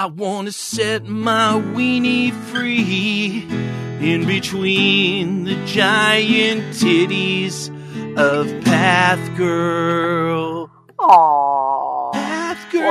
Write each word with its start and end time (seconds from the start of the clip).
I 0.00 0.06
wanna 0.06 0.52
set 0.52 1.06
my 1.06 1.54
weenie 1.74 2.32
free 2.32 3.44
in 4.00 4.26
between 4.28 5.42
the 5.42 5.56
giant 5.66 6.62
titties 6.76 7.68
of 8.16 8.46
Path 8.64 9.36
Girl. 9.36 10.70
Aww. 11.00 12.12
Path 12.12 12.70
Girl. 12.70 12.86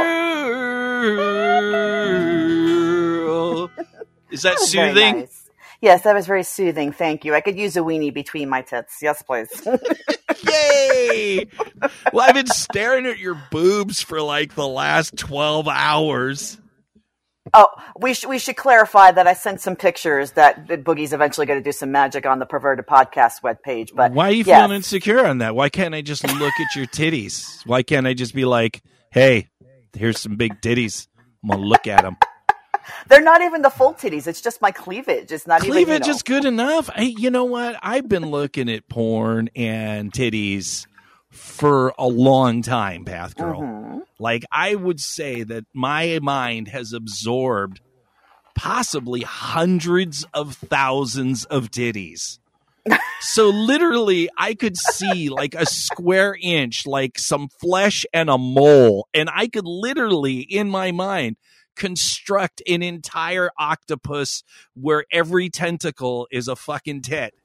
Is 4.30 4.42
that 4.42 4.58
That 4.58 4.60
soothing? 4.60 5.20
nice. 5.22 5.50
Yes, 5.80 6.02
that 6.04 6.14
was 6.14 6.28
very 6.28 6.44
soothing. 6.44 6.92
Thank 6.92 7.24
you. 7.24 7.34
I 7.36 7.40
could 7.42 7.58
use 7.58 7.78
a 7.78 7.82
weenie 7.82 8.14
between 8.14 8.50
my 8.50 8.64
tits. 8.64 8.98
Yes, 9.02 9.22
please. 9.22 9.48
Yay! 10.46 11.48
well, 12.12 12.28
I've 12.28 12.36
been 12.36 12.48
staring 12.48 13.06
at 13.06 13.18
your 13.20 13.42
boobs 13.52 14.02
for 14.02 14.22
like 14.22 14.56
the 14.56 14.68
last 14.68 15.16
12 15.18 15.70
hours. 15.70 16.58
Oh, 17.54 17.68
we 18.00 18.14
should 18.14 18.30
we 18.30 18.40
should 18.40 18.56
clarify 18.56 19.12
that 19.12 19.28
I 19.28 19.34
sent 19.34 19.62
some 19.62 19.76
pictures 19.76 20.32
that 20.32 20.68
Boogie's 20.68 21.14
eventually 21.14 21.46
going 21.46 21.60
to 21.60 21.64
do 21.64 21.72
some 21.72 21.92
magic 21.92 22.26
on 22.26 22.40
the 22.40 22.46
perverted 22.46 22.86
podcast 22.86 23.42
webpage. 23.42 23.94
But 23.94 24.12
Why 24.12 24.30
are 24.30 24.32
you 24.32 24.44
yes. 24.44 24.60
feeling 24.62 24.76
insecure 24.76 25.26
on 25.26 25.40
that? 25.40 25.56
Why 25.56 25.70
can't 25.70 25.96
I 25.96 26.02
just 26.02 26.24
look 26.24 26.54
at 26.60 26.76
your 26.76 26.86
titties? 26.88 27.66
Why 27.66 27.84
can't 27.84 28.08
I 28.08 28.14
just 28.14 28.34
be 28.34 28.46
like, 28.46 28.82
hey, 29.12 29.48
here's 29.96 30.20
some 30.20 30.36
big 30.36 30.62
titties. 30.62 31.08
I'm 31.44 31.58
to 31.60 31.66
look 31.66 31.88
at 31.88 32.02
them. 32.02 32.18
they're 33.08 33.22
not 33.22 33.42
even 33.42 33.62
the 33.62 33.70
full 33.70 33.94
titties. 33.94 34.28
It's 34.28 34.42
just 34.42 34.62
my 34.62 34.72
cleavage. 34.72 35.32
It's 35.32 35.48
not 35.48 35.64
even 35.64 35.68
you 35.78 35.86
Cleavage 35.86 36.08
know. 36.08 36.14
is 36.14 36.24
good 36.24 36.46
enough. 36.46 36.90
Hey, 36.96 37.14
you 37.18 37.30
know 37.32 37.46
what? 37.46 37.78
I've 37.82 38.08
been 38.08 38.30
looking 38.30 38.70
at 38.70 38.88
porn 38.90 39.50
and 39.56 40.12
titties 40.12 40.86
for 41.38 41.94
a 41.98 42.08
long 42.08 42.62
time, 42.62 43.06
Path 43.06 43.36
Girl. 43.36 43.62
Mhm. 43.62 44.02
Like, 44.20 44.44
I 44.52 44.76
would 44.76 45.00
say 45.00 45.44
that 45.44 45.66
my 45.74 46.20
mind 46.22 46.68
has 46.70 46.94
absorbed 46.94 47.82
possibly 48.56 49.22
hundreds 49.22 50.26
of 50.34 50.56
thousands 50.56 51.46
of 51.46 51.70
ditties. 51.72 52.40
so, 53.20 53.50
literally, 53.50 54.30
I 54.38 54.54
could 54.54 54.78
see 54.78 55.30
like 55.30 55.54
a 55.54 55.66
square 55.66 56.36
inch, 56.42 56.88
like 56.88 57.20
some 57.20 57.50
flesh 57.50 58.06
and 58.14 58.30
a 58.30 58.38
mole. 58.38 59.08
And 59.14 59.30
I 59.32 59.48
could 59.48 59.66
literally, 59.66 60.40
in 60.40 60.70
my 60.70 60.92
mind, 60.92 61.36
construct 61.76 62.64
an 62.68 62.82
entire 62.82 63.52
octopus 63.60 64.44
where 64.74 65.06
every 65.12 65.50
tentacle 65.50 66.28
is 66.32 66.48
a 66.48 66.56
fucking 66.56 67.02
tit. 67.02 67.36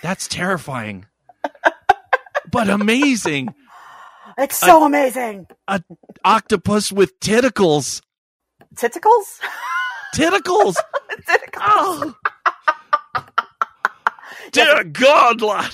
That's 0.00 0.28
terrifying. 0.28 1.06
But 2.52 2.70
amazing. 2.70 3.54
It's 4.38 4.56
so 4.58 4.84
amazing. 4.86 5.46
A 5.68 5.82
octopus 6.24 6.92
with 6.92 7.20
tentacles. 7.20 8.02
Tentacles. 8.76 9.40
Tentacles. 10.14 10.76
Tentacles. 11.26 11.62
Oh. 11.66 12.14
Dear 14.52 14.84
God, 14.84 15.42
lad. 15.42 15.72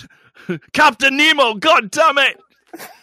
Captain 0.73 1.17
Nemo, 1.17 1.55
God 1.55 1.91
damn 1.93 2.19
it. 2.19 2.41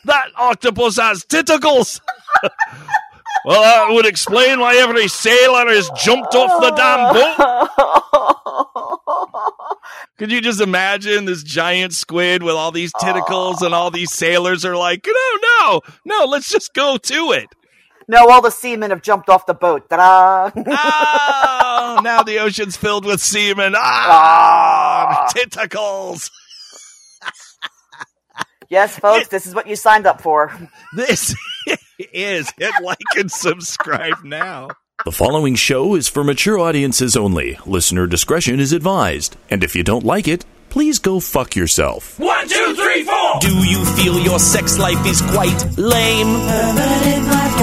That 0.05 0.27
octopus 0.37 0.97
has 0.97 1.25
tentacles. 1.25 2.01
well, 3.45 3.61
that 3.61 3.93
would 3.93 4.05
explain 4.05 4.59
why 4.59 4.75
every 4.77 5.07
sailor 5.07 5.67
has 5.69 5.89
jumped 5.97 6.35
off 6.35 6.61
the 6.61 6.71
damn 6.71 7.13
boat. 7.13 8.54
Could 10.17 10.31
you 10.31 10.41
just 10.41 10.61
imagine 10.61 11.25
this 11.25 11.44
giant 11.44 11.94
squid 11.94 12.44
with 12.44 12.55
all 12.55 12.72
these 12.72 12.91
tentacles 13.00 13.61
and 13.61 13.73
all 13.73 13.91
these 13.91 14.11
sailors 14.11 14.64
are 14.66 14.75
like, 14.78 15.05
no, 15.05 15.39
no, 15.61 15.81
no, 16.05 16.25
let's 16.25 16.50
just 16.50 16.73
go 16.73 16.97
to 16.97 17.31
it. 17.31 17.47
no, 18.08 18.30
all 18.30 18.41
the 18.41 18.52
seamen 18.52 18.91
have 18.91 19.02
jumped 19.02 19.30
off 19.30 19.45
the 19.45 19.53
boat. 19.53 19.89
Ta-da! 19.89 20.52
Oh, 20.56 22.00
now 22.03 22.23
the 22.23 22.39
ocean's 22.39 22.78
filled 22.78 23.06
with 23.06 23.19
seamen. 23.22 23.73
Ah, 23.75 25.28
tentacles. 25.36 26.30
yes, 28.69 28.97
folks, 29.00 29.28
this 29.29 29.45
is 29.45 29.56
what 29.56 29.68
you 29.68 29.75
signed 29.75 30.06
up 30.06 30.22
for. 30.22 30.51
This 30.95 31.35
is 32.13 32.51
hit 32.57 32.74
like 32.81 32.97
and 33.18 33.31
subscribe 33.31 34.24
now. 34.24 34.69
The 35.03 35.11
following 35.11 35.56
show 35.56 35.95
is 35.95 36.07
for 36.07 36.23
mature 36.23 36.57
audiences 36.57 37.17
only. 37.17 37.59
Listener 37.66 38.07
discretion 38.07 38.61
is 38.61 38.72
advised. 38.72 39.35
And 39.50 39.61
if 39.61 39.75
you 39.75 39.83
don't 39.83 40.06
like 40.06 40.25
it, 40.25 40.45
please 40.69 41.00
go 41.00 41.19
fuck 41.19 41.53
yourself. 41.53 42.17
One, 42.17 42.47
two, 42.47 42.73
three, 42.75 43.03
four. 43.03 43.39
Do 43.41 43.53
you 43.67 43.83
feel 43.97 44.17
your 44.17 44.39
sex 44.39 44.79
life 44.79 45.06
is 45.06 45.22
quite 45.22 45.78
lame? 45.78 46.33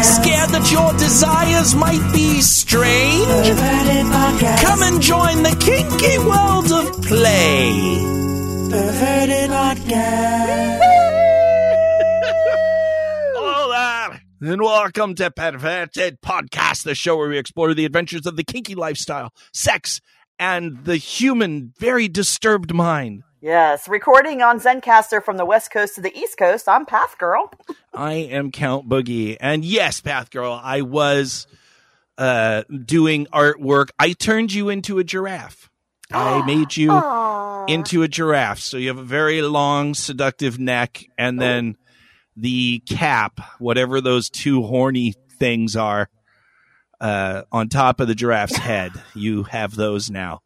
Scared 0.04 0.50
that 0.50 0.68
your 0.70 0.92
desires 0.92 1.74
might 1.74 2.12
be 2.12 2.42
strange? 2.42 3.48
Come 4.60 4.82
and 4.82 5.00
join 5.00 5.42
the 5.42 5.56
kinky 5.58 6.18
world 6.18 6.70
of 6.70 7.02
play. 7.02 8.12
Hello 10.12 10.81
and 14.44 14.60
welcome 14.60 15.14
to 15.14 15.30
Perverted 15.30 16.20
Podcast, 16.20 16.82
the 16.82 16.96
show 16.96 17.16
where 17.16 17.28
we 17.28 17.38
explore 17.38 17.74
the 17.74 17.84
adventures 17.84 18.26
of 18.26 18.34
the 18.34 18.42
kinky 18.42 18.74
lifestyle, 18.74 19.32
sex, 19.52 20.00
and 20.36 20.84
the 20.84 20.96
human, 20.96 21.72
very 21.78 22.08
disturbed 22.08 22.74
mind. 22.74 23.22
Yes, 23.40 23.86
recording 23.86 24.42
on 24.42 24.58
Zencastr 24.58 25.22
from 25.22 25.36
the 25.36 25.44
West 25.44 25.70
Coast 25.70 25.94
to 25.94 26.00
the 26.00 26.12
East 26.18 26.38
Coast. 26.38 26.68
I'm 26.68 26.86
Path 26.86 27.18
Girl. 27.18 27.52
I 27.94 28.14
am 28.14 28.50
Count 28.50 28.88
Boogie, 28.88 29.36
and 29.38 29.64
yes, 29.64 30.00
Path 30.00 30.30
Girl, 30.30 30.60
I 30.60 30.80
was 30.82 31.46
uh, 32.18 32.64
doing 32.84 33.26
artwork. 33.26 33.90
I 33.96 34.12
turned 34.12 34.52
you 34.52 34.70
into 34.70 34.98
a 34.98 35.04
giraffe. 35.04 35.70
I 36.10 36.44
made 36.46 36.76
you 36.76 36.88
Aww. 36.88 37.70
into 37.70 38.02
a 38.02 38.08
giraffe, 38.08 38.58
so 38.58 38.76
you 38.76 38.88
have 38.88 38.98
a 38.98 39.04
very 39.04 39.40
long, 39.40 39.94
seductive 39.94 40.58
neck, 40.58 41.04
and 41.16 41.40
then 41.40 41.76
the 42.36 42.80
cap, 42.88 43.40
whatever 43.58 44.00
those 44.00 44.30
two 44.30 44.62
horny 44.62 45.14
things 45.38 45.76
are, 45.76 46.08
uh, 47.00 47.42
on 47.52 47.68
top 47.68 48.00
of 48.00 48.08
the 48.08 48.14
giraffe's 48.14 48.56
head. 48.58 48.92
You 49.14 49.44
have 49.44 49.74
those 49.74 50.10
now, 50.10 50.40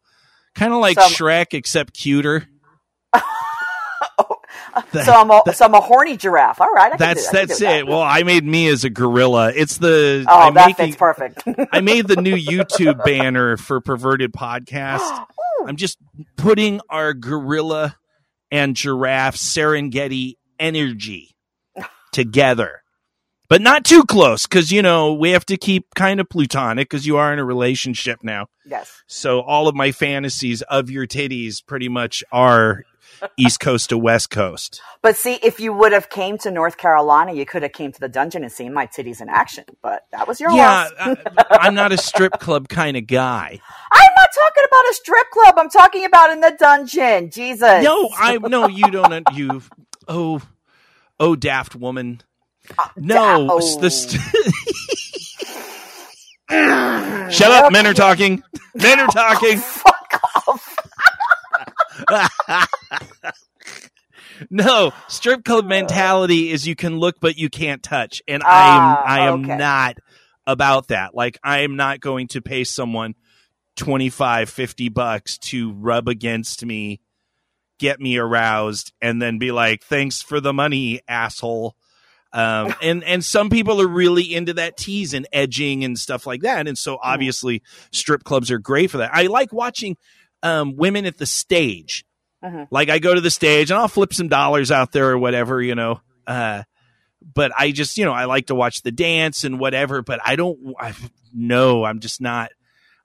kind 0.55 0.73
of 0.73 0.79
like 0.79 0.99
Some- 0.99 1.11
Shrek, 1.11 1.53
except 1.53 1.93
cuter. 1.93 2.47
So 4.93 5.11
I'm 5.11 5.31
a 5.31 5.41
so 5.53 5.65
I'm 5.65 5.73
a 5.73 5.81
horny 5.81 6.17
giraffe. 6.17 6.61
All 6.61 6.71
right, 6.71 6.87
I 6.93 6.97
can 6.97 6.99
That's 6.99 7.29
that's 7.31 7.57
do 7.59 7.65
that. 7.65 7.79
it. 7.79 7.87
Well, 7.87 8.01
I 8.01 8.21
made 8.23 8.43
me 8.45 8.67
as 8.67 8.83
a 8.83 8.89
gorilla. 8.91 9.51
It's 9.55 9.77
the 9.79 10.23
Oh, 10.27 10.39
I'm 10.39 10.53
that 10.53 10.67
making, 10.67 10.85
fits 10.87 10.97
perfect. 10.97 11.43
I 11.71 11.81
made 11.81 12.07
the 12.07 12.15
new 12.21 12.35
YouTube 12.35 13.03
banner 13.03 13.57
for 13.57 13.81
Perverted 13.81 14.33
Podcast. 14.33 15.25
I'm 15.67 15.77
just 15.77 15.97
putting 16.35 16.79
our 16.89 17.13
gorilla 17.15 17.95
and 18.51 18.75
giraffe 18.75 19.35
Serengeti 19.35 20.35
energy 20.59 21.35
together. 22.11 22.83
But 23.49 23.61
not 23.61 23.85
too 23.85 24.03
close 24.03 24.45
because, 24.45 24.73
you 24.73 24.81
know, 24.81 25.13
we 25.13 25.31
have 25.31 25.45
to 25.45 25.55
keep 25.55 25.95
kind 25.95 26.19
of 26.19 26.27
plutonic 26.27 26.89
because 26.89 27.07
you 27.07 27.15
are 27.15 27.31
in 27.31 27.39
a 27.39 27.45
relationship 27.45 28.19
now. 28.21 28.47
yes. 28.65 29.01
So 29.07 29.39
all 29.39 29.69
of 29.69 29.75
my 29.75 29.93
fantasies 29.93 30.61
of 30.63 30.89
your 30.89 31.07
titties 31.07 31.65
pretty 31.65 31.87
much 31.87 32.25
are 32.29 32.83
East 33.37 33.61
Coast 33.61 33.89
to 33.89 33.97
West 33.97 34.31
Coast. 34.31 34.81
But 35.01 35.15
see, 35.15 35.35
if 35.41 35.61
you 35.61 35.71
would 35.71 35.93
have 35.93 36.09
came 36.09 36.37
to 36.39 36.51
North 36.51 36.75
Carolina, 36.75 37.31
you 37.31 37.45
could 37.45 37.63
have 37.63 37.71
came 37.71 37.93
to 37.93 37.99
the 38.01 38.09
dungeon 38.09 38.43
and 38.43 38.51
seen 38.51 38.73
my 38.73 38.85
titties 38.85 39.21
in 39.21 39.29
action. 39.29 39.63
But 39.81 40.05
that 40.11 40.27
was 40.27 40.41
your 40.41 40.51
Yeah, 40.51 40.89
loss. 40.89 40.91
I, 40.99 41.15
I'm 41.51 41.73
not 41.73 41.93
a 41.93 41.97
strip 41.97 42.33
club 42.39 42.67
kind 42.67 42.97
of 42.97 43.07
guy. 43.07 43.61
I'm 43.93 44.11
not 44.17 44.29
talking 44.35 44.63
about 44.67 44.89
a 44.89 44.93
strip 44.93 45.29
club. 45.31 45.55
I'm 45.57 45.69
talking 45.69 46.03
about 46.03 46.31
in 46.31 46.41
the 46.41 46.53
dungeon. 46.59 47.31
Jesus. 47.31 47.81
No, 47.81 48.09
I 48.13 48.37
no, 48.39 48.67
you 48.67 48.91
don't. 48.91 49.23
You 49.33 49.63
oh 50.09 50.41
oh 51.19 51.35
daft 51.35 51.75
woman. 51.75 52.21
No, 52.95 53.47
da- 53.47 53.79
the 53.79 53.89
st- 53.89 54.21
shut 57.33 57.51
up. 57.51 57.71
Men 57.71 57.87
are 57.87 57.93
talking. 57.93 58.43
Men 58.75 58.99
are 58.99 59.07
talking. 59.13 59.57
Fuck 59.59 60.21
off. 60.47 60.77
No, 64.51 64.91
strip 65.07 65.43
club 65.43 65.65
mentality 65.65 66.51
is 66.51 66.67
you 66.67 66.75
can 66.75 66.99
look 66.99 67.19
but 67.19 67.37
you 67.39 67.49
can't 67.49 67.81
touch, 67.81 68.21
and 68.27 68.43
Ah, 68.45 68.47
I 68.49 68.67
am 68.77 68.97
I 69.07 69.27
am 69.27 69.43
okay. 69.45 69.57
not 69.57 69.97
about 70.45 70.89
that. 70.89 71.15
Like 71.15 71.39
I 71.43 71.59
am 71.61 71.75
not 71.75 72.01
going 72.01 72.27
to 72.29 72.41
pay 72.41 72.63
someone 72.63 73.15
25 73.77 74.47
50 74.47 74.89
bucks 74.89 75.39
to 75.39 75.73
rub 75.73 76.07
against 76.07 76.63
me, 76.63 76.99
get 77.77 77.99
me 77.99 78.17
aroused 78.17 78.93
and 79.01 79.21
then 79.21 79.37
be 79.37 79.51
like, 79.51 79.83
"Thanks 79.83 80.21
for 80.21 80.39
the 80.39 80.53
money, 80.53 81.01
asshole." 81.07 81.75
Um, 82.33 82.73
and 82.81 83.03
and 83.03 83.23
some 83.23 83.49
people 83.49 83.81
are 83.81 83.87
really 83.87 84.33
into 84.33 84.53
that 84.55 84.77
tease 84.77 85.13
and 85.13 85.27
edging 85.31 85.83
and 85.83 85.97
stuff 85.97 86.25
like 86.27 86.41
that, 86.41 86.67
and 86.67 86.77
so 86.77 86.97
obviously 87.01 87.61
strip 87.91 88.23
clubs 88.23 88.51
are 88.51 88.59
great 88.59 88.91
for 88.91 88.97
that. 88.97 89.11
I 89.13 89.23
like 89.23 89.51
watching 89.53 89.97
um, 90.43 90.75
women 90.75 91.05
at 91.05 91.17
the 91.17 91.25
stage. 91.25 92.05
Mhm. 92.43 92.67
Like 92.69 92.89
I 92.89 92.99
go 92.99 93.15
to 93.15 93.21
the 93.21 93.31
stage 93.31 93.71
and 93.71 93.79
I'll 93.79 93.87
flip 93.87 94.13
some 94.13 94.27
dollars 94.27 94.71
out 94.71 94.91
there 94.91 95.09
or 95.09 95.17
whatever, 95.17 95.61
you 95.61 95.73
know. 95.75 96.01
Uh, 96.27 96.63
but 97.33 97.51
I 97.57 97.71
just, 97.71 97.97
you 97.97 98.05
know, 98.05 98.13
I 98.13 98.25
like 98.25 98.47
to 98.47 98.55
watch 98.55 98.83
the 98.83 98.91
dance 98.91 99.43
and 99.43 99.59
whatever, 99.59 100.01
but 100.01 100.19
I 100.23 100.35
don't, 100.35 100.75
I, 100.79 100.93
no, 101.33 101.83
I'm 101.83 101.99
just 101.99 102.21
not, 102.21 102.51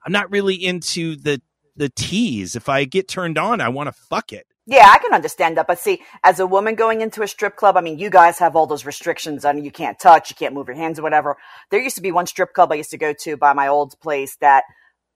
I'm 0.05 0.11
not 0.11 0.31
really 0.31 0.55
into 0.55 1.15
the, 1.15 1.41
the 1.75 1.89
tease. 1.89 2.55
If 2.55 2.69
I 2.69 2.85
get 2.85 3.07
turned 3.07 3.37
on, 3.37 3.59
I 3.59 3.69
want 3.69 3.87
to 3.87 3.93
fuck 3.93 4.31
it. 4.31 4.45
Yeah, 4.65 4.89
I 4.89 4.97
can 4.99 5.13
understand 5.13 5.57
that. 5.57 5.67
But 5.67 5.79
see, 5.79 6.01
as 6.23 6.39
a 6.39 6.47
woman 6.47 6.75
going 6.75 7.01
into 7.01 7.21
a 7.21 7.27
strip 7.27 7.57
club, 7.57 7.75
I 7.75 7.81
mean, 7.81 7.99
you 7.99 8.09
guys 8.09 8.39
have 8.39 8.55
all 8.55 8.65
those 8.65 8.85
restrictions 8.85 9.43
on 9.43 9.63
you 9.63 9.71
can't 9.71 9.99
touch, 9.99 10.29
you 10.29 10.35
can't 10.37 10.53
move 10.53 10.67
your 10.67 10.77
hands 10.77 10.99
or 10.99 11.03
whatever. 11.03 11.37
There 11.69 11.81
used 11.81 11.97
to 11.97 12.01
be 12.01 12.13
one 12.13 12.27
strip 12.27 12.53
club 12.53 12.71
I 12.71 12.75
used 12.75 12.91
to 12.91 12.97
go 12.97 13.13
to 13.13 13.35
by 13.35 13.51
my 13.51 13.67
old 13.67 13.99
place 13.99 14.37
that 14.37 14.63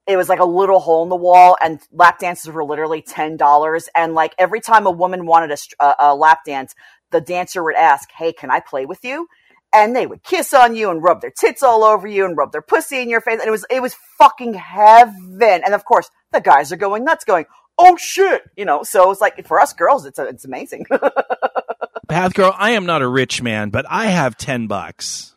it 0.05 0.17
was 0.17 0.27
like 0.29 0.39
a 0.39 0.45
little 0.45 0.79
hole 0.79 1.03
in 1.03 1.09
the 1.09 1.15
wall 1.15 1.57
and 1.61 1.79
lap 1.91 2.19
dances 2.19 2.49
were 2.49 2.63
literally 2.63 3.01
$10. 3.01 3.87
And 3.95 4.13
like 4.13 4.35
every 4.37 4.59
time 4.59 4.85
a 4.85 4.91
woman 4.91 5.25
wanted 5.25 5.57
a, 5.79 5.95
a, 5.99 6.15
lap 6.15 6.39
dance, 6.45 6.75
the 7.11 7.21
dancer 7.21 7.63
would 7.63 7.75
ask, 7.75 8.09
Hey, 8.11 8.33
can 8.33 8.51
I 8.51 8.59
play 8.59 8.85
with 8.85 9.03
you? 9.03 9.27
And 9.73 9.95
they 9.95 10.07
would 10.07 10.23
kiss 10.23 10.53
on 10.53 10.75
you 10.75 10.89
and 10.89 11.03
rub 11.03 11.21
their 11.21 11.31
tits 11.31 11.61
all 11.61 11.83
over 11.83 12.07
you 12.07 12.25
and 12.25 12.37
rub 12.37 12.53
their 12.53 12.61
pussy 12.61 13.01
in 13.01 13.09
your 13.09 13.19
face. 13.19 13.39
And 13.39 13.47
it 13.47 13.51
was, 13.51 13.65
it 13.69 13.81
was 13.81 13.95
fucking 14.17 14.53
heaven. 14.53 15.61
And 15.65 15.73
of 15.73 15.83
course, 15.83 16.09
the 16.31 16.39
guys 16.41 16.71
are 16.71 16.77
going 16.77 17.03
nuts 17.03 17.25
going, 17.25 17.45
Oh 17.77 17.97
shit. 17.97 18.43
You 18.55 18.65
know, 18.65 18.83
so 18.83 19.11
it's 19.11 19.21
like 19.21 19.45
for 19.45 19.59
us 19.59 19.73
girls, 19.73 20.05
it's, 20.05 20.19
a, 20.19 20.25
it's 20.25 20.45
amazing. 20.45 20.85
Path 22.07 22.33
girl, 22.33 22.53
I 22.57 22.71
am 22.71 22.85
not 22.85 23.01
a 23.01 23.07
rich 23.07 23.41
man, 23.41 23.69
but 23.69 23.85
I 23.89 24.07
have 24.07 24.37
10 24.37 24.67
bucks 24.67 25.35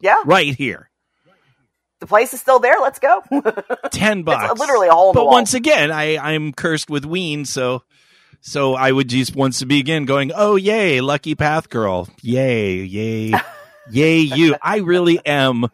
yeah. 0.00 0.22
right 0.24 0.54
here. 0.54 0.90
The 2.00 2.06
place 2.06 2.34
is 2.34 2.40
still 2.40 2.58
there. 2.58 2.76
Let's 2.80 2.98
go. 2.98 3.22
10 3.90 4.24
bucks. 4.24 4.50
It's 4.50 4.60
literally 4.60 4.88
all. 4.88 5.12
but 5.12 5.24
wall. 5.24 5.32
once 5.32 5.54
again, 5.54 5.90
I, 5.90 6.18
I'm 6.18 6.52
cursed 6.52 6.90
with 6.90 7.04
ween, 7.04 7.44
so 7.44 7.82
so 8.46 8.74
I 8.74 8.92
would 8.92 9.08
just 9.08 9.34
once 9.34 9.60
to 9.60 9.66
begin 9.66 10.04
going, 10.04 10.30
oh 10.34 10.56
yay, 10.56 11.00
lucky 11.00 11.34
path 11.34 11.70
girl, 11.70 12.10
yay, 12.20 12.74
yay, 12.82 13.32
yay, 13.90 14.18
you. 14.18 14.54
I 14.60 14.78
really 14.78 15.18
am 15.24 15.64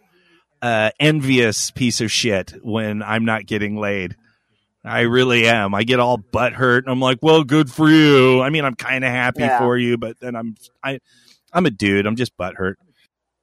uh, 0.62 0.90
envious 1.00 1.72
piece 1.72 2.00
of 2.00 2.12
shit 2.12 2.54
when 2.62 3.02
I'm 3.02 3.24
not 3.24 3.46
getting 3.46 3.76
laid. 3.76 4.16
I 4.84 5.00
really 5.00 5.46
am. 5.46 5.74
I 5.74 5.84
get 5.84 6.00
all 6.00 6.16
butt 6.16 6.54
hurt, 6.54 6.84
and 6.84 6.92
I'm 6.92 7.00
like, 7.00 7.18
well, 7.20 7.44
good 7.44 7.70
for 7.70 7.90
you. 7.90 8.40
I 8.40 8.50
mean, 8.50 8.64
I'm 8.64 8.76
kind 8.76 9.04
of 9.04 9.10
happy 9.10 9.42
Yeah. 9.42 9.58
for 9.58 9.76
you, 9.76 9.98
but 9.98 10.18
then 10.20 10.34
I'm 10.34 10.56
I, 10.82 11.00
I'm 11.52 11.66
a 11.66 11.70
dude. 11.70 12.06
I'm 12.06 12.16
just 12.16 12.36
butt 12.36 12.54
hurt. 12.54 12.78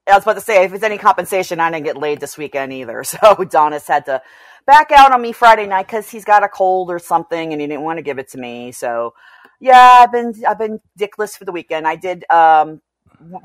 I 0.10 0.14
was 0.16 0.24
about 0.24 0.36
to 0.36 0.42
say, 0.42 0.64
if 0.64 0.74
it's 0.74 0.84
any 0.84 0.98
compensation, 0.98 1.60
I 1.60 1.70
didn't 1.70 1.84
get 1.86 1.98
laid 1.98 2.20
this 2.22 2.38
weekend 2.38 2.74
either. 2.74 3.04
So 3.04 3.18
Donis 3.18 3.88
had 3.88 4.06
to 4.06 4.22
back 4.66 4.92
out 4.92 5.12
on 5.12 5.22
me 5.22 5.32
Friday 5.32 5.68
night 5.68 5.88
because 5.88 6.10
he's 6.10 6.26
got 6.26 6.44
a 6.44 6.50
cold 6.50 6.90
or 6.90 7.00
something, 7.00 7.52
and 7.52 7.62
he 7.62 7.68
didn't 7.68 7.84
want 7.84 7.98
to 7.98 8.04
give 8.04 8.18
it 8.18 8.30
to 8.30 8.38
me. 8.38 8.72
So, 8.72 9.14
yeah, 9.60 10.00
I've 10.02 10.12
been 10.12 10.34
I've 10.48 10.58
been 10.60 10.80
dickless 10.98 11.38
for 11.38 11.46
the 11.46 11.52
weekend. 11.52 11.88
I 11.88 11.98
did 11.98 12.26
um, 12.32 12.82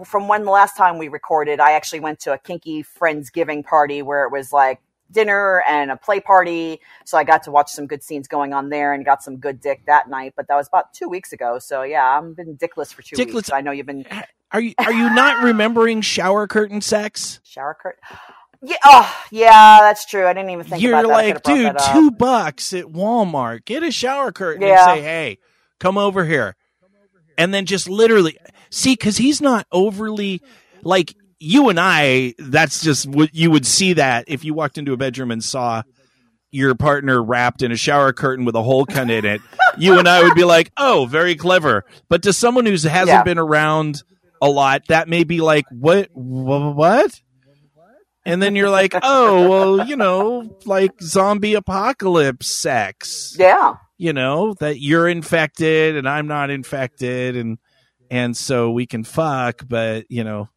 from 0.04 0.28
when 0.28 0.44
the 0.44 0.50
last 0.50 0.76
time 0.76 0.98
we 0.98 1.08
recorded. 1.08 1.60
I 1.60 1.72
actually 1.72 2.00
went 2.00 2.20
to 2.20 2.32
a 2.32 2.38
kinky 2.38 2.82
friendsgiving 2.84 3.64
party 3.64 4.00
where 4.00 4.24
it 4.24 4.32
was 4.32 4.52
like 4.52 4.80
dinner 5.12 5.62
and 5.68 5.90
a 5.90 5.96
play 5.96 6.20
party. 6.20 6.80
So 7.04 7.16
I 7.18 7.24
got 7.24 7.42
to 7.44 7.50
watch 7.50 7.70
some 7.70 7.86
good 7.86 8.02
scenes 8.02 8.26
going 8.28 8.52
on 8.52 8.68
there 8.70 8.92
and 8.92 9.04
got 9.04 9.22
some 9.22 9.36
good 9.36 9.60
dick 9.60 9.82
that 9.86 10.08
night. 10.08 10.34
But 10.36 10.48
that 10.48 10.56
was 10.56 10.68
about 10.68 10.92
two 10.94 11.08
weeks 11.08 11.32
ago. 11.32 11.58
So 11.58 11.82
yeah, 11.82 12.18
I've 12.18 12.34
been 12.36 12.56
dickless 12.56 12.92
for 12.92 13.02
two 13.02 13.16
Dickless- 13.16 13.34
weeks. 13.34 13.52
I 13.52 13.60
know 13.60 13.70
you've 13.70 13.86
been 13.86 14.04
Are 14.50 14.60
you 14.60 14.74
are 14.78 14.92
you 14.92 15.14
not 15.14 15.42
remembering 15.44 16.00
shower 16.00 16.46
curtain 16.46 16.80
sex? 16.80 17.40
shower 17.44 17.76
curtain. 17.80 18.00
Yeah, 18.64 18.76
oh, 18.84 19.22
yeah, 19.32 19.78
that's 19.80 20.04
true. 20.06 20.24
I 20.24 20.32
didn't 20.34 20.50
even 20.50 20.64
think 20.64 20.80
You're 20.82 20.96
about 20.96 21.08
that. 21.08 21.34
Like, 21.34 21.42
dude, 21.42 21.76
two 21.92 22.12
bucks 22.12 22.72
at 22.72 22.84
Walmart. 22.84 23.64
Get 23.64 23.82
a 23.82 23.90
shower 23.90 24.30
curtain 24.30 24.62
Yeah. 24.62 24.88
and 24.92 24.98
say, 24.98 25.02
hey, 25.02 25.38
come 25.80 25.98
over 25.98 26.24
here. 26.24 26.54
And 27.36 27.52
then 27.52 27.66
just 27.66 27.88
literally 27.88 28.38
see, 28.70 28.92
because 28.92 29.16
he's 29.16 29.40
not 29.40 29.66
overly 29.72 30.42
like 30.84 31.14
you 31.42 31.68
and 31.68 31.78
I. 31.80 32.34
That's 32.38 32.82
just 32.82 33.06
what 33.06 33.34
you 33.34 33.50
would 33.50 33.66
see 33.66 33.94
that 33.94 34.24
if 34.28 34.44
you 34.44 34.54
walked 34.54 34.78
into 34.78 34.92
a 34.92 34.96
bedroom 34.96 35.30
and 35.30 35.42
saw 35.42 35.82
your 36.50 36.74
partner 36.74 37.22
wrapped 37.22 37.62
in 37.62 37.72
a 37.72 37.76
shower 37.76 38.12
curtain 38.12 38.44
with 38.44 38.54
a 38.54 38.62
hole 38.62 38.84
cut 38.86 39.10
in 39.10 39.24
it. 39.24 39.40
you 39.78 39.98
and 39.98 40.06
I 40.08 40.22
would 40.22 40.34
be 40.34 40.44
like, 40.44 40.70
oh, 40.76 41.06
very 41.06 41.34
clever. 41.34 41.84
But 42.08 42.22
to 42.24 42.32
someone 42.32 42.66
who 42.66 42.72
hasn't 42.72 43.08
Yeah. 43.08 43.22
been 43.22 43.38
around 43.38 44.02
a 44.40 44.48
lot, 44.50 44.86
that 44.88 45.08
may 45.08 45.24
be 45.24 45.40
like, 45.40 45.64
what, 45.70 46.10
wha- 46.14 46.70
what? 46.72 47.20
And 48.24 48.40
then 48.40 48.54
you're 48.54 48.70
like, 48.70 48.94
oh, 49.02 49.48
well, 49.48 49.88
you 49.88 49.96
know, 49.96 50.56
like 50.64 50.92
zombie 51.02 51.54
apocalypse 51.54 52.46
sex. 52.48 53.34
Yeah, 53.38 53.74
You 53.98 54.12
know, 54.12 54.54
that 54.60 54.78
you're 54.80 55.08
infected 55.08 55.96
and 55.96 56.08
I'm 56.08 56.26
not 56.28 56.50
infected 56.50 57.36
and 57.36 57.58
and 58.10 58.36
so 58.36 58.70
we 58.70 58.84
can 58.86 59.04
fuck, 59.04 59.62
but 59.66 60.04
you 60.10 60.22
know, 60.22 60.50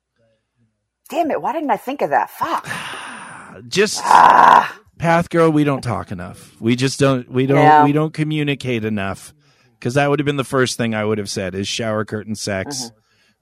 damn 1.10 1.32
it! 1.32 1.42
Why 1.42 1.54
didn't 1.54 1.72
I 1.72 1.78
think 1.78 2.02
of 2.02 2.10
that? 2.12 2.30
Fuck. 2.30 2.68
just 3.68 4.02
Ah, 4.06 4.80
path 4.98 5.30
girl, 5.30 5.50
we 5.52 5.64
don't 5.64 5.82
talk 5.82 6.12
enough. 6.12 6.56
We 6.60 6.76
just 6.76 7.00
don't 7.00 7.30
we 7.30 7.46
don't 7.46 7.58
Yeah. 7.58 7.84
we 7.84 7.92
don't 7.92 8.14
communicate 8.14 8.84
enough. 8.86 9.34
Cuz 9.82 9.94
that 9.96 10.10
would 10.10 10.20
have 10.20 10.26
been 10.26 10.38
the 10.38 10.44
first 10.44 10.78
thing 10.78 10.94
I 10.96 11.06
would 11.06 11.18
have 11.18 11.30
said 11.30 11.56
is 11.56 11.68
shower 11.68 12.06
curtain 12.06 12.36
sex, 12.36 12.86
Mm-hmm. 12.86 12.96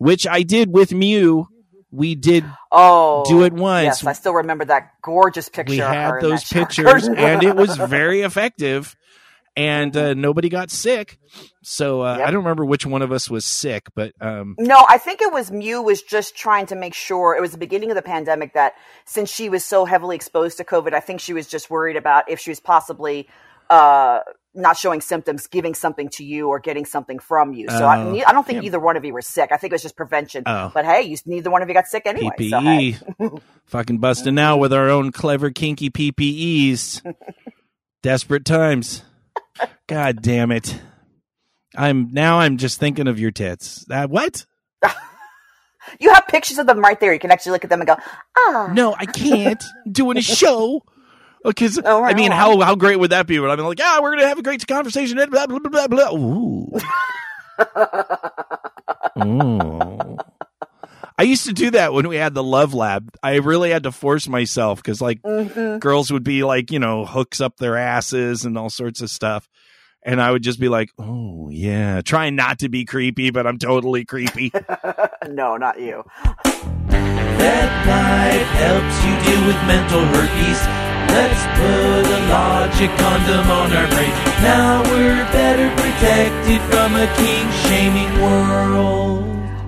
which 0.06 0.28
I 0.28 0.44
did 0.44 0.72
with 0.74 0.94
Mew. 0.94 1.48
We 1.92 2.16
did 2.16 2.44
oh, 2.72 3.24
Do 3.28 3.44
it 3.44 3.54
once. 3.54 3.84
Yes, 3.86 4.06
I 4.06 4.14
still 4.14 4.34
remember 4.34 4.66
that 4.66 4.94
gorgeous 5.04 5.48
picture. 5.48 5.70
we 5.74 5.78
had 5.78 6.22
those 6.22 6.44
pictures 6.44 7.08
and 7.08 7.44
it 7.44 7.56
was 7.56 7.78
very 7.98 8.22
effective 8.22 8.96
and 9.56 9.96
uh, 9.96 10.14
nobody 10.14 10.50
got 10.50 10.72
sick 10.72 11.18
so 11.62 12.02
uh, 12.02 12.18
Yep. 12.18 12.28
i 12.28 12.32
don't 12.32 12.44
remember 12.44 12.66
which 12.66 12.86
one 12.86 13.02
of 13.02 13.12
us 13.12 13.30
was 13.30 13.46
sick 13.46 13.88
but 13.96 14.12
um, 14.22 14.56
No, 14.58 14.86
I 14.90 14.98
think 14.98 15.22
it 15.22 15.32
was 15.32 15.52
Mew 15.52 15.82
was 15.82 16.02
just 16.02 16.36
trying 16.36 16.66
to 16.68 16.76
make 16.76 16.94
sure 16.94 17.36
it 17.36 17.42
was 17.42 17.52
the 17.52 17.58
beginning 17.58 17.92
of 17.92 17.96
the 17.96 18.02
pandemic 18.02 18.54
that 18.54 18.74
since 19.06 19.32
she 19.32 19.50
was 19.50 19.64
so 19.64 19.86
heavily 19.86 20.16
exposed 20.16 20.58
to 20.58 20.64
COVID, 20.64 20.94
I 20.94 21.00
think 21.00 21.20
she 21.20 21.34
was 21.34 21.48
just 21.48 21.70
worried 21.70 21.96
about 21.98 22.30
if 22.30 22.40
she 22.40 22.50
was 22.52 22.60
possibly 22.60 23.28
uh, 23.70 24.20
not 24.56 24.78
showing 24.78 25.02
symptoms, 25.02 25.48
giving 25.48 25.74
something 25.74 26.10
to 26.10 26.24
you 26.24 26.50
or 26.50 26.60
getting 26.60 26.86
something 26.86 27.18
from 27.20 27.54
you. 27.54 27.70
So 27.70 27.86
I, 27.86 27.98
Oh, 28.04 28.24
I 28.28 28.32
don't 28.34 28.46
think 28.46 28.64
either 28.64 28.80
one 28.80 28.98
of 28.98 29.06
you 29.06 29.14
were 29.14 29.22
sick. 29.22 29.52
I 29.52 29.58
think 29.58 29.72
it 29.72 29.76
was 29.76 29.82
just 29.82 29.96
prevention. 29.96 30.44
Oh. 30.46 30.72
But 30.74 30.86
hey, 30.86 31.04
you, 31.04 31.18
neither 31.26 31.50
one 31.50 31.62
of 31.64 31.68
you 31.70 31.74
got 31.74 31.88
sick 31.88 32.04
anyway. 32.06 32.36
ppe 32.40 32.50
So, 32.50 32.60
hey. 32.60 33.40
fucking 33.66 33.98
busting 34.00 34.38
out 34.38 34.58
with 34.58 34.74
our 34.74 34.90
own 34.90 35.12
clever 35.12 35.50
kinky 35.50 35.90
ppes 35.90 37.02
desperate 38.04 38.46
times 38.46 39.04
god 39.88 40.22
damn 40.22 40.52
it 40.52 40.80
i'm 41.76 42.12
now 42.14 42.40
i'm 42.40 42.58
just 42.58 42.80
thinking 42.80 43.08
of 43.08 43.20
your 43.20 43.32
tits 43.32 43.86
that 43.88 44.10
what 44.10 44.46
You 46.00 46.14
have 46.14 46.28
pictures 46.28 46.58
of 46.60 46.66
them 46.66 46.80
right 46.80 46.98
there. 47.00 47.14
You 47.14 47.20
can 47.20 47.30
actually 47.32 47.52
look 47.52 47.66
at 47.66 47.70
them 47.70 47.82
and 47.82 47.88
go, 47.88 47.98
ah. 48.38 48.72
no 48.74 48.96
i 48.98 49.06
can't 49.06 49.62
doing 49.92 50.18
a 50.18 50.22
show 50.22 50.82
because 51.44 51.80
Oh, 51.84 52.04
I 52.04 52.14
mean, 52.14 52.32
wow. 52.32 52.38
how 52.38 52.60
how 52.62 52.76
great 52.76 52.98
would 52.98 53.12
that 53.12 53.28
be? 53.28 53.40
When 53.40 53.52
I'm 53.52 53.60
like, 53.60 53.80
yeah, 53.80 54.00
we're 54.00 54.12
gonna 54.12 54.28
have 54.28 54.40
a 54.40 54.44
great 54.44 54.66
conversation. 54.68 55.18
Blah 55.30 55.48
blah 55.48 55.60
blah 55.60 55.88
blah. 55.88 55.88
blah. 55.88 56.18
Ooh. 56.18 56.72
Ooh. 59.24 60.18
I 61.18 61.24
used 61.24 61.46
to 61.46 61.54
do 61.54 61.72
that 61.72 61.94
when 61.94 62.08
we 62.08 62.16
had 62.16 62.34
the 62.34 62.44
love 62.44 62.74
lab. 62.74 63.10
I 63.22 63.36
really 63.36 63.70
had 63.70 63.84
to 63.84 63.92
force 63.92 64.28
myself 64.28 64.80
because 64.82 65.00
like 65.02 65.22
Mhm. 65.22 65.80
girls 65.80 66.12
would 66.12 66.24
be 66.24 66.44
like, 66.44 66.72
you 66.72 66.80
know, 66.80 67.06
hooks 67.06 67.40
up 67.40 67.58
their 67.58 67.78
asses 67.78 68.46
and 68.46 68.58
all 68.58 68.70
sorts 68.70 69.02
of 69.02 69.10
stuff. 69.10 69.48
And 70.06 70.22
I 70.22 70.32
would 70.32 70.44
just 70.44 70.60
be 70.60 70.68
like, 70.70 70.90
oh, 71.00 71.48
yeah, 71.50 72.02
trying 72.02 72.36
not 72.36 72.60
to 72.60 72.68
be 72.70 72.84
creepy, 72.84 73.30
but 73.30 73.48
I'm 73.48 73.58
totally 73.58 74.04
creepy. 74.06 74.52
no, 75.30 75.56
not 75.56 75.80
you. 75.80 76.04
That 76.90 77.70
pipe 77.88 78.48
helps 78.60 78.98
you 79.06 79.14
deal 79.24 79.46
with 79.48 79.56
mental 79.66 80.02
herpes. 80.02 80.60
Let's 81.14 81.44
put 81.56 82.06
a 82.10 82.20
logic 82.34 82.90
condom 82.98 83.52
on 83.52 83.72
our 83.72 83.88
brain. 83.88 84.12
Now 84.42 84.84
we're 84.92 85.24
better 85.32 85.70
protected 85.76 86.62
from 86.72 86.96
a 86.96 87.08
kink 87.16 87.52
shaming 87.68 88.22
world. 88.22 89.24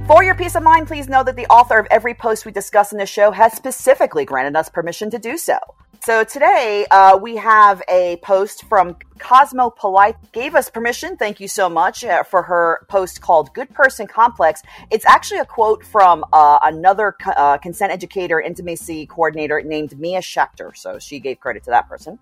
For 0.08 0.24
your 0.24 0.36
peace 0.36 0.54
of 0.54 0.62
mind, 0.62 0.86
please 0.86 1.10
know 1.10 1.24
that 1.24 1.36
the 1.36 1.48
author 1.48 1.80
of 1.80 1.88
every 1.90 2.14
post 2.14 2.46
we 2.46 2.52
discuss 2.52 2.92
in 2.92 3.00
this 3.00 3.10
show 3.10 3.32
has 3.32 3.54
specifically 3.54 4.24
granted 4.24 4.56
us 4.56 4.70
permission 4.70 5.10
to 5.10 5.18
do 5.18 5.36
so. 5.36 5.58
So 6.02 6.24
today 6.24 6.86
uh, 6.92 7.18
we 7.18 7.38
have 7.38 7.82
a 7.90 8.18
post 8.18 8.66
from 8.66 8.98
Cosmo 9.18 9.72
Polite. 9.72 10.16
Gave 10.32 10.54
us 10.54 10.70
permission. 10.70 11.18
Thank 11.18 11.40
you 11.40 11.48
so 11.48 11.70
much 11.70 12.04
uh, 12.04 12.22
for 12.22 12.44
her 12.44 12.86
post 12.88 13.22
called 13.22 13.52
"Good 13.56 13.74
Person 13.74 14.06
Complex." 14.06 14.62
It's 14.92 15.08
actually 15.08 15.40
a 15.40 15.46
quote 15.46 15.84
from 15.84 16.24
uh, 16.32 16.60
another 16.62 17.16
co- 17.20 17.32
uh, 17.32 17.58
consent 17.58 17.92
educator, 17.92 18.40
intimacy 18.40 19.08
coordinator 19.08 19.60
named 19.64 19.98
Mia 19.98 20.20
Schechter. 20.20 20.78
So 20.78 21.00
she 21.00 21.20
gave 21.20 21.40
credit 21.40 21.64
to 21.64 21.72
that 21.72 21.90
person. 21.90 22.20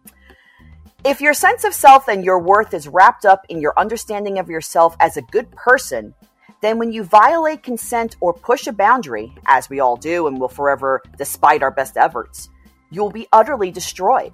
If 1.03 1.19
your 1.19 1.33
sense 1.33 1.65
of 1.65 1.73
self 1.73 2.07
and 2.07 2.23
your 2.23 2.39
worth 2.39 2.73
is 2.73 2.87
wrapped 2.87 3.25
up 3.25 3.45
in 3.49 3.59
your 3.59 3.73
understanding 3.75 4.39
of 4.39 4.49
yourself 4.49 4.95
as 5.01 5.17
a 5.17 5.21
good 5.21 5.51
person, 5.51 6.13
then 6.63 6.79
when 6.79 6.93
you 6.93 7.03
violate 7.03 7.61
consent 7.61 8.15
or 8.21 8.33
push 8.33 8.67
a 8.67 8.71
boundary, 8.71 9.33
as 9.47 9.69
we 9.69 9.81
all 9.81 9.97
do 9.97 10.27
and 10.27 10.39
will 10.39 10.47
forever 10.47 11.01
despite 11.17 11.61
our 11.61 11.71
best 11.71 11.97
efforts, 11.97 12.49
you'll 12.89 13.11
be 13.11 13.27
utterly 13.33 13.69
destroyed. 13.69 14.31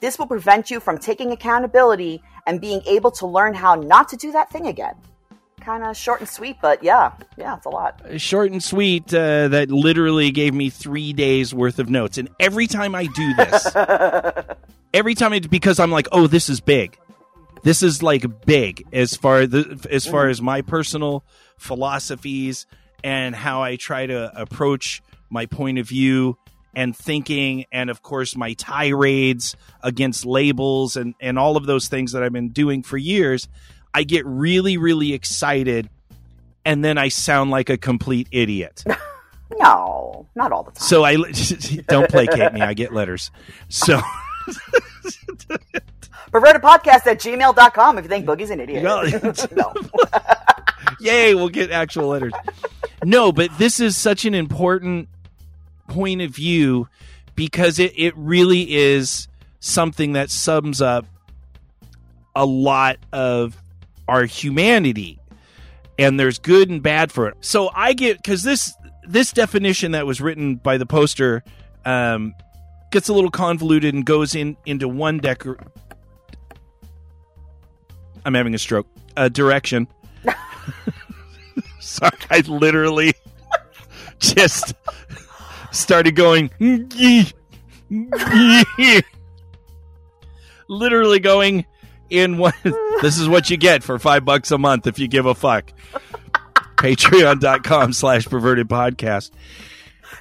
This 0.00 0.18
will 0.18 0.26
prevent 0.26 0.70
you 0.70 0.80
from 0.80 0.96
taking 0.96 1.30
accountability 1.30 2.22
and 2.46 2.58
being 2.58 2.80
able 2.86 3.10
to 3.12 3.26
learn 3.26 3.52
how 3.52 3.74
not 3.74 4.08
to 4.08 4.16
do 4.16 4.32
that 4.32 4.50
thing 4.50 4.66
again. 4.66 4.94
kind 5.60 5.84
of 5.84 5.94
short 5.96 6.20
and 6.20 6.28
sweet, 6.28 6.56
but 6.62 6.82
yeah, 6.82 7.12
yeah, 7.36 7.54
it's 7.56 7.66
a 7.66 7.68
lot. 7.68 8.00
short 8.16 8.50
and 8.50 8.62
sweet 8.62 9.12
uh, 9.14 9.46
that 9.48 9.70
literally 9.70 10.30
gave 10.30 10.54
me 10.54 10.70
three 10.70 11.12
days 11.12 11.54
worth 11.54 11.78
of 11.78 11.88
notes 11.90 12.18
and 12.18 12.28
every 12.40 12.66
time 12.66 12.94
i 12.94 13.06
do 13.06 13.34
this 13.34 13.68
every 14.94 15.14
time 15.14 15.32
it 15.32 15.48
because 15.50 15.78
i'm 15.78 15.90
like 15.92 16.08
oh 16.12 16.26
this 16.26 16.48
is 16.48 16.60
big 16.60 16.98
this 17.62 17.82
is 17.82 18.02
like 18.02 18.44
big 18.44 18.84
as 18.92 19.16
far 19.16 19.46
the 19.46 19.86
as 19.90 20.06
far 20.06 20.26
mm. 20.26 20.30
as 20.30 20.42
my 20.42 20.62
personal 20.62 21.24
philosophies 21.56 22.66
and 23.04 23.34
how 23.34 23.62
i 23.62 23.76
try 23.76 24.06
to 24.06 24.32
approach 24.40 25.02
my 25.30 25.46
point 25.46 25.78
of 25.78 25.88
view 25.88 26.36
and 26.74 26.96
thinking 26.96 27.64
and 27.70 27.90
of 27.90 28.02
course 28.02 28.36
my 28.36 28.52
tirades 28.54 29.56
against 29.82 30.24
labels 30.24 30.96
and 30.96 31.14
and 31.20 31.38
all 31.38 31.56
of 31.56 31.66
those 31.66 31.88
things 31.88 32.12
that 32.12 32.22
i've 32.22 32.32
been 32.32 32.50
doing 32.50 32.82
for 32.82 32.96
years 32.96 33.48
i 33.94 34.02
get 34.02 34.24
really 34.26 34.76
really 34.76 35.12
excited 35.12 35.88
and 36.64 36.84
then 36.84 36.98
I 36.98 37.08
sound 37.08 37.50
like 37.50 37.70
a 37.70 37.78
complete 37.78 38.28
idiot. 38.30 38.84
No, 39.58 40.26
not 40.34 40.50
all 40.50 40.62
the 40.62 40.70
time. 40.70 40.80
So 40.80 41.04
I 41.04 41.16
don't 41.88 42.08
placate 42.08 42.54
me. 42.54 42.62
I 42.62 42.72
get 42.72 42.94
letters. 42.94 43.30
So 43.68 44.00
Perverted 46.32 46.62
podcast 46.62 47.06
at 47.06 47.20
gmail.com 47.20 47.98
if 47.98 48.04
you 48.04 48.08
think 48.08 48.26
Boogie's 48.26 48.50
an 48.50 48.58
idiot. 48.60 48.82
No. 48.82 49.02
no. 49.52 49.74
yay, 51.00 51.34
we'll 51.34 51.50
get 51.50 51.70
actual 51.70 52.08
letters. 52.08 52.32
No, 53.04 53.32
but 53.32 53.56
this 53.58 53.80
is 53.80 53.96
such 53.96 54.24
an 54.24 54.34
important 54.34 55.08
point 55.88 56.22
of 56.22 56.30
view 56.30 56.88
because 57.34 57.78
it, 57.78 57.92
it 57.96 58.14
really 58.16 58.74
is 58.74 59.28
something 59.60 60.14
that 60.14 60.30
sums 60.30 60.80
up 60.80 61.06
a 62.34 62.46
lot 62.46 62.96
of 63.12 63.62
our 64.08 64.24
humanity 64.24 65.18
and 65.98 66.18
there's 66.18 66.38
good 66.38 66.70
and 66.70 66.82
bad 66.82 67.12
for 67.12 67.28
it. 67.28 67.36
So 67.40 67.70
I 67.74 67.92
get 67.92 68.16
because 68.16 68.42
this 68.42 68.72
this 69.06 69.32
definition 69.32 69.92
that 69.92 70.06
was 70.06 70.20
written 70.20 70.56
by 70.56 70.78
the 70.78 70.86
poster 70.86 71.44
um, 71.84 72.34
gets 72.90 73.08
a 73.08 73.12
little 73.12 73.30
convoluted 73.30 73.94
and 73.94 74.04
goes 74.06 74.34
in 74.34 74.56
into 74.64 74.88
one 74.88 75.18
decor. 75.18 75.58
I'm 78.24 78.34
having 78.34 78.54
a 78.54 78.58
stroke. 78.58 78.86
Uh, 79.16 79.28
direction. 79.28 79.88
Sorry, 81.80 82.12
I 82.30 82.40
literally 82.40 83.14
just 84.20 84.74
started 85.70 86.14
going. 86.16 86.50
literally 90.68 91.18
going 91.18 91.66
in 92.10 92.38
one. 92.38 92.52
this 93.02 93.18
is 93.18 93.28
what 93.28 93.50
you 93.50 93.56
get 93.56 93.82
for 93.82 93.98
five 93.98 94.24
bucks 94.24 94.50
a 94.50 94.58
month 94.58 94.86
if 94.86 94.98
you 94.98 95.08
give 95.08 95.26
a 95.26 95.34
fuck. 95.34 95.72
Patreon.com 96.76 97.92
slash 97.92 98.26
perverted 98.26 98.68
podcast. 98.68 99.30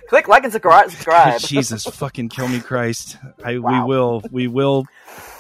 Click 0.10 0.28
like 0.28 0.44
and 0.44 0.52
subscribe. 0.52 1.40
Jesus 1.40 1.86
fucking 1.86 2.30
kill 2.30 2.48
me, 2.48 2.60
Christ. 2.60 3.18
I 3.44 3.58
Wow. 3.60 3.72
we 3.72 3.88
will 3.90 4.22
we 4.32 4.48
will 4.48 4.86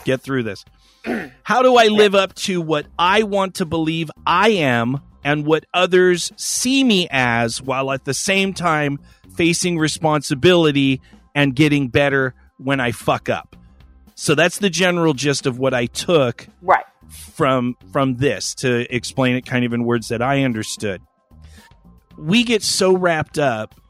get 0.05 0.21
through 0.21 0.43
this. 0.43 0.63
How 1.43 1.62
do 1.62 1.75
I 1.75 1.88
live 1.88 2.15
up 2.15 2.34
to 2.36 2.62
what 2.62 2.86
I 2.98 3.24
want 3.24 3.55
to 3.55 3.65
believe 3.65 4.12
I 4.25 4.50
am 4.50 5.01
and 5.24 5.46
what 5.46 5.65
others 5.74 6.31
see 6.36 6.84
me 6.84 7.08
as 7.12 7.62
while 7.62 7.91
at 7.91 8.05
the 8.05 8.13
same 8.13 8.53
time 8.53 9.00
facing 9.36 9.77
responsibility 9.77 11.01
and 11.34 11.55
getting 11.55 11.88
better 11.88 12.36
when 12.58 12.79
I 12.79 12.91
fuck 12.91 13.29
up? 13.29 13.55
So 14.15 14.36
that's 14.36 14.60
the 14.60 14.70
general 14.70 15.13
gist 15.13 15.48
of 15.48 15.58
what 15.58 15.74
I 15.74 15.88
took 15.88 16.48
right. 16.62 16.86
from 17.10 17.75
from 17.91 18.17
this 18.17 18.53
to 18.55 18.93
explain 18.93 19.36
it 19.36 19.46
kind 19.46 19.65
of 19.65 19.74
in 19.74 19.84
words 19.84 20.10
that 20.10 20.22
I 20.22 20.43
understood. 20.43 21.01
We 22.17 22.43
get 22.43 22.62
so 22.62 22.96
wrapped 22.96 23.39
up 23.39 23.80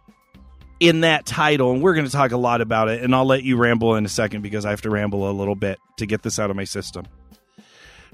in 0.81 1.01
that 1.01 1.27
title, 1.27 1.71
and 1.71 1.83
we're 1.83 1.93
going 1.93 2.07
to 2.07 2.11
talk 2.11 2.31
a 2.31 2.37
lot 2.37 2.59
about 2.59 2.89
it, 2.89 3.03
and 3.03 3.13
I'll 3.13 3.23
let 3.23 3.43
you 3.43 3.55
ramble 3.55 3.95
in 3.95 4.03
a 4.03 4.09
second 4.09 4.41
because 4.41 4.65
I 4.65 4.71
have 4.71 4.81
to 4.81 4.89
ramble 4.89 5.29
a 5.29 5.31
little 5.31 5.55
bit 5.55 5.77
to 5.97 6.07
get 6.07 6.23
this 6.23 6.39
out 6.39 6.49
of 6.49 6.55
my 6.55 6.63
system. 6.63 7.05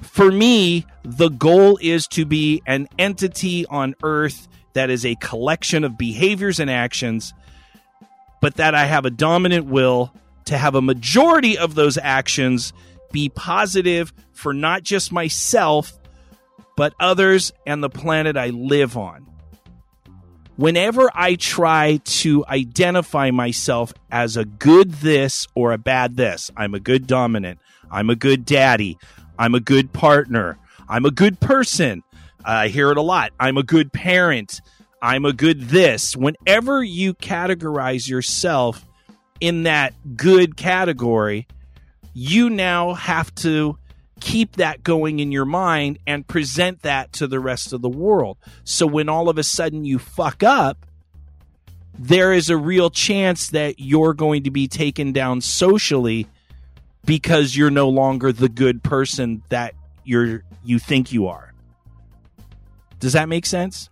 For 0.02 0.30
me, 0.30 0.86
the 1.04 1.30
goal 1.30 1.80
is 1.82 2.08
to 2.10 2.26
be 2.26 2.62
an 2.68 2.90
entity 3.00 3.66
on 3.68 3.96
earth 4.04 4.50
that 4.74 4.90
is 4.90 5.06
a 5.06 5.16
collection 5.16 5.86
of 5.86 5.98
behaviors 5.98 6.60
and 6.60 6.70
actions, 6.70 7.34
but 8.42 8.56
that 8.56 8.76
I 8.76 8.86
have 8.86 9.06
a 9.06 9.12
dominant 9.12 9.68
will 9.68 10.14
to 10.46 10.58
have 10.58 10.76
a 10.76 10.82
majority 10.82 11.58
of 11.58 11.74
those 11.74 11.98
actions 11.98 12.74
be 13.14 13.30
positive 13.30 14.12
for 14.34 14.54
not 14.54 14.84
just 14.84 15.14
myself, 15.14 15.98
but 16.76 16.94
others 17.00 17.54
and 17.66 17.82
the 17.82 17.90
planet 17.90 18.36
I 18.36 18.50
live 18.50 18.98
on. 18.98 19.26
Whenever 20.58 21.10
I 21.14 21.36
try 21.36 22.02
to 22.04 22.44
identify 22.48 23.30
myself 23.30 23.94
as 24.12 24.36
a 24.36 24.44
good 24.44 24.92
this 24.92 25.48
or 25.54 25.72
a 25.72 25.78
bad 25.78 26.18
this, 26.18 26.50
I'm 26.58 26.74
a 26.74 26.80
good 26.80 27.06
dominant, 27.06 27.60
I'm 27.92 28.10
a 28.10 28.16
good 28.16 28.44
daddy, 28.44 28.98
I'm 29.38 29.54
a 29.54 29.60
good 29.60 29.94
partner, 29.94 30.58
I'm 30.90 31.06
a 31.06 31.12
good 31.12 31.40
person. 31.40 32.04
I 32.44 32.70
hear 32.70 32.92
it 32.92 32.98
a 32.98 33.02
lot. 33.02 33.34
I'm 33.40 33.58
a 33.58 33.64
good 33.64 33.92
parent. 33.92 34.62
I'm 35.02 35.26
a 35.26 35.34
good 35.34 35.64
this. 35.64 36.16
Whenever 36.16 36.82
you 36.82 37.14
categorize 37.14 38.08
yourself 38.08 38.84
in 39.40 39.64
that 39.64 39.94
good 40.16 40.56
category, 40.56 41.46
you 42.14 42.50
now 42.50 42.94
have 42.94 43.36
to 43.36 43.78
keep 44.20 44.58
that 44.58 44.84
going 44.84 45.20
in 45.20 45.32
your 45.32 45.46
mind 45.46 46.00
and 46.08 46.28
present 46.28 46.82
that 46.82 47.14
to 47.14 47.28
the 47.28 47.40
rest 47.40 47.74
of 47.74 47.82
the 47.82 47.90
world. 47.90 48.38
So 48.64 48.88
when 48.88 49.10
all 49.10 49.30
of 49.30 49.38
a 49.38 49.44
sudden 49.44 49.86
you 49.86 50.00
fuck 50.00 50.44
up, 50.44 50.86
there 51.98 52.34
is 52.34 52.50
a 52.50 52.58
real 52.58 52.90
chance 52.90 53.50
that 53.50 53.80
you're 53.80 54.14
going 54.14 54.44
to 54.44 54.52
be 54.52 54.68
taken 54.68 55.12
down 55.14 55.42
socially 55.42 56.28
because 57.06 57.56
you're 57.56 57.72
no 57.72 57.90
longer 57.90 58.32
the 58.32 58.50
good 58.50 58.84
person 58.84 59.42
that 59.50 59.74
you're 60.04 60.44
you 60.64 60.80
think 60.80 61.12
you 61.12 61.28
are. 61.28 61.54
Does 63.00 63.14
that 63.14 63.30
make 63.30 63.46
sense? 63.46 63.90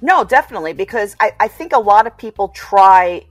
No, 0.00 0.24
definitely, 0.24 0.72
because 0.72 1.16
I, 1.18 1.32
I 1.40 1.48
think 1.48 1.72
a 1.72 1.78
lot 1.78 2.06
of 2.06 2.16
people 2.16 2.48
try 2.48 3.26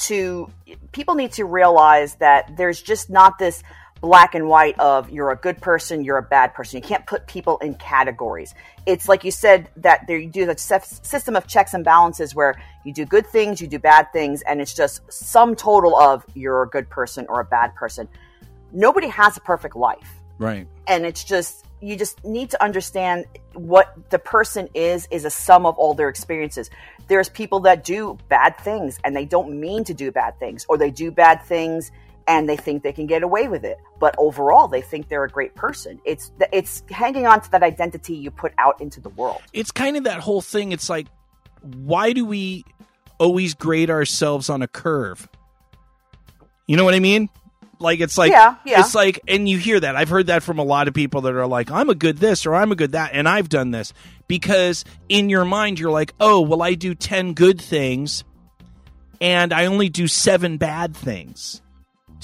to, 0.00 0.50
people 0.92 1.14
need 1.14 1.32
to 1.32 1.44
realize 1.44 2.16
that 2.16 2.56
there's 2.56 2.82
just 2.82 3.08
not 3.08 3.38
this 3.38 3.62
black 4.00 4.34
and 4.34 4.46
white 4.48 4.78
of 4.78 5.10
you're 5.10 5.30
a 5.30 5.36
good 5.36 5.60
person, 5.60 6.04
you're 6.04 6.18
a 6.18 6.22
bad 6.22 6.54
person. 6.54 6.76
You 6.76 6.86
can't 6.86 7.06
put 7.06 7.26
people 7.26 7.58
in 7.58 7.74
categories. 7.74 8.54
It's 8.84 9.08
like 9.08 9.24
you 9.24 9.30
said 9.30 9.68
that 9.78 10.06
there 10.06 10.18
you 10.18 10.28
do 10.28 10.46
the 10.46 10.56
system 10.56 11.36
of 11.36 11.46
checks 11.46 11.74
and 11.74 11.84
balances 11.84 12.34
where 12.34 12.60
you 12.84 12.92
do 12.92 13.04
good 13.04 13.26
things, 13.26 13.60
you 13.60 13.66
do 13.66 13.78
bad 13.78 14.12
things, 14.12 14.42
and 14.42 14.60
it's 14.60 14.74
just 14.74 15.00
sum 15.12 15.56
total 15.56 15.96
of 15.96 16.24
you're 16.34 16.62
a 16.62 16.68
good 16.68 16.88
person 16.90 17.26
or 17.28 17.40
a 17.40 17.44
bad 17.44 17.74
person. 17.74 18.08
Nobody 18.72 19.08
has 19.08 19.36
a 19.36 19.40
perfect 19.40 19.76
life 19.76 20.14
Right. 20.38 20.66
and 20.86 21.06
it's 21.06 21.24
just 21.24 21.64
you 21.80 21.96
just 21.96 22.24
need 22.24 22.50
to 22.50 22.62
understand 22.62 23.26
what 23.54 23.94
the 24.10 24.18
person 24.18 24.68
is 24.74 25.08
is 25.10 25.24
a 25.24 25.30
sum 25.30 25.66
of 25.66 25.78
all 25.78 25.94
their 25.94 26.08
experiences 26.08 26.70
there's 27.08 27.28
people 27.28 27.60
that 27.60 27.84
do 27.84 28.18
bad 28.28 28.58
things 28.58 28.98
and 29.04 29.14
they 29.14 29.24
don't 29.24 29.58
mean 29.58 29.84
to 29.84 29.94
do 29.94 30.10
bad 30.10 30.38
things 30.38 30.66
or 30.68 30.76
they 30.76 30.90
do 30.90 31.10
bad 31.10 31.42
things 31.42 31.90
and 32.28 32.48
they 32.48 32.56
think 32.56 32.82
they 32.82 32.92
can 32.92 33.06
get 33.06 33.22
away 33.22 33.48
with 33.48 33.64
it 33.64 33.78
but 34.00 34.14
overall 34.18 34.68
they 34.68 34.80
think 34.80 35.08
they're 35.08 35.24
a 35.24 35.28
great 35.28 35.54
person 35.54 36.00
it's 36.04 36.32
it's 36.52 36.82
hanging 36.90 37.26
on 37.26 37.40
to 37.40 37.50
that 37.50 37.62
identity 37.62 38.14
you 38.14 38.30
put 38.30 38.52
out 38.58 38.80
into 38.80 39.00
the 39.00 39.10
world 39.10 39.40
it's 39.52 39.70
kind 39.70 39.96
of 39.96 40.04
that 40.04 40.20
whole 40.20 40.40
thing. 40.40 40.72
It's 40.72 40.88
like, 40.90 41.06
why 41.62 42.12
do 42.12 42.24
we 42.24 42.64
always 43.18 43.54
grade 43.54 43.90
ourselves 43.90 44.50
on 44.50 44.62
a 44.62 44.68
curve? 44.68 45.28
You 46.66 46.76
know 46.76 46.84
what 46.84 46.94
I 46.94 47.00
mean? 47.00 47.28
Like 47.78 48.00
it's 48.00 48.16
like 48.16 48.32
Yeah, 48.32 48.56
yeah. 48.64 48.80
it's 48.80 48.94
like 48.94 49.20
and 49.28 49.48
you 49.48 49.58
hear 49.58 49.78
that. 49.80 49.96
I've 49.96 50.08
heard 50.08 50.28
that 50.28 50.42
from 50.42 50.58
a 50.58 50.64
lot 50.64 50.88
of 50.88 50.94
people 50.94 51.22
that 51.22 51.34
are 51.34 51.46
like, 51.46 51.70
I'm 51.70 51.90
a 51.90 51.94
good 51.94 52.18
this 52.18 52.46
or 52.46 52.54
I'm 52.54 52.72
a 52.72 52.76
good 52.76 52.92
that, 52.92 53.10
and 53.12 53.28
I've 53.28 53.48
done 53.48 53.70
this. 53.70 53.92
Because 54.28 54.84
in 55.08 55.30
your 55.30 55.44
mind 55.44 55.78
you're 55.78 55.90
like, 55.90 56.12
oh, 56.20 56.40
well, 56.40 56.62
I 56.62 56.74
do 56.74 56.94
ten 56.94 57.34
good 57.34 57.60
things 57.60 58.24
and 59.20 59.52
I 59.52 59.66
only 59.66 59.88
do 59.88 60.08
seven 60.08 60.56
bad 60.56 60.96
things. 60.96 61.62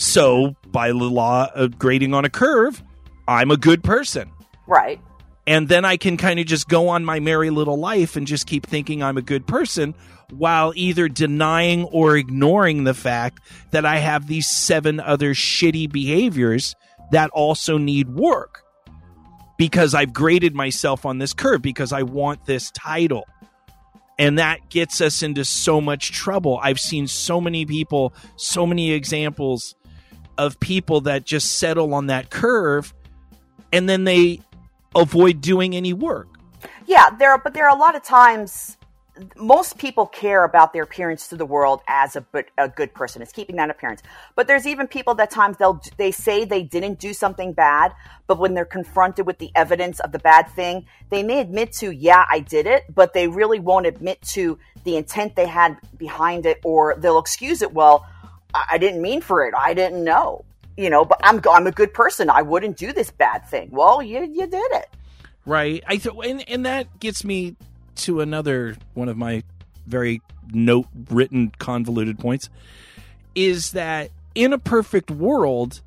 So 0.03 0.57
by 0.67 0.89
the 0.89 0.95
law 0.95 1.49
of 1.55 1.79
grading 1.79 2.13
on 2.13 2.25
a 2.25 2.31
curve, 2.31 2.83
I'm 3.29 3.51
a 3.51 3.57
good 3.57 3.85
person 3.85 4.31
right 4.67 5.01
and 5.47 5.69
then 5.69 5.85
I 5.85 5.97
can 5.97 6.17
kind 6.17 6.39
of 6.39 6.47
just 6.47 6.69
go 6.69 6.89
on 6.89 7.05
my 7.05 7.21
merry 7.21 7.51
little 7.51 7.79
life 7.79 8.17
and 8.17 8.27
just 8.27 8.47
keep 8.47 8.67
thinking 8.67 9.03
I'm 9.03 9.17
a 9.17 9.23
good 9.23 9.47
person 9.47 9.95
while 10.31 10.73
either 10.77 11.09
denying 11.09 11.85
or 11.85 12.17
ignoring 12.17 12.85
the 12.85 12.95
fact 12.95 13.41
that 13.73 13.85
I 13.85 13.99
have 13.99 14.27
these 14.27 14.49
seven 14.49 15.01
other 15.01 15.35
shitty 15.35 15.91
behaviors 15.91 16.75
that 17.11 17.31
also 17.31 17.77
need 17.77 18.09
work 18.09 18.63
because 19.59 19.95
I've 19.95 20.13
graded 20.13 20.55
myself 20.55 21.05
on 21.05 21.19
this 21.19 21.33
curve 21.33 21.61
because 21.61 21.93
I 21.93 22.03
want 22.03 22.47
this 22.47 22.71
title. 22.71 23.27
And 24.19 24.39
that 24.39 24.71
gets 24.71 25.01
us 25.01 25.23
into 25.23 25.45
so 25.45 25.81
much 25.81 26.13
trouble. 26.13 26.59
I've 26.63 26.79
seen 26.79 27.09
so 27.09 27.41
many 27.41 27.67
people, 27.67 28.15
so 28.37 28.67
many 28.67 28.93
examples 28.93 29.75
of 30.47 30.59
people 30.61 31.03
that 31.03 31.25
just 31.25 31.59
settle 31.59 31.95
on 31.95 32.09
that 32.09 32.31
curve 32.31 32.93
and 33.73 33.89
then 33.89 34.05
they 34.05 34.41
avoid 34.95 35.41
doing 35.41 35.75
any 35.75 35.93
work. 35.93 36.29
Yeah, 36.87 37.11
there 37.11 37.31
are, 37.31 37.39
but 37.39 37.55
there 37.55 37.69
are 37.69 37.75
a 37.75 37.79
lot 37.79 37.95
of 37.95 38.03
times 38.03 38.77
most 39.37 39.79
people 39.79 40.07
care 40.07 40.43
about 40.45 40.73
their 40.73 40.83
appearance 40.83 41.29
to 41.29 41.37
the 41.37 41.45
world 41.45 41.81
as 41.87 42.17
a, 42.17 42.25
a 42.57 42.69
good 42.69 42.95
person. 42.95 43.21
It's 43.21 43.33
keeping 43.33 43.57
that 43.57 43.71
appearance. 43.71 44.03
But 44.35 44.47
there's 44.47 44.67
even 44.67 44.87
people 44.87 45.15
that 45.17 45.31
times 45.31 45.59
they'll 45.59 45.81
they 45.97 46.11
say 46.11 46.45
they 46.45 46.63
didn't 46.63 46.99
do 46.99 47.13
something 47.13 47.53
bad, 47.53 47.93
but 48.27 48.39
when 48.39 48.55
they're 48.55 48.65
confronted 48.65 49.27
with 49.27 49.39
the 49.39 49.51
evidence 49.55 50.01
of 50.01 50.13
the 50.13 50.19
bad 50.19 50.49
thing, 50.49 50.87
they 51.11 51.23
may 51.23 51.41
admit 51.41 51.73
to, 51.75 51.91
yeah, 51.91 52.25
I 52.29 52.41
did 52.41 52.67
it, 52.67 52.85
but 52.93 53.13
they 53.13 53.29
really 53.29 53.61
won't 53.61 53.87
admit 53.87 54.23
to 54.33 54.59
the 54.85 54.97
intent 54.97 55.37
they 55.37 55.47
had 55.47 55.77
behind 55.97 56.47
it, 56.47 56.59
or 56.65 56.97
they'll 56.97 57.19
excuse 57.19 57.63
it. 57.63 57.73
Well, 57.73 58.07
I 58.55 58.79
didn't 58.79 59.03
mean 59.03 59.21
for 59.21 59.47
it. 59.47 59.55
I 59.57 59.75
didn't 59.75 60.05
know. 60.05 60.45
You 60.77 60.89
know, 60.89 61.05
but 61.05 61.21
I'm 61.23 61.41
I'm 61.51 61.67
a 61.67 61.73
good 61.73 61.93
person. 61.93 62.31
I 62.31 62.43
wouldn't 62.43 62.77
do 62.77 62.93
this 62.93 63.11
bad 63.11 63.47
thing. 63.47 63.69
Well, 63.71 64.03
you 64.03 64.21
you 64.21 64.47
did 64.47 64.73
it. 64.73 64.89
Right. 65.45 65.83
I 65.87 65.97
th- 65.97 66.15
and, 66.25 66.49
and 66.49 66.67
that 66.67 67.01
gets 67.01 67.25
me 67.25 67.57
to 67.97 68.21
another 68.21 68.77
one 68.95 69.09
of 69.09 69.17
my 69.17 69.43
very 69.87 70.23
note 70.53 70.87
written 71.11 71.53
convoluted 71.59 72.19
points 72.19 72.49
is 73.35 73.73
that 73.73 74.11
in 74.35 74.53
a 74.53 74.59
perfect 74.59 75.11
world 75.11 75.81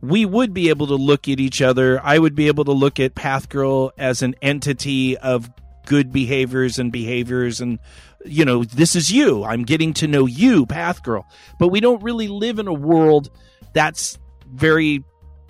we 0.00 0.24
would 0.24 0.52
be 0.52 0.68
able 0.68 0.86
to 0.86 0.96
look 0.96 1.28
at 1.28 1.38
each 1.38 1.62
other 1.62 2.00
i 2.02 2.18
would 2.18 2.34
be 2.34 2.48
able 2.48 2.64
to 2.64 2.72
look 2.72 2.98
at 2.98 3.14
pathgirl 3.14 3.90
as 3.96 4.22
an 4.22 4.34
entity 4.42 5.16
of 5.18 5.50
good 5.86 6.12
behaviors 6.12 6.78
and 6.78 6.90
behaviors 6.92 7.60
and 7.60 7.78
you 8.24 8.44
know 8.44 8.64
this 8.64 8.94
is 8.94 9.10
you 9.10 9.44
i'm 9.44 9.62
getting 9.62 9.92
to 9.92 10.06
know 10.06 10.26
you 10.26 10.66
Path 10.66 11.02
Girl. 11.02 11.26
but 11.58 11.68
we 11.68 11.80
don't 11.80 12.02
really 12.02 12.28
live 12.28 12.58
in 12.58 12.66
a 12.66 12.72
world 12.72 13.30
that's 13.72 14.18
very 14.46 15.04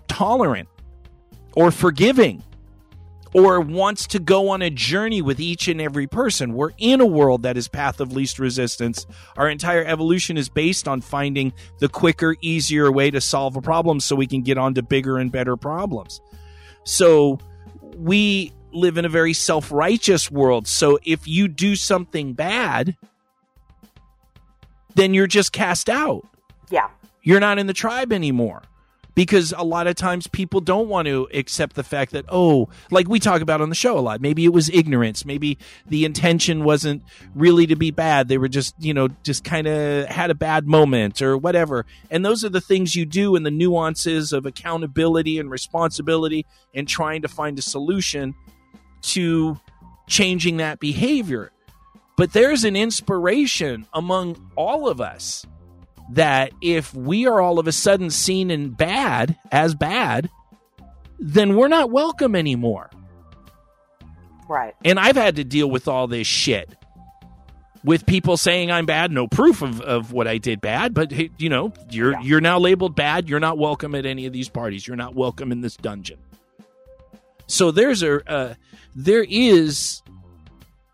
tolerant 0.09 0.69
or 1.55 1.71
forgiving 1.71 2.43
or 3.35 3.61
wants 3.61 4.07
to 4.09 4.19
go 4.19 4.51
on 4.51 4.63
a 4.63 4.71
journey 4.71 5.23
with 5.23 5.41
each 5.41 5.69
and 5.69 5.81
every 5.81 6.07
person. 6.07 6.53
We're 6.53 6.73
in 6.79 7.01
a 7.01 7.07
world 7.07 7.43
that 7.45 7.57
is 7.57 7.67
path 7.67 8.01
of 8.01 8.13
least 8.13 8.39
resistance. 8.39 9.07
Our 9.37 9.49
entire 9.49 9.85
evolution 9.85 10.37
is 10.37 10.49
based 10.49 10.87
on 10.87 11.01
finding 11.01 11.53
the 11.79 11.89
quicker, 11.89 12.37
easier 12.43 12.93
way 12.93 13.11
to 13.11 13.21
solve 13.21 13.57
a 13.57 13.63
problem 13.63 14.01
so 14.01 14.17
we 14.17 14.27
can 14.27 14.43
get 14.43 14.59
on 14.59 14.75
to 14.75 14.83
bigger 14.83 15.19
and 15.19 15.33
better 15.33 15.57
problems. 15.57 16.21
So 16.85 17.39
we 17.97 18.53
live 18.73 18.99
in 18.99 19.05
a 19.05 19.09
very 19.09 19.33
self-righteous 19.33 20.31
world. 20.31 20.67
So 20.67 20.99
if 21.05 21.27
you 21.27 21.49
do 21.49 21.77
something 21.77 22.33
bad, 22.33 22.97
then 24.95 25.15
you're 25.15 25.27
just 25.27 25.53
cast 25.53 25.89
out. 25.89 26.27
Yeah. 26.71 26.89
You're 27.23 27.41
not 27.41 27.59
in 27.59 27.67
the 27.67 27.73
tribe 27.73 28.13
anymore 28.13 28.63
because 29.15 29.53
a 29.57 29.65
lot 29.65 29.87
of 29.87 29.95
times 29.95 30.27
people 30.27 30.61
don't 30.61 30.89
want 30.89 31.07
to 31.07 31.29
accept 31.35 31.77
the 31.77 31.83
fact 31.83 32.13
that 32.13 32.25
oh 32.29 32.69
like 32.91 33.09
we 33.09 33.19
talk 33.19 33.41
about 33.43 33.61
on 33.61 33.69
the 33.69 33.75
show 33.75 33.99
a 33.99 34.01
lot 34.01 34.21
maybe 34.21 34.45
it 34.45 34.53
was 34.53 34.69
ignorance 34.71 35.25
maybe 35.25 35.59
the 35.87 36.05
intention 36.05 36.65
wasn't 36.65 37.03
really 37.35 37.67
to 37.67 37.77
be 37.77 37.91
bad 37.91 38.29
they 38.29 38.39
were 38.39 38.49
just 38.49 38.75
you 38.79 38.95
know 38.95 39.09
just 39.23 39.45
kind 39.45 39.67
of 39.67 40.07
had 40.07 40.31
a 40.31 40.35
bad 40.35 40.67
moment 40.67 41.21
or 41.21 41.37
whatever 41.37 41.85
and 42.11 42.25
those 42.25 42.45
are 42.45 42.49
the 42.49 42.61
things 42.61 42.95
you 42.95 43.05
do 43.05 43.37
in 43.37 43.43
the 43.43 43.51
nuances 43.51 44.33
of 44.33 44.47
accountability 44.47 45.39
and 45.39 45.51
responsibility 45.51 46.47
and 46.75 46.89
trying 46.89 47.23
to 47.23 47.29
find 47.29 47.59
a 47.59 47.63
solution 47.63 48.35
to 49.03 49.59
changing 50.09 50.59
that 50.59 50.81
behavior 50.81 51.53
but 52.17 52.33
there's 52.33 52.65
an 52.65 52.77
inspiration 52.77 53.87
among 53.93 54.51
all 54.55 54.89
of 54.89 55.01
us 55.01 55.47
that 56.11 56.53
if 56.61 56.95
we 56.95 57.27
are 57.27 57.41
all 57.41 57.59
of 57.59 57.67
a 57.67 57.73
sudden 57.73 58.11
seen 58.11 58.51
in 58.51 58.71
bad 58.71 59.37
as 59.51 59.75
bad, 59.75 60.29
then 61.19 61.57
we're 61.57 61.69
not 61.69 61.91
welcome 61.91 62.37
anymore. 62.37 62.91
Right. 64.49 64.75
And 64.85 64.99
I've 64.99 65.17
had 65.17 65.37
to 65.37 65.45
deal 65.45 65.71
with 65.71 65.89
all 65.89 66.07
this 66.07 66.27
shit 66.27 66.77
with 67.83 68.05
people 68.05 68.37
saying 68.37 68.71
I'm 68.71 68.85
bad, 68.85 69.11
no 69.11 69.27
proof 69.27 69.63
of, 69.63 69.81
of 69.81 70.13
what 70.13 70.29
I 70.29 70.39
did 70.39 70.61
bad, 70.61 70.93
but 70.93 71.11
you 71.41 71.49
know, 71.49 71.73
you're 71.91 72.13
yeah. 72.13 72.21
you're 72.21 72.41
now 72.41 72.59
labeled 72.59 72.95
bad, 72.95 73.29
you're 73.29 73.41
not 73.41 73.57
welcome 73.59 73.95
at 73.95 74.05
any 74.05 74.27
of 74.27 74.33
these 74.33 74.49
parties. 74.49 74.87
You're 74.87 74.97
not 74.97 75.15
welcome 75.15 75.51
in 75.51 75.63
this 75.63 75.77
dungeon. 75.77 76.19
So 77.53 77.71
there's 77.71 78.03
a 78.03 78.31
uh, 78.33 78.55
there 78.95 79.27
is 79.29 80.01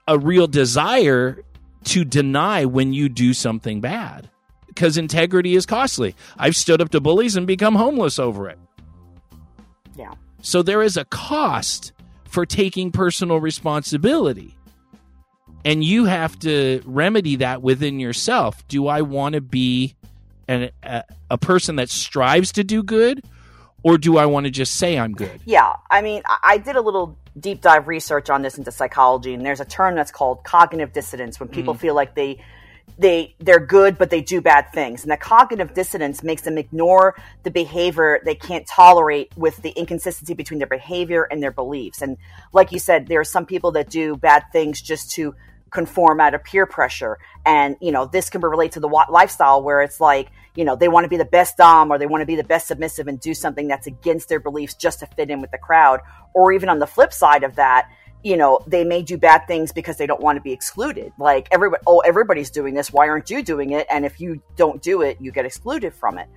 a 0.08 0.18
real 0.18 0.48
desire 0.48 1.44
to 1.84 2.04
deny 2.04 2.64
when 2.64 2.92
you 2.92 3.08
do 3.08 3.32
something 3.32 3.80
bad 3.80 4.28
because 4.66 4.98
integrity 4.98 5.54
is 5.54 5.66
costly. 5.66 6.16
I've 6.36 6.56
stood 6.56 6.80
up 6.80 6.88
to 6.90 7.00
bullies 7.00 7.36
and 7.36 7.46
become 7.46 7.76
homeless 7.76 8.18
over 8.18 8.48
it. 8.48 8.58
Yeah. 9.96 10.14
So 10.42 10.62
there 10.62 10.82
is 10.82 10.96
a 10.96 11.04
cost 11.04 11.92
for 12.24 12.44
taking 12.44 12.90
personal 12.90 13.38
responsibility. 13.38 14.56
And 15.64 15.84
you 15.84 16.06
have 16.06 16.36
to 16.40 16.82
remedy 16.84 17.36
that 17.36 17.62
within 17.62 18.00
yourself. 18.00 18.66
Do 18.66 18.88
I 18.88 19.02
want 19.02 19.34
to 19.34 19.40
be 19.40 19.94
an, 20.48 20.70
a, 20.82 21.04
a 21.30 21.38
person 21.38 21.76
that 21.76 21.88
strives 21.88 22.50
to 22.52 22.64
do 22.64 22.82
good? 22.82 23.24
Or 23.88 23.96
do 23.96 24.18
I 24.18 24.26
want 24.26 24.44
to 24.44 24.50
just 24.50 24.74
say 24.74 24.98
I'm 24.98 25.14
good? 25.14 25.40
Yeah. 25.46 25.72
I 25.90 26.02
mean, 26.02 26.22
I 26.44 26.58
did 26.58 26.76
a 26.76 26.80
little 26.82 27.16
deep 27.40 27.62
dive 27.62 27.88
research 27.88 28.28
on 28.28 28.42
this 28.42 28.58
into 28.58 28.70
psychology, 28.70 29.32
and 29.32 29.46
there's 29.46 29.60
a 29.60 29.64
term 29.64 29.94
that's 29.94 30.10
called 30.10 30.44
cognitive 30.44 30.92
dissonance 30.92 31.40
when 31.40 31.48
people 31.48 31.74
mm. 31.74 31.78
feel 31.78 31.94
like 31.94 32.14
they 32.14 32.44
they 32.98 33.34
they're 33.38 33.64
good 33.64 33.96
but 33.98 34.10
they 34.10 34.20
do 34.20 34.40
bad 34.40 34.72
things 34.72 35.02
and 35.02 35.12
the 35.12 35.16
cognitive 35.16 35.74
dissonance 35.74 36.22
makes 36.22 36.42
them 36.42 36.56
ignore 36.56 37.14
the 37.42 37.50
behavior 37.50 38.18
they 38.24 38.34
can't 38.34 38.66
tolerate 38.66 39.30
with 39.36 39.60
the 39.62 39.70
inconsistency 39.70 40.32
between 40.32 40.58
their 40.58 40.66
behavior 40.66 41.28
and 41.30 41.42
their 41.42 41.52
beliefs 41.52 42.00
and 42.00 42.16
like 42.54 42.72
you 42.72 42.78
said 42.78 43.06
there 43.06 43.20
are 43.20 43.24
some 43.24 43.44
people 43.44 43.70
that 43.72 43.90
do 43.90 44.16
bad 44.16 44.42
things 44.52 44.80
just 44.80 45.10
to 45.10 45.34
conform 45.70 46.18
out 46.18 46.32
of 46.32 46.42
peer 46.42 46.64
pressure 46.64 47.18
and 47.44 47.76
you 47.80 47.92
know 47.92 48.06
this 48.06 48.30
can 48.30 48.40
relate 48.40 48.72
to 48.72 48.80
the 48.80 48.88
lifestyle 48.88 49.62
where 49.62 49.82
it's 49.82 50.00
like 50.00 50.30
you 50.58 50.64
know 50.64 50.74
they 50.74 50.88
want 50.88 51.04
to 51.04 51.08
be 51.08 51.16
the 51.16 51.24
best 51.24 51.56
dom 51.56 51.90
or 51.90 51.98
they 51.98 52.06
want 52.06 52.20
to 52.20 52.26
be 52.26 52.36
the 52.36 52.44
best 52.44 52.66
submissive 52.66 53.06
and 53.06 53.20
do 53.20 53.32
something 53.32 53.68
that's 53.68 53.86
against 53.86 54.28
their 54.28 54.40
beliefs 54.40 54.74
just 54.74 54.98
to 54.98 55.06
fit 55.06 55.30
in 55.30 55.40
with 55.40 55.52
the 55.52 55.58
crowd 55.58 56.00
or 56.34 56.52
even 56.52 56.68
on 56.68 56.80
the 56.80 56.86
flip 56.86 57.12
side 57.12 57.44
of 57.44 57.54
that 57.54 57.88
you 58.22 58.36
know, 58.36 58.58
they 58.66 58.84
may 58.84 59.02
do 59.02 59.16
bad 59.16 59.46
things 59.46 59.72
because 59.72 59.96
they 59.96 60.06
don't 60.06 60.20
want 60.20 60.36
to 60.36 60.42
be 60.42 60.52
excluded. 60.52 61.12
Like 61.18 61.48
everybody, 61.52 61.82
oh, 61.86 62.00
everybody's 62.00 62.50
doing 62.50 62.74
this. 62.74 62.92
Why 62.92 63.08
aren't 63.08 63.30
you 63.30 63.42
doing 63.42 63.70
it? 63.70 63.86
And 63.88 64.04
if 64.04 64.20
you 64.20 64.42
don't 64.56 64.82
do 64.82 65.02
it, 65.02 65.18
you 65.20 65.30
get 65.30 65.46
excluded 65.46 65.94
from 65.94 66.18
it. 66.18 66.28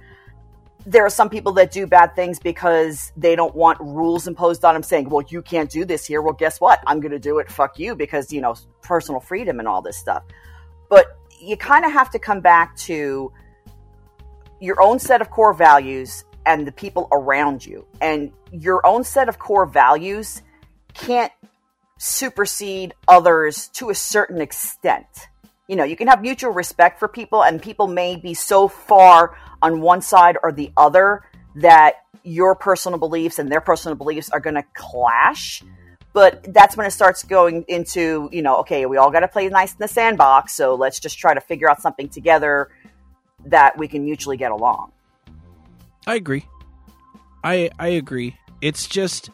There 0.86 1.06
are 1.06 1.10
some 1.10 1.30
people 1.30 1.54
that 1.54 1.72
do 1.72 1.86
bad 1.86 2.16
things 2.16 2.40
because 2.40 3.12
they 3.16 3.36
don't 3.36 3.56
want 3.56 3.80
rules 3.80 4.28
imposed 4.28 4.64
on 4.64 4.74
them 4.74 4.84
saying, 4.84 5.10
well, 5.10 5.24
you 5.28 5.42
can't 5.42 5.70
do 5.70 5.86
this 5.86 6.06
here. 6.06 6.22
Well, 6.22 6.34
guess 6.34 6.60
what? 6.60 6.80
I'm 6.88 7.00
going 7.00 7.12
to 7.12 7.20
do 7.20 7.40
it. 7.40 7.52
Fuck 7.52 7.78
you 7.78 7.96
because, 7.96 8.32
you 8.32 8.42
know, 8.42 8.56
personal 8.82 9.20
freedom 9.20 9.60
and 9.60 9.68
all 9.68 9.82
this 9.82 9.98
stuff. 9.98 10.24
But 10.90 11.18
you 11.40 11.58
kind 11.58 11.86
of 11.86 11.92
have 11.92 12.12
to 12.12 12.20
come 12.20 12.42
back 12.42 12.76
to 12.78 13.32
your 14.62 14.82
own 14.82 15.00
set 15.00 15.20
of 15.22 15.30
core 15.30 15.54
values 15.54 16.24
and 16.46 16.66
the 16.66 16.72
people 16.72 17.08
around 17.12 17.66
you. 17.66 17.86
And 18.00 18.32
your 18.52 18.86
own 18.86 19.04
set 19.04 19.28
of 19.28 19.40
core 19.40 19.66
values 19.66 20.42
can't 20.94 21.32
supersede 21.98 22.94
others 23.08 23.68
to 23.70 23.90
a 23.90 23.96
certain 23.96 24.40
extent. 24.40 25.28
You 25.68 25.76
know, 25.76 25.84
you 25.84 25.96
can 25.96 26.08
have 26.08 26.22
mutual 26.22 26.52
respect 26.52 27.00
for 27.00 27.08
people, 27.08 27.44
and 27.44 27.62
people 27.62 27.88
may 27.88 28.16
be 28.16 28.34
so 28.34 28.68
far 28.68 29.38
on 29.62 29.82
one 29.82 30.02
side 30.02 30.38
or 30.42 30.52
the 30.52 30.72
other 30.78 31.24
that 31.56 31.96
your 32.24 32.56
personal 32.56 33.00
beliefs 33.00 33.40
and 33.40 33.52
their 33.52 33.62
personal 33.62 33.96
beliefs 33.96 34.30
are 34.30 34.40
going 34.40 34.56
to 34.56 34.66
clash. 34.74 35.64
But 36.14 36.54
that's 36.54 36.76
when 36.76 36.86
it 36.86 36.92
starts 36.92 37.24
going 37.24 37.64
into, 37.68 38.30
you 38.32 38.42
know, 38.42 38.58
okay, 38.58 38.86
we 38.86 38.98
all 38.98 39.12
got 39.12 39.22
to 39.22 39.28
play 39.28 39.48
nice 39.48 39.72
in 39.72 39.78
the 39.80 39.88
sandbox, 39.88 40.54
so 40.54 40.76
let's 40.76 41.00
just 41.00 41.18
try 41.18 41.34
to 41.34 41.42
figure 41.42 41.70
out 41.70 41.82
something 41.82 42.10
together 42.10 42.70
that 43.46 43.78
we 43.78 43.88
can 43.88 44.04
mutually 44.04 44.38
get 44.38 44.52
along. 44.52 44.92
I 46.08 46.16
agree. 46.16 46.46
I 47.44 47.70
I 47.80 47.90
agree. 47.90 48.38
It's 48.62 48.88
just 48.88 49.30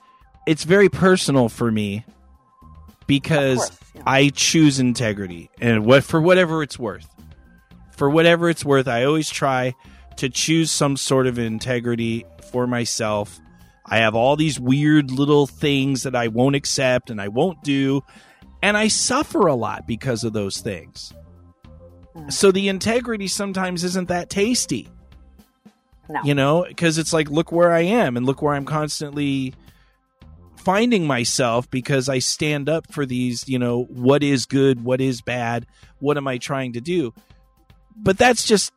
it's 0.46 0.64
very 0.64 0.90
personal 0.90 1.50
for 1.50 1.72
me 1.72 2.06
because 3.06 3.58
course, 3.58 3.80
yeah. 3.96 4.04
I 4.06 4.30
choose 4.30 4.80
integrity 4.80 5.50
and 5.60 5.86
what 5.86 6.04
for 6.04 6.22
whatever 6.22 6.64
it's 6.64 6.78
worth. 6.78 7.08
For 7.92 8.10
whatever 8.10 8.50
it's 8.50 8.64
worth, 8.64 8.88
I 8.88 9.06
always 9.06 9.30
try 9.30 9.74
to 10.18 10.30
choose 10.30 10.70
some 10.70 10.98
sort 10.98 11.26
of 11.26 11.40
integrity 11.40 12.26
for 12.52 12.68
myself. 12.68 13.40
I 13.86 13.98
have 14.00 14.16
all 14.16 14.36
these 14.36 14.60
weird 14.60 15.10
little 15.12 15.48
things 15.48 16.04
that 16.04 16.16
I 16.16 16.28
won't 16.28 16.56
accept 16.56 17.10
and 17.10 17.20
I 17.22 17.30
won't 17.30 17.64
do, 17.64 18.04
and 18.62 18.78
I 18.78 18.90
suffer 18.90 19.48
a 19.48 19.56
lot 19.56 19.88
because 19.88 20.24
of 20.24 20.34
those 20.34 20.60
things. 20.60 21.14
Mm. 22.18 22.34
So 22.34 22.52
the 22.52 22.68
integrity 22.68 23.28
sometimes 23.28 23.84
isn't 23.84 24.08
that 24.10 24.30
tasty. 24.30 24.90
No. 26.10 26.22
You 26.24 26.36
know, 26.36 26.66
because 26.68 26.98
it's 26.98 27.14
like, 27.14 27.30
look 27.30 27.52
where 27.52 27.72
I 27.72 27.82
am 27.82 28.18
and 28.18 28.26
look 28.26 28.42
where 28.42 28.54
I'm 28.54 28.66
constantly 28.66 29.54
finding 30.56 31.06
myself 31.06 31.70
because 31.70 32.10
I 32.10 32.20
stand 32.20 32.70
up 32.70 32.92
for 32.92 33.06
these, 33.06 33.48
you 33.48 33.60
know, 33.60 33.84
what 33.84 34.24
is 34.24 34.46
good, 34.46 34.84
what 34.84 35.02
is 35.02 35.22
bad, 35.22 35.66
what 36.00 36.18
am 36.18 36.28
I 36.28 36.38
trying 36.38 36.74
to 36.74 36.82
do? 36.82 37.14
But 37.96 38.18
that's 38.18 38.46
just, 38.46 38.72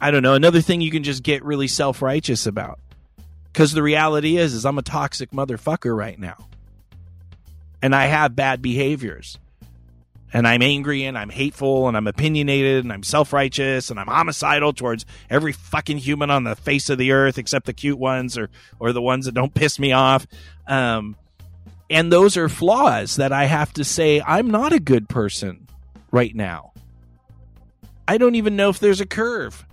I 0.00 0.10
don't 0.10 0.22
know, 0.22 0.34
another 0.34 0.60
thing 0.60 0.80
you 0.80 0.90
can 0.90 1.02
just 1.02 1.22
get 1.22 1.44
really 1.44 1.68
self 1.68 2.00
righteous 2.02 2.46
about. 2.46 2.78
Because 3.52 3.72
the 3.72 3.82
reality 3.82 4.38
is, 4.38 4.54
is 4.54 4.64
I'm 4.64 4.78
a 4.78 4.82
toxic 4.82 5.30
motherfucker 5.30 5.94
right 5.94 6.18
now. 6.18 6.36
and 7.82 7.94
I 7.94 8.06
have 8.06 8.36
bad 8.36 8.62
behaviors. 8.62 9.38
And 10.32 10.48
I'm 10.48 10.62
angry 10.62 11.04
and 11.04 11.18
I'm 11.18 11.28
hateful 11.28 11.88
and 11.88 11.96
I'm 11.96 12.06
opinionated 12.06 12.84
and 12.84 12.92
I'm 12.92 13.02
self 13.02 13.32
righteous 13.32 13.90
and 13.90 14.00
I'm 14.00 14.06
homicidal 14.06 14.72
towards 14.72 15.04
every 15.28 15.52
fucking 15.52 15.98
human 15.98 16.30
on 16.30 16.44
the 16.44 16.56
face 16.56 16.88
of 16.88 16.98
the 16.98 17.12
earth 17.12 17.36
except 17.36 17.66
the 17.66 17.72
cute 17.72 17.98
ones 17.98 18.38
or, 18.38 18.48
or 18.78 18.92
the 18.92 19.02
ones 19.02 19.26
that 19.26 19.34
don't 19.34 19.54
piss 19.54 19.78
me 19.78 19.92
off. 19.92 20.26
Um, 20.66 21.16
and 21.90 22.10
those 22.10 22.38
are 22.38 22.48
flaws 22.48 23.16
that 23.16 23.32
I 23.32 23.44
have 23.44 23.72
to 23.74 23.84
say 23.84 24.22
I'm 24.22 24.50
not 24.50 24.72
a 24.72 24.80
good 24.80 25.08
person 25.08 25.68
right 26.10 26.34
now. 26.34 26.72
I 28.08 28.18
don't 28.18 28.34
even 28.34 28.56
know 28.56 28.70
if 28.70 28.78
there's 28.78 29.00
a 29.00 29.06
curve. 29.06 29.66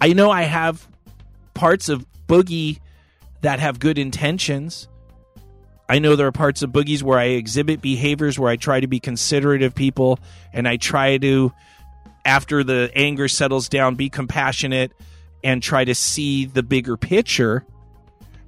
I 0.00 0.12
know 0.12 0.30
I 0.30 0.42
have 0.42 0.86
parts 1.54 1.88
of 1.88 2.06
Boogie 2.28 2.78
that 3.42 3.60
have 3.60 3.78
good 3.78 3.98
intentions. 3.98 4.87
I 5.88 5.98
know 5.98 6.16
there 6.16 6.26
are 6.26 6.32
parts 6.32 6.62
of 6.62 6.70
Boogies 6.70 7.02
where 7.02 7.18
I 7.18 7.24
exhibit 7.24 7.80
behaviors 7.80 8.38
where 8.38 8.50
I 8.50 8.56
try 8.56 8.80
to 8.80 8.86
be 8.86 9.00
considerate 9.00 9.62
of 9.62 9.74
people 9.74 10.18
and 10.52 10.68
I 10.68 10.76
try 10.76 11.16
to, 11.18 11.52
after 12.24 12.62
the 12.62 12.90
anger 12.94 13.26
settles 13.26 13.68
down, 13.68 13.94
be 13.94 14.10
compassionate 14.10 14.92
and 15.42 15.62
try 15.62 15.84
to 15.84 15.94
see 15.94 16.44
the 16.44 16.62
bigger 16.62 16.96
picture. 16.96 17.64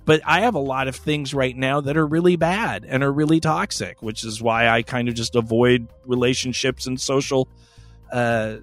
But 0.04 0.20
I 0.26 0.40
have 0.40 0.54
a 0.54 0.60
lot 0.60 0.88
of 0.88 0.96
things 0.96 1.32
right 1.32 1.56
now 1.56 1.80
that 1.80 1.96
are 1.96 2.06
really 2.06 2.36
bad 2.36 2.84
and 2.84 3.02
are 3.02 3.12
really 3.12 3.40
toxic, 3.40 4.02
which 4.02 4.24
is 4.24 4.42
why 4.42 4.68
I 4.68 4.82
kind 4.82 5.08
of 5.08 5.14
just 5.14 5.34
avoid 5.34 5.88
relationships 6.04 6.86
and 6.86 7.00
social 7.00 7.48
uh, 8.12 8.56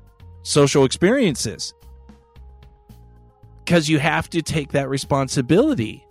social 0.43 0.85
experiences 0.85 1.73
because 3.63 3.89
you 3.89 3.99
have 3.99 4.29
to 4.29 4.41
take 4.41 4.71
that 4.71 4.87
responsibility. 4.87 6.06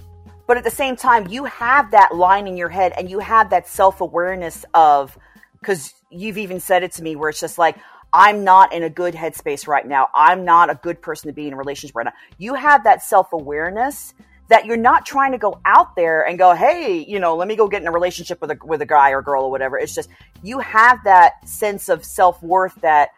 But 0.46 0.56
at 0.56 0.64
the 0.64 0.70
same 0.70 0.96
time, 0.96 1.28
you 1.28 1.44
have 1.44 1.90
that 1.90 2.14
line 2.14 2.46
in 2.46 2.56
your 2.56 2.68
head 2.68 2.92
and 2.96 3.10
you 3.10 3.18
have 3.18 3.50
that 3.50 3.68
self 3.68 4.00
awareness 4.00 4.64
of, 4.74 5.18
because 5.60 5.92
you've 6.10 6.38
even 6.38 6.60
said 6.60 6.82
it 6.82 6.92
to 6.92 7.02
me 7.02 7.16
where 7.16 7.30
it's 7.30 7.40
just 7.40 7.58
like, 7.58 7.76
I'm 8.12 8.44
not 8.44 8.72
in 8.72 8.82
a 8.82 8.90
good 8.90 9.14
headspace 9.14 9.66
right 9.66 9.86
now. 9.86 10.08
I'm 10.14 10.44
not 10.44 10.70
a 10.70 10.76
good 10.76 11.02
person 11.02 11.28
to 11.28 11.32
be 11.32 11.48
in 11.48 11.52
a 11.52 11.56
relationship 11.56 11.96
right 11.96 12.04
now. 12.06 12.12
You 12.38 12.54
have 12.54 12.84
that 12.84 13.02
self 13.02 13.32
awareness 13.32 14.14
that 14.48 14.64
you're 14.64 14.76
not 14.76 15.04
trying 15.04 15.32
to 15.32 15.38
go 15.38 15.60
out 15.64 15.96
there 15.96 16.22
and 16.22 16.38
go, 16.38 16.54
hey, 16.54 17.04
you 17.06 17.18
know, 17.18 17.34
let 17.34 17.48
me 17.48 17.56
go 17.56 17.66
get 17.66 17.82
in 17.82 17.88
a 17.88 17.92
relationship 17.92 18.40
with 18.40 18.52
a 18.52 18.58
with 18.64 18.80
a 18.80 18.86
guy 18.86 19.10
or 19.10 19.22
girl 19.22 19.44
or 19.44 19.50
whatever. 19.50 19.76
It's 19.76 19.94
just 19.94 20.08
you 20.42 20.60
have 20.60 21.02
that 21.04 21.46
sense 21.48 21.88
of 21.88 22.04
self 22.04 22.42
worth 22.42 22.76
that 22.82 23.10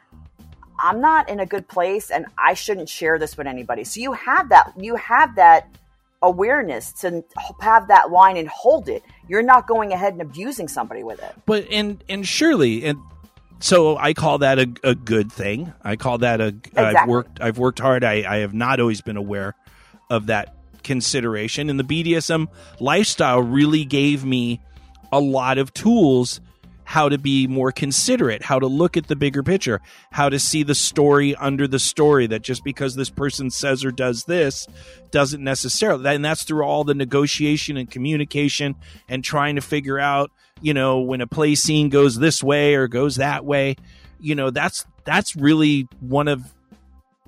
I'm 0.80 1.00
not 1.00 1.28
in 1.28 1.40
a 1.40 1.46
good 1.46 1.68
place 1.68 2.10
and 2.10 2.26
I 2.38 2.54
shouldn't 2.54 2.88
share 2.88 3.18
this 3.18 3.36
with 3.36 3.46
anybody. 3.46 3.84
So 3.84 4.00
you 4.00 4.12
have 4.14 4.48
that 4.48 4.72
you 4.78 4.96
have 4.96 5.36
that 5.36 5.68
awareness 6.22 6.92
to 6.92 7.24
have 7.61 7.88
that 7.88 8.11
line 8.11 8.37
and 8.37 8.48
hold 8.48 8.88
it. 8.88 9.02
You're 9.28 9.42
not 9.42 9.66
going 9.66 9.92
ahead 9.92 10.12
and 10.12 10.22
abusing 10.22 10.68
somebody 10.68 11.02
with 11.02 11.22
it. 11.22 11.35
But 11.46 11.66
and 11.70 12.02
and 12.09 12.26
surely 12.26 12.85
and 12.85 12.98
so 13.61 13.96
I 13.96 14.14
call 14.14 14.38
that 14.38 14.59
a, 14.59 14.68
a 14.85 14.94
good 14.94 15.33
thing. 15.33 15.72
I 15.83 15.96
call 15.96 16.18
that 16.18 16.40
a 16.40 16.48
exactly. 16.48 16.83
I've 16.85 17.09
worked 17.09 17.40
I've 17.40 17.59
worked 17.59 17.78
hard. 17.78 18.04
I, 18.04 18.24
I 18.28 18.38
have 18.38 18.54
not 18.54 18.81
always 18.81 19.00
been 19.00 19.16
aware 19.16 19.54
of 20.11 20.26
that 20.26 20.57
consideration. 20.83 21.68
And 21.70 21.78
the 21.78 21.85
BDSM 21.85 22.48
lifestyle 22.81 23.40
really 23.40 23.85
gave 23.85 24.24
me 24.24 24.61
a 25.12 25.20
lot 25.20 25.59
of 25.59 25.72
tools 25.74 26.40
how 26.88 27.07
to 27.07 27.18
be 27.18 27.46
more 27.46 27.70
considerate, 27.70 28.42
how 28.42 28.59
to 28.59 28.66
look 28.66 28.96
at 28.96 29.09
the 29.09 29.14
bigger 29.14 29.42
picture, 29.42 29.79
how 30.11 30.31
to 30.31 30.38
see 30.38 30.62
the 30.62 30.74
story 30.74 31.35
under 31.35 31.68
the 31.68 31.79
story 31.79 32.27
that 32.27 32.40
just 32.40 32.64
because 32.64 32.94
this 32.94 33.11
person 33.11 33.51
says 33.51 33.85
or 33.85 33.90
does 33.90 34.24
this 34.24 34.66
doesn't 35.11 35.44
necessarily 35.44 36.09
and 36.09 36.24
that's 36.24 36.44
through 36.44 36.62
all 36.62 36.85
the 36.85 36.94
negotiation 36.94 37.77
and 37.77 37.90
communication 37.90 38.74
and 39.07 39.22
trying 39.22 39.55
to 39.57 39.61
figure 39.61 39.98
out, 39.98 40.31
you 40.62 40.72
know, 40.72 41.01
when 41.01 41.20
a 41.20 41.27
play 41.27 41.55
scene 41.55 41.90
goes 41.90 42.16
this 42.16 42.42
way 42.42 42.74
or 42.74 42.88
goes 42.88 43.16
that 43.16 43.44
way, 43.44 43.77
you 44.18 44.35
know, 44.35 44.48
that's 44.48 44.87
that's 45.05 45.37
really 45.37 45.87
one 46.01 46.27
of 46.27 46.55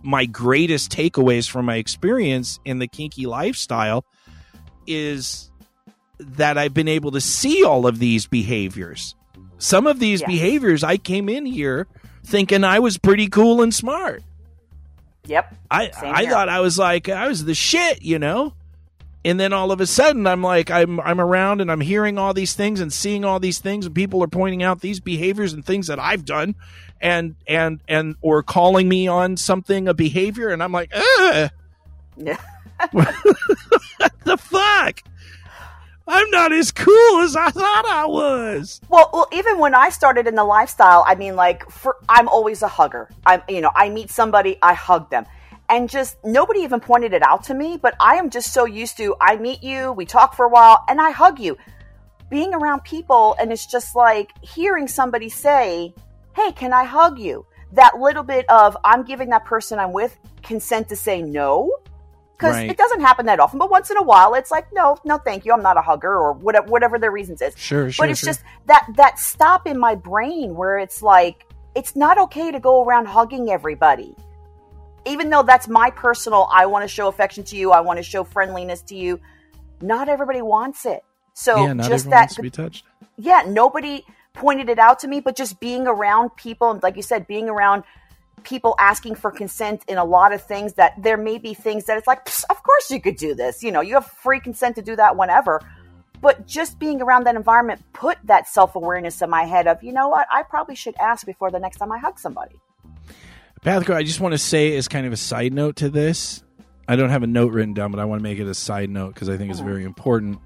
my 0.03 0.25
greatest 0.25 0.91
takeaways 0.91 1.51
from 1.51 1.67
my 1.67 1.77
experience 1.77 2.59
in 2.65 2.79
the 2.79 2.89
kinky 2.89 3.27
lifestyle 3.27 4.07
is 4.87 5.51
that 6.19 6.57
I've 6.57 6.73
been 6.73 6.89
able 6.89 7.11
to 7.11 7.21
see 7.21 7.63
all 7.63 7.87
of 7.87 7.99
these 7.99 8.27
behaviors 8.27 9.15
some 9.61 9.87
of 9.87 10.01
these 10.01 10.23
behaviors, 10.23 10.83
I 10.83 10.97
came 10.97 11.29
in 11.29 11.47
here 11.47 11.87
thinking 12.25 12.65
I 12.65 12.79
was 12.79 12.99
pretty 12.99 13.29
cool 13.29 13.63
and 13.63 13.73
smart. 13.73 14.23
Yep. 15.27 15.55
I 15.71 15.91
I 16.03 16.27
thought 16.27 16.49
I 16.49 16.61
was 16.61 16.79
like 16.79 17.09
I 17.09 17.29
was 17.29 17.45
the 17.45 17.55
shit, 17.55 18.03
you 18.03 18.19
know. 18.19 18.55
And 19.23 19.39
then 19.39 19.53
all 19.53 19.71
of 19.71 19.83
a 19.83 19.87
sudden, 19.87 20.27
I'm 20.27 20.43
like 20.43 20.71
I'm 20.71 20.99
I'm 21.01 21.21
around 21.21 21.61
and 21.61 21.71
I'm 21.71 21.83
hearing 21.83 22.17
all 22.17 22.33
these 22.33 22.55
things 22.55 22.81
and 22.81 22.91
seeing 22.91 23.25
all 23.25 23.39
these 23.39 23.59
things, 23.59 23.85
and 23.85 23.95
people 23.95 24.25
are 24.25 24.29
pointing 24.29 24.63
out 24.63 24.81
these 24.81 24.99
behaviors 24.99 25.53
and 25.53 25.65
things 25.65 25.89
that 25.89 25.99
I've 25.99 26.25
done, 26.25 26.55
and 27.01 27.37
and 27.47 27.81
and 27.87 28.17
or 28.23 28.43
calling 28.43 28.89
me 28.89 29.09
on 29.09 29.37
something 29.37 29.89
a 29.89 29.95
behavior, 29.95 30.49
and 30.49 30.63
I'm 30.63 30.73
like, 30.73 30.91
Ugh. 30.95 31.51
Yeah. 32.17 32.39
what 32.93 33.15
the 34.25 34.39
fuck? 34.39 35.03
I'm 36.13 36.29
not 36.31 36.53
as 36.53 36.73
cool 36.73 37.21
as 37.21 37.37
I 37.37 37.51
thought 37.51 37.87
I 37.87 38.05
was. 38.05 38.81
Well, 38.89 39.11
well, 39.13 39.29
even 39.33 39.61
when 39.61 39.77
I 39.77 39.91
started 39.91 40.27
in 40.27 40.35
the 40.35 40.43
lifestyle, 40.45 41.05
I 41.07 41.15
mean, 41.15 41.37
like, 41.37 41.71
for 41.71 41.99
I'm 42.09 42.29
always 42.29 42.63
a 42.63 42.69
hugger. 42.69 43.09
I'm, 43.25 43.43
you 43.49 43.61
know, 43.61 43.71
I 43.77 43.91
meet 43.91 44.11
somebody, 44.11 44.59
I 44.61 44.75
hug 44.75 45.09
them, 45.09 45.25
and 45.69 45.89
just 45.89 46.17
nobody 46.25 46.61
even 46.61 46.81
pointed 46.81 47.13
it 47.13 47.23
out 47.23 47.45
to 47.45 47.55
me. 47.55 47.79
But 47.81 47.95
I 48.01 48.17
am 48.17 48.29
just 48.29 48.53
so 48.53 48.65
used 48.65 48.97
to 48.97 49.15
I 49.21 49.37
meet 49.37 49.63
you, 49.63 49.93
we 49.93 50.05
talk 50.05 50.35
for 50.35 50.47
a 50.47 50.49
while, 50.49 50.85
and 50.89 51.01
I 51.01 51.13
hug 51.13 51.39
you. 51.39 51.57
Being 52.29 52.55
around 52.55 52.83
people, 52.83 53.37
and 53.39 53.53
it's 53.53 53.67
just 53.67 53.95
like 53.95 54.33
hearing 54.43 54.89
somebody 54.89 55.29
say, 55.29 55.95
"Hey, 56.35 56.51
can 56.51 56.73
I 56.73 56.85
hug 56.85 57.21
you?" 57.21 57.47
That 57.73 58.01
little 58.01 58.25
bit 58.25 58.51
of 58.51 58.77
I'm 58.85 59.05
giving 59.05 59.31
that 59.31 59.45
person 59.45 59.79
I'm 59.79 59.93
with 59.93 60.19
consent 60.43 60.89
to 60.89 60.97
say 60.97 61.23
no 61.23 61.71
because 62.41 62.57
Right. 62.57 62.71
it 62.71 62.79
doesn't 62.79 63.01
happen 63.01 63.27
that 63.27 63.39
often. 63.39 63.59
But 63.59 63.71
once 63.71 63.91
in 63.91 63.99
a 63.99 64.03
while, 64.03 64.33
it's 64.35 64.51
like, 64.51 64.67
no, 64.73 64.97
no, 65.05 65.19
thank 65.19 65.45
you. 65.45 65.53
I'm 65.53 65.63
not 65.63 65.77
a 65.77 65.83
hugger 65.83 66.17
or 66.17 66.33
whatever, 66.33 66.67
whatever 66.69 66.99
their 66.99 67.11
reasons 67.11 67.43
is. 67.43 67.55
Sure, 67.59 67.91
sure, 67.91 68.03
But 68.03 68.11
it's 68.11 68.21
sure. 68.21 68.29
just 68.29 68.41
that 68.67 68.87
that 68.97 69.19
stop 69.19 69.67
in 69.67 69.79
my 69.79 69.95
brain 69.95 70.55
where 70.55 70.79
it's 70.79 71.03
like, 71.03 71.47
it's 71.75 71.95
not 71.95 72.17
okay 72.19 72.51
to 72.51 72.59
go 72.59 72.83
around 72.83 73.07
hugging 73.07 73.51
everybody. 73.51 74.17
Even 75.05 75.29
though 75.31 75.43
that's 75.43 75.69
my 75.69 75.91
personal, 75.91 76.49
I 76.51 76.67
want 76.67 76.83
to 76.83 76.89
show 76.89 77.09
affection 77.09 77.45
to 77.45 77.57
you, 77.57 77.73
I 77.73 77.81
want 77.81 77.99
to 77.99 78.03
show 78.03 78.25
friendliness 78.25 78.81
to 78.83 78.97
you. 78.97 79.21
Not 79.83 80.09
everybody 80.09 80.41
wants 80.43 80.87
it. 80.87 81.05
So 81.35 81.65
yeah, 81.67 81.75
just 81.89 82.09
that 82.11 82.31
to 82.31 82.43
be 82.43 82.51
touched. 82.51 82.85
yeah, 83.17 83.43
nobody 83.47 84.05
pointed 84.33 84.69
it 84.69 84.79
out 84.79 84.99
to 85.01 85.09
me, 85.09 85.21
but 85.21 85.37
just 85.37 85.59
being 85.61 85.87
around 85.87 86.37
people, 86.37 86.71
and 86.71 86.83
like 86.83 86.97
you 86.97 87.03
said, 87.03 87.27
being 87.27 87.49
around 87.49 87.83
people 88.45 88.75
asking 88.79 89.15
for 89.15 89.31
consent 89.31 89.85
in 89.89 89.99
a 89.99 90.05
lot 90.05 90.33
of 90.33 90.43
things 90.43 90.75
that 90.75 90.95
there 91.03 91.17
may 91.17 91.39
be 91.39 91.55
things 91.55 91.85
that 91.85 91.97
it's 91.99 92.07
like, 92.07 92.29
of 92.51 92.63
course 92.63 92.91
you 92.91 93.01
could 93.01 93.17
do 93.17 93.35
this. 93.35 93.63
You 93.63 93.73
know, 93.73 93.81
you 93.81 93.95
have 93.95 94.07
free 94.07 94.41
consent 94.41 94.77
to 94.77 94.83
do 94.83 94.97
that 94.97 95.17
whenever. 95.17 95.61
But 96.21 96.47
just 96.47 96.79
being 96.79 97.01
around 97.01 97.25
that 97.25 97.35
environment 97.35 97.83
put 97.93 98.19
that 98.25 98.47
self 98.47 98.75
awareness 98.75 99.23
in 99.23 99.31
my 99.31 99.45
head 99.45 99.67
of, 99.67 99.83
you 99.83 99.93
know 99.93 100.09
what, 100.09 100.27
I 100.31 100.43
probably 100.43 100.75
should 100.75 100.95
ask 101.01 101.25
before 101.25 101.51
the 101.51 101.59
next 101.59 101.79
time 101.79 101.91
I 101.93 101.99
hug 101.99 102.19
somebody. 102.19 102.61
Pathco, 103.63 103.95
I 103.95 104.03
just 104.03 104.21
want 104.21 104.33
to 104.33 104.39
say 104.39 104.77
as 104.77 104.89
kind 104.89 105.07
of 105.07 105.13
a 105.13 105.17
side 105.17 105.53
note 105.53 105.77
to 105.77 105.89
this. 105.89 106.43
I 106.89 106.97
don't 106.97 107.11
have 107.11 107.23
a 107.23 107.27
note 107.27 107.53
written 107.53 107.75
down, 107.75 107.91
but 107.91 108.01
I 108.01 108.05
want 108.05 108.21
to 108.21 108.23
make 108.23 108.39
it 108.39 108.47
a 108.47 108.55
side 108.55 108.91
note 108.91 109.15
because 109.15 109.29
I 109.29 109.37
think 109.37 109.51
it's 109.51 109.61
uh-huh. 109.61 109.69
very 109.69 109.85
important. 109.85 110.41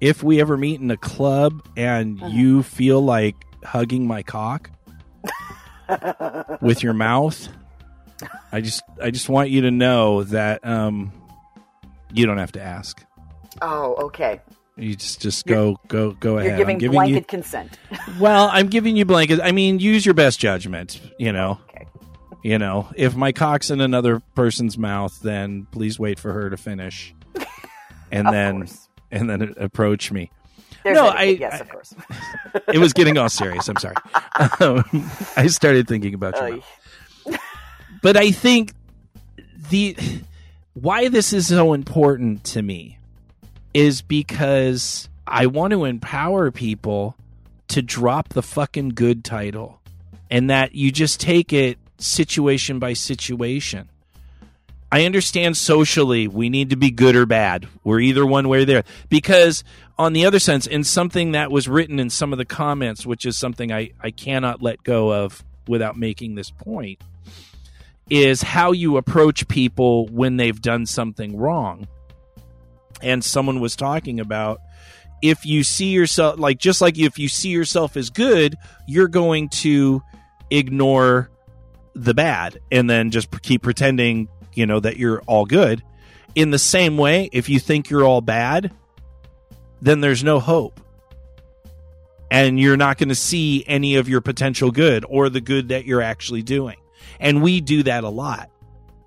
If 0.00 0.22
we 0.22 0.40
ever 0.40 0.56
meet 0.56 0.80
in 0.80 0.90
a 0.90 0.96
club 0.96 1.66
and 1.76 2.20
uh-huh. 2.20 2.32
you 2.32 2.62
feel 2.62 3.00
like 3.00 3.36
hugging 3.64 4.06
my 4.06 4.22
cock 4.22 4.70
with 6.60 6.82
your 6.82 6.92
mouth, 6.92 7.48
I 8.52 8.60
just 8.60 8.82
I 9.00 9.10
just 9.10 9.28
want 9.28 9.50
you 9.50 9.62
to 9.62 9.70
know 9.70 10.24
that 10.24 10.66
um, 10.66 11.12
you 12.12 12.26
don't 12.26 12.38
have 12.38 12.52
to 12.52 12.62
ask. 12.62 13.04
Oh, 13.62 13.94
okay. 14.06 14.40
You 14.76 14.94
just 14.94 15.20
just 15.20 15.46
go 15.46 15.78
go 15.88 16.12
go 16.12 16.38
ahead. 16.38 16.50
You're 16.50 16.58
giving, 16.58 16.78
giving 16.78 16.96
blanket 16.96 17.14
you 17.14 17.24
consent. 17.24 17.78
well, 18.20 18.48
I'm 18.52 18.68
giving 18.68 18.96
you 18.96 19.04
blanket. 19.04 19.40
I 19.42 19.52
mean, 19.52 19.78
use 19.78 20.06
your 20.06 20.14
best 20.14 20.38
judgment. 20.40 21.00
You 21.18 21.32
know. 21.32 21.60
Okay. 21.68 21.86
You 22.42 22.58
know, 22.58 22.88
if 22.96 23.14
my 23.14 23.32
cock's 23.32 23.70
in 23.70 23.82
another 23.82 24.20
person's 24.34 24.78
mouth, 24.78 25.20
then 25.20 25.66
please 25.70 25.98
wait 25.98 26.18
for 26.18 26.32
her 26.32 26.48
to 26.48 26.56
finish, 26.56 27.14
and 28.10 28.26
then 28.28 28.58
course. 28.58 28.88
and 29.10 29.28
then 29.28 29.54
approach 29.58 30.10
me. 30.10 30.30
There's 30.84 30.94
No, 30.96 31.08
I- 31.08 31.22
yes, 31.24 31.54
I- 31.54 31.58
of 31.58 31.68
course. 31.68 31.94
It 32.72 32.78
was 32.78 32.92
getting 32.92 33.16
all 33.16 33.28
serious. 33.28 33.68
I'm 33.68 33.76
sorry. 33.76 33.94
Um, 34.60 34.84
I 35.36 35.46
started 35.46 35.86
thinking 35.86 36.14
about 36.14 36.36
you. 36.48 36.62
But 38.02 38.16
I 38.16 38.30
think 38.32 38.72
the 39.70 39.96
why 40.74 41.08
this 41.08 41.32
is 41.32 41.48
so 41.48 41.72
important 41.74 42.44
to 42.44 42.62
me 42.62 42.98
is 43.74 44.02
because 44.02 45.08
I 45.26 45.46
want 45.46 45.72
to 45.72 45.84
empower 45.84 46.50
people 46.50 47.14
to 47.68 47.82
drop 47.82 48.30
the 48.30 48.42
fucking 48.42 48.90
good 48.90 49.24
title 49.24 49.80
and 50.30 50.50
that 50.50 50.74
you 50.74 50.90
just 50.90 51.20
take 51.20 51.52
it 51.52 51.78
situation 51.98 52.78
by 52.80 52.94
situation. 52.94 53.88
I 54.92 55.04
understand 55.04 55.56
socially 55.56 56.26
we 56.26 56.48
need 56.48 56.70
to 56.70 56.76
be 56.76 56.90
good 56.90 57.14
or 57.14 57.26
bad. 57.26 57.68
We're 57.84 58.00
either 58.00 58.26
one 58.26 58.48
way 58.48 58.62
or 58.62 58.64
there. 58.64 58.84
Because 59.08 59.62
on 59.98 60.12
the 60.12 60.26
other 60.26 60.38
sense, 60.38 60.66
in 60.66 60.82
something 60.82 61.32
that 61.32 61.50
was 61.50 61.68
written 61.68 62.00
in 62.00 62.10
some 62.10 62.32
of 62.32 62.38
the 62.38 62.44
comments, 62.44 63.06
which 63.06 63.24
is 63.24 63.36
something 63.36 63.72
I, 63.72 63.90
I 64.00 64.10
cannot 64.10 64.62
let 64.62 64.82
go 64.82 65.12
of 65.12 65.44
without 65.68 65.96
making 65.96 66.34
this 66.34 66.50
point, 66.50 67.00
is 68.08 68.42
how 68.42 68.72
you 68.72 68.96
approach 68.96 69.46
people 69.46 70.08
when 70.08 70.36
they've 70.36 70.60
done 70.60 70.86
something 70.86 71.36
wrong. 71.36 71.86
And 73.00 73.24
someone 73.24 73.60
was 73.60 73.76
talking 73.76 74.18
about 74.18 74.60
if 75.22 75.46
you 75.46 75.62
see 75.62 75.90
yourself 75.90 76.38
like 76.38 76.58
just 76.58 76.80
like 76.80 76.98
if 76.98 77.18
you 77.18 77.28
see 77.28 77.50
yourself 77.50 77.96
as 77.96 78.10
good, 78.10 78.56
you're 78.86 79.08
going 79.08 79.48
to 79.48 80.02
ignore 80.50 81.30
the 81.94 82.14
bad 82.14 82.58
and 82.72 82.88
then 82.88 83.10
just 83.10 83.30
keep 83.42 83.62
pretending, 83.62 84.28
you 84.60 84.66
know, 84.66 84.78
that 84.78 84.98
you're 84.98 85.22
all 85.22 85.46
good. 85.46 85.82
In 86.34 86.50
the 86.50 86.58
same 86.58 86.96
way, 86.96 87.28
if 87.32 87.48
you 87.48 87.58
think 87.58 87.90
you're 87.90 88.04
all 88.04 88.20
bad, 88.20 88.70
then 89.80 90.00
there's 90.00 90.22
no 90.22 90.38
hope. 90.38 90.78
And 92.30 92.60
you're 92.60 92.76
not 92.76 92.98
going 92.98 93.08
to 93.08 93.16
see 93.16 93.64
any 93.66 93.96
of 93.96 94.08
your 94.08 94.20
potential 94.20 94.70
good 94.70 95.04
or 95.08 95.28
the 95.28 95.40
good 95.40 95.70
that 95.70 95.86
you're 95.86 96.02
actually 96.02 96.42
doing. 96.42 96.76
And 97.18 97.42
we 97.42 97.60
do 97.60 97.82
that 97.82 98.04
a 98.04 98.08
lot. 98.08 98.50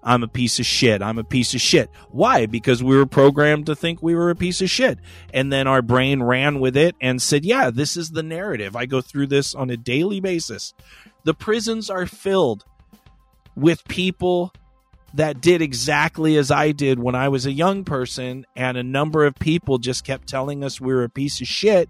I'm 0.04 0.24
a 0.24 0.28
piece 0.28 0.60
of 0.60 0.66
shit. 0.66 1.02
I'm 1.02 1.18
a 1.18 1.24
piece 1.24 1.54
of 1.54 1.62
shit. 1.62 1.90
Why? 2.10 2.46
Because 2.46 2.84
we 2.84 2.98
were 2.98 3.06
programmed 3.06 3.68
to 3.68 3.76
think 3.76 4.02
we 4.02 4.16
were 4.16 4.30
a 4.30 4.36
piece 4.36 4.60
of 4.60 4.70
shit. 4.70 5.00
And 5.34 5.54
then 5.54 5.68
our 5.68 5.82
brain 5.82 6.22
ran 6.22 6.60
with 6.60 6.76
it 6.76 6.96
and 7.00 7.22
said, 7.22 7.46
yeah, 7.46 7.70
this 7.70 7.96
is 7.96 8.10
the 8.10 8.24
narrative. 8.24 8.76
I 8.76 8.86
go 8.86 9.00
through 9.00 9.28
this 9.28 9.56
on 9.56 9.70
a 9.70 9.78
daily 9.78 10.20
basis. 10.20 10.74
The 11.24 11.34
prisons 11.34 11.90
are 11.90 12.06
filled 12.06 12.66
with 13.56 13.88
people 13.88 14.52
that 15.14 15.42
did 15.42 15.62
exactly 15.62 16.38
as 16.38 16.50
I 16.52 16.72
did 16.72 17.00
when 17.00 17.16
I 17.16 17.30
was 17.30 17.46
a 17.46 17.52
young 17.52 17.84
person. 17.84 18.46
And 18.56 18.78
a 18.78 18.84
number 18.84 19.26
of 19.26 19.36
people 19.36 19.78
just 19.78 20.04
kept 20.04 20.28
telling 20.28 20.64
us 20.64 20.82
we 20.82 20.94
were 20.94 21.04
a 21.04 21.10
piece 21.10 21.42
of 21.42 21.48
shit. 21.48 21.90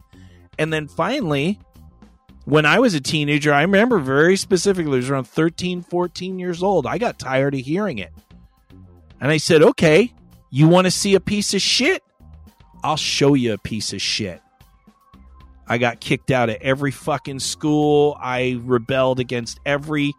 And 0.60 0.72
then 0.72 0.88
finally, 0.88 1.60
when 2.46 2.66
I 2.66 2.80
was 2.80 2.94
a 2.94 3.02
teenager, 3.02 3.54
I 3.54 3.62
remember 3.62 4.00
very 4.00 4.36
specifically, 4.36 4.94
it 4.94 4.98
was 4.98 5.10
around 5.10 5.28
13, 5.28 5.82
14 5.84 6.40
years 6.40 6.62
old. 6.62 6.86
I 6.86 6.98
got 6.98 7.18
tired 7.18 7.54
of 7.54 7.62
hearing 7.62 7.98
it. 7.98 8.12
And 9.22 9.32
I 9.32 9.38
said, 9.38 9.62
okay, 9.62 10.14
you 10.50 10.68
want 10.68 10.86
to 10.86 10.92
see 10.92 11.16
a 11.16 11.22
piece 11.22 11.54
of 11.54 11.62
shit? 11.62 12.04
I'll 12.84 12.98
show 12.98 13.34
you 13.34 13.54
a 13.54 13.58
piece 13.58 13.94
of 13.94 14.02
shit. 14.02 14.42
I 15.66 15.78
got 15.78 16.02
kicked 16.02 16.30
out 16.30 16.50
of 16.50 16.58
every 16.60 16.92
fucking 16.92 17.40
school. 17.40 18.18
I 18.20 18.60
rebelled 18.62 19.22
against 19.22 19.62
every 19.66 20.14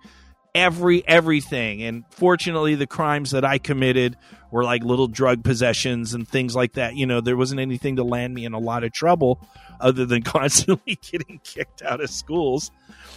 every 0.55 1.07
everything. 1.07 1.83
And 1.83 2.05
fortunately 2.11 2.75
the 2.75 2.87
crimes 2.87 3.33
that 3.33 3.45
i 3.45 3.59
committed 3.59 4.17
were 4.51 4.65
like 4.65 4.85
little 4.85 5.09
drug 5.09 5.43
possessions 5.43 6.15
and 6.15 6.27
things 6.27 6.55
like 6.55 6.75
that. 6.75 6.97
You 6.97 7.07
know 7.07 7.21
there 7.21 7.37
wasn't 7.37 7.61
anything 7.61 7.97
to 7.97 8.05
land 8.05 8.35
me 8.35 8.45
in 8.45 8.53
a 8.53 8.59
lot 8.59 8.85
of 8.85 8.93
trouble 8.93 9.41
other 9.81 10.07
than 10.07 10.23
constantly 10.25 10.99
getting 11.11 11.41
kicked 11.45 11.83
out 11.83 12.01
of 12.01 12.11
schools. 12.11 12.71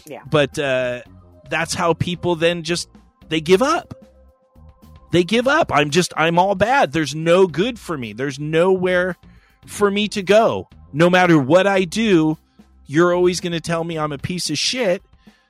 Yeah. 0.06 0.21
but 0.30 0.58
uh, 0.58 1.02
that's 1.50 1.73
how 1.73 1.93
people 1.93 2.36
then 2.36 2.63
just 2.63 2.89
they 3.30 3.41
give 3.41 3.62
up. 3.62 3.93
They 5.12 5.23
give 5.23 5.47
up. 5.47 5.71
I'm 5.73 5.89
just 5.89 6.13
i'm 6.17 6.39
all 6.39 6.56
bad. 6.56 6.91
There's 6.91 7.15
no 7.15 7.47
good 7.47 7.80
for 7.80 7.97
me. 7.97 8.13
There's 8.13 8.39
nowhere 8.39 9.17
for 9.65 9.91
me 9.91 10.08
to 10.10 10.23
go. 10.23 10.69
No 10.93 11.10
matter 11.10 11.38
what 11.38 11.67
i 11.67 11.84
do 11.84 12.38
you're 12.88 13.13
always 13.13 13.39
going 13.41 13.52
to 13.52 13.60
tell 13.60 13.84
me 13.84 14.00
i'm 14.00 14.12
a 14.12 14.17
piece 14.17 14.50
of 14.50 14.58
shit 14.58 15.04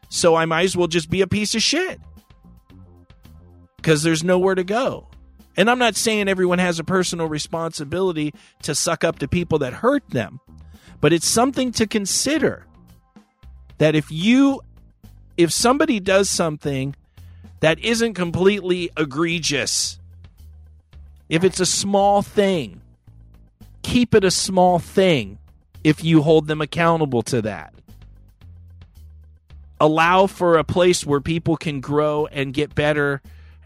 so 0.10 0.36
I 0.36 0.46
might 0.46 0.64
as 0.64 0.78
well 0.78 0.88
just 0.88 1.10
be 1.10 1.22
a 1.22 1.28
piece 1.28 1.56
of 1.56 1.62
shit 1.62 2.00
because 3.78 4.04
there's 4.04 4.24
nowhere 4.24 4.56
to 4.56 4.64
go. 4.64 5.08
And 5.56 5.70
I'm 5.70 5.80
not 5.80 5.96
saying 5.96 6.28
everyone 6.28 6.60
has 6.60 6.80
a 6.80 6.84
personal 6.84 7.28
responsibility 7.28 8.34
to 8.62 8.76
suck 8.76 9.04
up 9.04 9.20
to 9.20 9.28
people 9.28 9.60
that 9.60 9.74
hurt 9.74 10.08
them, 10.10 10.40
but 11.02 11.14
it's 11.14 11.28
something 11.28 11.72
to 11.74 11.88
consider 11.88 12.66
that 13.80 13.96
if 13.96 14.12
you, 14.12 14.62
if 15.36 15.52
somebody 15.52 16.00
does 16.00 16.30
something 16.30 16.96
that 17.60 17.80
isn't 17.80 18.14
completely 18.14 18.92
egregious, 18.96 20.00
if 21.28 21.44
it's 21.44 21.60
a 21.60 21.66
small 21.66 22.22
thing, 22.22 22.82
keep 23.82 24.14
it 24.14 24.24
a 24.24 24.32
small 24.32 24.80
thing 24.80 25.40
if 25.84 26.04
you 26.04 26.22
hold 26.22 26.48
them 26.48 26.62
accountable 26.62 27.24
to 27.24 27.42
that 27.42 27.74
allow 29.80 30.28
for 30.28 30.58
a 30.58 30.64
place 30.64 31.06
where 31.06 31.22
people 31.22 31.58
can 31.58 31.80
grow 31.80 32.26
and 32.28 32.54
get 32.54 32.76
better 32.76 33.22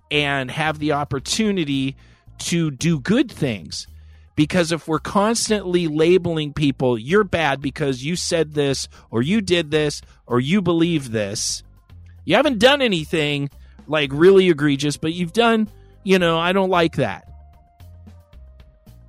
and 0.10 0.52
have 0.52 0.80
the 0.80 0.92
opportunity 0.92 1.96
to 2.38 2.72
do 2.72 3.00
good 3.00 3.32
things. 3.32 3.88
Because 4.36 4.72
if 4.72 4.88
we're 4.88 5.00
constantly 5.00 5.88
labeling 5.88 6.54
people, 6.54 6.98
you're 6.98 7.24
bad 7.24 7.62
because 7.62 8.04
you 8.04 8.16
said 8.16 8.54
this, 8.54 8.88
or 9.10 9.22
you 9.22 9.42
did 9.42 9.72
this, 9.72 10.02
or 10.26 10.40
you 10.40 10.62
believe 10.62 11.12
this, 11.12 11.64
you 12.26 12.36
haven't 12.36 12.60
done 12.60 12.82
anything 12.82 13.50
like 13.88 14.10
really 14.14 14.50
egregious, 14.50 14.98
but 14.98 15.14
you've 15.14 15.34
done, 15.34 15.70
you 16.04 16.18
know, 16.18 16.40
I 16.40 16.54
don't 16.54 16.70
like 16.70 16.96
that. 16.96 17.31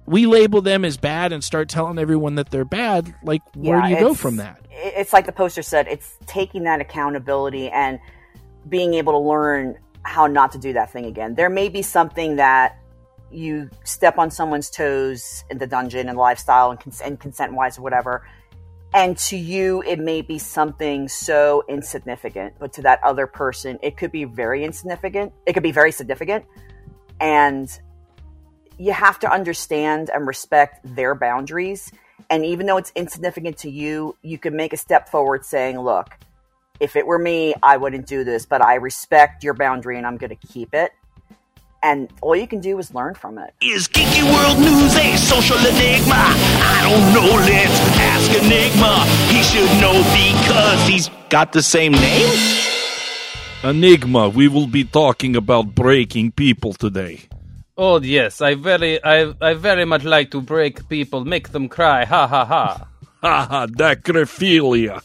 We 0.07 0.27
label 0.27 0.61
them 0.61 0.85
as 0.85 0.97
bad 0.97 1.33
and 1.33 1.43
start 1.43 1.69
telling 1.69 1.99
everyone 1.99 2.35
that 2.35 2.51
they're 2.51 2.65
bad. 2.65 3.15
Like, 3.23 3.43
where 3.55 3.79
Yeah, 3.79 3.89
do 3.89 3.95
you 3.95 4.01
go 4.01 4.15
from 4.15 4.37
that? 4.37 4.61
It's 4.71 5.13
like 5.13 5.27
the 5.27 5.33
poster 5.33 5.63
said. 5.63 5.87
It's 5.87 6.17
taking 6.27 6.65
that 6.65 6.81
accountability 6.81 7.69
and 7.71 8.01
being 8.69 8.95
able 8.95 9.13
to 9.13 9.19
learn 9.19 9.79
how 10.03 10.27
not 10.27 10.53
to 10.53 10.59
do 10.59 10.73
that 10.73 10.91
thing 10.93 11.07
again. 11.07 11.35
There 11.35 11.51
may 11.51 11.69
be 11.69 11.83
something 11.83 12.37
that 12.37 12.79
you 13.31 13.71
step 13.85 14.19
on 14.19 14.31
someone's 14.31 14.71
toes 14.71 15.45
in 15.51 15.59
the 15.59 15.67
dungeon 15.67 16.09
and 16.09 16.19
lifestyle 16.19 16.71
and, 16.71 16.81
cons- 16.81 17.01
and 17.01 17.19
consent 17.19 17.55
wise 17.55 17.79
or 17.79 17.83
whatever. 17.83 18.27
And 18.95 19.17
to 19.19 19.37
you, 19.37 19.83
it 19.87 19.99
may 19.99 20.21
be 20.21 20.39
something 20.39 21.09
so 21.09 21.65
insignificant, 21.67 22.55
but 22.59 22.75
to 22.75 22.83
that 22.83 23.03
other 23.03 23.27
person, 23.27 23.79
it 23.83 23.97
could 23.97 24.13
be 24.13 24.25
very 24.25 24.65
insignificant. 24.65 25.33
It 25.47 25.55
could 25.55 25.63
be 25.63 25.73
very 25.73 25.93
significant. 25.93 26.45
And 27.19 27.71
you 28.79 28.93
have 28.93 29.19
to 29.21 29.31
understand 29.31 30.11
and 30.13 30.27
respect 30.27 30.81
their 30.85 31.15
boundaries. 31.15 31.91
And 32.31 32.45
even 32.45 32.67
though 32.67 32.77
it's 32.77 32.93
insignificant 32.95 33.59
to 33.59 33.71
you, 33.71 34.17
you 34.23 34.39
can 34.39 34.57
make 34.57 34.73
a 34.73 34.77
step 34.77 35.09
forward 35.09 35.45
saying, 35.45 35.79
look, 35.79 36.17
if 36.81 36.97
it 36.97 37.07
were 37.07 37.19
me, 37.19 37.55
I 37.63 37.77
wouldn't 37.77 38.07
do 38.07 38.25
this, 38.25 38.47
but 38.47 38.63
I 38.63 38.75
respect 38.75 39.45
your 39.45 39.55
boundary 39.55 39.99
and 39.99 40.07
I'm 40.07 40.17
going 40.17 40.31
to 40.31 40.47
keep 40.47 40.75
it. 40.75 40.93
And 41.85 42.13
all 42.21 42.37
you 42.37 42.47
can 42.47 42.61
do 42.61 42.79
is 42.79 42.95
learn 42.95 43.15
from 43.15 43.39
it. 43.39 43.55
Is 43.61 43.89
Geeky 43.89 44.23
World 44.23 44.59
News 44.61 44.95
a 44.97 45.17
social 45.17 45.59
enigma? 45.59 46.15
I 46.15 46.81
don't 46.87 47.13
know, 47.13 47.35
let's 47.39 47.81
ask 47.99 48.31
Enigma. 48.41 49.05
He 49.33 49.43
should 49.43 49.69
know 49.81 49.99
because 50.15 50.89
he's 50.89 51.11
got 51.29 51.53
the 51.53 51.63
same 51.63 51.93
name? 51.93 52.63
Enigma, 53.65 54.29
we 54.29 54.47
will 54.47 54.69
be 54.69 54.85
talking 54.85 55.35
about 55.35 55.75
breaking 55.75 56.33
people 56.33 56.73
today. 56.73 57.21
Oh 57.77 58.01
yes, 58.01 58.41
I 58.41 58.55
very, 58.55 59.03
I, 59.03 59.33
I 59.41 59.55
very 59.55 59.85
much 59.85 60.05
like 60.05 60.31
to 60.33 60.41
break 60.41 60.89
people, 60.89 61.25
make 61.25 61.51
them 61.51 61.69
cry. 61.69 62.05
Ha 62.05 62.27
ha 62.27 62.45
ha. 62.45 62.89
Haha, 63.23 63.67
necrophilia. 63.67 65.01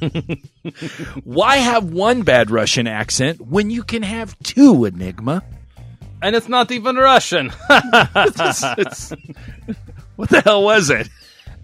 Why 1.24 1.56
have 1.58 1.84
one 1.84 2.22
bad 2.22 2.50
Russian 2.50 2.86
accent 2.88 3.40
when 3.40 3.70
you 3.70 3.84
can 3.84 4.02
have 4.02 4.36
two, 4.40 4.84
Enigma? 4.84 5.42
And 6.20 6.34
it's 6.34 6.48
not 6.48 6.70
even 6.72 6.96
Russian. 6.96 7.52
It's- 7.70 9.12
what 10.16 10.30
the 10.30 10.40
hell 10.40 10.62
was 10.64 10.90
it? 10.90 11.08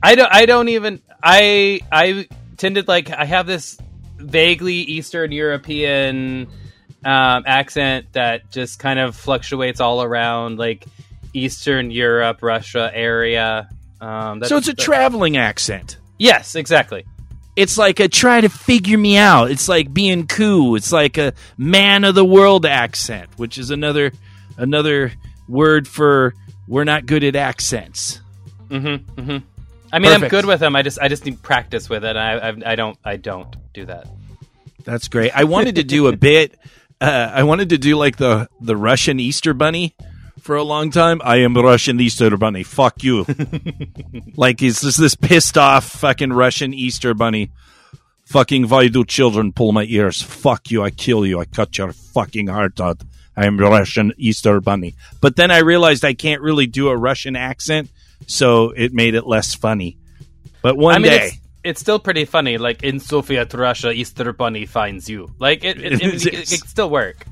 I 0.03 0.15
don't. 0.15 0.33
I 0.33 0.47
don't 0.47 0.69
even. 0.69 1.01
I 1.23 1.81
I 1.93 2.29
tended 2.57 2.89
like 2.89 3.11
I 3.11 3.25
have 3.25 3.47
this 3.47 3.79
vaguely 4.19 4.75
Eastern 4.77 5.33
European 5.33 6.49
um, 7.05 7.45
accent 7.47 8.07
that 8.13 8.51
just 8.51 8.79
kind 8.79 8.99
of 8.99 9.17
fluctuates 9.17 9.81
all 9.81 10.03
around 10.03 10.59
like 10.59 10.85
Eastern 11.33 11.91
Europe, 11.91 12.43
Russia 12.43 12.91
area. 12.93 13.69
Um, 14.01 14.43
So 14.45 14.57
it's 14.57 14.69
a 14.69 14.73
that- 14.73 14.79
traveling 14.79 15.37
accent. 15.37 15.99
Yes, 16.19 16.55
exactly. 16.55 17.05
It's 17.57 17.77
like 17.77 18.01
a 18.01 18.09
try 18.09 18.41
to 18.41 18.49
figure 18.49 18.97
me 18.97 19.17
out. 19.17 19.51
It's 19.51 19.69
like 19.69 19.93
being 19.93 20.27
cool. 20.27 20.77
It's 20.77 20.93
like 20.93 21.19
a 21.19 21.33
man 21.59 22.05
of 22.05 22.15
the 22.15 22.25
world 22.25 22.65
accent, 22.65 23.29
which 23.37 23.59
is 23.59 23.71
another 23.71 24.13
another 24.57 25.13
word 25.49 25.89
for 25.89 26.35
we're 26.69 26.85
not 26.85 27.07
good 27.07 27.25
at 27.25 27.37
accents. 27.37 28.21
Mm-hmm, 28.69 29.21
mm-hmm. 29.21 29.39
I 29.93 29.99
mean, 29.99 30.13
I'm 30.13 30.29
good 30.29 30.47
with 30.47 30.61
them. 30.61 30.77
I 30.77 30.83
just 30.83 30.99
I 31.01 31.09
just 31.09 31.25
need 31.25 31.43
practice 31.43 31.89
with 31.91 32.05
it. 32.05 32.17
I 32.17 32.39
I, 32.51 32.55
I 32.67 32.75
don't 32.77 32.99
I 33.05 33.17
don't 33.17 33.55
do 33.75 33.85
that. 33.87 34.07
That's 34.85 35.09
great. 35.09 35.33
I 35.37 35.45
wanted 35.45 35.75
to 35.77 35.83
do 35.85 36.07
a 36.07 36.17
bit. 36.17 36.59
Uh, 37.01 37.31
I 37.33 37.45
wanted 37.45 37.71
to 37.71 37.79
do 37.79 37.97
like 37.97 38.17
the 38.17 38.49
the 38.61 38.77
Russian 38.77 39.19
Easter 39.19 39.55
Bunny 39.55 39.95
for 40.41 40.57
a 40.57 40.63
long 40.63 40.91
time. 40.91 41.21
I 41.25 41.37
am 41.37 41.55
Russian 41.55 41.99
Easter 42.01 42.37
Bunny. 42.37 42.63
Fuck 42.63 43.03
you. 43.03 43.25
like 44.37 44.61
he's 44.61 44.83
just 44.83 44.99
this 45.01 45.15
pissed 45.15 45.57
off 45.57 45.85
fucking 45.85 46.33
Russian 46.33 46.75
Easter 46.75 47.15
Bunny. 47.15 47.53
Fucking 48.27 48.69
why 48.69 48.89
do 48.89 49.05
children 49.05 49.53
pull 49.53 49.73
my 49.73 49.85
ears? 49.85 50.21
Fuck 50.21 50.71
you. 50.71 50.83
I 50.83 50.91
kill 50.91 51.25
you. 51.25 51.41
I 51.41 51.47
cut 51.47 51.79
your 51.79 51.93
fucking 51.93 52.49
heart 52.49 52.81
out. 52.81 53.03
I'm 53.37 53.59
Russian 53.59 54.13
Easter 54.19 54.61
Bunny. 54.61 54.95
But 55.23 55.37
then 55.37 55.51
I 55.51 55.59
realized 55.59 56.05
I 56.05 56.15
can't 56.15 56.43
really 56.43 56.67
do 56.67 56.89
a 56.89 56.97
Russian 56.97 57.35
accent, 57.35 57.91
so 58.27 58.71
it 58.71 58.93
made 58.93 59.15
it 59.15 59.27
less 59.27 59.55
funny. 59.55 59.97
But 60.63 60.77
one 60.77 60.97
I 60.97 60.99
mean, 60.99 61.11
day, 61.11 61.31
it's, 61.63 61.71
it's 61.73 61.81
still 61.81 61.99
pretty 61.99 62.25
funny. 62.25 62.59
Like 62.59 62.83
in 62.83 63.01
Soviet 63.01 63.53
Russia, 63.55 63.91
Easter 63.93 64.33
Bunny 64.33 64.67
finds 64.67 65.09
you. 65.09 65.31
Like 65.39 65.65
it, 65.65 65.79
it, 65.81 65.93
it, 65.95 66.03
it, 66.03 66.27
it, 66.27 66.33
Yes. 66.33 66.51
can 66.59 66.69
still 66.69 66.91
work. 66.91 67.25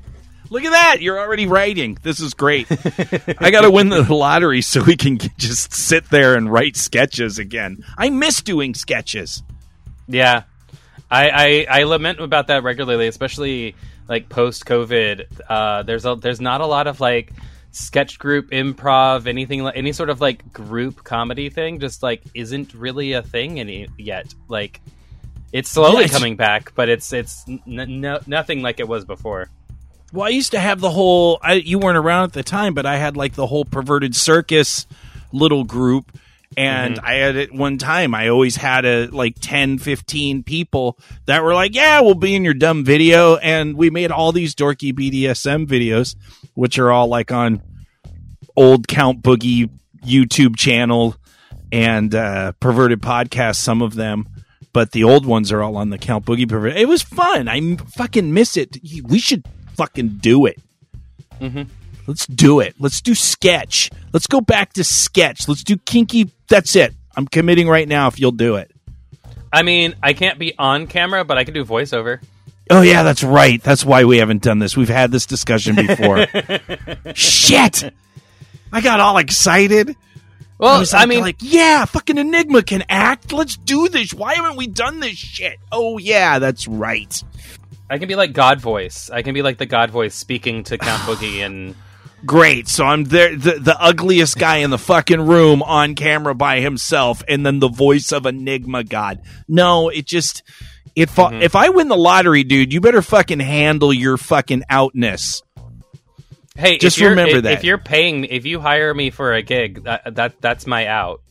look 0.51 0.65
at 0.65 0.71
that! 0.71 1.03
You're 1.03 1.19
already 1.21 1.47
writing. 1.47 1.99
This 2.03 2.21
is 2.21 2.35
great. 2.35 2.67
I 3.41 3.51
got 3.51 3.63
to 3.63 3.71
win 3.71 3.89
the 3.91 4.03
lottery 4.03 4.63
so 4.63 4.83
we 4.83 4.97
can 4.97 5.19
just 5.39 5.73
sit 5.73 6.09
there 6.11 6.35
and 6.37 6.51
write 6.51 6.77
sketches 6.77 7.39
again. 7.39 7.85
I 7.97 8.11
miss 8.11 8.41
doing 8.43 8.75
sketches. 8.75 9.43
Yeah, 10.07 10.45
I, 11.11 11.67
I 11.69 11.81
I 11.81 11.83
lament 11.85 12.21
about 12.21 12.47
that 12.47 12.63
regularly, 12.63 13.09
especially 13.09 13.75
like 14.09 14.29
post 14.31 14.65
COVID. 14.65 15.27
Uh, 15.49 15.83
there's 15.83 16.07
a 16.07 16.15
there's 16.17 16.41
not 16.41 16.61
a 16.63 16.67
lot 16.67 16.87
of 16.87 16.99
like 17.01 17.31
sketch 17.71 18.19
group 18.19 18.51
improv 18.51 19.27
anything 19.27 19.63
like 19.63 19.77
any 19.77 19.93
sort 19.93 20.11
of 20.11 20.21
like 20.21 20.53
group 20.53 21.05
comedy 21.05 21.51
thing 21.51 21.79
just 21.79 22.03
like 22.03 22.23
isn't 22.35 22.73
really 22.75 23.13
a 23.13 23.23
thing 23.23 23.61
any 23.61 23.87
yet 23.99 24.33
like 24.49 24.81
it's 25.53 25.71
slowly 25.71 26.03
Yes. 26.03 26.11
coming 26.13 26.37
back 26.37 26.75
but 26.75 26.89
it's 26.89 27.13
it's 27.13 27.45
n- 27.49 27.61
no, 27.67 28.21
nothing 28.27 28.63
like 28.63 28.81
it 28.81 28.89
was 28.89 29.05
before 29.05 29.49
Well, 30.13 30.27
I 30.27 30.31
used 30.31 30.53
to 30.53 30.59
have 30.59 30.81
the 30.81 30.91
whole. 30.91 31.39
I, 31.43 31.55
you 31.55 31.79
weren't 31.79 31.99
around 31.99 32.25
at 32.25 32.33
the 32.33 32.43
time, 32.43 32.73
but 32.73 32.87
I 32.87 32.97
had 32.97 33.15
like 33.15 33.35
the 33.35 33.47
whole 33.47 33.67
perverted 33.67 34.17
circus 34.17 34.87
little 35.33 35.65
group. 35.65 36.11
And 36.57 36.99
I 36.99 37.15
had 37.15 37.37
at 37.37 37.53
one 37.53 37.79
time, 37.79 38.15
I 38.15 38.29
always 38.29 38.57
had 38.57 38.85
a 38.85 39.07
like 39.07 39.37
10, 39.41 39.79
15 39.79 40.43
people 40.43 40.99
that 41.27 41.45
were 41.45 41.55
like, 41.55 41.75
yeah, 41.75 42.01
we'll 42.01 42.15
be 42.15 42.35
in 42.35 42.45
your 42.45 42.55
dumb 42.55 42.85
video. 42.85 43.37
And 43.37 43.77
we 43.77 43.91
made 43.91 44.11
all 44.11 44.33
these 44.33 44.55
dorky 44.55 44.93
BDSM 44.93 45.67
videos, 45.67 46.17
which 46.55 46.79
are 46.79 46.91
all 46.91 47.07
like 47.07 47.31
on 47.31 47.63
old 48.57 48.89
Count 48.89 49.23
Boogie 49.23 49.71
YouTube 50.05 50.57
channel 50.57 51.15
and 51.71 52.15
uh, 52.15 52.53
perverted 52.61 53.03
podcast, 53.03 53.57
some 53.57 53.83
of 53.83 53.95
them. 53.95 54.27
But 54.73 54.93
the 54.93 55.05
old 55.05 55.27
ones 55.27 55.53
are 55.53 55.63
all 55.63 55.77
on 55.77 55.91
the 55.91 55.99
Count 55.99 56.25
Boogie 56.25 56.49
perverted. 56.49 56.79
It 56.79 56.89
was 56.89 57.03
fun. 57.03 57.47
I 57.49 57.77
fucking 57.77 58.33
miss 58.35 58.57
it. 58.57 58.79
We 59.05 59.19
should 59.19 59.47
fucking 59.77 60.19
do 60.21 60.47
it. 60.47 60.59
Let's 62.07 62.27
do 62.27 62.61
it. 62.61 62.75
Let's 62.79 63.01
do 63.01 63.15
sketch. 63.15 63.91
Let's 64.13 64.27
go 64.27 64.41
back 64.41 64.73
to 64.75 64.83
sketch. 64.85 65.47
Let's 65.47 65.63
do 65.63 65.77
kinky. 65.77 66.31
That's 66.49 66.75
it. 66.77 66.95
I'm 67.17 67.27
committing 67.27 67.69
right 67.69 67.87
now 67.89 68.09
if 68.09 68.19
you'll 68.21 68.31
do 68.33 68.57
it. 68.57 68.71
i 69.53 69.63
mean 69.63 69.95
i 70.03 70.13
can't 70.13 70.39
be 70.39 70.55
on 70.59 70.87
camera 70.87 71.25
but 71.25 71.39
i 71.39 71.45
can 71.45 71.55
do 71.55 71.65
voiceover 71.65 72.21
Oh 72.71 72.83
yeah, 72.83 73.03
that's 73.03 73.25
right. 73.25 73.63
That's 73.63 73.83
why 73.83 74.05
we 74.05 74.19
haven't 74.19 74.43
done 74.43 74.59
this. 74.59 74.77
We've 74.77 74.91
had 74.91 75.11
this 75.11 75.25
discussion 75.25 75.75
before. 75.75 76.27
Shit. 77.15 77.83
I 78.71 78.83
got 78.83 79.01
all 79.01 79.17
excited. 79.17 79.89
I 79.89 79.95
well 80.59 80.79
was 80.81 80.93
i 80.93 81.07
mean 81.07 81.23
like, 81.23 81.37
yeah, 81.41 81.87
fucking 81.87 82.19
Enigma 82.19 82.63
can 82.63 82.85
act. 82.91 83.33
Let's 83.33 83.57
do 83.57 83.89
this. 83.89 84.13
Why 84.13 84.35
haven't 84.35 84.57
we 84.57 84.67
done 84.67 85.01
this 85.01 85.17
shit? 85.17 85.57
Oh 85.73 85.97
yeah, 85.97 86.39
that's 86.41 86.69
right. 86.69 87.25
i 87.89 87.97
can 87.97 88.07
be 88.07 88.17
like 88.17 88.35
god 88.35 88.61
voice 88.61 89.09
i 89.09 89.23
can 89.23 89.33
be 89.33 89.41
like 89.41 89.57
the 89.57 89.65
god 89.65 89.89
voice 89.91 90.15
speaking 90.15 90.63
to 90.65 90.77
count 90.77 91.01
boogie 91.05 91.41
and 91.47 91.75
Great. 92.27 92.69
So 92.69 92.85
I'm 92.85 93.05
there, 93.05 93.37
the, 93.37 93.59
the 93.61 93.77
ugliest 93.81 94.39
guy 94.39 94.59
in 94.59 94.71
the 94.71 94.79
fucking 94.79 95.21
room 95.21 95.63
on 95.63 95.95
camera 95.95 96.35
by 96.35 96.61
himself, 96.61 97.23
and 97.29 97.47
then 97.47 97.61
the 97.61 97.69
voice 97.69 98.13
of 98.13 98.27
Enigma 98.27 98.85
God. 98.85 99.21
No, 99.47 99.89
it 99.89 100.07
just 100.07 100.43
it. 100.97 101.11
Fa- 101.11 101.23
uh, 101.23 101.31
mm-hmm. 101.31 101.43
If 101.43 101.55
I 101.55 101.69
win 101.69 101.89
the 101.89 101.97
lottery, 101.97 102.43
dude, 102.43 102.73
you 102.73 102.81
better 102.81 103.03
fucking 103.03 103.41
handle 103.41 103.93
your 103.93 104.17
fucking 104.17 104.65
outness. 104.69 105.43
Hey, 106.57 106.77
Just 106.79 106.99
if 106.99 107.05
remember 107.05 107.37
if, 107.37 107.43
that. 107.45 107.53
if 107.53 107.65
you're 107.65 107.79
paying, 107.79 108.25
if 108.25 108.45
you 108.45 108.59
hire 108.59 108.93
me 108.93 109.11
for 109.11 109.33
a 109.33 109.43
gig, 109.43 109.85
that, 109.85 110.17
that 110.17 110.41
that's 110.41 110.67
my 110.67 110.89
out. 110.89 111.23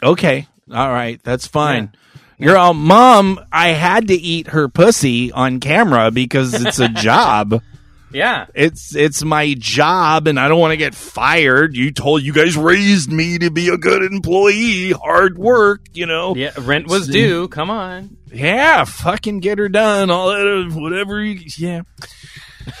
Okay, 0.00 0.46
all 0.72 0.88
right, 0.88 1.20
that's 1.24 1.48
fine. 1.48 1.92
You're 2.38 2.56
all 2.56 2.74
mom. 2.74 3.40
I 3.50 3.68
had 3.68 4.08
to 4.08 4.14
eat 4.14 4.48
her 4.48 4.68
pussy 4.68 5.32
on 5.32 5.58
camera 5.58 6.12
because 6.12 6.54
it's 6.54 6.78
a 6.78 6.88
job. 7.02 7.62
Yeah, 8.16 8.46
It's 8.54 8.96
it's 8.96 9.22
my 9.22 9.52
job, 9.58 10.26
and 10.26 10.40
I 10.40 10.48
don't 10.48 10.58
want 10.58 10.72
to 10.72 10.78
get 10.78 10.94
fired. 10.94 11.76
You 11.76 11.90
told 11.90 12.22
you 12.22 12.32
guys 12.32 12.56
raised 12.56 13.12
me 13.12 13.36
to 13.40 13.50
be 13.50 13.68
a 13.68 13.76
good 13.76 14.02
employee, 14.02 14.92
hard 14.92 15.36
work. 15.36 15.82
You 15.92 16.06
know. 16.06 16.34
yeah. 16.34 16.52
Rent 16.58 16.88
was 16.88 17.08
due. 17.08 17.46
Come 17.48 17.68
on. 17.68 18.16
Yeah, 18.32 18.84
fucking 18.84 19.40
get 19.40 19.58
her 19.58 19.68
done. 19.68 20.10
All 20.10 20.28
that, 20.28 20.46
uh, 20.46 20.80
whatever. 20.80 21.22
You, 21.22 21.40
yeah. 21.58 21.82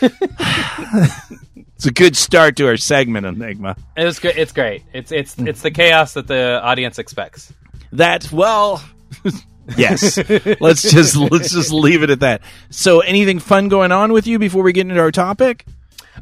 it's 0.00 1.84
a 1.84 1.92
good 1.92 2.16
start 2.16 2.56
to 2.56 2.68
our 2.68 2.78
segment, 2.78 3.26
Enigma. 3.26 3.76
It 3.94 4.04
was 4.04 4.18
great. 4.18 4.38
It's 4.38 4.52
great. 4.52 4.84
It's 4.94 5.12
it's 5.12 5.36
it's 5.38 5.60
the 5.60 5.70
chaos 5.70 6.14
that 6.14 6.28
the 6.28 6.62
audience 6.62 6.98
expects. 6.98 7.52
That 7.92 8.32
well, 8.32 8.82
yes. 9.76 10.16
let's 10.60 10.82
just 10.82 11.16
let's 11.32 11.52
just 11.52 11.72
leave 11.72 12.02
it 12.02 12.10
at 12.10 12.20
that. 12.20 12.42
So, 12.70 13.00
anything 13.00 13.38
fun 13.38 13.68
going 13.68 13.92
on 13.92 14.12
with 14.12 14.26
you 14.26 14.38
before 14.38 14.62
we 14.62 14.72
get 14.72 14.86
into 14.86 15.00
our 15.00 15.10
topic? 15.12 15.64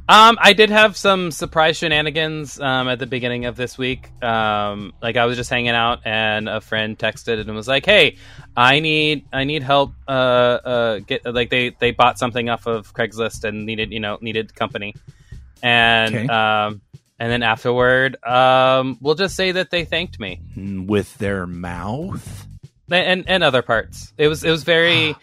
Um, 0.06 0.36
I 0.40 0.52
did 0.52 0.68
have 0.70 0.96
some 0.96 1.30
surprise 1.30 1.78
shenanigans 1.78 2.60
um, 2.60 2.88
at 2.88 2.98
the 2.98 3.06
beginning 3.06 3.46
of 3.46 3.56
this 3.56 3.78
week. 3.78 4.10
Um, 4.22 4.92
like 5.00 5.16
I 5.16 5.24
was 5.24 5.36
just 5.36 5.48
hanging 5.48 5.70
out, 5.70 6.00
and 6.04 6.48
a 6.48 6.60
friend 6.60 6.98
texted 6.98 7.40
and 7.40 7.54
was 7.54 7.66
like, 7.68 7.86
"Hey, 7.86 8.16
I 8.56 8.80
need 8.80 9.24
I 9.32 9.44
need 9.44 9.62
help. 9.62 9.94
Uh, 10.06 10.10
uh, 10.10 10.98
get 10.98 11.24
like 11.24 11.48
they 11.48 11.70
they 11.78 11.92
bought 11.92 12.18
something 12.18 12.50
off 12.50 12.66
of 12.66 12.92
Craigslist 12.92 13.44
and 13.44 13.64
needed 13.64 13.92
you 13.92 14.00
know 14.00 14.18
needed 14.20 14.54
company, 14.54 14.94
and 15.62 16.14
Okay. 16.14 16.26
um, 16.28 16.82
and 17.18 17.30
then 17.32 17.42
afterward, 17.42 18.22
um, 18.26 18.98
we'll 19.00 19.14
just 19.14 19.36
say 19.36 19.52
that 19.52 19.70
they 19.70 19.84
thanked 19.84 20.18
me 20.18 20.40
With 20.86 21.16
their 21.18 21.46
mouth. 21.46 22.43
And 22.90 23.24
and 23.28 23.42
other 23.42 23.62
parts. 23.62 24.12
It 24.18 24.28
was 24.28 24.44
it 24.44 24.50
was 24.50 24.64
very 24.64 25.14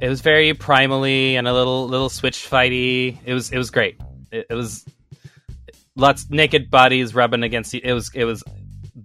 it 0.00 0.08
was 0.08 0.20
very 0.20 0.54
primally 0.54 1.34
and 1.34 1.46
a 1.46 1.52
little 1.52 1.86
little 1.88 2.08
switch 2.08 2.48
fighty. 2.48 3.18
It 3.24 3.34
was 3.34 3.50
it 3.50 3.58
was 3.58 3.70
great. 3.70 4.00
It, 4.30 4.46
it 4.50 4.54
was 4.54 4.84
lots 5.96 6.28
naked 6.30 6.70
bodies 6.70 7.14
rubbing 7.14 7.42
against. 7.42 7.74
It 7.74 7.92
was 7.92 8.10
it 8.14 8.24
was 8.24 8.42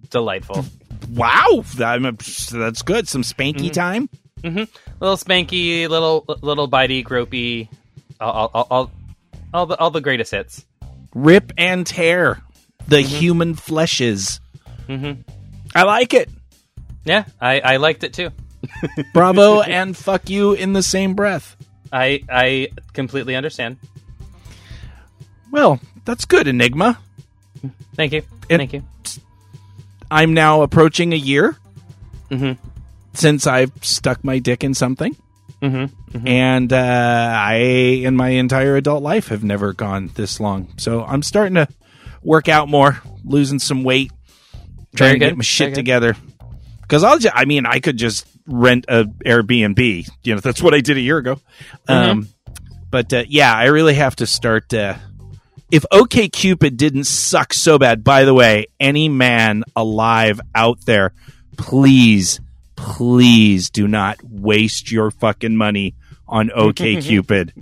delightful. 0.10 0.66
Wow, 1.14 1.64
that's 1.76 2.82
good. 2.82 3.08
Some 3.08 3.24
spanky 3.24 3.56
mm-hmm. 3.56 3.70
time. 3.70 4.10
Mm-hmm. 4.42 4.64
little 5.02 5.18
spanky, 5.18 5.90
little 5.90 6.24
little 6.42 6.70
bitey, 6.70 7.04
gropey, 7.04 7.68
all 8.22 8.50
all, 8.54 8.68
all, 8.70 8.92
all 9.54 9.66
the 9.66 9.78
all 9.78 9.92
the 9.92 10.02
greatest 10.02 10.32
hits. 10.32 10.66
Rip 11.14 11.52
and 11.58 11.86
tear 11.86 12.42
the 12.88 12.98
mm-hmm. 12.98 13.16
human 13.16 13.56
fleshes. 13.56 14.40
Mm-hmm. 14.88 15.22
I 15.76 15.84
like 15.84 16.14
it. 16.14 16.30
Yeah, 17.06 17.26
I 17.40 17.60
I 17.62 17.78
liked 17.78 18.04
it 18.04 18.14
too. 18.14 18.30
Bravo 19.14 19.62
and 19.62 19.96
fuck 19.96 20.30
you 20.30 20.54
in 20.54 20.74
the 20.74 20.84
same 20.84 21.14
breath. 21.16 21.56
I 21.92 22.22
I 22.30 22.70
completely 22.94 23.36
understand. 23.36 23.78
Well, 25.52 25.80
that's 26.06 26.26
good, 26.26 26.48
Enigma. 26.48 27.00
Thank 27.96 28.14
you. 28.14 28.24
It- 28.50 28.58
Thank 28.58 28.74
you. 28.74 28.84
I'm 30.12 30.34
now 30.34 30.62
approaching 30.64 31.14
a 31.14 31.18
year 31.18 31.56
Mhm. 32.32 32.58
since 33.14 33.46
I've 33.48 33.72
stuck 33.82 34.24
my 34.24 34.40
dick 34.40 34.64
in 34.64 34.74
something. 34.74 35.16
Mm-hmm. 35.62 36.28
And 36.28 36.72
uh, 36.74 36.78
I, 37.38 37.56
in 38.04 38.16
my 38.16 38.30
entire 38.30 38.76
adult 38.78 39.04
life, 39.04 39.28
have 39.28 39.44
never 39.44 39.74
gone 39.74 40.10
this 40.16 40.40
long. 40.40 40.70
So 40.78 41.04
I'm 41.04 41.22
starting 41.22 41.56
to 41.56 41.68
work 42.24 42.48
out 42.50 42.70
more, 42.70 43.02
losing 43.26 43.60
some 43.60 43.84
weight, 43.84 44.12
trying 44.96 45.14
to 45.14 45.20
get 45.20 45.38
my 45.38 45.44
shit 45.44 45.76
together. 45.76 46.16
Because 46.90 47.04
I'll, 47.04 47.20
just, 47.20 47.36
I 47.38 47.46
mean, 47.46 47.68
I 47.68 47.80
could 47.80 47.98
just 47.98 48.26
rent 48.48 48.86
a 48.88 49.04
Airbnb. 49.06 50.10
You 50.24 50.34
know, 50.34 50.42
that's 50.42 50.60
what 50.60 50.74
I 50.74 50.82
did 50.82 50.98
a 50.98 51.02
year 51.02 51.20
ago. 51.20 51.40
Mm-hmm. 51.88 51.92
Um, 51.92 52.30
but 52.90 53.14
uh, 53.14 53.26
yeah, 53.28 53.54
I 53.54 53.66
really 53.66 53.94
have 53.94 54.16
to 54.16 54.26
start. 54.26 54.74
Uh, 54.74 54.96
if 55.70 55.86
OK 55.92 56.30
Cupid 56.30 56.78
didn't 56.78 57.04
suck 57.04 57.54
so 57.54 57.78
bad, 57.78 58.04
by 58.04 58.26
the 58.26 58.34
way, 58.34 58.66
any 58.80 59.08
man 59.08 59.66
alive 59.76 60.42
out 60.56 60.84
there, 60.86 61.14
please, 61.58 62.42
please 62.76 63.70
do 63.70 63.88
not 63.88 64.18
waste 64.24 64.92
your 64.92 65.12
fucking 65.12 65.56
money 65.56 65.94
on 66.28 66.50
OK 66.56 67.02
Cupid. 67.02 67.54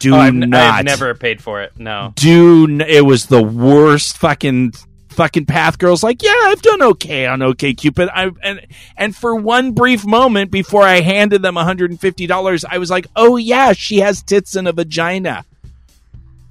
Do 0.00 0.16
Oh, 0.16 0.18
I've, 0.18 0.34
not. 0.34 0.60
I've 0.60 0.84
never 0.84 1.14
paid 1.14 1.40
for 1.40 1.62
it. 1.62 1.78
No. 1.78 2.12
Do 2.16 2.64
n- 2.64 2.80
it 2.80 3.04
was 3.04 3.26
the 3.26 3.40
worst 3.40 4.18
fucking 4.18 4.72
fucking 5.12 5.46
path 5.46 5.78
girls 5.78 6.02
like 6.02 6.22
yeah 6.22 6.34
i've 6.44 6.62
done 6.62 6.82
okay 6.82 7.26
on 7.26 7.42
okay 7.42 7.72
cupid 7.74 8.08
i 8.12 8.30
and 8.42 8.66
and 8.96 9.14
for 9.14 9.34
one 9.34 9.72
brief 9.72 10.04
moment 10.04 10.50
before 10.50 10.82
i 10.82 11.00
handed 11.00 11.42
them 11.42 11.54
$150 11.54 12.64
i 12.68 12.78
was 12.78 12.90
like 12.90 13.06
oh 13.14 13.36
yeah 13.36 13.72
she 13.72 13.98
has 13.98 14.22
tits 14.22 14.56
and 14.56 14.68
a 14.68 14.72
vagina. 14.72 15.44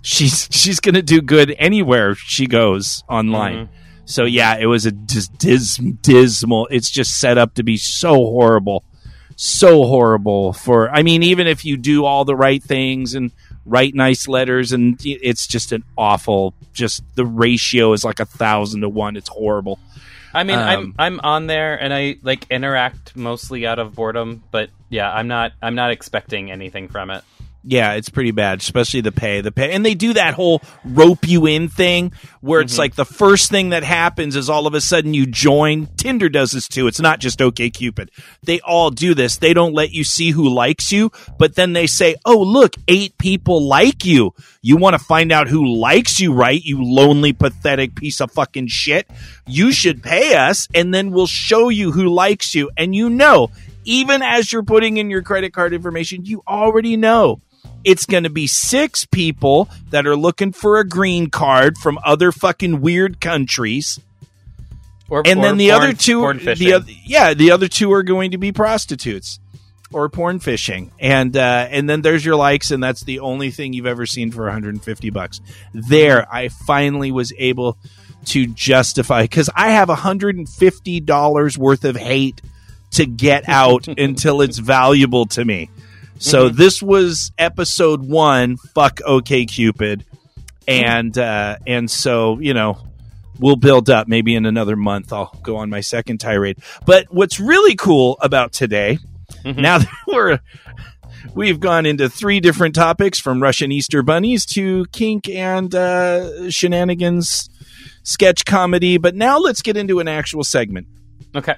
She's 0.04 0.48
she's 0.52 0.80
gonna 0.80 1.02
do 1.02 1.22
good 1.22 1.56
anywhere 1.60 2.16
she 2.16 2.48
goes 2.48 3.04
online. 3.08 3.66
Mm-hmm. 3.66 3.74
So 4.06 4.26
yeah 4.26 4.58
it 4.58 4.66
was 4.66 4.86
a 4.86 4.92
just 4.92 5.38
dis- 5.38 5.78
dismal 6.02 6.68
it's 6.72 6.90
just 6.90 7.20
set 7.20 7.38
up 7.38 7.54
to 7.56 7.64
be 7.64 7.78
so 7.78 8.14
horrible. 8.14 8.84
So 9.36 9.86
horrible 9.86 10.54
for 10.54 10.90
i 10.92 11.02
mean 11.02 11.24
even 11.24 11.48
if 11.48 11.66
you 11.66 11.78
do 11.78 12.06
all 12.06 12.26
the 12.26 12.36
right 12.36 12.62
things 12.62 13.16
and 13.16 13.32
write 13.66 13.96
nice 13.96 14.28
letters, 14.28 14.72
and 14.72 15.00
it's 15.04 15.48
just 15.48 15.72
an 15.72 15.84
awful. 15.98 16.54
Just 16.74 17.04
the 17.16 17.26
ratio 17.26 17.94
is 17.94 18.04
like 18.04 18.20
a 18.20 18.26
thousand 18.26 18.82
to 18.82 18.90
one. 18.90 19.16
It's 19.16 19.30
horrible. 19.30 19.80
I 20.34 20.44
mean, 20.44 20.58
I'm 20.58 20.80
Um, 20.80 20.96
I'm 20.98 21.20
on 21.22 21.48
there 21.48 21.76
and 21.82 21.94
I 21.94 22.16
like 22.24 22.46
interact 22.50 23.18
mostly 23.18 23.68
out 23.68 23.80
of 23.80 23.96
boredom, 23.96 24.44
but 24.52 24.70
yeah, 24.90 25.12
I'm 25.12 25.28
not 25.28 25.52
I'm 25.62 25.76
not 25.76 25.92
expecting 25.92 26.52
anything 26.52 26.88
from 26.88 27.10
it. 27.12 27.24
Yeah, 27.64 27.94
it's 27.94 28.10
pretty 28.10 28.32
bad, 28.32 28.60
especially 28.60 29.02
the 29.02 29.12
pay. 29.12 29.42
The 29.42 29.52
pay, 29.52 29.72
and 29.72 29.86
they 29.86 29.94
do 29.94 30.14
that 30.14 30.34
whole 30.34 30.64
rope 30.84 31.28
you 31.28 31.46
in 31.46 31.70
thing 31.70 32.12
where 32.40 32.60
it's 32.60 32.74
mm-hmm. 32.74 32.80
like 32.80 32.96
the 32.96 33.06
first 33.06 33.52
thing 33.52 33.70
that 33.70 33.84
happens 33.84 34.36
is 34.36 34.50
all 34.50 34.66
of 34.66 34.74
a 34.74 34.82
sudden 34.82 35.14
you 35.14 35.28
join. 35.28 35.86
Tinder 35.96 36.28
does 36.28 36.52
this 36.52 36.68
too. 36.68 36.88
It's 36.88 37.00
not 37.00 37.20
just 37.20 37.40
OK 37.40 37.70
Cupid. 37.70 38.10
They 38.42 38.62
all 38.62 38.90
do 38.90 39.14
this. 39.14 39.38
They 39.38 39.54
don't 39.54 39.76
let 39.76 39.92
you 39.92 40.04
see 40.04 40.32
who 40.32 40.50
likes 40.50 40.92
you, 40.92 41.12
but 41.38 41.54
then 41.54 41.74
they 41.74 41.86
say, 41.86 42.16
"Oh, 42.26 42.40
look, 42.40 42.74
eight 42.88 43.16
people 43.20 43.68
like 43.68 44.06
you. 44.06 44.34
You 44.64 44.78
want 44.78 44.96
to 44.96 45.04
find 45.04 45.32
out 45.32 45.48
who 45.48 45.76
likes 45.76 46.20
you, 46.20 46.34
right? 46.34 46.62
You 46.64 46.84
lonely, 46.84 47.32
pathetic 47.32 47.94
piece 47.94 48.22
of 48.22 48.32
fucking 48.32 48.68
shit. 48.68 49.08
You 49.46 49.72
should 49.72 50.02
pay 50.02 50.34
us, 50.34 50.68
and 50.74 50.92
then 50.92 51.12
we'll 51.12 51.28
show 51.28 51.70
you 51.70 51.92
who 51.92 52.10
likes 52.10 52.56
you." 52.56 52.72
And 52.76 52.96
you 52.96 53.08
know, 53.08 53.52
even 53.84 54.24
as 54.24 54.52
you're 54.52 54.64
putting 54.64 54.98
in 54.98 55.12
your 55.12 55.22
credit 55.22 55.54
card 55.54 55.74
information, 55.74 56.26
you 56.26 56.42
already 56.48 56.98
know 56.98 57.40
it's 57.84 58.06
going 58.06 58.24
to 58.24 58.30
be 58.30 58.48
six 58.48 59.06
people 59.06 59.70
that 59.90 60.06
are 60.06 60.16
looking 60.16 60.52
for 60.52 60.80
a 60.80 60.88
green 60.88 61.30
card 61.30 61.78
from 61.78 62.00
other 62.04 62.32
fucking 62.32 62.82
weird 62.82 63.20
countries. 63.22 64.00
Or 65.10 65.24
And 65.26 65.40
or 65.40 65.44
then 65.44 65.58
the 65.58 65.70
porn- 65.70 65.84
other 65.84 65.94
two, 65.94 66.34
the 66.56 66.74
other, 66.74 66.92
yeah, 67.06 67.34
the 67.34 67.52
other 67.52 67.68
two 67.68 67.92
are 67.92 68.04
going 68.04 68.32
to 68.32 68.38
be 68.38 68.52
prostitutes 68.52 69.40
or 69.94 70.08
porn 70.08 70.40
fishing, 70.40 70.92
and 71.00 71.36
uh, 71.36 71.68
and 71.70 71.90
then 71.90 72.02
there's 72.02 72.24
your 72.24 72.38
likes, 72.38 72.72
and 72.72 72.82
that's 72.82 73.04
the 73.04 73.20
only 73.20 73.52
thing 73.52 73.74
you've 73.74 73.86
ever 73.86 74.06
seen 74.06 74.32
for 74.32 74.44
150 74.46 75.10
bucks. 75.10 75.42
There, 75.74 76.34
I 76.34 76.48
finally 76.48 77.12
was 77.12 77.34
able 77.38 77.78
to 78.28 78.48
justify 78.48 79.24
because 79.24 79.50
I 79.54 79.72
have 79.72 79.90
150 79.90 81.00
dollars 81.02 81.58
worth 81.58 81.84
of 81.84 81.98
hate 81.98 82.42
to 82.92 83.06
get 83.06 83.50
out 83.50 83.88
until 83.98 84.42
it's 84.42 84.60
valuable 84.60 85.26
to 85.28 85.44
me. 85.44 85.70
So 86.22 86.50
this 86.50 86.84
was 86.84 87.32
episode 87.38 88.04
one. 88.08 88.58
Fuck 88.58 89.02
OK 89.04 89.46
Cupid, 89.46 90.06
and 90.68 91.18
uh, 91.18 91.58
and 91.66 91.90
so 91.90 92.40
you 92.40 92.54
know 92.54 92.78
we'll 93.40 93.56
build 93.56 93.90
up. 93.90 94.08
Maybe 94.08 94.36
in 94.36 94.46
another 94.46 94.76
month 94.76 95.12
I'll 95.12 95.36
go 95.42 95.58
on 95.58 95.70
my 95.70 95.82
second 95.82 96.20
tirade. 96.20 96.60
But 96.86 97.08
what's 97.10 97.40
really 97.40 97.76
cool 97.76 98.18
about 98.22 98.54
today, 98.54 99.00
now 99.44 99.78
that 99.80 99.90
we're 100.08 100.40
we've 101.34 101.60
gone 101.60 101.86
into 101.88 102.08
three 102.08 102.40
different 102.40 102.76
topics 102.76 103.20
from 103.20 103.42
Russian 103.42 103.72
Easter 103.72 104.04
bunnies 104.04 104.46
to 104.48 104.86
kink 104.92 105.28
and 105.28 105.74
uh, 105.74 106.52
shenanigans, 106.52 107.50
sketch 108.04 108.46
comedy. 108.46 108.98
But 108.98 109.16
now 109.16 109.40
let's 109.40 109.62
get 109.64 109.76
into 109.76 110.00
an 110.00 110.08
actual 110.08 110.44
segment. 110.44 110.88
Okay. 111.36 111.56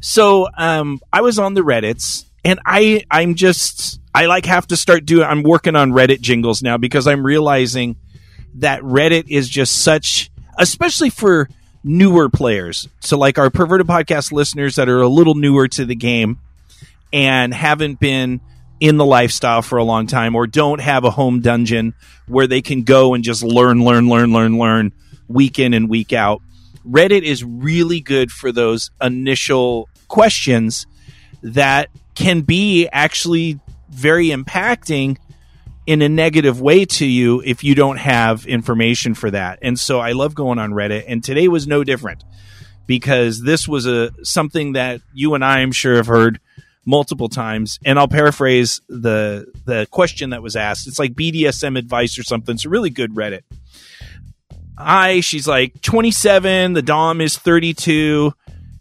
So 0.00 0.46
um, 0.56 1.00
I 1.12 1.22
was 1.22 1.40
on 1.40 1.54
the 1.54 1.62
Reddits, 1.62 2.27
and 2.44 2.60
I 2.64 3.04
I'm 3.10 3.34
just 3.34 4.00
I 4.14 4.26
like 4.26 4.46
have 4.46 4.66
to 4.68 4.76
start 4.76 5.04
doing. 5.06 5.24
I'm 5.24 5.42
working 5.42 5.76
on 5.76 5.92
Reddit 5.92 6.20
jingles 6.20 6.62
now 6.62 6.76
because 6.76 7.06
I'm 7.06 7.24
realizing 7.24 7.96
that 8.56 8.80
Reddit 8.82 9.24
is 9.28 9.48
just 9.48 9.82
such, 9.82 10.30
especially 10.58 11.10
for 11.10 11.48
newer 11.84 12.28
players. 12.28 12.88
So 13.00 13.16
like 13.18 13.38
our 13.38 13.50
perverted 13.50 13.86
podcast 13.86 14.32
listeners 14.32 14.76
that 14.76 14.88
are 14.88 15.00
a 15.00 15.08
little 15.08 15.34
newer 15.34 15.68
to 15.68 15.84
the 15.84 15.94
game 15.94 16.38
and 17.12 17.54
haven't 17.54 18.00
been 18.00 18.40
in 18.80 18.96
the 18.96 19.04
lifestyle 19.04 19.62
for 19.62 19.78
a 19.78 19.84
long 19.84 20.06
time 20.06 20.34
or 20.34 20.46
don't 20.46 20.80
have 20.80 21.04
a 21.04 21.10
home 21.10 21.40
dungeon 21.40 21.94
where 22.26 22.46
they 22.46 22.62
can 22.62 22.82
go 22.82 23.14
and 23.14 23.24
just 23.24 23.42
learn, 23.42 23.84
learn, 23.84 24.08
learn, 24.08 24.32
learn, 24.32 24.58
learn 24.58 24.92
week 25.26 25.58
in 25.58 25.74
and 25.74 25.88
week 25.88 26.12
out. 26.12 26.42
Reddit 26.88 27.22
is 27.22 27.44
really 27.44 28.00
good 28.00 28.30
for 28.30 28.52
those 28.52 28.90
initial 29.00 29.88
questions 30.06 30.86
that 31.42 31.88
can 32.18 32.40
be 32.40 32.88
actually 32.88 33.60
very 33.90 34.30
impacting 34.30 35.16
in 35.86 36.02
a 36.02 36.08
negative 36.08 36.60
way 36.60 36.84
to 36.84 37.06
you 37.06 37.40
if 37.46 37.62
you 37.62 37.76
don't 37.76 37.96
have 37.96 38.44
information 38.44 39.14
for 39.14 39.30
that. 39.30 39.60
And 39.62 39.78
so 39.78 40.00
I 40.00 40.12
love 40.12 40.34
going 40.34 40.58
on 40.58 40.72
Reddit 40.72 41.04
and 41.06 41.22
today 41.22 41.46
was 41.46 41.68
no 41.68 41.84
different 41.84 42.24
because 42.88 43.40
this 43.40 43.68
was 43.68 43.86
a 43.86 44.10
something 44.24 44.72
that 44.72 45.00
you 45.14 45.34
and 45.34 45.44
I 45.44 45.60
am 45.60 45.70
sure 45.70 45.94
have 45.94 46.08
heard 46.08 46.40
multiple 46.84 47.28
times 47.28 47.78
and 47.84 48.00
I'll 48.00 48.08
paraphrase 48.08 48.80
the 48.88 49.46
the 49.64 49.86
question 49.92 50.30
that 50.30 50.42
was 50.42 50.56
asked. 50.56 50.88
It's 50.88 50.98
like 50.98 51.12
BDSM 51.12 51.78
advice 51.78 52.18
or 52.18 52.24
something. 52.24 52.56
It's 52.56 52.64
a 52.64 52.68
really 52.68 52.90
good 52.90 53.14
Reddit. 53.14 53.42
I 54.76 55.20
she's 55.20 55.46
like 55.46 55.80
27, 55.82 56.72
the 56.72 56.82
dom 56.82 57.20
is 57.20 57.38
32. 57.38 58.32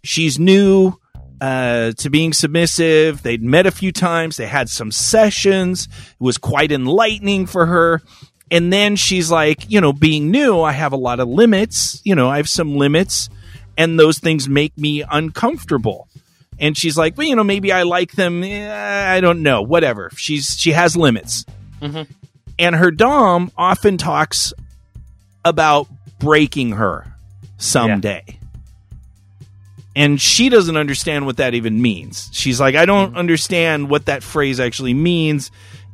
She's 0.04 0.40
new 0.40 0.98
uh, 1.42 1.92
to 1.94 2.10
being 2.10 2.34
submissive. 2.34 3.22
They'd 3.22 3.44
met 3.44 3.66
a 3.66 3.72
few 3.72 3.92
times. 3.92 4.38
They 4.38 4.48
had 4.48 4.70
some 4.70 4.92
sessions. 4.92 5.88
It 5.88 6.24
was 6.24 6.38
quite 6.38 6.72
enlightening 6.72 7.46
for 7.46 7.66
her. 7.66 8.02
And 8.50 8.72
then 8.72 8.96
she's 8.96 9.30
like, 9.30 9.70
you 9.70 9.82
know, 9.82 9.92
being 9.94 10.32
new, 10.32 10.62
I 10.62 10.72
have 10.72 10.94
a 10.94 10.98
lot 10.98 11.20
of 11.20 11.28
limits. 11.28 12.02
You 12.04 12.16
know, 12.16 12.30
I 12.30 12.38
have 12.38 12.48
some 12.48 12.76
limits, 12.78 13.30
and 13.78 14.00
those 14.00 14.20
things 14.20 14.48
make 14.48 14.78
me 14.78 15.04
uncomfortable. 15.10 16.08
And 16.58 16.78
she's 16.78 16.98
like, 16.98 17.18
well, 17.18 17.28
you 17.28 17.36
know, 17.36 17.44
maybe 17.44 17.72
I 17.72 17.84
like 17.84 18.14
them. 18.14 18.44
Eh, 18.44 19.14
I 19.16 19.20
don't 19.20 19.44
know. 19.44 19.62
Whatever. 19.62 20.10
She's 20.16 20.58
she 20.58 20.72
has 20.72 20.96
limits. 20.96 21.46
And 22.58 22.76
her 22.76 22.90
dom 22.90 23.52
often 23.58 23.98
talks 23.98 24.54
about 25.46 25.88
breaking 26.20 26.72
her 26.72 27.14
someday 27.58 28.37
and 29.98 30.22
she 30.22 30.50
doesn't 30.50 30.78
understand 30.78 31.26
what 31.26 31.38
that 31.38 31.56
even 31.56 31.82
means. 31.82 32.30
She's 32.32 32.60
like, 32.60 32.76
I 32.76 32.86
don't 32.86 33.10
mm-hmm. 33.10 33.18
understand 33.18 33.90
what 33.90 34.06
that 34.06 34.22
phrase 34.22 34.60
actually 34.60 34.94
means. 34.94 35.50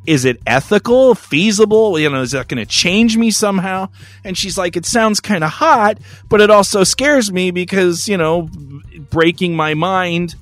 Is 0.05 0.25
it 0.25 0.41
ethical, 0.45 1.15
feasible? 1.15 1.97
You 1.97 2.09
know, 2.09 2.21
is 2.21 2.31
that 2.31 2.49
going 2.49 2.61
to 2.61 2.69
change 2.69 3.15
me 3.15 3.31
somehow? 3.31 3.87
And 4.25 4.37
she's 4.37 4.57
like, 4.57 4.75
it 4.75 4.85
sounds 4.85 5.21
kind 5.21 5.41
of 5.41 5.51
hot, 5.51 5.99
but 6.27 6.41
it 6.41 6.51
also 6.51 6.83
scares 6.83 7.31
me 7.31 7.51
because, 7.51 8.09
you 8.09 8.17
know, 8.17 8.49
breaking 9.09 9.55
my 9.55 9.73
mind, 9.73 10.35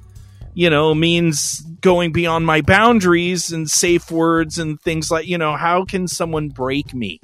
you 0.55 0.71
know, 0.71 0.95
means 0.95 1.59
going 1.81 2.11
beyond 2.11 2.47
my 2.47 2.61
boundaries 2.61 3.51
and 3.51 3.69
safe 3.69 4.09
words 4.09 4.57
and 4.57 4.81
things 4.81 5.11
like, 5.11 5.27
you 5.27 5.37
know, 5.37 5.55
how 5.55 5.85
can 5.85 6.07
someone 6.07 6.49
break 6.49 6.95
me? 6.95 7.21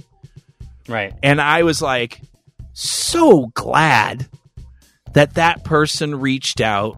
Right. 0.88 1.16
And 1.24 1.42
I 1.42 1.64
was 1.64 1.82
like, 1.82 2.22
so 2.74 3.48
glad 3.56 4.28
that 5.14 5.36
that 5.36 5.64
person 5.64 6.16
reached 6.20 6.62
out 6.62 6.98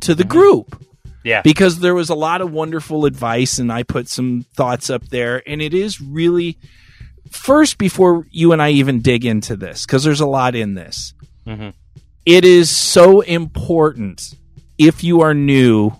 to 0.00 0.14
the 0.14 0.24
group 0.24 0.80
Yeah. 1.24 1.42
because 1.42 1.80
there 1.80 1.94
was 1.94 2.08
a 2.08 2.14
lot 2.14 2.40
of 2.40 2.52
wonderful 2.52 3.04
advice 3.04 3.58
and 3.58 3.72
I 3.72 3.82
put 3.82 4.08
some 4.08 4.44
thoughts 4.54 4.90
up 4.90 5.08
there. 5.08 5.42
And 5.46 5.60
it 5.60 5.74
is 5.74 6.00
really, 6.00 6.56
first, 7.30 7.78
before 7.78 8.26
you 8.30 8.52
and 8.52 8.62
I 8.62 8.70
even 8.70 9.00
dig 9.00 9.24
into 9.24 9.56
this, 9.56 9.84
because 9.84 10.04
there's 10.04 10.20
a 10.20 10.26
lot 10.26 10.54
in 10.54 10.74
this, 10.74 11.14
Mhm. 11.46 11.72
it 12.24 12.44
is 12.44 12.70
so 12.70 13.20
important 13.22 14.34
if 14.78 15.02
you 15.02 15.20
are 15.22 15.34
new. 15.34 15.92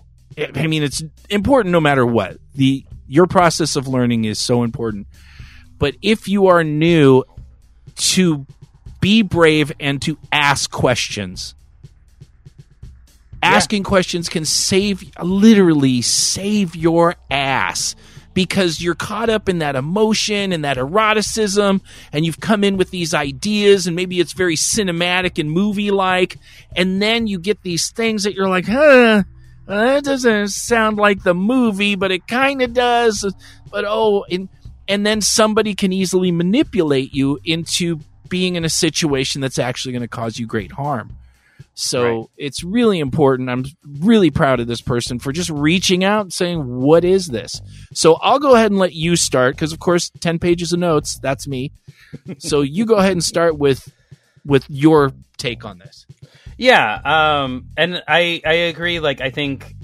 I 0.55 0.67
mean, 0.67 0.83
it's 0.83 1.03
important 1.29 1.73
no 1.73 1.81
matter 1.81 2.05
what. 2.05 2.37
The 2.55 2.85
your 3.07 3.25
process 3.27 3.75
of 3.75 3.87
learning 3.87 4.25
is 4.25 4.37
so 4.39 4.63
important. 4.63 5.07
But 5.79 5.95
if 6.01 6.27
you 6.27 6.47
are 6.47 6.63
new, 6.63 7.23
to 7.95 8.45
be 8.99 9.21
brave 9.21 9.71
and 9.79 10.01
to 10.03 10.17
ask 10.31 10.69
questions. 10.71 11.55
Asking 13.41 13.83
questions 13.83 14.27
can 14.27 14.43
save, 14.43 15.03
literally 15.21 16.01
save 16.01 16.75
your 16.75 17.15
ass 17.31 17.95
because 18.33 18.81
you're 18.81 18.95
caught 18.95 19.29
up 19.29 19.49
in 19.49 19.59
that 19.59 19.75
emotion 19.75 20.53
and 20.53 20.63
that 20.63 20.77
eroticism, 20.77 21.81
and 22.13 22.25
you've 22.25 22.39
come 22.39 22.63
in 22.63 22.77
with 22.77 22.91
these 22.91 23.13
ideas, 23.13 23.87
and 23.87 23.95
maybe 23.95 24.19
it's 24.19 24.33
very 24.33 24.55
cinematic 24.55 25.39
and 25.39 25.51
movie 25.51 25.91
like, 25.91 26.37
and 26.75 27.01
then 27.01 27.27
you 27.27 27.39
get 27.39 27.61
these 27.63 27.91
things 27.91 28.23
that 28.23 28.35
you're 28.35 28.47
like, 28.47 28.65
huh, 28.65 29.23
that 29.65 30.03
doesn't 30.03 30.49
sound 30.49 30.97
like 30.97 31.23
the 31.23 31.33
movie, 31.33 31.95
but 31.95 32.11
it 32.11 32.27
kind 32.27 32.61
of 32.61 32.73
does. 32.73 33.25
But 33.71 33.85
oh, 33.87 34.25
and, 34.29 34.49
and 34.87 35.05
then 35.05 35.21
somebody 35.21 35.75
can 35.75 35.91
easily 35.91 36.31
manipulate 36.31 37.13
you 37.13 37.39
into 37.43 37.99
being 38.29 38.55
in 38.55 38.63
a 38.65 38.69
situation 38.69 39.41
that's 39.41 39.59
actually 39.59 39.91
going 39.93 40.01
to 40.03 40.07
cause 40.07 40.37
you 40.39 40.45
great 40.47 40.71
harm. 40.71 41.15
So 41.73 42.03
Right. 42.03 42.25
it's 42.37 42.63
really 42.63 42.99
important. 42.99 43.49
I'm 43.49 43.65
really 43.99 44.31
proud 44.31 44.59
of 44.59 44.67
this 44.67 44.81
person 44.81 45.19
for 45.19 45.31
just 45.31 45.49
reaching 45.49 46.03
out 46.03 46.21
and 46.21 46.33
saying, 46.33 46.59
What 46.65 47.03
is 47.05 47.27
this? 47.27 47.61
So 47.93 48.15
I'll 48.15 48.39
go 48.39 48.55
ahead 48.55 48.71
and 48.71 48.79
let 48.79 48.93
you 48.93 49.15
start 49.15 49.55
because, 49.55 49.71
of 49.73 49.79
course, 49.79 50.09
10 50.19 50.39
pages 50.39 50.73
of 50.73 50.79
notes, 50.79 51.19
that's 51.21 51.47
me. 51.47 51.71
so 52.37 52.61
you 52.75 52.85
go 52.85 52.95
ahead 52.95 53.13
and 53.13 53.23
start 53.23 53.57
with 53.57 53.91
with 54.45 54.65
your 54.69 55.11
take 55.37 55.63
on 55.65 55.79
this. 55.79 56.05
Yeah, 56.57 56.99
um, 57.05 57.67
and 57.77 58.03
I 58.07 58.41
I 58.45 58.53
agree. 58.53 58.99
Like 58.99 59.21
I 59.21 59.29
think 59.29 59.75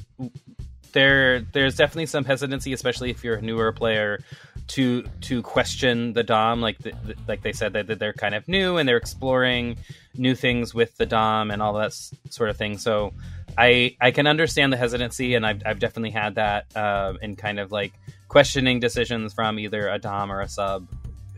there 0.91 1.41
there's 1.41 1.75
definitely 1.75 2.05
some 2.07 2.23
hesitancy, 2.25 2.73
especially 2.73 3.09
if 3.09 3.23
you're 3.23 3.35
a 3.35 3.41
newer 3.41 3.71
player, 3.71 4.21
to 4.68 5.03
to 5.22 5.41
question 5.43 6.13
the 6.13 6.24
dom 6.24 6.59
like 6.59 6.78
the, 6.80 6.91
the, 7.05 7.16
like 7.28 7.41
they 7.43 7.53
said 7.53 7.74
that, 7.74 7.99
they're 7.99 8.13
kind 8.13 8.34
of 8.34 8.47
new 8.47 8.78
and 8.78 8.88
they're 8.89 8.97
exploring 8.97 9.78
new 10.16 10.36
things 10.36 10.74
with 10.74 10.97
the 10.97 11.05
dom 11.05 11.51
and 11.51 11.61
all 11.61 11.74
that 11.74 11.93
sort 12.30 12.49
of 12.49 12.57
thing. 12.57 12.78
So 12.78 13.13
i 13.57 13.95
i 14.01 14.11
can 14.11 14.28
understand 14.28 14.74
the 14.74 14.78
hesitancy 14.78 15.34
and 15.34 15.45
i've, 15.45 15.61
I've 15.66 15.80
definitely 15.80 16.09
had 16.09 16.36
that 16.36 16.66
uh, 16.76 17.13
in 17.22 17.38
kind 17.38 17.57
of 17.57 17.72
like 17.72 17.93
questioning 18.28 18.80
decisions 18.80 19.34
from 19.34 19.59
either 19.59 19.88
a 19.88 19.99
dom 19.99 20.32
or 20.32 20.41
a 20.41 20.49
sub 20.49 20.88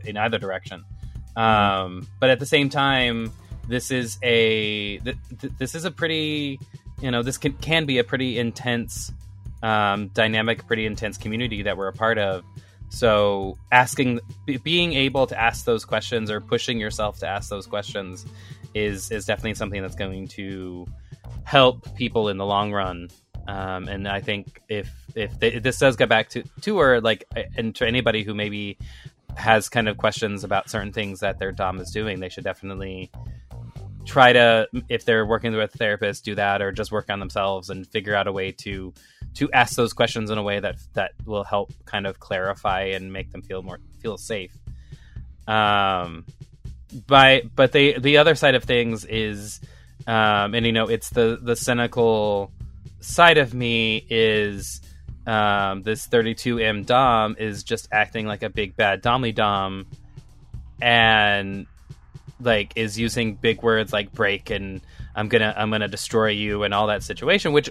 in 0.03 0.17
either 0.17 0.39
direction. 0.39 0.83
Um, 1.35 2.07
but 2.19 2.31
at 2.31 2.39
the 2.39 2.45
same 2.45 2.69
time 2.69 3.31
this 3.67 3.91
is 3.91 4.17
a 4.23 4.97
th- 4.99 5.17
th- 5.39 5.53
this 5.59 5.75
is 5.75 5.85
a 5.85 5.91
pretty 5.91 6.59
you 7.01 7.11
know 7.11 7.21
this 7.21 7.37
can, 7.37 7.53
can 7.53 7.85
be 7.85 7.99
a 7.99 8.03
pretty 8.03 8.39
intense 8.39 9.11
um, 9.61 10.07
dynamic 10.09 10.65
pretty 10.65 10.85
intense 10.85 11.17
community 11.17 11.61
that 11.63 11.77
we're 11.77 11.89
a 11.89 11.93
part 11.93 12.17
of 12.17 12.43
so 12.89 13.57
asking 13.71 14.19
being 14.63 14.93
able 14.93 15.27
to 15.27 15.39
ask 15.39 15.65
those 15.65 15.85
questions 15.85 16.31
or 16.31 16.39
pushing 16.39 16.79
yourself 16.79 17.19
to 17.19 17.27
ask 17.27 17.49
those 17.49 17.67
questions 17.67 18.25
is 18.73 19.11
is 19.11 19.25
definitely 19.25 19.55
something 19.55 19.81
that's 19.81 19.95
going 19.95 20.27
to 20.29 20.85
help 21.43 21.95
people 21.95 22.29
in 22.29 22.37
the 22.37 22.45
long 22.45 22.71
run. 22.71 23.09
Um, 23.47 23.87
and 23.87 24.07
I 24.07 24.19
think 24.19 24.61
if 24.67 24.89
if, 25.15 25.39
they, 25.39 25.53
if 25.53 25.63
this 25.63 25.79
does 25.79 25.95
get 25.95 26.09
back 26.09 26.29
to 26.29 26.43
to 26.61 26.77
her 26.79 27.01
like 27.01 27.25
and 27.55 27.75
to 27.75 27.87
anybody 27.87 28.23
who 28.23 28.33
maybe 28.33 28.77
has 29.35 29.69
kind 29.69 29.87
of 29.87 29.97
questions 29.97 30.43
about 30.43 30.69
certain 30.69 30.91
things 30.91 31.19
that 31.19 31.37
their 31.37 31.51
dom 31.51 31.79
is 31.79 31.91
doing 31.91 32.19
they 32.19 32.29
should 32.29 32.43
definitely 32.43 33.11
try 34.07 34.31
to 34.31 34.67
if 34.87 35.03
they're 35.03 35.25
working 35.25 35.53
with 35.53 35.75
a 35.75 35.77
therapist 35.77 36.23
do 36.23 36.33
that 36.33 36.61
or 36.61 36.71
just 36.71 36.91
work 36.91 37.09
on 37.09 37.19
themselves 37.19 37.69
and 37.69 37.85
figure 37.87 38.15
out 38.15 38.25
a 38.25 38.31
way 38.31 38.51
to 38.53 38.93
to 39.35 39.51
ask 39.51 39.75
those 39.75 39.93
questions 39.93 40.31
in 40.31 40.37
a 40.37 40.43
way 40.43 40.59
that 40.59 40.77
that 40.93 41.11
will 41.25 41.43
help 41.43 41.73
kind 41.85 42.07
of 42.07 42.19
clarify 42.19 42.83
and 42.83 43.11
make 43.11 43.31
them 43.31 43.41
feel 43.41 43.61
more 43.61 43.79
feel 44.01 44.17
safe. 44.17 44.57
Um 45.47 46.25
by 47.05 47.43
but 47.53 47.73
they 47.73 47.99
the 47.99 48.17
other 48.17 48.33
side 48.33 48.55
of 48.55 48.63
things 48.63 49.03
is 49.05 49.59
um 50.07 50.55
and 50.55 50.65
you 50.65 50.71
know 50.71 50.87
it's 50.87 51.09
the 51.09 51.37
the 51.41 51.55
cynical 51.55 52.51
side 53.01 53.37
of 53.37 53.53
me 53.53 54.05
is 54.09 54.81
um 55.27 55.83
this 55.83 56.07
32m 56.07 56.85
dom 56.85 57.35
is 57.37 57.63
just 57.63 57.89
acting 57.91 58.25
like 58.25 58.41
a 58.41 58.49
big 58.49 58.77
bad 58.77 59.03
domly 59.03 59.35
dom. 59.35 59.85
And 60.79 61.67
like 62.39 62.73
is 62.75 62.99
using 62.99 63.35
big 63.35 63.61
words 63.63 63.91
like 63.91 64.11
break 64.11 64.49
and 64.49 64.81
I'm 65.15 65.27
gonna 65.29 65.53
I'm 65.57 65.71
gonna 65.71 65.87
destroy 65.87 66.29
you 66.29 66.63
and 66.63 66.73
all 66.73 66.87
that 66.87 67.03
situation, 67.03 67.51
which 67.53 67.69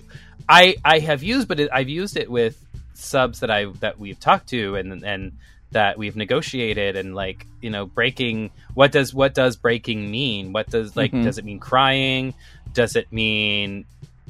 I 0.48 0.76
I 0.84 0.98
have 1.00 1.22
used, 1.22 1.46
but 1.48 1.60
it, 1.60 1.70
I've 1.72 1.88
used 1.88 2.16
it 2.16 2.30
with 2.30 2.60
subs 2.94 3.40
that 3.40 3.50
I 3.50 3.66
that 3.80 3.98
we've 3.98 4.18
talked 4.18 4.48
to 4.50 4.74
and 4.76 5.04
and 5.04 5.32
that 5.72 5.98
we've 5.98 6.16
negotiated 6.16 6.96
and 6.96 7.14
like 7.14 7.46
you 7.60 7.70
know 7.70 7.86
breaking 7.86 8.50
what 8.74 8.90
does 8.92 9.12
what 9.14 9.34
does 9.34 9.56
breaking 9.56 10.10
mean? 10.10 10.52
What 10.52 10.68
does 10.70 10.96
like 10.96 11.12
Mhm. 11.12 11.24
does 11.24 11.38
it 11.38 11.44
mean 11.44 11.60
crying? 11.60 12.34
Does 12.72 12.96
it 12.96 13.12
mean 13.12 13.84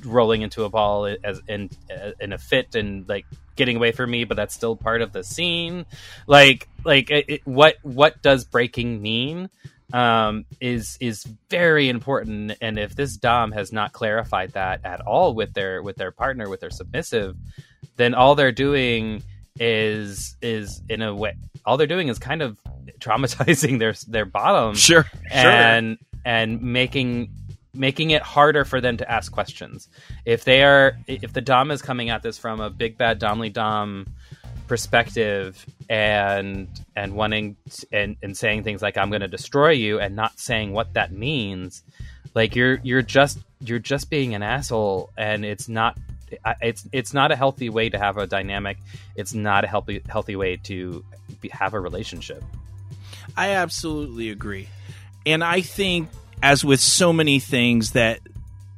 rolling 0.05 0.43
into 0.43 0.64
a 0.64 0.68
ball 0.68 1.07
as 1.24 1.41
in 1.49 1.70
in 2.20 2.32
a 2.32 2.39
fit 2.39 2.74
and 2.74 3.09
like 3.09 3.24
getting 3.57 3.76
away 3.76 3.91
from 3.93 4.11
me 4.11 4.24
but 4.24 4.37
that's 4.37 4.55
still 4.55 4.76
part 4.76 5.01
of 5.01 5.12
the 5.12 5.24
scene 5.24 5.87
like 6.26 6.68
like 6.84 7.11
it- 7.11 7.41
what 7.47 7.76
what 7.82 8.20
does 8.20 8.45
breaking 8.45 9.01
mean 9.01 9.49
um 9.93 10.45
is 10.61 10.97
is 11.01 11.24
very 11.49 11.89
important 11.89 12.53
and 12.61 12.78
if 12.78 12.97
this 12.97 13.16
dom 13.16 13.53
has 13.53 13.72
not 13.72 13.93
clarified 13.93 14.53
that 14.53 14.80
at 14.84 15.01
all 15.03 15.32
with 15.34 15.53
their 15.55 15.80
with 15.82 15.97
their 15.97 16.11
partner 16.11 16.49
with 16.49 16.61
their 16.61 16.70
submissive 16.70 17.37
then 17.97 18.12
all 18.14 18.34
they're 18.34 18.51
doing 18.53 19.22
is 19.61 20.37
is 20.43 20.82
in 20.89 21.03
a 21.03 21.14
way 21.14 21.34
all 21.64 21.76
they're 21.76 21.87
doing 21.87 22.09
is 22.09 22.18
kind 22.18 22.43
of 22.43 22.59
traumatizing 23.01 23.78
their 23.78 23.95
their 24.09 24.24
bottom 24.24 24.74
Sure. 24.74 25.07
and 25.30 25.99
and 26.24 26.61
making 26.62 27.30
making 27.72 28.11
it 28.11 28.22
harder 28.22 28.64
for 28.64 28.80
them 28.80 28.97
to 28.97 29.11
ask 29.11 29.30
questions. 29.30 29.89
If 30.24 30.45
they 30.45 30.64
are 30.64 30.97
if 31.07 31.34
the 31.34 31.43
dom 31.43 31.70
is 31.70 31.82
coming 31.82 32.09
at 32.09 32.22
this 32.22 32.39
from 32.39 32.59
a 32.59 32.70
big 32.70 32.97
bad 32.97 33.20
domly 33.20 33.53
dom 33.53 34.07
perspective 34.66 35.64
and 35.88 36.68
and 36.94 37.14
wanting 37.14 37.56
t- 37.70 37.86
and 37.92 38.16
and 38.22 38.36
saying 38.36 38.64
things 38.64 38.82
like 38.82 38.96
I'm 38.96 39.10
going 39.10 39.22
to 39.22 39.28
destroy 39.28 39.70
you 39.70 40.00
and 40.00 40.16
not 40.16 40.38
saying 40.38 40.72
what 40.72 40.94
that 40.94 41.12
means, 41.12 41.82
like 42.34 42.56
you're 42.56 42.80
you're 42.82 43.02
just 43.02 43.38
you're 43.60 43.78
just 43.78 44.10
being 44.10 44.34
an 44.34 44.42
asshole 44.42 45.10
and 45.16 45.44
it's 45.44 45.68
not 45.68 45.96
it's 46.60 46.86
it's 46.92 47.14
not 47.14 47.32
a 47.32 47.36
healthy 47.36 47.68
way 47.68 47.88
to 47.88 47.98
have 47.98 48.16
a 48.16 48.26
dynamic. 48.26 48.78
It's 49.14 49.34
not 49.34 49.64
a 49.64 49.66
healthy 49.66 50.02
healthy 50.08 50.36
way 50.36 50.56
to 50.64 51.04
be, 51.40 51.48
have 51.48 51.74
a 51.74 51.80
relationship. 51.80 52.42
I 53.36 53.50
absolutely 53.50 54.30
agree. 54.30 54.68
And 55.24 55.42
I 55.42 55.60
think 55.60 56.08
as 56.42 56.64
with 56.64 56.80
so 56.80 57.12
many 57.12 57.38
things 57.40 57.92
that 57.92 58.20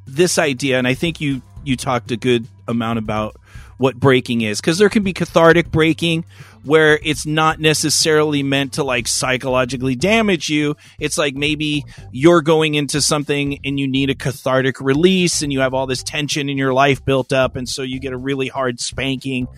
this 0.07 0.39
idea 0.39 0.79
and 0.79 0.87
I 0.87 0.95
think 0.95 1.21
you 1.21 1.43
you 1.65 1.77
talked 1.77 2.11
a 2.11 2.17
good 2.17 2.47
amount 2.67 2.99
about 2.99 3.37
what 3.79 3.97
breaking 3.97 4.43
is. 4.43 4.61
Because 4.61 4.79
there 4.79 4.89
can 4.89 5.03
be 5.03 5.13
cathartic 5.13 5.71
breaking 5.71 6.25
where 6.65 6.99
it's 7.03 7.25
not 7.25 7.61
necessarily 7.61 8.43
meant 8.43 8.75
to 8.75 8.85
like 8.85 9.09
psychologically 9.09 9.95
damage 9.95 10.49
you. 10.49 10.77
It's 10.99 11.17
like 11.17 11.35
maybe 11.35 11.85
you're 12.13 12.43
going 12.43 12.75
into 12.75 13.01
something 13.01 13.59
and 13.65 13.81
you 13.81 13.89
need 13.89 14.11
a 14.11 14.15
cathartic 14.15 14.81
release 14.81 15.43
and 15.43 15.53
you 15.53 15.61
have 15.61 15.73
all 15.73 15.87
this 15.87 16.03
tension 16.03 16.49
in 16.49 16.59
your 16.59 16.75
life 16.75 17.05
built 17.05 17.33
up 17.33 17.57
and 17.57 17.69
so 17.69 17.83
you 17.83 18.01
get 18.01 18.13
a 18.13 18.19
really 18.19 18.49
hard 18.49 18.81
spanking 18.81 19.49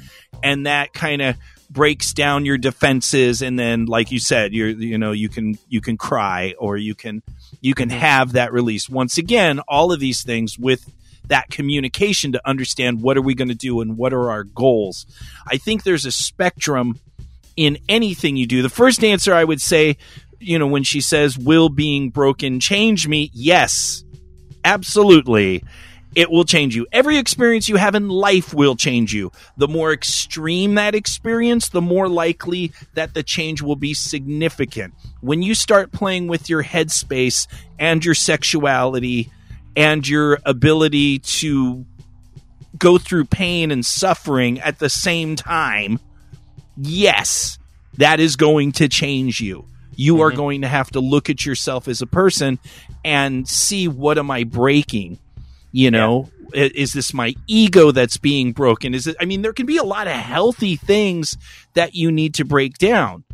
and 0.42 0.66
that 0.66 0.92
kind 0.92 1.22
of 1.22 1.36
breaks 1.70 2.12
down 2.12 2.44
your 2.44 2.58
defenses 2.58 3.42
and 3.42 3.58
then 3.58 3.86
like 3.86 4.10
you 4.10 4.18
said 4.18 4.52
you're 4.52 4.70
you 4.70 4.98
know 4.98 5.12
you 5.12 5.28
can 5.28 5.56
you 5.68 5.80
can 5.80 5.96
cry 5.96 6.54
or 6.58 6.76
you 6.76 6.94
can 6.94 7.22
you 7.60 7.74
can 7.74 7.88
mm-hmm. 7.88 7.98
have 7.98 8.32
that 8.32 8.52
release. 8.52 8.88
Once 8.88 9.18
again 9.18 9.60
all 9.68 9.92
of 9.92 10.00
these 10.00 10.22
things 10.22 10.58
with 10.58 10.84
that 11.30 11.48
communication 11.50 12.32
to 12.32 12.48
understand 12.48 13.02
what 13.02 13.16
are 13.16 13.22
we 13.22 13.34
going 13.34 13.48
to 13.48 13.54
do 13.54 13.80
and 13.80 13.96
what 13.96 14.12
are 14.12 14.30
our 14.30 14.44
goals 14.44 15.06
i 15.46 15.56
think 15.56 15.82
there's 15.82 16.06
a 16.06 16.12
spectrum 16.12 16.98
in 17.56 17.78
anything 17.88 18.36
you 18.36 18.46
do 18.46 18.62
the 18.62 18.68
first 18.68 19.02
answer 19.02 19.34
i 19.34 19.42
would 19.42 19.60
say 19.60 19.96
you 20.38 20.58
know 20.58 20.66
when 20.66 20.84
she 20.84 21.00
says 21.00 21.38
will 21.38 21.68
being 21.68 22.10
broken 22.10 22.60
change 22.60 23.08
me 23.08 23.30
yes 23.32 24.04
absolutely 24.64 25.62
it 26.14 26.30
will 26.30 26.44
change 26.44 26.74
you. 26.74 26.86
Every 26.92 27.18
experience 27.18 27.68
you 27.68 27.76
have 27.76 27.94
in 27.94 28.08
life 28.08 28.52
will 28.52 28.74
change 28.74 29.14
you. 29.14 29.30
The 29.56 29.68
more 29.68 29.92
extreme 29.92 30.74
that 30.74 30.94
experience, 30.94 31.68
the 31.68 31.80
more 31.80 32.08
likely 32.08 32.72
that 32.94 33.14
the 33.14 33.22
change 33.22 33.62
will 33.62 33.76
be 33.76 33.94
significant. 33.94 34.94
When 35.20 35.42
you 35.42 35.54
start 35.54 35.92
playing 35.92 36.26
with 36.26 36.48
your 36.48 36.64
headspace 36.64 37.46
and 37.78 38.04
your 38.04 38.14
sexuality 38.14 39.30
and 39.76 40.06
your 40.06 40.38
ability 40.44 41.20
to 41.20 41.84
go 42.76 42.98
through 42.98 43.26
pain 43.26 43.70
and 43.70 43.84
suffering 43.84 44.60
at 44.60 44.78
the 44.78 44.88
same 44.88 45.36
time, 45.36 46.00
yes, 46.76 47.58
that 47.98 48.20
is 48.20 48.36
going 48.36 48.72
to 48.72 48.88
change 48.88 49.40
you. 49.40 49.66
You 49.96 50.22
are 50.22 50.30
mm-hmm. 50.30 50.36
going 50.36 50.60
to 50.62 50.68
have 50.68 50.90
to 50.92 51.00
look 51.00 51.28
at 51.30 51.44
yourself 51.44 51.88
as 51.88 52.00
a 52.00 52.06
person 52.06 52.58
and 53.04 53.46
see 53.46 53.88
what 53.88 54.18
am 54.18 54.30
I 54.30 54.44
breaking? 54.44 55.18
You 55.72 55.90
know, 55.90 56.30
I- 56.54 56.72
is 56.74 56.92
this 56.92 57.12
my 57.12 57.34
ego 57.46 57.92
that's 57.92 58.16
being 58.16 58.52
broken? 58.52 58.94
Is 58.94 59.06
it? 59.06 59.16
I 59.20 59.24
mean, 59.24 59.42
there 59.42 59.52
can 59.52 59.66
be 59.66 59.76
a 59.76 59.84
lot 59.84 60.06
of 60.06 60.14
healthy 60.14 60.76
things 60.76 61.36
that 61.74 61.94
you 61.94 62.10
need 62.10 62.34
to 62.34 62.44
break 62.44 62.78
down. 62.78 63.24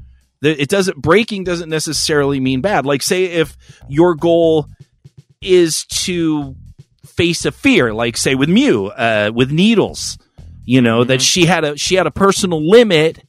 It 0.43 0.69
doesn't 0.69 0.99
breaking 0.99 1.45
doesn't 1.45 1.71
necessarily 1.71 2.41
mean 2.41 2.61
bad. 2.61 2.85
Like, 2.85 3.03
say 3.03 3.25
if 3.25 3.57
your 3.89 4.15
goal 4.15 4.69
is 5.47 5.87
to 5.87 6.55
face 7.07 7.45
a 7.45 7.53
fear, 7.53 7.95
like 7.95 8.17
say 8.17 8.35
with 8.35 8.49
Mew, 8.49 8.87
uh, 8.89 9.31
with 9.35 9.51
needles, 9.51 10.19
you 10.65 10.81
know 10.81 11.05
that 11.05 11.23
she 11.23 11.47
had 11.47 11.65
a 11.65 11.77
she 11.77 11.95
had 11.95 12.07
a 12.07 12.11
personal 12.11 12.69
limit, 12.69 13.23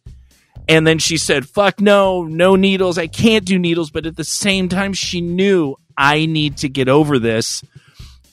and 0.68 0.86
then 0.86 0.99
she 0.99 1.18
said, 1.18 1.47
"Fuck 1.47 1.80
no, 1.80 2.24
no 2.24 2.55
needles. 2.55 2.97
I 2.97 3.07
can't 3.07 3.45
do 3.45 3.57
needles." 3.59 3.91
But 3.91 4.05
at 4.05 4.15
the 4.15 4.24
same 4.24 4.68
time, 4.70 4.93
she 4.93 5.22
knew 5.22 5.76
I 5.97 6.26
need 6.26 6.57
to 6.57 6.70
get 6.70 6.89
over 6.89 7.20
this 7.20 7.63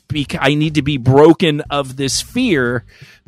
because 0.09 0.41
I 0.43 0.55
need 0.55 0.75
to 0.75 0.83
be 0.83 0.97
broken 0.97 1.61
of 1.71 1.97
this 1.97 2.21
fear 2.21 2.85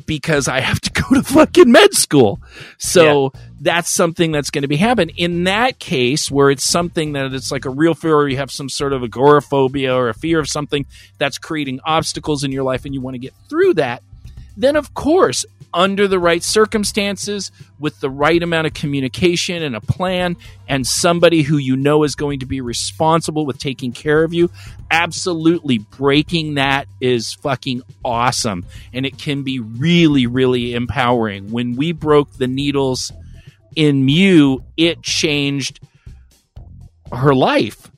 because 0.07 0.47
I 0.47 0.61
have 0.61 0.81
to 0.81 0.91
go 1.01 1.13
to 1.13 1.21
fucking 1.21 1.71
med 1.71 1.93
school. 1.93 2.41
So 2.79 3.31
that's 3.61 3.91
something 3.91 4.31
that's 4.31 4.49
going 4.49 4.63
to 4.63 4.67
be 4.67 4.77
happening. 4.77 5.15
In 5.15 5.43
that 5.43 5.77
case, 5.77 6.31
where 6.31 6.49
it's 6.49 6.63
something 6.63 7.13
that 7.13 7.33
it's 7.33 7.51
like 7.51 7.65
a 7.65 7.69
real 7.69 7.93
fear 7.93 8.15
or 8.15 8.27
you 8.27 8.37
have 8.37 8.49
some 8.49 8.69
sort 8.69 8.93
of 8.93 9.03
agoraphobia 9.03 9.93
or 9.93 10.09
a 10.09 10.15
fear 10.15 10.39
of 10.39 10.47
something 10.47 10.87
that's 11.19 11.37
creating 11.37 11.79
obstacles 11.85 12.43
in 12.43 12.51
your 12.51 12.63
life 12.63 12.85
and 12.85 12.95
you 12.95 13.01
want 13.01 13.13
to 13.13 13.19
get 13.19 13.33
through 13.47 13.75
that, 13.75 14.01
then 14.55 14.75
of 14.75 14.95
course, 14.95 15.45
under 15.77 16.07
the 16.07 16.17
right 16.17 16.43
circumstances, 16.43 17.51
with 17.79 17.99
the 17.99 18.09
right 18.09 18.41
amount 18.41 18.65
of 18.65 18.73
communication 18.73 19.61
and 19.61 19.75
a 19.75 19.79
plan, 19.79 20.35
and 20.67 20.87
somebody 20.87 21.43
who 21.43 21.57
you 21.57 21.77
know 21.77 22.03
is 22.03 22.15
going 22.15 22.39
to 22.39 22.47
be 22.47 22.59
responsible 22.61 23.45
with 23.45 23.59
taking 23.59 23.91
care 23.91 24.23
of 24.23 24.33
you, 24.33 24.49
absolutely 24.89 25.77
breaking 25.77 26.55
that 26.55 26.87
is 26.99 27.33
fucking 27.35 27.83
awesome. 28.03 28.65
And 28.91 29.05
it 29.05 29.19
can 29.19 29.43
be 29.43 29.59
really, 29.59 30.25
really 30.25 30.73
empowering. 30.73 31.51
When 31.51 31.75
we 31.75 31.91
broke 31.91 32.33
the 32.33 32.47
needles 32.47 33.11
in 33.75 34.03
Mew, 34.03 34.63
it 34.77 35.03
changed 35.03 35.79
her 37.13 37.35
life 37.35 37.91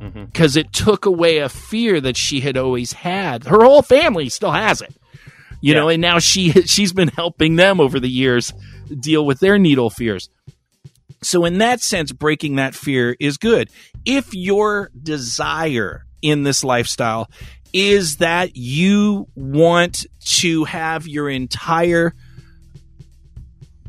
mm-hmm. 0.00 0.24
because 0.24 0.56
it 0.56 0.72
took 0.72 1.04
away 1.04 1.38
a 1.38 1.50
fear 1.50 2.00
that 2.00 2.16
she 2.16 2.40
had 2.40 2.56
always 2.56 2.92
had. 2.92 3.44
Her 3.44 3.62
whole 3.62 3.82
family 3.82 4.30
still 4.30 4.52
has 4.52 4.80
it, 4.80 4.94
you 5.60 5.74
know, 5.74 5.88
and 5.88 6.00
now 6.00 6.18
she 6.18 6.50
she's 6.66 6.92
been 6.92 7.08
helping 7.08 7.56
them 7.56 7.80
over 7.80 8.00
the 8.00 8.08
years 8.08 8.52
deal 8.98 9.24
with 9.24 9.40
their 9.40 9.58
needle 9.58 9.90
fears. 9.90 10.30
So 11.22 11.44
in 11.44 11.58
that 11.58 11.80
sense, 11.80 12.12
breaking 12.12 12.56
that 12.56 12.74
fear 12.74 13.16
is 13.18 13.38
good. 13.38 13.70
If 14.04 14.32
your 14.34 14.90
desire 15.00 16.04
in 16.22 16.44
this 16.44 16.62
lifestyle 16.62 17.28
is 17.72 18.18
that 18.18 18.56
you 18.56 19.26
want 19.34 20.06
to 20.20 20.64
have 20.64 21.06
your 21.06 21.28
entire 21.28 22.14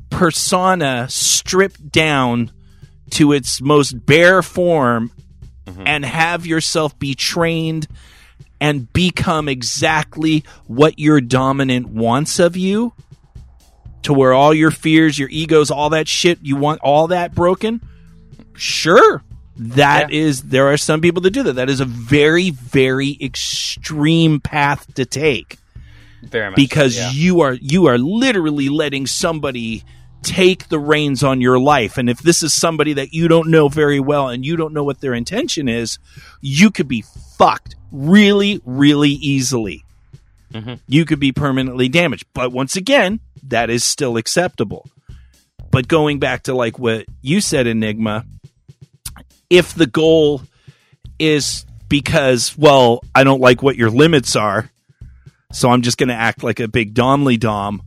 persona 0.10 1.08
stripped 1.10 1.92
down 1.92 2.52
to 3.12 3.32
its 3.32 3.62
most 3.62 4.06
bare 4.06 4.42
form 4.42 5.12
mm-hmm. 5.66 5.84
and 5.86 6.04
have 6.04 6.46
yourself 6.46 6.98
be 7.00 7.16
trained 7.16 7.88
and 8.62 8.92
become 8.94 9.48
exactly 9.48 10.44
what 10.68 11.00
your 11.00 11.22
dominant 11.22 11.88
wants 11.90 12.40
of 12.40 12.58
you 12.58 12.94
to 14.04 14.14
where 14.14 14.34
all 14.34 14.54
your 14.54 14.72
fears, 14.72 15.20
your 15.20 15.30
egos, 15.30 15.72
all 15.72 15.90
that 15.92 16.08
shit, 16.08 16.40
you 16.42 16.56
want 16.56 16.82
all 16.82 17.08
that 17.08 17.36
broken? 17.36 17.82
Sure. 18.54 19.24
that 19.58 20.12
is. 20.12 20.44
there 20.44 20.68
are 20.68 20.78
some 20.78 21.02
people 21.02 21.22
that 21.24 21.32
do 21.32 21.44
that. 21.44 21.54
That 21.54 21.70
is 21.70 21.80
a 21.80 21.86
very, 21.86 22.50
very 22.50 23.18
extreme 23.22 24.40
path 24.40 24.94
to 24.96 25.06
take 25.06 25.58
Very 26.24 26.50
much. 26.50 26.56
because 26.56 26.98
yeah. 26.98 27.12
you 27.12 27.42
are 27.42 27.54
you 27.54 27.88
are 27.88 27.98
literally 27.98 28.70
letting 28.70 29.06
somebody 29.08 29.84
take 30.24 30.68
the 30.70 30.80
reins 30.80 31.24
on 31.24 31.42
your 31.42 31.58
life. 31.60 31.98
And 31.98 32.10
if 32.10 32.20
this 32.20 32.44
is 32.44 32.54
somebody 32.54 32.94
that 32.94 33.14
you 33.14 33.28
don't 33.28 33.50
know 33.50 33.70
very 33.70 34.00
well 34.00 34.28
and 34.30 34.46
you 34.46 34.56
don't 34.58 34.74
know 34.74 34.84
what 34.84 35.00
their 35.02 35.14
intention 35.14 35.68
is 35.70 35.98
you 36.42 36.72
could 36.72 36.88
be 36.88 37.04
fucked 37.38 37.76
really 37.92 38.62
really 38.66 39.12
easily. 39.12 39.84
Mhm. 40.54 40.80
you 40.88 41.06
could 41.06 41.20
be 41.20 41.32
permanently 41.32 41.88
damaged. 41.90 42.26
But 42.34 42.52
once 42.52 42.76
again 42.76 43.20
that 43.44 43.70
is 43.70 43.84
still 43.84 44.18
acceptable. 44.18 44.88
But 45.72 45.88
going 45.88 46.20
back 46.20 46.44
to 46.44 46.54
like 46.56 46.78
what 46.80 47.06
you 47.22 47.40
said 47.42 47.68
enigma 47.68 48.26
if 49.50 49.74
the 49.74 49.88
goal 49.88 50.42
is 51.18 51.66
because 51.88 52.58
well 52.58 53.02
i 53.16 53.24
don't 53.24 53.42
like 53.42 53.62
what 53.64 53.76
your 53.76 53.90
limits 53.90 54.36
are 54.36 54.70
so 55.52 55.72
I'm 55.72 55.82
just 55.82 55.98
going 55.98 56.10
to 56.10 56.14
act 56.16 56.44
like 56.44 56.60
a 56.60 56.68
big 56.68 56.94
Domly 56.94 57.40
Dom 57.40 57.82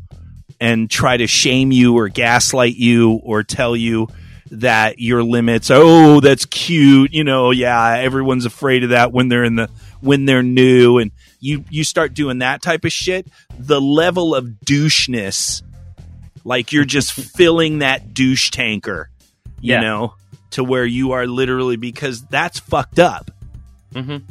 and 0.62 0.88
try 0.88 1.16
to 1.16 1.26
shame 1.26 1.72
you 1.72 1.96
or 1.98 2.08
gaslight 2.08 2.76
you 2.76 3.20
or 3.24 3.42
tell 3.42 3.74
you 3.74 4.06
that 4.52 4.98
your 5.00 5.22
limits, 5.24 5.70
oh, 5.72 6.20
that's 6.20 6.44
cute. 6.46 7.12
You 7.12 7.24
know, 7.24 7.50
yeah, 7.50 7.96
everyone's 7.98 8.44
afraid 8.46 8.84
of 8.84 8.90
that 8.90 9.10
when 9.12 9.28
they're 9.28 9.44
in 9.44 9.56
the, 9.56 9.68
when 10.00 10.24
they're 10.24 10.42
new 10.42 10.98
and 10.98 11.10
you, 11.40 11.64
you 11.70 11.82
start 11.84 12.14
doing 12.14 12.38
that 12.38 12.62
type 12.62 12.84
of 12.84 12.92
shit. 12.92 13.26
The 13.58 13.80
level 13.80 14.34
of 14.34 14.44
doucheness, 14.64 15.62
like 16.44 16.72
you're 16.72 16.84
just 16.84 17.12
filling 17.12 17.80
that 17.80 18.14
douche 18.14 18.50
tanker, 18.50 19.10
you 19.60 19.72
Yeah. 19.74 19.80
know, 19.80 20.14
to 20.50 20.62
where 20.62 20.84
you 20.86 21.12
are 21.12 21.26
literally 21.26 21.76
because 21.76 22.22
that's 22.26 22.60
fucked 22.60 22.98
up 22.98 23.30
Mhm. 23.94 24.22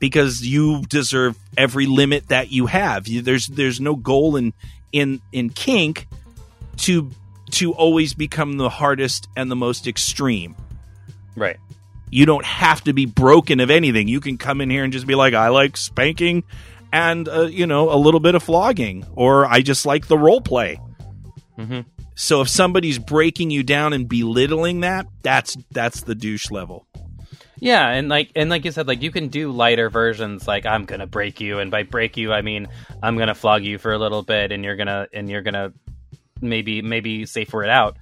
because 0.00 0.42
you 0.42 0.82
deserve 0.88 1.36
every 1.56 1.86
limit 1.86 2.28
that 2.28 2.50
you 2.52 2.66
have. 2.66 3.06
You, 3.08 3.22
there's 3.22 3.46
there's 3.46 3.80
no 3.80 3.94
goal 3.94 4.34
in 4.36 4.52
in 4.92 5.20
in 5.32 5.50
kink 5.50 6.06
to 6.78 7.10
to 7.52 7.72
always 7.72 8.14
become 8.14 8.56
the 8.58 8.68
hardest 8.68 9.28
and 9.36 9.50
the 9.50 9.56
most 9.56 9.86
extreme. 9.86 10.54
right. 11.36 11.56
You 12.10 12.24
don't 12.24 12.44
have 12.46 12.82
to 12.84 12.94
be 12.94 13.04
broken 13.04 13.60
of 13.60 13.70
anything. 13.70 14.08
You 14.08 14.20
can 14.20 14.38
come 14.38 14.62
in 14.62 14.70
here 14.70 14.82
and 14.82 14.90
just 14.94 15.06
be 15.06 15.14
like, 15.14 15.34
I 15.34 15.48
like 15.48 15.76
spanking 15.76 16.42
and 16.90 17.28
uh, 17.28 17.42
you 17.42 17.66
know 17.66 17.92
a 17.92 17.98
little 17.98 18.20
bit 18.20 18.34
of 18.34 18.42
flogging, 18.42 19.04
or 19.14 19.44
I 19.44 19.60
just 19.60 19.84
like 19.84 20.06
the 20.06 20.16
role 20.16 20.40
play. 20.40 20.80
Mhm. 21.58 21.84
So 22.14 22.40
if 22.40 22.48
somebody's 22.48 22.98
breaking 22.98 23.50
you 23.50 23.62
down 23.62 23.92
and 23.92 24.08
belittling 24.08 24.80
that, 24.80 25.06
that's 25.22 25.56
that's 25.70 26.00
the 26.00 26.14
douche 26.14 26.50
level. 26.50 26.86
Yeah, 27.60 27.88
and 27.88 28.08
like 28.08 28.30
and 28.36 28.50
like 28.50 28.64
you 28.64 28.70
said, 28.70 28.86
like 28.86 29.02
you 29.02 29.10
can 29.10 29.28
do 29.28 29.50
lighter 29.50 29.90
versions. 29.90 30.46
Like 30.46 30.66
I'm 30.66 30.84
gonna 30.84 31.06
break 31.06 31.40
you, 31.40 31.58
and 31.58 31.70
by 31.70 31.82
break 31.82 32.16
you, 32.16 32.32
I 32.32 32.42
mean 32.42 32.68
I'm 33.02 33.18
gonna 33.18 33.34
flog 33.34 33.64
you 33.64 33.78
for 33.78 33.92
a 33.92 33.98
little 33.98 34.22
bit, 34.22 34.52
and 34.52 34.64
you're 34.64 34.76
gonna 34.76 35.08
and 35.12 35.28
you're 35.28 35.42
gonna 35.42 35.72
maybe 36.40 36.82
maybe 36.82 37.26
safer 37.26 37.62
it 37.64 37.70
out. 37.70 37.96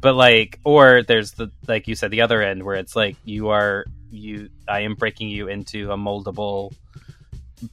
But 0.00 0.14
like, 0.14 0.60
or 0.64 1.02
there's 1.02 1.32
the 1.32 1.50
like 1.68 1.88
you 1.88 1.94
said, 1.94 2.10
the 2.10 2.22
other 2.22 2.42
end 2.42 2.62
where 2.62 2.76
it's 2.76 2.96
like 2.96 3.16
you 3.24 3.50
are 3.50 3.84
you. 4.10 4.48
I 4.66 4.80
am 4.80 4.94
breaking 4.94 5.28
you 5.28 5.48
into 5.48 5.92
a 5.92 5.96
moldable 5.96 6.72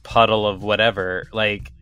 puddle 0.02 0.46
of 0.46 0.62
whatever. 0.62 1.26
Like, 1.32 1.72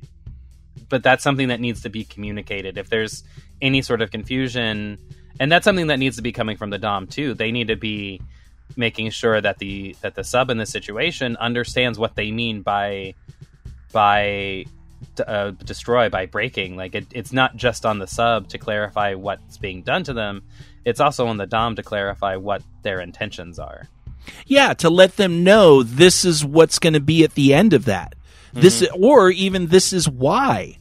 but 0.88 1.02
that's 1.02 1.22
something 1.22 1.48
that 1.48 1.60
needs 1.60 1.82
to 1.82 1.90
be 1.90 2.04
communicated. 2.04 2.78
If 2.78 2.88
there's 2.88 3.24
any 3.60 3.82
sort 3.82 4.02
of 4.02 4.10
confusion, 4.10 4.98
and 5.40 5.50
that's 5.50 5.64
something 5.64 5.88
that 5.88 5.98
needs 5.98 6.16
to 6.16 6.22
be 6.22 6.32
coming 6.32 6.56
from 6.56 6.70
the 6.70 6.78
dom 6.78 7.06
too. 7.06 7.34
They 7.34 7.50
need 7.50 7.68
to 7.68 7.76
be 7.76 8.20
making 8.76 9.10
sure 9.10 9.40
that 9.40 9.58
the 9.58 9.96
that 10.00 10.14
the 10.14 10.24
sub 10.24 10.50
in 10.50 10.58
this 10.58 10.70
situation 10.70 11.36
understands 11.36 11.98
what 11.98 12.14
they 12.14 12.30
mean 12.30 12.62
by 12.62 13.14
by 13.92 14.64
uh, 15.26 15.50
destroy 15.64 16.08
by 16.08 16.26
breaking 16.26 16.76
like 16.76 16.94
it, 16.94 17.06
it's 17.12 17.32
not 17.32 17.56
just 17.56 17.86
on 17.86 17.98
the 17.98 18.06
sub 18.06 18.48
to 18.48 18.58
clarify 18.58 19.14
what's 19.14 19.56
being 19.56 19.82
done 19.82 20.02
to 20.02 20.12
them 20.12 20.42
it's 20.84 21.00
also 21.00 21.26
on 21.26 21.36
the 21.36 21.46
dom 21.46 21.76
to 21.76 21.82
clarify 21.82 22.36
what 22.36 22.62
their 22.82 23.00
intentions 23.00 23.58
are 23.58 23.88
Yeah, 24.46 24.74
to 24.74 24.90
let 24.90 25.16
them 25.16 25.44
know 25.44 25.82
this 25.82 26.24
is 26.24 26.44
what's 26.44 26.78
going 26.78 26.94
to 26.94 27.00
be 27.00 27.24
at 27.24 27.34
the 27.34 27.54
end 27.54 27.72
of 27.72 27.86
that. 27.86 28.14
This 28.52 28.84
or 28.94 29.30
even 29.30 29.66
this 29.66 29.92
is 29.92 30.08
why. 30.08 30.77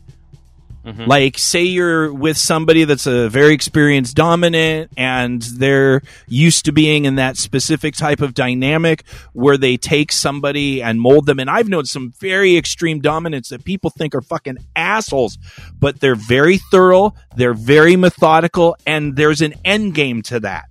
Mm-hmm. 0.85 1.03
Like 1.03 1.37
say 1.37 1.63
you're 1.63 2.13
with 2.13 2.37
somebody 2.37 2.85
that's 2.85 3.07
a 3.07 3.27
very 3.29 3.53
experienced 3.53 4.15
dominant 4.15 4.91
and 4.95 5.41
they're 5.41 6.01
used 6.27 6.65
to 6.65 6.71
being 6.71 7.05
in 7.05 7.15
that 7.15 7.35
specific 7.35 7.93
type 7.95 8.21
of 8.21 8.33
dynamic 8.33 9.03
where 9.33 9.57
they 9.57 9.75
take 9.75 10.13
somebody 10.13 10.81
and 10.81 11.01
mold 11.01 11.25
them. 11.25 11.39
And 11.39 11.49
I've 11.49 11.67
known 11.67 11.85
some 11.85 12.13
very 12.19 12.55
extreme 12.55 13.01
dominants 13.01 13.49
that 13.49 13.65
people 13.65 13.89
think 13.89 14.15
are 14.15 14.21
fucking 14.21 14.57
assholes, 14.75 15.37
but 15.77 15.99
they're 15.99 16.15
very 16.15 16.57
thorough, 16.71 17.13
they're 17.35 17.53
very 17.53 17.97
methodical 17.97 18.77
and 18.85 19.15
there's 19.17 19.41
an 19.41 19.55
end 19.65 19.93
game 19.93 20.21
to 20.23 20.39
that. 20.39 20.69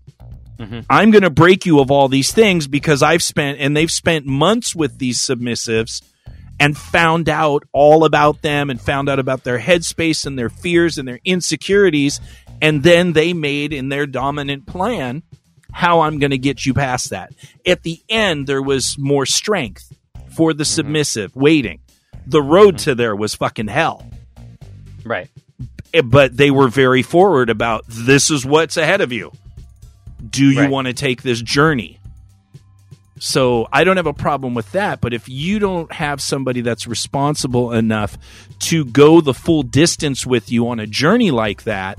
Mm-hmm. 0.59 0.81
I'm 0.89 1.11
going 1.11 1.25
to 1.25 1.31
break 1.31 1.67
you 1.67 1.81
of 1.81 1.91
all 1.91 2.09
these 2.09 2.33
things 2.33 2.67
because 2.67 3.03
I've 3.03 3.23
spent, 3.23 3.59
and 3.61 3.77
they've 3.77 3.93
spent 3.93 4.25
months 4.25 4.75
with 4.75 4.99
these 4.99 5.19
submissives 5.19 6.01
and 6.59 6.77
found 6.77 7.29
out 7.29 7.65
all 7.73 8.05
about 8.05 8.43
them 8.43 8.71
and 8.71 8.81
found 8.81 9.09
out 9.09 9.19
about 9.19 9.45
their 9.45 9.59
headspace 9.59 10.25
and 10.27 10.39
their 10.39 10.49
fears 10.49 10.99
and 10.99 11.07
their 11.07 11.21
insecurities. 11.25 12.21
And 12.63 12.83
then 12.83 13.13
they 13.13 13.33
made 13.35 13.73
in 13.73 13.89
their 13.91 14.07
dominant 14.07 14.67
plan 14.67 15.23
how 15.73 16.01
I'm 16.01 16.19
going 16.19 16.31
to 16.31 16.39
get 16.39 16.65
you 16.65 16.73
past 16.73 17.11
that. 17.11 17.33
At 17.67 17.83
the 17.83 18.01
end, 18.09 18.47
there 18.47 18.63
was 18.63 18.97
more 18.99 19.27
strength 19.27 19.93
for 20.35 20.55
the 20.55 20.65
submissive 20.65 21.37
waiting. 21.37 21.81
The 22.27 22.43
road 22.43 22.79
to 22.79 22.95
there 22.95 23.15
was 23.15 23.35
fucking 23.35 23.69
hell. 23.69 24.07
right 25.05 25.29
Eh, 25.95 26.01
But 26.01 26.37
they 26.37 26.51
were 26.51 26.69
very 26.69 27.03
forward 27.03 27.51
about 27.51 27.85
this 27.87 28.31
is 28.31 28.45
what's 28.45 28.77
ahead 28.77 29.01
of 29.03 29.13
you. 29.13 29.33
Do 30.29 30.51
you 30.51 30.61
Right. 30.63 30.71
want 30.71 30.87
to 30.89 30.93
take 30.95 31.23
this 31.23 31.41
journey? 31.41 31.99
So 33.19 33.67
I 33.73 33.85
don't 33.85 33.97
have 33.97 34.07
a 34.07 34.13
problem 34.13 34.55
with 34.55 34.73
that. 34.73 35.01
But 35.01 35.15
if 35.15 35.29
you 35.29 35.59
don't 35.59 35.91
have 35.93 36.21
somebody 36.21 36.61
that's 36.61 36.87
responsible 36.87 37.73
enough 37.73 38.19
to 38.61 38.85
go 38.85 39.21
the 39.21 39.35
full 39.35 39.63
distance 39.63 40.27
with 40.27 40.53
you 40.53 40.69
on 40.69 40.81
a 40.81 40.87
journey 40.87 41.31
like 41.31 41.65
that, 41.65 41.99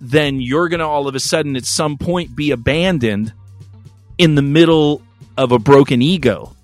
then 0.00 0.40
you're 0.40 0.68
going 0.68 0.80
to 0.80 0.86
all 0.86 1.08
of 1.08 1.14
a 1.14 1.20
sudden 1.20 1.56
at 1.56 1.64
some 1.64 1.96
point 1.96 2.36
be 2.36 2.50
abandoned 2.50 3.32
in 4.18 4.34
the 4.34 4.42
middle 4.42 5.02
of 5.36 5.52
a 5.52 5.58
broken 5.58 6.02
ego. 6.02 6.54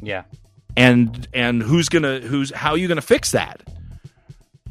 yeah 0.00 0.22
And 0.76 1.26
and 1.32 1.62
who's 1.62 1.88
going 1.88 2.02
to 2.04 2.20
who's 2.26 2.52
how 2.52 2.70
are 2.70 2.76
you 2.76 2.86
going 2.86 2.96
to 2.96 3.02
fix 3.02 3.32
that? 3.32 3.62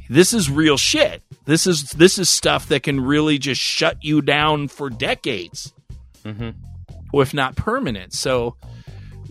This 0.09 0.33
is 0.33 0.49
real 0.49 0.77
shit. 0.77 1.21
This 1.45 1.67
is 1.67 1.91
this 1.91 2.17
is 2.17 2.29
stuff 2.29 2.67
that 2.69 2.83
can 2.83 3.01
really 3.01 3.37
just 3.37 3.59
shut 3.59 3.97
you 4.03 4.21
down 4.21 4.67
for 4.69 4.89
decades 4.89 5.73
hmm 6.23 6.51
or 7.15 7.21
if 7.21 7.33
not 7.33 7.55
permanent. 7.55 8.11
So 8.11 8.57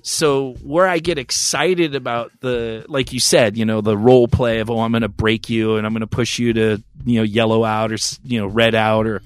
so 0.03 0.55
where 0.62 0.87
I 0.87 1.01
get 1.01 1.18
excited 1.18 1.95
about 1.95 2.32
the 2.41 2.87
like 2.89 3.12
you 3.12 3.20
said, 3.20 3.59
you 3.59 3.66
know, 3.66 3.82
the 3.82 3.97
role 3.97 4.26
play 4.26 4.61
of 4.61 4.70
oh 4.70 4.80
I'm 4.80 4.91
going 4.93 5.03
to 5.03 5.09
break 5.11 5.51
you 5.51 5.76
and 5.76 5.87
I'm 5.87 5.93
going 5.93 6.01
to 6.01 6.07
push 6.07 6.39
you 6.39 6.55
to, 6.55 6.82
you 7.05 7.18
know, 7.18 7.24
yellow 7.24 7.62
out 7.62 7.93
or 7.93 7.99
you 8.24 8.41
know, 8.41 8.47
red 8.47 8.74
out 8.74 9.07
or 9.07 9.20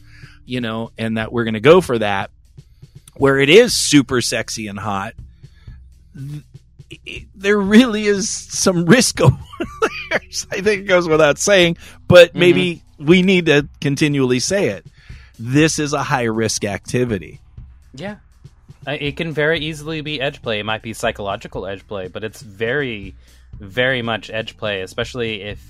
you 0.44 0.60
know, 0.60 0.90
and 0.98 1.18
that 1.18 1.30
we're 1.30 1.44
going 1.44 1.54
to 1.54 1.60
go 1.60 1.80
for 1.80 2.00
that 2.00 2.32
where 3.16 3.38
it 3.38 3.48
is 3.48 3.76
super 3.76 4.20
sexy 4.20 4.66
and 4.66 4.78
hot. 4.78 5.14
th- 6.16 6.42
it- 7.06 7.28
There 7.36 7.58
really 7.58 8.06
is 8.06 8.28
some 8.28 8.86
risk 8.86 9.20
over 9.20 9.38
there. 10.10 10.20
I 10.50 10.62
think 10.62 10.82
it 10.82 10.88
goes 10.88 11.06
without 11.06 11.38
saying, 11.38 11.76
but 12.08 12.30
mm-hmm. 12.30 12.40
maybe 12.40 12.82
we 12.98 13.22
need 13.22 13.46
to 13.46 13.68
continually 13.80 14.40
say 14.40 14.70
it 14.70 14.84
this 15.38 15.78
is 15.78 15.92
a 15.92 16.02
high 16.02 16.24
risk 16.24 16.64
activity. 16.64 17.40
Yeah. 17.94 18.16
It 18.92 19.16
can 19.16 19.32
very 19.32 19.60
easily 19.60 20.00
be 20.00 20.20
edge 20.20 20.40
play. 20.42 20.60
It 20.60 20.64
might 20.64 20.82
be 20.82 20.92
psychological 20.92 21.66
edge 21.66 21.86
play, 21.86 22.08
but 22.08 22.24
it's 22.24 22.40
very, 22.42 23.14
very 23.58 24.02
much 24.02 24.30
edge 24.30 24.56
play, 24.56 24.82
especially 24.82 25.42
if, 25.42 25.60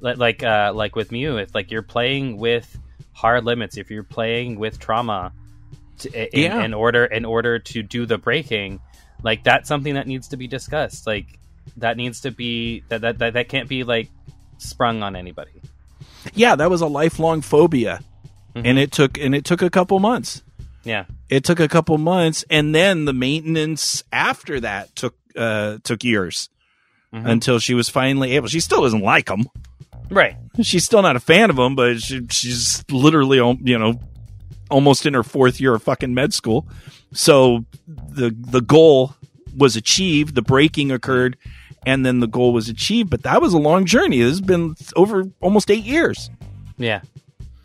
like, 0.00 0.42
uh, 0.42 0.72
like 0.74 0.96
with 0.96 1.12
Mew, 1.12 1.36
if 1.38 1.54
like 1.54 1.70
you're 1.70 1.82
playing 1.82 2.38
with 2.38 2.78
hard 3.12 3.44
limits, 3.44 3.76
if 3.76 3.90
you're 3.90 4.02
playing 4.02 4.58
with 4.58 4.78
trauma, 4.78 5.32
to, 5.98 6.36
in, 6.36 6.42
Yeah. 6.42 6.64
in 6.64 6.74
order 6.74 7.04
in 7.04 7.24
order 7.24 7.58
to 7.58 7.82
do 7.82 8.06
the 8.06 8.18
breaking, 8.18 8.80
like 9.22 9.44
that's 9.44 9.68
something 9.68 9.94
that 9.94 10.06
needs 10.06 10.28
to 10.28 10.36
be 10.36 10.46
discussed. 10.48 11.06
Like 11.06 11.38
that 11.76 11.96
needs 11.96 12.20
to 12.22 12.30
be 12.30 12.82
that 12.88 13.02
that 13.02 13.18
that, 13.18 13.34
that 13.34 13.48
can't 13.48 13.68
be 13.68 13.84
like 13.84 14.08
sprung 14.58 15.02
on 15.02 15.16
anybody. 15.16 15.52
Yeah, 16.34 16.56
that 16.56 16.70
was 16.70 16.80
a 16.80 16.86
lifelong 16.86 17.40
phobia, 17.42 18.00
Mm-hmm. 18.54 18.66
and 18.66 18.78
it 18.78 18.92
took 18.92 19.18
and 19.18 19.34
it 19.34 19.44
took 19.44 19.62
a 19.62 19.70
couple 19.70 19.98
months. 20.00 20.42
Yeah. 20.84 21.04
It 21.28 21.44
took 21.44 21.60
a 21.60 21.68
couple 21.68 21.96
months, 21.98 22.44
and 22.50 22.74
then 22.74 23.04
the 23.06 23.12
maintenance 23.12 24.04
after 24.12 24.60
that 24.60 24.94
took 24.96 25.14
uh, 25.36 25.78
took 25.84 26.04
years 26.04 26.48
Mm-hmm. 27.12 27.26
until 27.28 27.60
she 27.60 27.74
was 27.74 27.88
finally 27.88 28.32
able. 28.32 28.48
She 28.48 28.58
still 28.58 28.82
doesn't 28.82 29.00
like 29.02 29.28
him. 29.28 29.46
Right. 30.10 30.34
She's 30.62 30.82
still 30.84 31.00
not 31.00 31.14
a 31.14 31.20
fan 31.20 31.48
of 31.48 31.56
him, 31.56 31.76
but 31.76 32.00
she, 32.00 32.26
she's 32.28 32.84
literally, 32.90 33.36
you 33.62 33.78
know, 33.78 34.00
almost 34.68 35.06
in 35.06 35.14
her 35.14 35.22
fourth 35.22 35.60
year 35.60 35.76
of 35.76 35.82
fucking 35.84 36.12
med 36.12 36.34
school. 36.34 36.66
So 37.12 37.66
the 37.86 38.34
the 38.36 38.60
goal 38.60 39.14
was 39.56 39.76
achieved. 39.76 40.34
The 40.34 40.42
breaking 40.42 40.90
occurred, 40.90 41.36
and 41.86 42.04
then 42.04 42.18
the 42.18 42.26
goal 42.26 42.52
was 42.52 42.68
achieved. 42.68 43.10
But 43.10 43.22
that 43.22 43.40
was 43.40 43.54
a 43.54 43.58
long 43.58 43.84
journey. 43.86 44.18
This 44.18 44.30
has 44.32 44.40
been 44.40 44.74
over 44.96 45.22
almost 45.40 45.70
eight 45.70 45.84
years. 45.84 46.30
Yeah. 46.78 47.02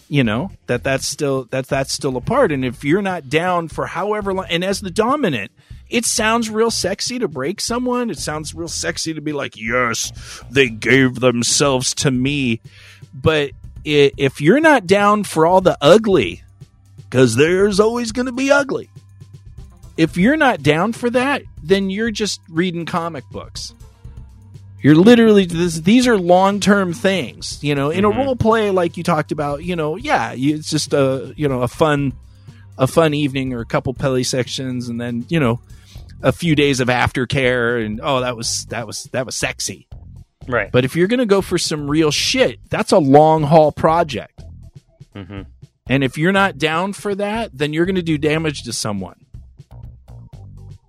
You 0.10 0.24
know 0.24 0.51
that 0.66 0.84
that's 0.84 1.05
still 1.05 1.45
that 1.51 1.68
that's 1.68 1.93
still 1.93 2.18
a 2.18 2.22
part. 2.22 2.51
And 2.51 2.66
if 2.66 2.84
you're 2.84 3.01
not 3.01 3.30
down 3.30 3.70
for 3.70 3.86
however 3.86 4.34
long, 4.34 4.47
and 4.49 4.64
as 4.64 4.82
the 4.82 4.91
dominant. 4.91 5.51
It 5.89 6.05
sounds 6.05 6.51
real 6.51 6.70
sexy 6.70 7.18
to 7.18 7.28
break 7.28 7.60
someone. 7.60 8.12
It 8.12 8.20
sounds 8.20 8.53
real 8.53 8.68
sexy 8.68 9.16
to 9.16 9.22
be 9.22 9.34
like, 9.34 9.57
yes, 9.57 10.12
they 10.51 10.70
gave 10.70 11.16
themselves 11.16 11.95
to 11.95 12.12
me. 12.12 12.62
But 13.12 13.53
if 13.84 14.39
you're 14.39 14.60
not 14.60 14.86
down 14.86 15.24
for 15.24 15.47
all 15.47 15.62
the 15.62 15.80
ugly, 15.82 16.43
because 16.97 17.36
there's 17.36 17.80
always 17.80 18.12
going 18.12 18.28
to 18.28 18.32
be 18.32 18.51
ugly, 18.51 18.88
if 19.97 20.16
you're 20.16 20.38
not 20.38 20.62
down 20.62 20.93
for 20.93 21.10
that, 21.10 21.41
then 21.64 21.89
you're 21.89 22.12
just 22.12 22.39
reading 22.49 22.86
comic 22.86 23.24
books. 23.32 23.74
You're 24.82 24.96
literally 24.96 25.46
this, 25.46 25.82
these 25.82 26.08
are 26.08 26.18
long 26.18 26.60
term 26.60 26.94
things, 26.94 27.62
you 27.64 27.76
know. 27.76 27.90
In 27.90 28.06
a 28.06 28.10
role 28.10 28.36
play 28.36 28.72
like 28.72 28.96
you 28.98 29.04
talked 29.04 29.32
about, 29.32 29.64
you 29.64 29.76
know, 29.76 29.96
yeah, 29.98 30.32
you, 30.32 30.56
it's 30.56 30.70
just 30.70 30.94
a 30.94 31.34
you 31.36 31.48
know 31.50 31.62
a 31.62 31.68
fun 31.68 32.14
a 32.78 32.88
fun 32.88 33.14
evening 33.14 33.54
or 33.54 33.60
a 33.60 33.66
couple 33.66 33.94
pelly 33.94 34.24
sections, 34.24 34.88
and 34.88 35.00
then 35.00 35.26
you 35.28 35.40
know 35.40 35.60
a 36.22 36.32
few 36.32 36.56
days 36.56 36.80
of 36.80 36.88
aftercare, 36.88 37.86
and 37.86 38.00
oh 38.02 38.22
that 38.22 38.38
was 38.38 38.66
that 38.68 38.88
was 38.88 39.04
that 39.12 39.26
was 39.26 39.36
sexy. 39.36 39.88
Right. 40.48 40.72
But 40.72 40.86
if 40.86 40.96
you're 40.96 41.08
going 41.08 41.20
to 41.20 41.26
go 41.28 41.42
for 41.42 41.58
some 41.58 41.90
real 41.90 42.10
shit, 42.10 42.60
that's 42.70 42.92
a 42.92 42.98
long 42.98 43.44
haul 43.44 43.72
project. 43.72 44.42
Mhm. 45.16 45.46
And 45.88 46.04
if 46.04 46.18
you're 46.18 46.32
not 46.32 46.58
down 46.58 46.94
for 46.94 47.14
that, 47.16 47.52
then 47.56 47.74
you're 47.74 47.86
going 47.86 47.96
to 47.96 48.02
do 48.02 48.18
damage 48.18 48.64
to 48.64 48.74
someone. 48.74 49.26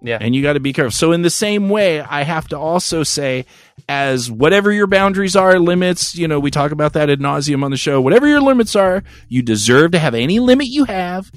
Yeah. 0.03 0.19
And 0.21 0.35
you 0.35 0.43
got 0.43 0.55
to 0.55 0.61
be 0.61 0.73
careful. 0.73 0.93
So, 0.93 1.13
in 1.13 1.23
the 1.23 1.31
same 1.31 1.69
way, 1.69 2.01
I 2.01 2.23
have 2.23 2.49
to 2.49 2.59
also 2.59 3.03
say, 3.03 3.45
as 3.89 4.31
whatever 4.31 4.73
your 4.73 4.87
boundaries 4.87 5.37
are, 5.37 5.59
limits, 5.59 6.15
you 6.17 6.27
know, 6.27 6.41
we 6.41 6.51
talk 6.51 6.73
about 6.73 6.95
that 6.95 7.11
ad 7.11 7.21
nauseum 7.21 7.63
on 7.65 7.71
the 7.71 7.77
show, 7.77 8.01
whatever 8.01 8.27
your 8.27 8.41
limits 8.41 8.75
are, 8.77 9.03
you 9.29 9.43
deserve 9.43 9.93
to 9.93 9.99
have 9.99 10.15
any 10.15 10.39
limit 10.39 10.69
you 10.69 10.85
have 10.85 11.31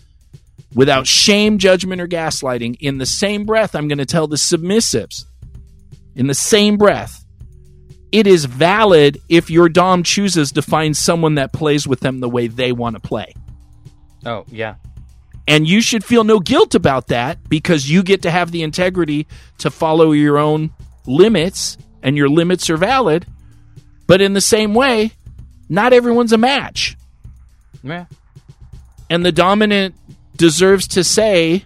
without 0.74 1.07
shame, 1.07 1.57
judgment, 1.57 2.01
or 2.01 2.07
gaslighting. 2.07 2.78
In 2.80 2.97
the 2.97 3.05
same 3.05 3.45
breath, 3.45 3.76
I'm 3.76 3.88
going 3.88 3.97
to 3.97 4.05
tell 4.05 4.28
the 4.28 4.38
submissives, 4.38 5.26
in 6.16 6.28
the 6.28 6.34
same 6.34 6.78
breath, 6.78 7.24
it 8.11 8.28
is 8.28 8.45
valid 8.45 9.20
if 9.28 9.49
your 9.49 9.68
Dom 9.68 10.03
chooses 10.03 10.51
to 10.53 10.61
find 10.61 10.95
someone 10.95 11.36
that 11.36 11.51
plays 11.51 11.88
with 11.88 11.99
them 11.99 12.20
the 12.20 12.30
way 12.30 12.47
they 12.47 12.72
want 12.72 12.95
to 12.95 12.99
play. 12.99 13.34
oh 14.26 14.45
yeah. 14.49 14.76
And 15.47 15.67
you 15.67 15.81
should 15.81 16.03
feel 16.03 16.23
no 16.23 16.39
guilt 16.39 16.73
about 16.73 17.07
that 17.07 17.49
because 17.49 17.89
you 17.89 18.03
get 18.03 18.21
to 18.21 18.31
have 18.31 18.51
the 18.51 18.63
integrity 18.63 19.27
to 19.59 19.69
follow 19.69 20.11
your 20.11 20.37
own 20.37 20.71
limits 21.05 21.77
and 22.01 22.15
your 22.15 22.29
limits 22.29 22.69
are 22.69 22.77
valid. 22.77 23.25
But 24.07 24.21
in 24.21 24.33
the 24.33 24.41
same 24.41 24.73
way, 24.73 25.11
not 25.67 25.93
everyone's 25.93 26.33
a 26.33 26.37
match. 26.37 26.95
Yeah. 27.83 28.05
And 29.09 29.25
the 29.25 29.31
dominant 29.31 29.95
deserves 30.37 30.87
to 30.89 31.03
say, 31.03 31.65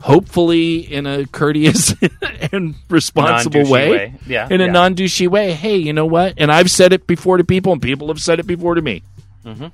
hopefully 0.00 0.78
in 0.78 1.06
a 1.06 1.26
courteous 1.26 1.94
and 2.52 2.74
responsible 2.88 3.68
way, 3.68 3.90
way. 3.90 4.14
Yeah, 4.26 4.48
in 4.50 4.60
a 4.60 4.66
yeah. 4.66 4.72
non 4.72 4.94
douchey 4.94 5.28
way, 5.28 5.52
hey, 5.52 5.76
you 5.76 5.92
know 5.92 6.06
what? 6.06 6.34
And 6.36 6.52
I've 6.52 6.70
said 6.70 6.92
it 6.92 7.06
before 7.06 7.36
to 7.38 7.44
people, 7.44 7.72
and 7.72 7.82
people 7.82 8.08
have 8.08 8.20
said 8.20 8.40
it 8.40 8.46
before 8.46 8.74
to 8.74 8.82
me. 8.82 9.02
Mm-hmm. 9.44 9.66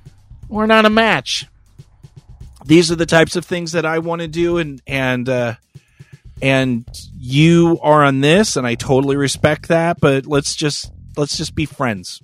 We're 0.49 0.67
not 0.67 0.85
a 0.85 0.91
match. 0.91 1.47
These 2.65 2.91
are 2.91 2.97
the 2.97 3.07
types 3.07 3.37
of 3.37 3.45
things 3.45 3.73
that 3.73 3.85
I 3.85 3.99
want 3.99 4.23
to 4.23 4.29
do, 4.29 4.59
and 4.59 4.81
and 4.87 5.29
uh, 5.29 5.55
and 6.41 6.87
you 7.17 7.79
are 7.83 8.05
on 8.05 8.21
this, 8.21 8.57
and 8.57 8.67
I 8.67 8.75
totally 8.75 9.17
respect 9.17 9.69
that. 9.69 10.01
But 10.01 10.27
let's 10.27 10.55
just 10.55 10.91
let's 11.17 11.37
just 11.37 11.55
be 11.55 11.67
friends. 11.67 12.23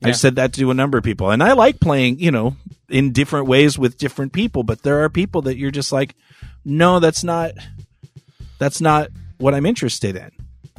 Yeah. 0.00 0.08
I've 0.08 0.16
said 0.16 0.36
that 0.36 0.54
to 0.54 0.70
a 0.70 0.74
number 0.74 0.96
of 0.96 1.04
people, 1.04 1.30
and 1.30 1.42
I 1.42 1.52
like 1.52 1.78
playing, 1.78 2.20
you 2.20 2.30
know, 2.30 2.56
in 2.88 3.12
different 3.12 3.46
ways 3.46 3.78
with 3.78 3.98
different 3.98 4.32
people. 4.32 4.62
But 4.62 4.82
there 4.82 5.04
are 5.04 5.10
people 5.10 5.42
that 5.42 5.58
you're 5.58 5.70
just 5.70 5.92
like, 5.92 6.14
no, 6.64 7.00
that's 7.00 7.22
not 7.22 7.52
that's 8.58 8.80
not 8.80 9.10
what 9.38 9.54
I'm 9.54 9.66
interested 9.66 10.16
in. 10.16 10.30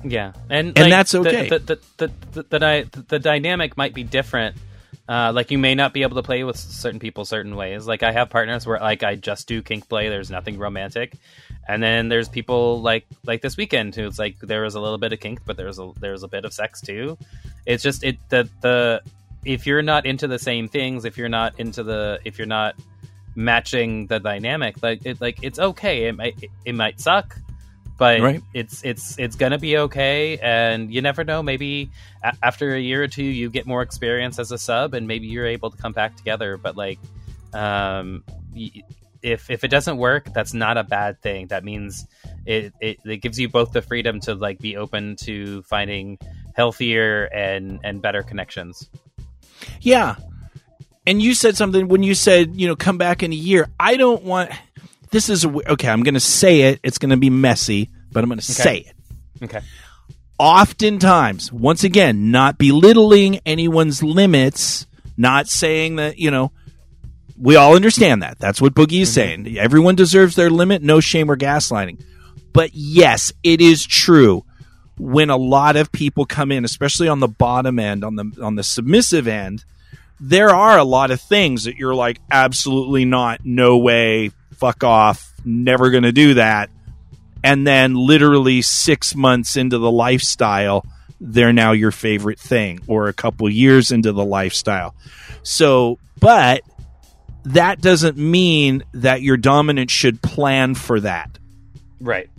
Yeah, 0.03 0.33
and 0.49 0.77
And 0.77 0.91
that's 0.91 1.13
okay. 1.13 1.49
The 1.49 1.59
the 1.59 1.79
the, 1.97 2.11
the, 2.31 2.43
the, 2.43 2.59
the, 2.59 3.03
the 3.09 3.19
dynamic 3.19 3.77
might 3.77 3.93
be 3.93 4.03
different. 4.03 4.57
Uh, 5.11 5.29
like 5.33 5.51
you 5.51 5.57
may 5.57 5.75
not 5.75 5.93
be 5.93 6.03
able 6.03 6.15
to 6.15 6.23
play 6.23 6.41
with 6.45 6.55
certain 6.55 6.97
people 6.97 7.25
certain 7.25 7.57
ways. 7.57 7.85
Like 7.85 8.01
I 8.01 8.13
have 8.13 8.29
partners 8.29 8.65
where 8.65 8.79
like 8.79 9.03
I 9.03 9.15
just 9.15 9.45
do 9.45 9.61
kink 9.61 9.89
play. 9.89 10.07
There's 10.07 10.31
nothing 10.31 10.57
romantic, 10.57 11.15
and 11.67 11.83
then 11.83 12.07
there's 12.07 12.29
people 12.29 12.81
like 12.81 13.05
like 13.25 13.41
this 13.41 13.57
weekend 13.57 13.93
who 13.93 14.07
it's 14.07 14.17
like 14.17 14.39
there 14.39 14.61
was 14.61 14.75
a 14.75 14.79
little 14.79 14.97
bit 14.97 15.11
of 15.11 15.19
kink, 15.19 15.41
but 15.45 15.57
there's 15.57 15.79
a 15.79 15.91
there's 15.99 16.23
a 16.23 16.29
bit 16.29 16.45
of 16.45 16.53
sex 16.53 16.79
too. 16.79 17.17
It's 17.65 17.83
just 17.83 18.05
it 18.05 18.19
the 18.29 18.47
the 18.61 19.01
if 19.43 19.67
you're 19.67 19.81
not 19.81 20.05
into 20.05 20.29
the 20.29 20.39
same 20.39 20.69
things, 20.69 21.03
if 21.03 21.17
you're 21.17 21.27
not 21.27 21.59
into 21.59 21.83
the 21.83 22.21
if 22.23 22.37
you're 22.37 22.47
not 22.47 22.75
matching 23.35 24.07
the 24.07 24.21
dynamic, 24.21 24.81
like 24.81 25.05
it 25.05 25.19
like 25.19 25.43
it's 25.43 25.59
okay. 25.59 26.05
It 26.05 26.15
might 26.15 26.41
it 26.63 26.73
might 26.73 27.01
suck, 27.01 27.37
but 28.01 28.19
Right. 28.19 28.41
it's 28.51 28.81
it's 28.83 29.05
it's 29.19 29.35
gonna 29.35 29.59
be 29.59 29.77
okay 29.85 30.39
and 30.41 30.91
you 30.91 31.01
never 31.03 31.23
know 31.23 31.43
maybe 31.43 31.91
a- 32.23 32.33
after 32.41 32.73
a 32.73 32.79
year 32.79 33.03
or 33.03 33.07
two 33.07 33.23
you 33.23 33.47
get 33.51 33.67
more 33.67 33.83
experience 33.83 34.39
as 34.39 34.51
a 34.51 34.57
sub 34.57 34.95
and 34.95 35.05
maybe 35.07 35.27
you're 35.27 35.45
able 35.45 35.69
to 35.69 35.77
come 35.77 35.91
back 35.93 36.15
together 36.17 36.57
but 36.57 36.75
like 36.75 36.97
um 37.53 38.23
y- 38.55 38.81
if 39.21 39.51
if 39.51 39.63
it 39.63 39.67
doesn't 39.69 39.97
work 39.97 40.33
that's 40.33 40.51
not 40.53 40.77
a 40.77 40.83
bad 40.83 41.21
thing 41.21 41.45
that 41.53 41.63
means 41.63 42.07
it, 42.47 42.73
it 42.81 42.97
it 43.05 43.17
gives 43.17 43.37
you 43.39 43.47
both 43.49 43.71
the 43.71 43.83
freedom 43.83 44.19
to 44.19 44.33
like 44.33 44.57
be 44.57 44.75
open 44.77 45.15
to 45.15 45.61
finding 45.63 46.17
healthier 46.55 47.25
and 47.25 47.79
and 47.83 48.01
better 48.01 48.23
connections 48.23 48.89
Yeah. 49.81 50.15
And 51.05 51.21
you 51.21 51.33
said 51.33 51.57
something 51.57 51.87
when 51.87 52.03
you 52.03 52.13
said, 52.13 52.55
you 52.55 52.67
know, 52.67 52.75
come 52.75 52.97
back 52.99 53.23
in 53.23 53.31
a 53.31 53.35
year. 53.35 53.69
I 53.79 53.97
don't 53.97 54.23
want 54.23 54.51
this 55.11 55.29
is 55.29 55.45
a, 55.45 55.49
okay, 55.73 55.89
I'm 55.89 56.03
going 56.03 56.15
to 56.15 56.19
say 56.19 56.61
it. 56.61 56.79
It's 56.83 56.97
going 56.97 57.11
to 57.11 57.17
be 57.17 57.29
messy, 57.29 57.89
but 58.11 58.23
I'm 58.23 58.29
going 58.29 58.39
to 58.39 58.45
say 58.45 58.77
it. 58.79 59.43
okay 59.43 59.61
Oftentimes, 60.39 61.53
once 61.53 61.83
again, 61.83 62.31
not 62.31 62.57
belittling 62.57 63.39
anyone's 63.45 64.01
limits, 64.01 64.87
not 65.15 65.47
saying 65.47 65.97
that, 65.97 66.17
you 66.17 66.31
know, 66.31 66.51
we 67.37 67.55
all 67.55 67.75
understand 67.75 68.23
that. 68.23 68.39
That's 68.39 68.59
what 68.59 68.73
Boogie 68.73 69.01
is 69.01 69.09
mm-hmm. 69.09 69.43
saying. 69.45 69.57
Everyone 69.59 69.93
deserves 69.93 70.35
their 70.35 70.49
limit, 70.49 70.81
no 70.81 70.99
shame 70.99 71.29
or 71.29 71.37
gaslighting. 71.37 72.03
But 72.53 72.71
yes, 72.73 73.33
it 73.43 73.61
is 73.61 73.85
true 73.85 74.43
when 74.97 75.29
a 75.29 75.37
lot 75.37 75.75
of 75.75 75.91
people 75.91 76.25
come 76.25 76.51
in, 76.51 76.65
especially 76.65 77.07
on 77.07 77.19
the 77.19 77.27
bottom 77.27 77.79
end, 77.79 78.03
on 78.03 78.15
the 78.15 78.31
on 78.41 78.55
the 78.55 78.63
submissive 78.63 79.27
end, 79.27 79.63
there 80.19 80.49
are 80.49 80.77
a 80.77 80.83
lot 80.83 81.11
of 81.11 81.21
things 81.21 81.63
that 81.63 81.77
you're 81.77 81.95
like, 81.95 82.19
absolutely 82.31 83.05
not, 83.05 83.41
no 83.43 83.77
way, 83.77 84.31
fuck 84.61 84.83
off, 84.83 85.33
never 85.43 85.89
gonna 85.89 86.11
do 86.11 86.35
that. 86.35 86.69
And 87.43 87.65
then 87.65 87.95
literally 87.95 88.61
six 88.61 89.15
months 89.15 89.57
into 89.57 89.79
the 89.79 89.91
lifestyle, 89.91 90.85
they're 91.19 91.51
now 91.51 91.71
your 91.71 91.91
favorite 91.91 92.39
thing, 92.39 92.79
or 92.85 93.07
a 93.07 93.13
couple 93.13 93.49
years 93.49 93.91
into 93.91 94.11
the 94.11 94.23
lifestyle. 94.23 94.93
So, 95.41 95.97
but 96.19 96.61
that 97.45 97.81
doesn't 97.81 98.17
mean 98.17 98.83
that 98.93 99.23
your 99.23 99.35
dominant 99.35 99.89
should 99.89 100.21
plan 100.21 100.75
for 100.75 100.99
that 100.99 101.39
right 101.99 102.29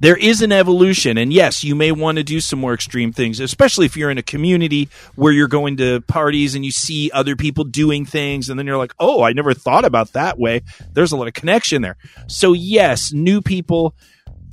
there 0.00 0.16
is 0.16 0.42
an 0.42 0.52
evolution 0.52 1.16
and 1.16 1.32
yes 1.32 1.64
you 1.64 1.74
may 1.74 1.92
want 1.92 2.16
to 2.18 2.24
do 2.24 2.40
some 2.40 2.58
more 2.58 2.74
extreme 2.74 3.12
things 3.12 3.40
especially 3.40 3.86
if 3.86 3.96
you're 3.96 4.10
in 4.10 4.18
a 4.18 4.22
community 4.22 4.88
where 5.14 5.32
you're 5.32 5.48
going 5.48 5.76
to 5.76 6.00
parties 6.02 6.54
and 6.54 6.64
you 6.64 6.70
see 6.70 7.10
other 7.12 7.36
people 7.36 7.64
doing 7.64 8.04
things 8.04 8.48
and 8.48 8.58
then 8.58 8.66
you're 8.66 8.76
like 8.76 8.94
oh 8.98 9.22
i 9.22 9.32
never 9.32 9.54
thought 9.54 9.84
about 9.84 10.12
that 10.12 10.38
way. 10.38 10.62
There's 10.92 11.12
a 11.12 11.16
lot 11.16 11.28
of 11.28 11.34
connection 11.34 11.82
there. 11.82 11.96
So 12.26 12.52
yes 12.52 13.12
new 13.12 13.40
people 13.40 13.94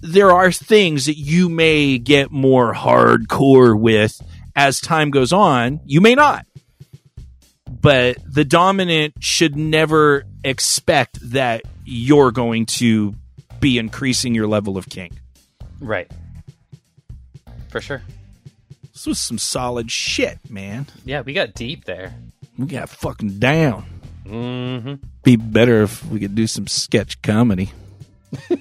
there 0.01 0.31
are 0.31 0.51
things 0.51 1.05
that 1.05 1.17
you 1.17 1.47
may 1.47 1.97
get 1.97 2.29
more 2.29 2.73
hardcore 2.73 3.79
with 3.79 4.21
as 4.53 4.81
time 4.81 5.11
goes 5.11 5.31
on. 5.31 5.79
You 5.85 6.01
may 6.01 6.13
not. 6.13 6.45
But 7.69 8.17
the 8.27 8.43
dominant 8.43 9.15
should 9.19 9.55
never 9.55 10.25
expect 10.43 11.19
that 11.31 11.61
you're 11.85 12.31
going 12.31 12.65
to 12.65 13.15
be 13.61 13.77
increasing 13.77 14.35
your 14.35 14.47
level 14.47 14.77
of 14.77 14.89
kink 14.89 15.13
Right. 15.83 16.09
For 17.69 17.81
sure. 17.81 18.01
This 18.93 19.05
was 19.05 19.19
some 19.19 19.37
solid 19.37 19.91
shit, 19.91 20.39
man. 20.49 20.87
Yeah, 21.03 21.21
we 21.21 21.33
got 21.33 21.53
deep 21.53 21.85
there. 21.85 22.15
We 22.57 22.67
got 22.67 22.89
fucking 22.89 23.39
down. 23.39 23.85
Mm-hmm. 24.25 24.93
Be 25.23 25.35
better 25.35 25.83
if 25.83 26.05
we 26.05 26.19
could 26.19 26.35
do 26.35 26.47
some 26.47 26.67
sketch 26.67 27.21
comedy. 27.21 27.71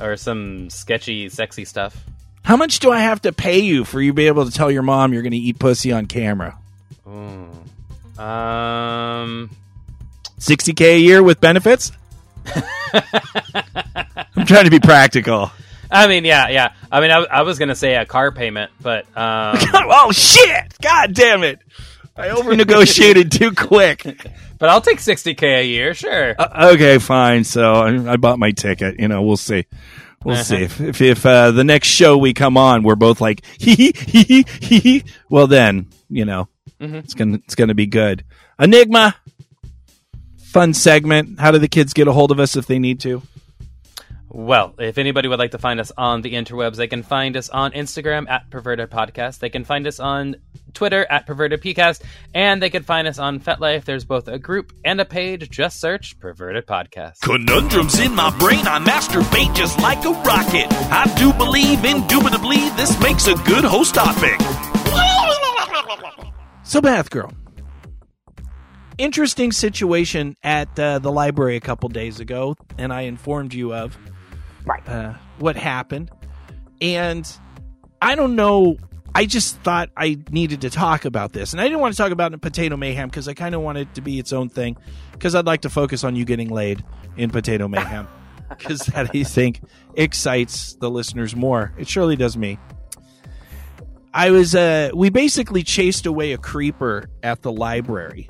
Or 0.00 0.16
some 0.16 0.68
sketchy, 0.68 1.28
sexy 1.28 1.64
stuff. 1.64 2.04
How 2.42 2.56
much 2.56 2.80
do 2.80 2.90
I 2.90 2.98
have 2.98 3.22
to 3.22 3.32
pay 3.32 3.60
you 3.60 3.84
for 3.84 4.00
you 4.00 4.10
to 4.10 4.14
be 4.14 4.26
able 4.26 4.44
to 4.44 4.50
tell 4.50 4.68
your 4.68 4.82
mom 4.82 5.12
you're 5.12 5.22
going 5.22 5.30
to 5.30 5.38
eat 5.38 5.60
pussy 5.60 5.92
on 5.92 6.06
camera? 6.06 6.58
Um, 8.18 9.48
60k 10.40 10.80
a 10.96 10.98
year 10.98 11.22
with 11.22 11.40
benefits? 11.40 11.92
I'm 14.36 14.46
trying 14.46 14.64
to 14.64 14.70
be 14.70 14.80
practical. 14.80 15.50
I 15.90 16.06
mean, 16.08 16.24
yeah, 16.24 16.48
yeah. 16.48 16.72
I 16.90 17.00
mean, 17.00 17.10
I, 17.10 17.18
I 17.30 17.42
was 17.42 17.58
gonna 17.58 17.74
say 17.74 17.94
a 17.96 18.06
car 18.06 18.32
payment, 18.32 18.70
but 18.80 19.04
um, 19.16 19.58
oh 19.74 20.10
shit! 20.12 20.74
God 20.80 21.12
damn 21.14 21.42
it! 21.42 21.60
I 22.16 22.28
over 22.30 22.54
negotiated 22.56 23.30
too 23.32 23.52
quick. 23.52 24.02
but 24.58 24.68
I'll 24.70 24.80
take 24.80 25.00
sixty 25.00 25.34
k 25.34 25.60
a 25.60 25.64
year, 25.64 25.92
sure. 25.94 26.34
Uh, 26.38 26.70
okay, 26.74 26.98
fine. 26.98 27.44
So 27.44 27.74
I, 27.74 28.12
I 28.12 28.16
bought 28.16 28.38
my 28.38 28.52
ticket. 28.52 28.98
You 29.00 29.08
know, 29.08 29.22
we'll 29.22 29.36
see. 29.36 29.66
We'll 30.24 30.34
Uh-huh. 30.36 30.44
see 30.44 30.62
if 30.62 30.80
if, 30.80 31.00
if 31.02 31.26
uh, 31.26 31.50
the 31.50 31.64
next 31.64 31.88
show 31.88 32.16
we 32.16 32.32
come 32.32 32.56
on, 32.56 32.84
we're 32.84 32.94
both 32.96 33.20
like 33.20 33.44
hee 33.58 33.92
hee 33.94 34.44
hee 34.60 34.78
hee. 34.78 35.04
Well, 35.28 35.46
then 35.46 35.88
you 36.08 36.24
know 36.24 36.48
Mm-hmm. 36.80 36.96
it's 36.96 37.14
gonna 37.14 37.36
it's 37.44 37.54
gonna 37.54 37.74
be 37.74 37.86
good. 37.86 38.24
Enigma, 38.58 39.14
fun 40.52 40.74
segment. 40.74 41.40
How 41.40 41.50
do 41.50 41.58
the 41.58 41.68
kids 41.68 41.94
get 41.94 42.06
a 42.06 42.12
hold 42.12 42.30
of 42.30 42.38
us 42.38 42.56
if 42.56 42.66
they 42.66 42.78
need 42.78 43.00
to? 43.00 43.22
Well, 44.28 44.74
if 44.78 44.96
anybody 44.96 45.28
would 45.28 45.38
like 45.38 45.50
to 45.50 45.58
find 45.58 45.78
us 45.78 45.92
on 45.96 46.22
the 46.22 46.32
interwebs, 46.32 46.76
they 46.76 46.86
can 46.86 47.02
find 47.02 47.36
us 47.36 47.50
on 47.50 47.72
Instagram 47.72 48.28
at 48.30 48.48
Perverted 48.50 48.88
Podcast. 48.90 49.40
They 49.40 49.50
can 49.50 49.64
find 49.64 49.86
us 49.86 50.00
on 50.00 50.36
Twitter 50.72 51.04
at 51.10 51.26
Perverted 51.26 51.60
PCast, 51.60 52.02
and 52.34 52.62
they 52.62 52.70
can 52.70 52.82
find 52.82 53.06
us 53.06 53.18
on 53.18 53.40
FetLife. 53.40 53.84
There's 53.84 54.06
both 54.06 54.28
a 54.28 54.38
group 54.38 54.72
and 54.86 55.02
a 55.02 55.04
page. 55.04 55.50
Just 55.50 55.80
search 55.80 56.18
Perverted 56.18 56.66
Podcast. 56.66 57.20
Conundrums 57.20 57.98
in 57.98 58.14
my 58.14 58.34
brain, 58.38 58.66
I 58.66 58.78
masturbate 58.78 59.54
just 59.54 59.78
like 59.80 60.02
a 60.06 60.12
rocket. 60.12 60.66
I 60.70 61.12
do 61.18 61.34
believe, 61.34 61.84
indubitably, 61.84 62.70
this 62.70 62.98
makes 63.00 63.26
a 63.26 63.34
good 63.44 63.64
host 63.64 63.94
topic. 63.94 64.38
So, 66.64 66.80
Bath 66.80 67.10
Girl. 67.10 67.32
Interesting 69.02 69.50
situation 69.50 70.36
at 70.44 70.78
uh, 70.78 71.00
the 71.00 71.10
library 71.10 71.56
a 71.56 71.60
couple 71.60 71.88
days 71.88 72.20
ago, 72.20 72.54
and 72.78 72.92
I 72.92 73.00
informed 73.00 73.52
you 73.52 73.74
of 73.74 73.98
Right. 74.64 74.88
uh, 74.88 75.14
what 75.40 75.56
happened. 75.56 76.08
And 76.80 77.28
I 78.00 78.14
don't 78.14 78.36
know. 78.36 78.76
I 79.12 79.26
just 79.26 79.56
thought 79.62 79.90
I 79.96 80.20
needed 80.30 80.60
to 80.60 80.70
talk 80.70 81.04
about 81.04 81.32
this. 81.32 81.52
And 81.52 81.60
I 81.60 81.64
didn't 81.64 81.80
want 81.80 81.94
to 81.94 81.98
talk 81.98 82.12
about 82.12 82.40
Potato 82.40 82.76
Mayhem 82.76 83.08
because 83.08 83.26
I 83.26 83.34
kind 83.34 83.56
of 83.56 83.60
wanted 83.60 83.88
it 83.88 83.94
to 83.96 84.02
be 84.02 84.20
its 84.20 84.32
own 84.32 84.48
thing 84.48 84.76
because 85.10 85.34
I'd 85.34 85.46
like 85.46 85.62
to 85.62 85.68
focus 85.68 86.04
on 86.04 86.14
you 86.14 86.24
getting 86.24 86.50
laid 86.50 86.84
in 87.16 87.28
Potato 87.28 87.66
Mayhem 87.66 88.06
because 88.50 88.82
that, 88.86 89.10
I 89.12 89.24
think, 89.24 89.62
excites 89.96 90.74
the 90.74 90.88
listeners 90.88 91.34
more. 91.34 91.72
It 91.76 91.88
surely 91.88 92.14
does 92.14 92.36
me. 92.36 92.56
I 94.14 94.30
was, 94.30 94.54
uh, 94.54 94.90
we 94.94 95.10
basically 95.10 95.64
chased 95.64 96.06
away 96.06 96.34
a 96.34 96.38
creeper 96.38 97.10
at 97.24 97.42
the 97.42 97.50
library 97.50 98.28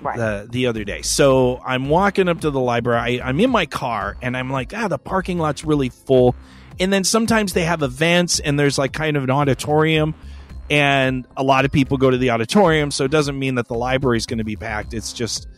Right. 0.00 0.16
the 0.16 0.48
the 0.50 0.66
other 0.66 0.84
day. 0.84 1.02
So 1.02 1.60
I'm 1.64 1.88
walking 1.88 2.28
up 2.28 2.40
to 2.42 2.50
the 2.50 2.60
library. 2.60 3.20
I, 3.20 3.28
I'm 3.28 3.40
in 3.40 3.50
my 3.50 3.66
car, 3.66 4.16
and 4.20 4.36
I'm 4.36 4.50
like, 4.50 4.72
ah, 4.74 4.88
the 4.88 4.98
parking 4.98 5.38
lot's 5.38 5.64
really 5.64 5.88
full. 5.88 6.34
And 6.78 6.92
then 6.92 7.04
sometimes 7.04 7.54
they 7.54 7.64
have 7.64 7.82
events, 7.82 8.38
and 8.38 8.58
there's 8.58 8.76
like 8.76 8.92
kind 8.92 9.16
of 9.16 9.24
an 9.24 9.30
auditorium, 9.30 10.14
and 10.68 11.26
a 11.36 11.42
lot 11.42 11.64
of 11.64 11.72
people 11.72 11.96
go 11.96 12.10
to 12.10 12.18
the 12.18 12.30
auditorium. 12.30 12.90
So 12.90 13.04
it 13.04 13.10
doesn't 13.10 13.38
mean 13.38 13.54
that 13.54 13.68
the 13.68 13.74
library 13.74 14.18
is 14.18 14.26
going 14.26 14.38
to 14.38 14.44
be 14.44 14.56
packed. 14.56 14.92
It's 14.92 15.12
just, 15.12 15.48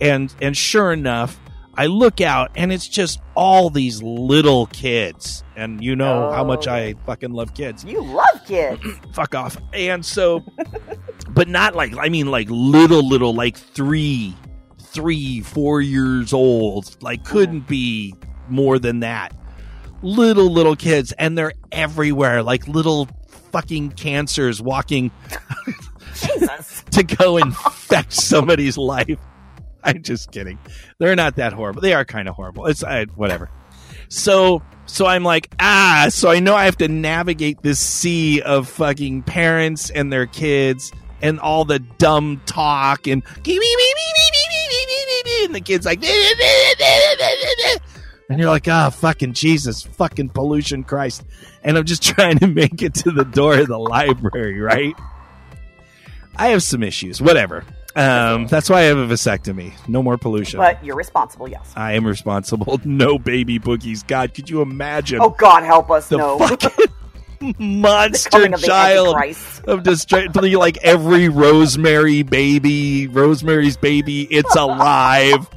and 0.00 0.32
and 0.40 0.56
sure 0.56 0.92
enough, 0.92 1.40
I 1.80 1.86
look 1.86 2.20
out, 2.20 2.50
and 2.56 2.70
it's 2.70 2.86
just 2.86 3.22
all 3.34 3.70
these 3.70 4.02
little 4.02 4.66
kids, 4.66 5.42
and 5.56 5.82
you 5.82 5.96
know 5.96 6.30
how 6.30 6.44
much 6.44 6.68
I 6.68 6.92
oh. 6.92 7.00
fucking 7.06 7.32
love 7.32 7.54
kids 7.54 7.86
you 7.86 8.04
love 8.04 8.44
kids. 8.46 8.82
fuck 9.14 9.34
off. 9.34 9.56
And 9.72 10.04
so, 10.04 10.44
but 11.30 11.48
not 11.48 11.74
like 11.74 11.96
I 11.96 12.10
mean 12.10 12.30
like 12.30 12.48
little 12.50 13.08
little 13.08 13.34
like 13.34 13.56
three, 13.56 14.36
three, 14.78 15.40
four 15.40 15.80
years 15.80 16.34
old. 16.34 17.02
Like 17.02 17.24
couldn't 17.24 17.66
be 17.66 18.14
more 18.50 18.78
than 18.78 19.00
that. 19.00 19.34
Little 20.02 20.52
little 20.52 20.76
kids, 20.76 21.12
and 21.12 21.38
they're 21.38 21.54
everywhere. 21.72 22.42
Like 22.42 22.68
little 22.68 23.08
fucking 23.52 23.92
cancers 23.92 24.60
walking 24.60 25.10
to 26.90 27.02
go 27.04 27.38
infect 27.38 28.12
somebody's 28.12 28.76
life. 28.76 29.18
I'm 29.84 30.02
just 30.02 30.30
kidding. 30.32 30.58
They're 30.98 31.16
not 31.16 31.36
that 31.36 31.52
horrible. 31.52 31.82
They 31.82 31.94
are 31.94 32.04
kind 32.04 32.28
of 32.28 32.34
horrible. 32.34 32.66
It's 32.66 32.84
I, 32.84 33.04
whatever. 33.16 33.50
So 34.08 34.62
so 34.86 35.06
I'm 35.06 35.22
like 35.22 35.54
ah. 35.60 36.08
So 36.10 36.30
I 36.30 36.40
know 36.40 36.54
I 36.54 36.64
have 36.64 36.78
to 36.78 36.88
navigate 36.88 37.62
this 37.62 37.78
sea 37.78 38.42
of 38.42 38.68
fucking 38.68 39.22
parents 39.22 39.90
and 39.90 40.12
their 40.12 40.26
kids 40.26 40.92
and 41.22 41.38
all 41.38 41.64
the 41.64 41.78
dumb 41.78 42.40
talk 42.46 43.06
and 43.06 43.22
and 43.36 43.46
the 45.54 45.62
kids 45.62 45.86
like 45.86 46.02
and 48.28 48.38
you're 48.38 48.48
like 48.48 48.66
ah 48.68 48.90
fucking 48.90 49.32
Jesus 49.34 49.82
fucking 49.82 50.30
pollution 50.30 50.82
Christ 50.82 51.24
and 51.62 51.76
I'm 51.78 51.84
just 51.84 52.02
trying 52.14 52.38
to 52.38 52.46
make 52.46 52.82
it 52.82 52.94
to 52.96 53.10
the 53.10 53.24
door 53.24 53.58
of 53.58 53.68
the 53.68 53.78
library 53.78 54.60
right. 54.60 54.96
I 56.36 56.48
have 56.48 56.62
some 56.62 56.82
issues. 56.82 57.20
Whatever. 57.20 57.64
Um, 57.96 58.46
that's 58.46 58.70
why 58.70 58.80
I 58.80 58.82
have 58.82 58.98
a 58.98 59.06
vasectomy. 59.06 59.72
No 59.88 60.02
more 60.02 60.16
pollution. 60.16 60.58
But 60.58 60.84
you're 60.84 60.96
responsible, 60.96 61.48
yes. 61.48 61.72
I 61.76 61.92
am 61.94 62.06
responsible. 62.06 62.80
No 62.90 63.18
baby 63.18 63.58
boogies. 63.58 64.06
God, 64.06 64.34
could 64.34 64.48
you 64.50 64.62
imagine 64.62 65.20
Oh 65.20 65.30
God, 65.30 65.62
help 65.62 65.90
us! 65.90 66.08
the 66.08 66.16
no, 66.18 66.38
fucking 66.38 66.86
monster 67.58 68.30
coming 68.30 68.54
of 68.54 68.60
the 68.60 68.66
child 68.66 69.16
Antichrist. 69.16 69.64
of 69.64 69.82
destruction? 69.82 70.52
like 70.54 70.76
every 70.78 71.28
Rosemary 71.28 72.22
baby, 72.22 73.06
Rosemary's 73.06 73.76
baby, 73.76 74.22
it's 74.22 74.54
alive. 74.56 75.48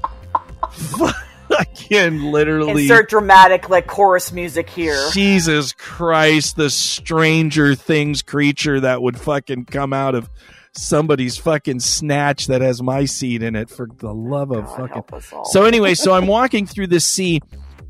Fucking 0.71 2.23
literally. 2.23 2.83
Insert 2.83 3.09
dramatic 3.09 3.69
like 3.69 3.87
chorus 3.87 4.31
music 4.31 4.69
here. 4.69 5.09
Jesus 5.11 5.71
Christ, 5.73 6.55
the 6.55 6.69
Stranger 6.69 7.75
Things 7.75 8.21
creature 8.21 8.79
that 8.79 9.01
would 9.01 9.19
fucking 9.19 9.65
come 9.65 9.93
out 9.93 10.15
of 10.15 10.29
somebody's 10.75 11.37
fucking 11.37 11.79
snatch 11.79 12.47
that 12.47 12.61
has 12.61 12.81
my 12.81 13.05
seed 13.05 13.43
in 13.43 13.55
it 13.55 13.69
for 13.69 13.87
the 13.97 14.13
love 14.13 14.51
of 14.51 14.65
God, 14.65 14.77
fucking. 14.77 14.93
help 14.93 15.13
us 15.13 15.31
all. 15.31 15.45
So 15.45 15.65
anyway, 15.65 15.93
so 15.93 16.13
I'm 16.13 16.27
walking 16.27 16.65
through 16.65 16.87
this 16.87 17.05
sea 17.05 17.41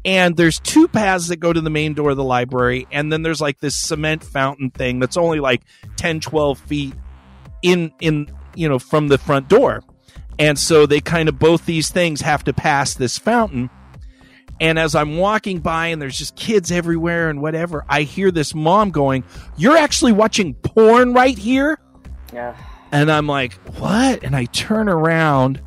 and 0.05 0.35
there's 0.35 0.59
two 0.59 0.87
paths 0.87 1.29
that 1.29 1.37
go 1.37 1.53
to 1.53 1.61
the 1.61 1.69
main 1.69 1.93
door 1.93 2.11
of 2.11 2.17
the 2.17 2.23
library 2.23 2.87
and 2.91 3.11
then 3.11 3.21
there's 3.21 3.39
like 3.39 3.59
this 3.59 3.75
cement 3.75 4.23
fountain 4.23 4.69
thing 4.69 4.99
that's 4.99 5.15
only 5.15 5.39
like 5.39 5.61
10 5.95 6.19
12 6.19 6.59
feet 6.59 6.93
in 7.61 7.93
in 8.01 8.27
you 8.55 8.67
know 8.67 8.79
from 8.79 9.07
the 9.07 9.17
front 9.17 9.47
door. 9.47 9.81
And 10.39 10.57
so 10.57 10.85
they 10.85 10.99
kind 10.99 11.29
of 11.29 11.37
both 11.39 11.65
these 11.65 11.89
things 11.89 12.21
have 12.21 12.43
to 12.45 12.53
pass 12.53 12.95
this 12.95 13.17
fountain. 13.17 13.69
And 14.59 14.79
as 14.79 14.95
I'm 14.95 15.17
walking 15.17 15.59
by 15.59 15.87
and 15.87 16.01
there's 16.01 16.17
just 16.17 16.35
kids 16.35 16.71
everywhere 16.71 17.29
and 17.29 17.41
whatever, 17.41 17.85
I 17.87 18.01
hear 18.01 18.31
this 18.31 18.53
mom 18.55 18.91
going, 18.91 19.23
"You're 19.57 19.77
actually 19.77 20.11
watching 20.11 20.53
porn 20.55 21.13
right 21.13 21.37
here?" 21.37 21.79
Yeah. 22.33 22.55
And 22.93 23.11
I'm 23.11 23.25
like, 23.25 23.53
what? 23.79 24.23
And 24.23 24.35
I 24.35 24.45
turn 24.45 24.87
around 24.87 25.59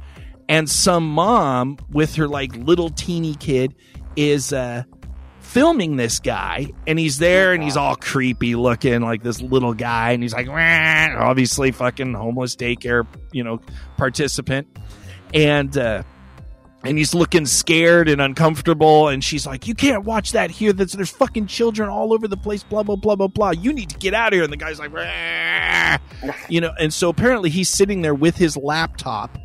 and 0.49 0.71
some 0.71 1.09
mom 1.11 1.77
with 1.91 2.15
her 2.15 2.29
like 2.29 2.55
little 2.55 2.89
teeny 2.89 3.35
kid 3.35 3.75
is 4.15 4.53
uh 4.53 4.85
filming 5.41 5.97
this 5.97 6.21
guy 6.21 6.67
and 6.87 6.99
he's 6.99 7.19
there 7.19 7.53
and 7.53 7.63
he's 7.63 7.77
all 7.77 7.97
creepy 7.97 8.55
looking 8.55 9.01
like 9.01 9.23
this 9.23 9.41
little 9.41 9.75
guy 9.75 10.13
and 10.13 10.23
he's 10.23 10.33
like 10.33 10.49
obviously 10.49 11.73
fucking 11.73 12.15
homeless 12.15 12.57
daycare 12.57 13.07
you 13.33 13.43
know 13.43 13.61
participant 13.97 14.67
and 15.35 15.77
uh 15.79 16.03
and 16.87 16.99
he's 16.99 17.15
looking 17.15 17.45
scared 17.47 18.09
and 18.09 18.21
uncomfortable 18.21 19.09
and 19.09 19.23
she's 19.25 19.47
like 19.47 19.67
you 19.67 19.75
can't 19.75 20.05
watch 20.05 20.33
that 20.33 20.51
here 20.51 20.73
there's, 20.73 20.93
there's 20.93 21.11
fucking 21.11 21.47
children 21.47 21.89
all 21.89 22.13
over 22.13 22.29
the 22.29 22.37
place 22.37 22.63
blah 22.63 22.83
blah 22.83 22.97
blah 22.97 23.17
blah 23.17 23.27
blah 23.29 23.51
you 23.51 23.73
need 23.73 23.91
to 23.91 23.99
get 23.99 24.15
out 24.15 24.29
of 24.33 24.37
here 24.37 24.45
and 24.45 24.53
the 24.53 24.57
guy's 24.57 24.79
like 24.79 24.93
"Rah." 24.93 25.99
you 26.49 26.61
know 26.61 26.73
and 26.79 26.93
so 26.93 27.09
apparently 27.09 27.51
he's 27.51 27.69
sitting 27.69 28.03
there 28.03 28.15
with 28.15 28.37
his 28.37 28.57
laptop 28.57 29.37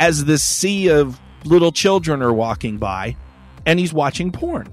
as 0.00 0.24
this 0.26 0.42
sea 0.42 0.88
of 0.88 1.18
little 1.44 1.72
children 1.72 2.22
are 2.22 2.32
walking 2.32 2.76
by 2.78 3.16
and 3.64 3.78
he's 3.78 3.92
watching 3.92 4.30
porn 4.30 4.68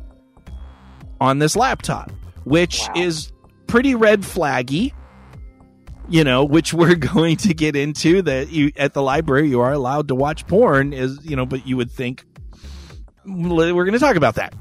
on 1.21 1.39
this 1.39 1.55
laptop 1.55 2.11
which 2.43 2.81
Wow. 2.95 3.01
is 3.03 3.31
pretty 3.67 3.95
red 3.95 4.21
flaggy 4.21 4.91
you 6.09 6.23
know, 6.23 6.43
which 6.43 6.73
we're 6.73 6.95
going 7.13 7.37
to 7.37 7.53
get 7.53 7.75
into 7.75 8.21
that 8.23 8.49
you 8.49 8.71
at 8.77 8.93
the 8.93 9.01
library 9.01 9.49
you 9.49 9.61
are 9.61 9.71
allowed 9.73 10.07
to 10.09 10.15
watch 10.15 10.45
porn 10.47 10.93
is, 10.93 11.19
you 11.23 11.35
know, 11.35 11.45
but 11.45 11.65
you 11.65 11.77
would 11.77 11.91
think 11.91 12.23
we're 13.25 13.71
going 13.85 13.93
to 13.93 13.99
talk 13.99 14.15
about 14.15 14.35
that. 14.35 14.53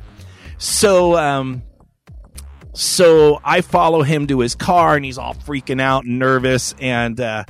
So 0.58 1.16
um 1.16 1.62
so 2.74 3.40
I 3.44 3.60
follow 3.60 4.02
him 4.02 4.26
to 4.28 4.40
his 4.40 4.54
car 4.54 4.96
and 4.96 5.04
he's 5.04 5.18
all 5.18 5.34
freaking 5.34 5.80
out 5.80 6.04
and 6.04 6.18
nervous 6.18 6.74
and 6.80 7.20
uh 7.20 7.44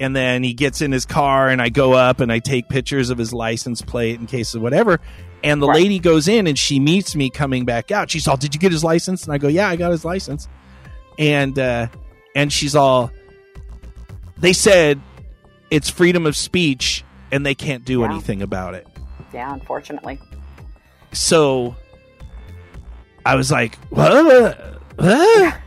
and 0.00 0.16
then 0.16 0.42
he 0.42 0.54
gets 0.54 0.80
in 0.80 0.90
his 0.90 1.06
car 1.06 1.48
and 1.48 1.62
I 1.62 1.68
go 1.68 1.92
up 1.92 2.20
and 2.20 2.32
I 2.32 2.40
take 2.40 2.68
pictures 2.68 3.10
of 3.10 3.18
his 3.18 3.32
license 3.32 3.80
plate 3.82 4.18
in 4.18 4.26
case 4.26 4.54
of 4.54 4.62
whatever. 4.62 4.98
And 5.44 5.62
the 5.62 5.68
Right. 5.68 5.82
lady 5.82 5.98
goes 6.00 6.26
in 6.26 6.46
and 6.48 6.58
she 6.58 6.80
meets 6.80 7.14
me 7.14 7.30
coming 7.30 7.64
back 7.64 7.92
out. 7.92 8.10
She's 8.10 8.26
all, 8.26 8.36
"Did 8.36 8.54
you 8.54 8.60
get 8.60 8.72
his 8.72 8.82
license?" 8.82 9.22
And 9.24 9.32
I 9.32 9.38
go, 9.38 9.46
"Yeah, 9.46 9.68
I 9.68 9.76
got 9.76 9.92
his 9.92 10.04
license." 10.04 10.48
And 11.18 11.56
uh 11.58 11.86
and 12.34 12.52
she's 12.52 12.74
all 12.74 13.12
they 14.38 14.52
said 14.52 15.00
it's 15.70 15.88
freedom 15.90 16.26
of 16.26 16.36
speech 16.36 17.04
and 17.32 17.44
they 17.44 17.54
can't 17.54 17.84
do 17.84 18.00
Yeah. 18.00 18.06
anything 18.12 18.42
about 18.42 18.74
it. 18.74 18.86
Yeah, 19.32 19.52
unfortunately. 19.52 20.18
So 21.12 21.74
I 23.26 23.34
was 23.36 23.50
like, 23.50 23.76
what? 23.90 24.78
Huh? 24.98 25.52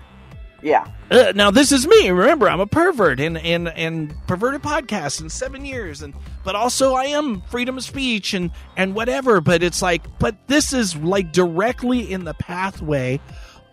Yeah. 0.63 0.87
Uh, 1.11 1.33
now 1.35 1.51
this 1.51 1.71
is 1.71 1.85
me. 1.87 2.09
Remember, 2.09 2.49
I'm 2.49 2.59
a 2.59 2.65
pervert 2.65 3.19
and 3.19 3.37
and 3.37 3.67
and 3.69 4.11
perverted 4.25 4.63
podcast 4.63 5.21
in 5.21 5.29
seven 5.29 5.63
years, 5.65 6.01
and 6.01 6.15
but 6.43 6.55
also 6.55 6.95
I 6.95 7.05
am 7.05 7.41
freedom 7.41 7.77
of 7.77 7.83
speech 7.83 8.33
and 8.33 8.49
and 8.75 8.95
whatever. 8.95 9.39
But 9.39 9.61
it's 9.61 9.83
like, 9.83 10.01
but 10.17 10.35
this 10.47 10.73
is 10.73 10.95
like 10.95 11.31
directly 11.31 12.11
in 12.11 12.23
the 12.25 12.33
pathway 12.33 13.21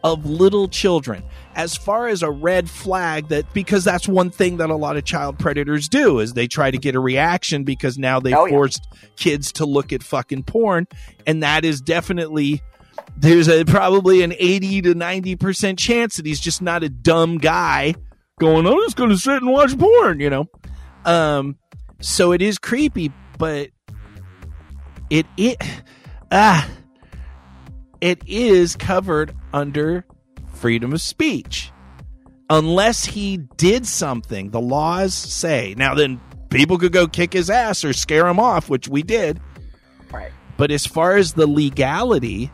of 0.05 0.25
little 0.27 0.69
children 0.69 1.25
as 1.57 1.77
far 1.77 2.07
as 2.09 2.23
a 2.23 2.31
red 2.31 2.69
flag 2.69 3.27
that 3.29 3.51
because 3.55 3.83
that's 3.85 4.07
one 4.07 4.29
thing 4.31 4.59
that 4.59 4.69
a 4.71 4.77
lot 4.77 4.97
of 4.99 5.05
child 5.05 5.39
predators 5.39 5.89
do 5.89 6.19
is 6.21 6.35
they 6.35 6.47
try 6.47 6.71
to 6.71 6.77
get 6.79 6.95
a 6.95 7.01
reaction 7.01 7.65
because 7.65 7.97
now 7.99 8.21
they 8.21 8.35
Oh, 8.35 8.45
yeah. 8.45 8.51
forced 8.51 8.87
kids 9.17 9.51
to 9.53 9.65
look 9.65 9.93
at 9.95 10.03
fucking 10.03 10.43
porn 10.43 10.87
and 11.27 11.43
that 11.43 11.65
is 11.65 11.81
definitely 11.81 12.61
there's 13.17 13.49
a 13.49 13.65
probably 13.65 14.23
an 14.23 14.35
80 14.39 14.83
to 14.83 14.95
90% 14.95 15.79
chance 15.79 16.17
that 16.17 16.27
he's 16.27 16.41
just 16.41 16.61
not 16.61 16.83
a 16.85 16.89
dumb 16.91 17.39
guy 17.39 17.95
going 18.39 18.67
i'm 18.67 18.75
just 18.85 18.97
gonna 18.97 19.17
sit 19.17 19.41
and 19.43 19.51
watch 19.51 19.77
porn 19.79 20.21
you 20.21 20.29
know 20.29 20.45
um 21.07 21.57
so 22.01 22.33
it 22.33 22.43
is 22.43 22.59
creepy 22.59 23.11
but 23.39 23.71
it 25.09 25.25
it 25.39 25.57
ah 26.31 26.69
it 28.03 28.21
is 28.27 28.77
covered 28.77 29.35
under 29.55 30.05
freedom 30.53 30.93
of 30.93 31.01
speech 31.01 31.71
unless 32.51 33.05
he 33.05 33.39
did 33.57 33.87
something 33.87 34.51
the 34.51 34.61
laws 34.61 35.15
say 35.15 35.75
now 35.79 35.95
then 35.95 36.21
people 36.51 36.77
could 36.77 36.93
go 36.93 37.07
kick 37.07 37.33
his 37.33 37.49
ass 37.49 37.85
or 37.85 37.93
scare 37.93 38.27
him 38.29 38.39
off 38.39 38.69
which 38.69 38.87
we 38.89 39.03
did 39.03 39.41
Right. 40.13 40.31
but 40.57 40.71
as 40.71 40.85
far 40.87 41.17
as 41.17 41.33
the 41.33 41.47
legality, 41.47 42.51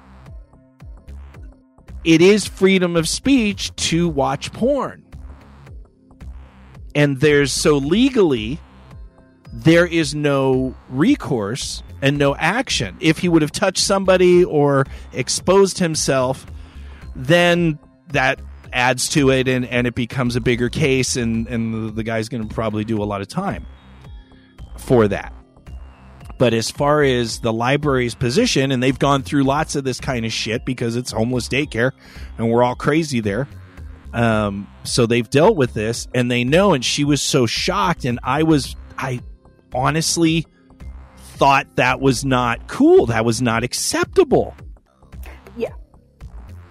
it 2.05 2.23
is 2.23 2.47
freedom 2.47 2.97
of 2.97 3.07
speech 3.07 3.75
to 3.77 4.09
watch 4.09 4.53
porn. 4.53 5.05
And 6.95 7.21
there's 7.21 7.53
so 7.53 7.77
legally, 7.77 8.59
there 9.53 9.87
is 9.87 10.15
no 10.15 10.75
recourse 10.89 11.83
and 12.01 12.17
no 12.17 12.35
action. 12.37 12.97
If 13.01 13.19
he 13.19 13.29
would 13.29 13.43
have 13.43 13.53
touched 13.53 13.83
somebody 13.83 14.43
or 14.45 14.87
exposed 15.13 15.79
himself, 15.79 16.47
then 17.27 17.79
that 18.09 18.41
adds 18.73 19.09
to 19.11 19.31
it 19.31 19.49
and, 19.49 19.67
and 19.67 19.87
it 19.87 19.95
becomes 19.95 20.37
a 20.37 20.41
bigger 20.41 20.69
case, 20.69 21.17
and, 21.17 21.47
and 21.49 21.95
the 21.95 22.03
guy's 22.03 22.29
going 22.29 22.47
to 22.47 22.55
probably 22.55 22.85
do 22.85 23.03
a 23.03 23.05
lot 23.05 23.21
of 23.21 23.29
time 23.29 23.67
for 24.77 25.09
that. 25.09 25.33
But 26.39 26.55
as 26.55 26.71
far 26.71 27.03
as 27.03 27.41
the 27.41 27.53
library's 27.53 28.15
position, 28.15 28.73
and 28.73 28.83
they've 28.83 28.99
gone 28.99 29.23
through 29.23 29.45
lots 29.45 29.77
of 29.77 29.85
this 29.85 30.01
kind 30.01 30.25
of 30.25 30.33
shit 30.33 30.65
because 30.65 30.97
it's 30.97 31.13
homeless 31.13 31.49
daycare 31.49 31.93
and 32.39 32.51
we're 32.51 32.63
all 32.63 32.75
crazy 32.75 33.21
there. 33.21 33.47
Um, 34.15 34.67
so 34.83 35.05
they've 35.05 35.29
dealt 35.29 35.57
with 35.57 35.75
this 35.75 36.09
and 36.15 36.31
they 36.31 36.45
know. 36.45 36.73
And 36.73 36.83
she 36.83 37.05
was 37.05 37.21
so 37.21 37.45
shocked. 37.45 38.07
And 38.07 38.19
I 38.23 38.45
was, 38.45 38.75
I 38.97 39.21
honestly 39.75 40.47
thought 41.19 41.77
that 41.77 42.01
was 42.01 42.25
not 42.25 42.69
cool. 42.69 43.05
That 43.07 43.27
was 43.27 43.43
not 43.43 43.63
acceptable. 43.63 44.55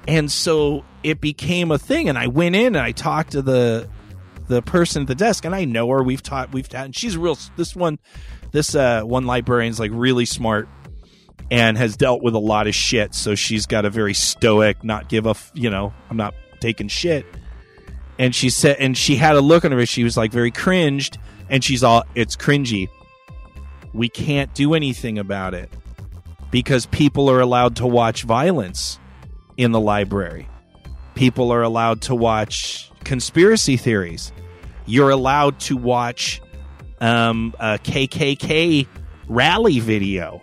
And 0.09 0.31
so 0.31 0.85
it 1.03 1.21
became 1.21 1.69
a 1.69 1.77
thing. 1.77 2.09
And 2.09 2.17
I 2.17 2.25
went 2.25 2.55
in 2.55 2.75
and 2.75 2.79
I 2.79 2.93
talked 2.93 3.33
to 3.33 3.43
the, 3.43 3.87
the 4.47 4.63
person 4.63 5.03
at 5.03 5.07
the 5.07 5.13
desk 5.13 5.45
and 5.45 5.53
I 5.53 5.65
know 5.65 5.87
her. 5.89 6.01
We've 6.01 6.23
taught, 6.23 6.51
we've 6.51 6.67
taught, 6.67 6.85
and 6.85 6.95
she's 6.95 7.15
real, 7.15 7.37
this 7.57 7.75
one, 7.75 7.99
this 8.51 8.73
uh, 8.73 9.03
one 9.03 9.27
librarian's 9.27 9.79
like 9.79 9.91
really 9.93 10.25
smart 10.25 10.67
and 11.51 11.77
has 11.77 11.95
dealt 11.95 12.23
with 12.23 12.33
a 12.33 12.39
lot 12.39 12.65
of 12.65 12.73
shit. 12.73 13.13
So 13.13 13.35
she's 13.35 13.67
got 13.67 13.85
a 13.85 13.91
very 13.91 14.15
stoic, 14.15 14.83
not 14.83 15.09
give 15.09 15.27
a, 15.27 15.35
you 15.53 15.69
know, 15.69 15.93
I'm 16.09 16.17
not 16.17 16.33
taking 16.59 16.87
shit. 16.87 17.23
And 18.17 18.33
she 18.33 18.49
said, 18.49 18.77
and 18.79 18.97
she 18.97 19.15
had 19.15 19.35
a 19.35 19.41
look 19.41 19.63
on 19.63 19.71
her. 19.71 19.85
She 19.85 20.03
was 20.03 20.17
like 20.17 20.31
very 20.31 20.49
cringed, 20.49 21.19
and 21.49 21.63
she's 21.63 21.83
all, 21.83 22.03
it's 22.15 22.35
cringy. 22.35 22.89
We 23.93 24.09
can't 24.09 24.51
do 24.55 24.73
anything 24.73 25.19
about 25.19 25.53
it 25.53 25.69
because 26.49 26.87
people 26.87 27.29
are 27.29 27.41
allowed 27.41 27.75
to 27.75 27.85
watch 27.85 28.23
violence 28.23 28.99
in 29.59 29.73
the 29.73 29.79
library. 29.79 30.47
People 31.15 31.51
are 31.51 31.61
allowed 31.61 32.01
to 32.03 32.15
watch 32.15 32.89
conspiracy 33.03 33.75
theories. 33.75 34.31
You're 34.85 35.09
allowed 35.09 35.59
to 35.61 35.75
watch 35.75 36.41
um, 37.01 37.53
a 37.59 37.77
KKK 37.77 38.87
rally 39.27 39.79
video. 39.81 40.41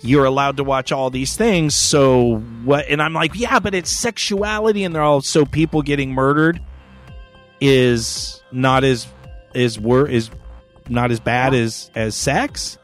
You're 0.00 0.26
allowed 0.26 0.58
to 0.58 0.64
watch 0.64 0.92
all 0.92 1.10
these 1.10 1.36
things. 1.36 1.74
So 1.74 2.36
what? 2.64 2.86
And 2.88 3.02
I'm 3.02 3.14
like, 3.14 3.32
yeah, 3.34 3.58
but 3.58 3.74
it's 3.74 3.90
sexuality, 3.90 4.84
and 4.84 4.94
they're 4.94 5.02
all 5.02 5.20
so 5.20 5.44
people 5.44 5.82
getting 5.82 6.12
murdered 6.12 6.62
is 7.60 8.40
not 8.52 8.84
as 8.84 9.08
is 9.54 9.76
wor 9.76 10.06
is 10.06 10.30
not 10.88 11.10
as 11.10 11.18
bad 11.18 11.52
as 11.52 11.90
as 11.96 12.14
sex. 12.14 12.78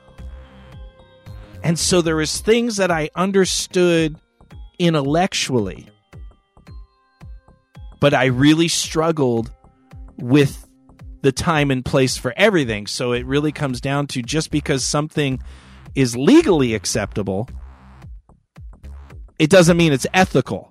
And 1.62 1.78
so 1.78 2.02
there 2.02 2.16
was 2.16 2.40
things 2.40 2.78
that 2.78 2.90
I 2.90 3.10
understood 3.14 4.16
intellectually, 4.78 5.86
but 8.00 8.14
I 8.14 8.26
really 8.26 8.68
struggled 8.68 9.50
with 10.16 10.66
the 11.22 11.32
time 11.32 11.70
and 11.70 11.84
place 11.84 12.16
for 12.16 12.34
everything. 12.36 12.86
So 12.86 13.12
it 13.12 13.24
really 13.26 13.52
comes 13.52 13.80
down 13.80 14.06
to 14.08 14.22
just 14.22 14.50
because 14.50 14.84
something 14.84 15.42
is 15.94 16.16
legally 16.16 16.74
acceptable, 16.74 17.48
it 19.38 19.50
doesn't 19.50 19.76
mean 19.76 19.92
it's 19.92 20.06
ethical. 20.12 20.70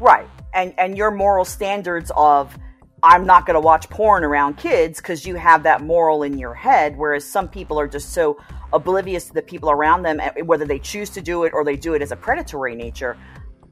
Right. 0.00 0.28
And 0.54 0.74
and 0.78 0.96
your 0.96 1.10
moral 1.10 1.44
standards 1.44 2.10
of 2.16 2.56
I'm 3.02 3.26
not 3.26 3.46
going 3.46 3.54
to 3.54 3.60
watch 3.60 3.88
porn 3.90 4.24
around 4.24 4.56
kids 4.56 4.98
because 5.00 5.24
you 5.24 5.36
have 5.36 5.62
that 5.62 5.82
moral 5.82 6.24
in 6.24 6.36
your 6.36 6.54
head, 6.54 6.96
whereas 6.96 7.24
some 7.24 7.48
people 7.48 7.78
are 7.78 7.86
just 7.86 8.12
so 8.12 8.38
oblivious 8.72 9.26
to 9.28 9.34
the 9.34 9.42
people 9.42 9.70
around 9.70 10.02
them, 10.02 10.20
eh, 10.20 10.42
whether 10.42 10.64
they 10.64 10.78
choose 10.78 11.08
to 11.10 11.20
do 11.20 11.44
it 11.44 11.52
or 11.54 11.64
they 11.64 11.76
do 11.76 11.94
it 11.94 12.02
as 12.02 12.10
a 12.10 12.16
predatory 12.16 12.74
nature. 12.74 13.16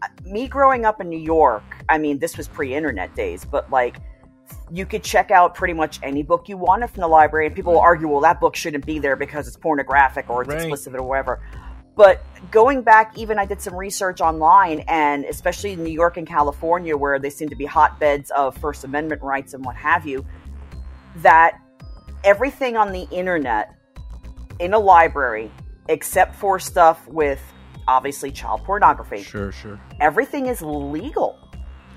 Uh, 0.03 0.07
Me 0.25 0.47
growing 0.47 0.85
up 0.85 1.01
in 1.01 1.09
New 1.09 1.19
York, 1.19 1.65
I 1.89 1.99
mean, 1.99 2.19
this 2.19 2.37
was 2.37 2.47
pre-internet 2.47 3.15
days, 3.17 3.45
but 3.45 3.69
like 3.71 3.97
you 4.71 4.87
could 4.87 5.03
check 5.03 5.33
out 5.33 5.55
pretty 5.57 5.75
much 5.75 5.99
any 6.05 6.23
book 6.23 6.49
you 6.49 6.57
wanted 6.57 6.89
from 6.89 7.01
the 7.01 7.09
library, 7.09 7.47
and 7.47 7.55
people 7.55 7.73
will 7.73 7.81
argue, 7.81 8.07
well, 8.07 8.21
that 8.21 8.41
book 8.41 8.55
shouldn't 8.55 8.87
be 8.87 9.01
there 9.01 9.17
because 9.17 9.49
it's 9.49 9.57
pornographic 9.57 10.31
or 10.31 10.43
it's 10.43 10.49
Right. 10.51 10.61
explicit 10.61 10.95
or 10.95 11.03
whatever. 11.03 11.41
But 11.97 12.23
going 12.51 12.83
back, 12.83 13.17
even 13.17 13.39
I 13.39 13.47
did 13.47 13.61
some 13.63 13.75
research 13.75 14.21
online, 14.21 14.81
and 14.87 15.25
especially 15.25 15.73
in 15.73 15.83
New 15.83 15.91
York 15.93 16.19
and 16.19 16.27
California, 16.27 16.95
where 16.97 17.19
they 17.19 17.31
seem 17.31 17.49
to 17.49 17.57
be 17.57 17.65
hotbeds 17.65 18.31
of 18.31 18.57
First 18.59 18.85
Amendment 18.85 19.23
rights 19.23 19.55
and 19.55 19.65
what 19.65 19.77
have 19.77 20.07
you, 20.07 20.25
that 21.17 21.59
everything 22.23 22.77
on 22.77 22.93
the 22.93 23.09
internet 23.11 23.75
in 24.59 24.75
a 24.75 24.79
library, 24.79 25.51
except 25.89 26.35
for 26.37 26.59
stuff 26.59 27.07
with 27.09 27.41
obviously 27.89 28.31
child 28.31 28.63
pornography, 28.65 29.23
Sure, 29.23 29.51
sure. 29.51 29.81
everything 30.01 30.47
is 30.47 30.61
legal. 30.61 31.39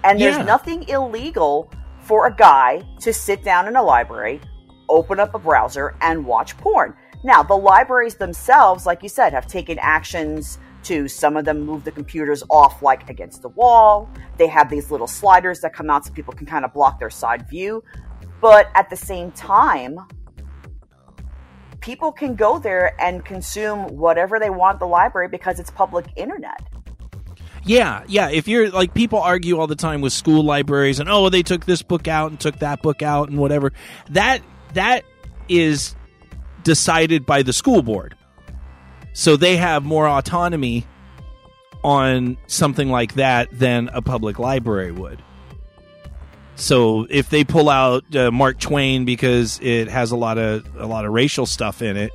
And 0.06 0.18
Yeah. 0.18 0.32
there's 0.32 0.46
nothing 0.46 0.88
illegal 0.88 1.70
for 2.04 2.28
a 2.28 2.34
guy 2.34 2.84
to 3.02 3.12
sit 3.12 3.44
down 3.44 3.68
in 3.68 3.76
a 3.76 3.84
library, 3.84 4.40
open 4.88 5.20
up 5.20 5.36
a 5.36 5.40
browser, 5.40 5.96
and 6.02 6.26
watch 6.26 6.58
porn. 6.58 6.96
Now, 7.24 7.44
the 7.44 7.56
libraries 7.56 8.16
themselves, 8.16 8.86
like 8.86 9.04
you 9.04 9.10
said, 9.10 9.34
have 9.34 9.48
taken 9.48 9.78
actions 9.80 10.58
to 10.84 11.08
some 11.08 11.36
of 11.36 11.46
them 11.46 11.62
move 11.62 11.84
the 11.84 11.92
computers 11.92 12.44
off 12.50 12.82
like 12.82 13.10
against 13.10 13.42
the 13.42 13.50
wall. 13.50 14.10
They 14.38 14.48
have 14.48 14.70
these 14.70 14.92
little 14.92 15.08
sliders 15.08 15.60
that 15.62 15.74
come 15.74 15.90
out 15.90 16.06
so 16.06 16.14
people 16.14 16.34
can 16.34 16.46
kind 16.46 16.64
of 16.64 16.74
block 16.74 17.00
their 17.00 17.10
side 17.10 17.48
view. 17.50 17.84
But 18.40 18.70
at 18.76 18.90
the 18.90 18.96
same 18.96 19.32
time, 19.34 20.00
people 21.82 22.12
can 22.12 22.36
go 22.36 22.60
there 22.60 23.00
and 23.02 23.24
consume 23.26 23.88
whatever 23.88 24.40
they 24.40 24.50
want 24.50 24.80
the 24.80 24.88
library 24.88 25.28
because 25.28 25.60
it's 25.60 25.72
public 25.72 26.06
internet. 26.16 26.62
Yeah, 27.66 28.04
yeah. 28.08 28.30
If 28.30 28.48
you're 28.48 28.70
like 28.70 28.94
people 28.94 29.20
argue 29.20 29.60
all 29.60 29.68
the 29.68 29.76
time 29.76 30.00
with 30.00 30.14
school 30.14 30.44
libraries 30.44 31.00
and 31.00 31.10
oh 31.10 31.30
they 31.30 31.44
took 31.44 31.66
this 31.66 31.82
book 31.82 32.08
out 32.08 32.32
and 32.32 32.40
took 32.40 32.60
that 32.60 32.82
book 32.82 33.02
out 33.02 33.30
and 33.30 33.38
whatever. 33.38 33.74
That 34.10 34.42
that 34.74 35.04
is 35.50 35.96
decided 36.64 37.26
by 37.26 37.42
the 37.44 37.54
school 37.54 37.82
board. 37.82 38.16
So 39.14 39.36
they 39.38 39.58
have 39.58 39.84
more 39.84 40.08
autonomy 40.08 40.86
on 41.84 42.38
something 42.48 42.90
like 42.90 43.16
that 43.16 43.48
than 43.52 43.90
a 43.94 44.02
public 44.02 44.40
library 44.40 44.92
would. 44.92 45.22
So 46.56 47.08
if 47.10 47.30
they 47.30 47.44
pull 47.44 47.70
out 47.70 48.16
uh, 48.16 48.32
Mark 48.32 48.60
Twain 48.60 49.06
because 49.06 49.60
it 49.62 49.88
has 49.88 50.12
a 50.12 50.18
lot 50.18 50.38
of 50.38 50.66
a 50.78 50.86
lot 50.86 51.06
of 51.06 51.14
racial 51.14 51.46
stuff 51.46 51.82
in 51.82 51.96
it, 51.96 52.12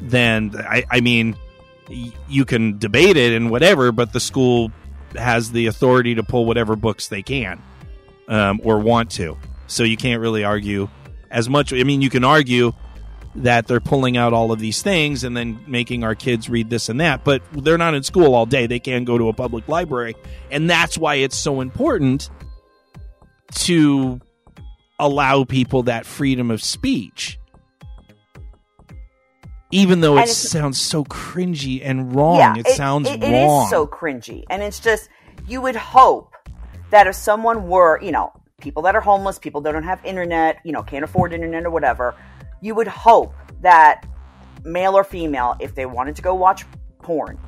then 0.00 0.52
I, 0.56 0.84
I 0.90 1.00
mean, 1.00 1.36
y- 1.88 2.10
you 2.26 2.46
can 2.46 2.78
debate 2.78 3.18
it 3.18 3.34
and 3.34 3.50
whatever, 3.50 3.92
but 3.92 4.14
the 4.14 4.20
school 4.20 4.72
has 5.14 5.52
the 5.52 5.66
authority 5.66 6.14
to 6.14 6.22
pull 6.22 6.46
whatever 6.46 6.74
books 6.74 7.08
they 7.08 7.22
can 7.22 7.62
um, 8.28 8.60
or 8.64 8.78
want 8.78 9.10
to. 9.12 9.36
So 9.66 9.82
you 9.84 9.98
can't 9.98 10.22
really 10.22 10.42
argue 10.42 10.88
as 11.30 11.48
much. 11.48 11.72
I 11.74 11.82
mean, 11.82 12.00
you 12.00 12.10
can 12.10 12.24
argue 12.24 12.72
that 13.36 13.66
they're 13.66 13.80
pulling 13.80 14.16
out 14.16 14.32
all 14.32 14.52
of 14.52 14.58
these 14.58 14.82
things 14.82 15.24
and 15.24 15.36
then 15.36 15.62
making 15.66 16.04
our 16.04 16.14
kids 16.14 16.48
read 16.48 16.70
this 16.70 16.88
and 16.88 17.00
that, 17.00 17.24
but 17.24 17.42
they're 17.52 17.78
not 17.78 17.94
in 17.94 18.02
school 18.02 18.34
all 18.34 18.46
day. 18.46 18.66
They 18.66 18.78
can't 18.78 19.04
go 19.04 19.18
to 19.18 19.28
a 19.28 19.32
public 19.32 19.68
library, 19.68 20.16
and 20.50 20.68
that's 20.68 20.96
why 20.96 21.16
it's 21.16 21.36
so 21.36 21.60
important 21.60 22.30
to 23.54 24.20
allow 24.98 25.44
people 25.44 25.84
that 25.84 26.06
freedom 26.06 26.50
of 26.50 26.62
speech. 26.62 27.38
Even 29.72 30.00
though 30.00 30.16
it 30.16 30.28
sounds 30.28 30.80
so 30.80 31.04
cringy 31.04 31.80
and 31.82 32.14
wrong, 32.14 32.38
yeah, 32.38 32.54
it, 32.58 32.68
sounds 32.68 33.08
it- 33.08 33.20
wrong. 33.20 33.32
It 33.32 33.64
is 33.64 33.70
so 33.70 33.86
cringy, 33.86 34.44
and 34.48 34.62
it's 34.62 34.80
just 34.80 35.08
you 35.46 35.60
would 35.60 35.76
hope 35.76 36.34
that 36.90 37.06
if 37.06 37.14
someone 37.14 37.68
were, 37.68 38.00
you 38.00 38.12
know, 38.12 38.32
people 38.60 38.82
that 38.82 38.94
are 38.94 39.00
homeless, 39.00 39.38
people 39.38 39.60
that 39.62 39.72
don't 39.72 39.82
have 39.82 40.02
internet, 40.04 40.58
you 40.64 40.72
know, 40.72 40.82
can't 40.82 41.04
afford 41.04 41.32
internet 41.32 41.64
or 41.64 41.70
whatever, 41.70 42.14
you 42.66 42.74
would 42.74 42.88
hope 42.88 43.32
that 43.60 44.04
male 44.64 44.96
or 44.96 45.04
female, 45.04 45.54
if 45.60 45.76
they 45.76 45.86
wanted 45.86 46.16
to 46.16 46.22
go 46.22 46.34
watch 46.34 46.64
porn, 46.98 47.38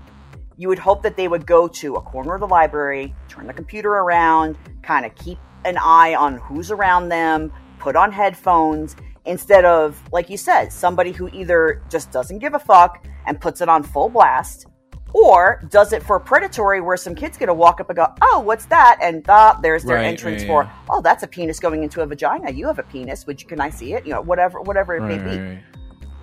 you 0.57 0.69
would 0.69 0.79
hope 0.79 1.03
that 1.03 1.17
they 1.17 1.27
would 1.27 1.45
go 1.45 1.67
to 1.67 1.97
a 1.97 2.01
corner 2.01 2.35
of 2.35 2.41
the 2.41 2.47
library, 2.47 3.13
turn 3.29 3.49
the 3.49 3.53
computer 3.53 3.91
around, 3.91 4.57
kind 4.83 5.05
of 5.05 5.13
keep 5.17 5.39
an 5.65 5.77
eye 5.77 6.15
on 6.15 6.39
who's 6.39 6.71
around 6.71 7.09
them, 7.09 7.53
put 7.81 7.97
on 7.97 8.13
headphones, 8.13 8.95
instead 9.25 9.65
of, 9.65 10.01
like 10.13 10.31
you 10.31 10.37
said, 10.37 10.73
somebody 10.73 11.11
who 11.11 11.29
either 11.33 11.83
just 11.91 12.13
doesn't 12.13 12.39
give 12.39 12.55
a 12.55 12.59
fuck 12.61 13.05
and 13.27 13.41
puts 13.41 13.61
it 13.61 13.69
on 13.69 13.83
full 13.83 14.09
blast, 14.09 14.67
or 15.15 15.65
does 15.71 15.93
it 15.93 16.03
for 16.03 16.21
predatory 16.21 16.81
where 16.81 16.97
some 16.97 17.15
kid's 17.15 17.39
gonna 17.39 17.55
walk 17.55 17.81
up 17.81 17.89
and 17.91 17.97
go, 17.97 18.13
oh, 18.23 18.41
what's 18.41 18.67
that? 18.67 18.99
And 19.03 19.25
ah, 19.29 19.59
there's 19.63 19.85
their 19.85 19.97
Right, 19.97 20.07
entrance 20.07 20.43
right, 20.43 20.49
for, 20.49 20.63
yeah. 20.65 20.73
oh, 20.91 21.01
that's 21.01 21.23
a 21.23 21.27
penis 21.27 21.59
going 21.61 21.83
into 21.83 22.03
a 22.03 22.07
vagina. 22.07 22.51
You 22.51 22.67
have 22.67 22.79
a 22.79 22.83
penis. 22.83 23.27
Would 23.27 23.41
you, 23.43 23.49
can 23.49 23.61
I 23.61 23.71
see 23.71 23.95
it? 23.95 24.07
You 24.07 24.13
know, 24.15 24.21
whatever, 24.21 24.61
whatever 24.61 24.97
it 24.97 25.03
may 25.03 25.19
be 25.19 25.25
right, 25.25 25.49
right. 25.49 25.63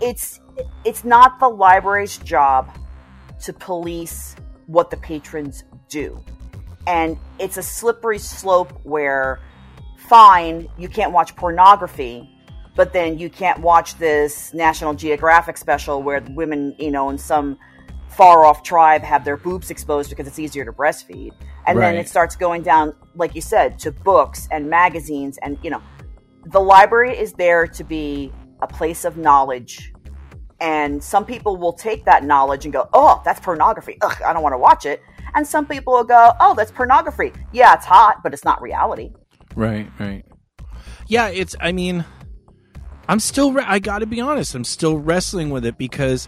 it's 0.02 0.40
it's 0.86 1.04
not 1.04 1.40
the 1.40 1.48
library's 1.50 2.18
job 2.20 2.78
to 3.42 3.52
police 3.52 4.36
what 4.68 4.90
the 4.90 4.98
patrons 4.98 5.64
do 5.90 6.24
and 6.88 7.18
it's 7.40 7.58
a 7.58 7.64
slippery 7.64 8.18
slope 8.20 8.72
where 8.84 9.40
fine 9.98 10.68
you 10.78 10.88
can't 10.88 11.12
watch 11.12 11.36
pornography 11.36 12.30
but 12.76 12.94
then 12.94 13.18
you 13.18 13.30
can't 13.30 13.60
watch 13.60 13.98
this 13.98 14.54
national 14.54 14.94
geographic 14.94 15.58
special 15.58 16.02
where 16.04 16.22
women 16.32 16.76
you 16.80 16.92
know 16.92 17.10
in 17.10 17.18
some 17.18 17.58
far 18.16 18.46
off 18.46 18.64
tribe 18.64 19.02
have 19.02 19.26
their 19.26 19.38
boobs 19.38 19.70
exposed 19.70 20.10
because 20.10 20.26
it's 20.26 20.40
easier 20.40 20.64
to 20.64 20.72
breastfeed. 20.72 21.34
And 21.68 21.80
then 21.80 21.96
it 21.96 22.08
starts 22.08 22.36
going 22.36 22.62
down 22.62 22.94
like 23.16 23.36
you 23.36 23.42
said 23.42 23.80
to 23.80 23.92
books 23.92 24.48
and 24.52 24.70
magazines 24.70 25.38
and 25.42 25.58
you 25.64 25.70
know 25.70 25.82
the 26.46 26.60
library 26.60 27.18
is 27.18 27.34
there 27.34 27.66
to 27.68 27.84
be 27.84 28.32
a 28.62 28.68
place 28.68 29.04
of 29.04 29.18
knowledge. 29.18 29.92
And 30.62 31.04
some 31.04 31.26
people 31.26 31.58
will 31.58 31.74
take 31.74 32.06
that 32.06 32.24
knowledge 32.24 32.66
and 32.66 32.74
go 32.74 32.88
oh 32.94 33.22
that's 33.26 33.40
pornography. 33.40 33.98
Ugh, 34.02 34.22
i 34.26 34.32
don't 34.32 34.44
want 34.44 34.54
to 34.54 34.60
watch 34.60 34.86
it. 34.86 35.02
And 35.34 35.46
some 35.46 35.66
people 35.66 35.94
will 35.94 36.04
go 36.04 36.32
oh 36.40 36.54
that's 36.56 36.72
pornography. 36.72 37.34
Yeah 37.52 37.74
it's 37.74 37.86
hot 37.86 38.24
but 38.24 38.34
it's 38.34 38.46
not 38.46 38.62
reality. 38.62 39.12
Right, 39.56 39.90
right. 40.00 40.26
yeah 41.08 41.28
it's 41.30 41.56
i 41.62 41.72
mean 41.72 42.04
i'm 43.08 43.20
still 43.20 43.54
re- 43.54 43.64
i 43.66 43.80
gotta 43.80 44.06
be 44.06 44.20
honest 44.20 44.54
i'm 44.54 44.66
still 44.66 44.98
wrestling 44.98 45.50
with 45.50 45.66
it 45.66 45.78
because 45.78 46.28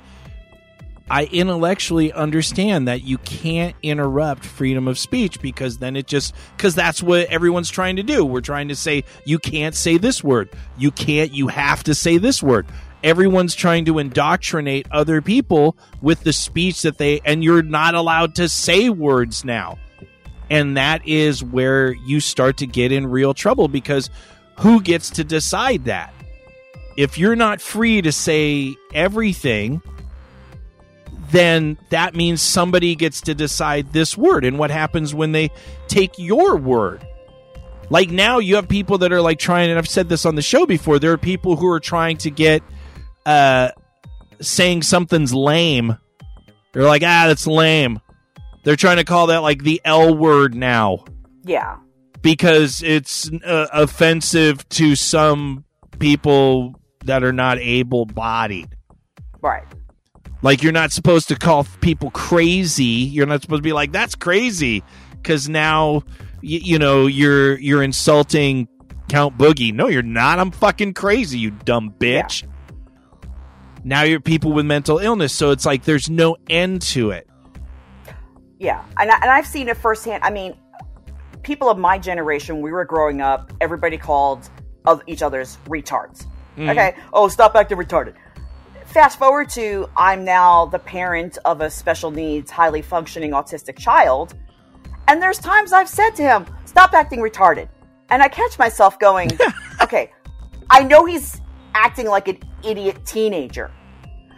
i 1.10 1.26
intellectually 1.26 2.12
understand 2.14 2.88
that 2.88 3.04
you 3.04 3.18
can't 3.20 3.76
interrupt 3.84 4.46
freedom 4.46 4.88
of 4.88 5.00
speech 5.00 5.42
because 5.42 5.78
then 5.78 5.96
it 5.96 6.08
just 6.08 6.34
because 6.56 6.76
that's 6.76 7.02
what 7.02 7.28
everyone's 7.28 7.70
trying 7.70 7.96
to 7.96 8.04
do. 8.04 8.26
We're 8.26 8.42
trying 8.42 8.68
to 8.70 8.76
say 8.76 9.04
you 9.26 9.40
can't 9.40 9.76
say 9.76 9.98
this 9.98 10.24
word. 10.24 10.50
You 10.78 10.92
can't 10.92 11.32
you 11.32 11.48
have 11.48 11.84
to 11.84 11.96
say 11.96 12.18
this 12.18 12.42
word. 12.42 12.68
Everyone's 13.04 13.56
trying 13.56 13.86
to 13.86 14.00
indoctrinate 14.00 14.88
other 14.92 15.22
people 15.22 15.78
with 16.02 16.22
the 16.22 16.34
speech 16.34 16.82
that 16.82 16.98
they 16.98 17.22
and 17.24 17.44
you're 17.44 17.64
not 17.64 17.96
allowed 17.96 18.36
to 18.36 18.50
say 18.50 18.90
words 18.90 19.46
now. 19.46 19.78
And 20.50 20.78
that 20.78 21.06
is 21.08 21.44
where 21.44 21.92
you 21.92 22.20
start 22.20 22.58
to 22.58 22.68
get 22.68 22.92
in 22.92 23.08
real 23.08 23.34
trouble 23.34 23.68
because 23.68 24.10
who 24.60 24.82
gets 24.82 25.10
to 25.12 25.24
decide 25.24 25.86
that? 25.86 26.14
If 26.96 27.18
you're 27.18 27.36
not 27.36 27.62
free 27.62 28.02
to 28.02 28.12
say 28.12 28.76
everything, 28.94 29.82
then 31.32 31.78
that 31.90 32.16
means 32.16 32.42
somebody 32.42 32.96
gets 32.96 33.22
to 33.22 33.36
decide 33.36 33.94
this 33.94 34.18
word. 34.18 34.46
And 34.46 34.58
what 34.58 34.72
happens 34.72 35.14
when 35.14 35.32
they 35.32 35.52
take 35.88 36.18
your 36.18 36.56
word? 36.58 37.06
Like 37.90 38.10
now, 38.10 38.40
you 38.40 38.56
have 38.56 38.68
people 38.68 38.98
that 39.00 39.14
are 39.14 39.22
like 39.22 39.40
trying, 39.40 39.70
and 39.70 39.78
I've 39.78 39.88
said 39.88 40.10
this 40.10 40.26
on 40.26 40.36
the 40.36 40.42
show 40.42 40.66
before. 40.66 41.00
There 41.00 41.14
are 41.14 41.18
people 41.18 41.56
who 41.56 41.68
are 41.70 41.80
trying 41.80 42.18
to 42.18 42.30
get 42.30 42.62
uh, 43.26 43.70
saying 44.42 44.84
something's 44.84 45.34
lame. 45.34 45.98
They're 46.74 46.84
like, 46.84 47.04
ah, 47.04 47.26
that's 47.28 47.48
lame. 47.48 48.02
They're 48.64 48.76
trying 48.76 48.98
to 48.98 49.06
call 49.06 49.28
that 49.28 49.38
like 49.38 49.64
the 49.64 49.80
L 49.86 50.14
word 50.14 50.54
now 50.54 51.06
yeah 51.48 51.78
because 52.22 52.84
it's 52.84 53.32
uh, 53.46 53.68
offensive 53.72 54.68
to 54.70 54.96
some 54.96 55.64
people 55.98 56.76
that 57.06 57.24
are 57.24 57.32
not 57.34 57.58
able 57.60 58.06
bodied. 58.06 58.70
right 59.42 59.66
Like 60.48 60.64
you're 60.64 60.72
not 60.72 60.94
supposed 60.94 61.28
to 61.28 61.36
call 61.36 61.68
people 61.82 62.10
crazy. 62.12 62.86
You're 62.86 63.26
not 63.26 63.42
supposed 63.42 63.60
to 63.60 63.64
be 63.64 63.74
like 63.74 63.92
that's 63.92 64.16
crazy 64.16 64.82
because 65.12 65.50
now 65.50 66.04
y- 66.42 66.64
you 66.64 66.80
know 66.80 67.06
you're 67.06 67.60
you're 67.60 67.84
insulting 67.84 68.70
Count 69.10 69.38
Boogie. 69.38 69.74
No, 69.74 69.90
you're 69.90 70.02
not. 70.02 70.40
I'm 70.40 70.52
fucking 70.52 70.94
crazy, 70.94 71.38
you 71.38 71.52
dumb 71.52 71.94
bitch. 72.00 72.48
Now 73.84 74.04
you're 74.04 74.22
people 74.22 74.54
with 74.54 74.66
mental 74.66 75.00
illness, 75.00 75.34
so 75.34 75.52
it's 75.52 75.66
like 75.66 75.84
there's 75.84 76.10
no 76.10 76.38
end 76.50 76.82
to 76.94 77.12
it. 77.12 77.28
Yeah, 78.58 78.86
and, 78.98 79.12
I, 79.12 79.16
and 79.16 79.30
I've 79.30 79.48
seen 79.48 79.68
it 79.68 79.76
firsthand. 79.76 80.24
I 80.24 80.30
mean, 80.30 80.56
people 81.44 81.70
of 81.70 81.78
my 81.78 81.98
generation, 81.98 82.62
we 82.62 82.72
were 82.72 82.86
growing 82.86 83.20
up, 83.20 83.52
everybody 83.60 83.98
called 83.98 84.50
oth- 84.86 85.04
each 85.08 85.22
other's 85.22 85.58
retards. 85.66 86.26
Mm-hmm. 86.56 86.70
Okay, 86.70 86.96
oh, 87.12 87.28
stop 87.28 87.54
acting 87.56 87.78
retarded. 87.78 88.14
Fast 88.98 89.20
forward 89.20 89.48
to 89.50 89.88
I'm 89.96 90.26
now 90.26 90.66
the 90.66 90.80
parent 90.80 91.38
of 91.46 91.62
a 91.62 91.70
special 91.70 92.10
needs, 92.10 92.50
highly 92.50 92.82
functioning 92.82 93.30
autistic 93.30 93.78
child, 93.78 94.34
and 95.08 95.22
there's 95.22 95.38
times 95.38 95.72
I've 95.72 95.88
said 95.88 96.16
to 96.16 96.24
him, 96.24 96.48
stop 96.66 96.94
acting 96.94 97.20
retarded. 97.20 97.70
And 98.10 98.24
I 98.24 98.28
catch 98.28 98.58
myself 98.58 98.98
going, 98.98 99.30
okay, 99.84 100.12
I 100.72 100.82
know 100.82 101.06
he's 101.06 101.40
acting 101.76 102.08
like 102.08 102.28
an 102.28 102.40
idiot 102.64 103.06
teenager, 103.06 103.70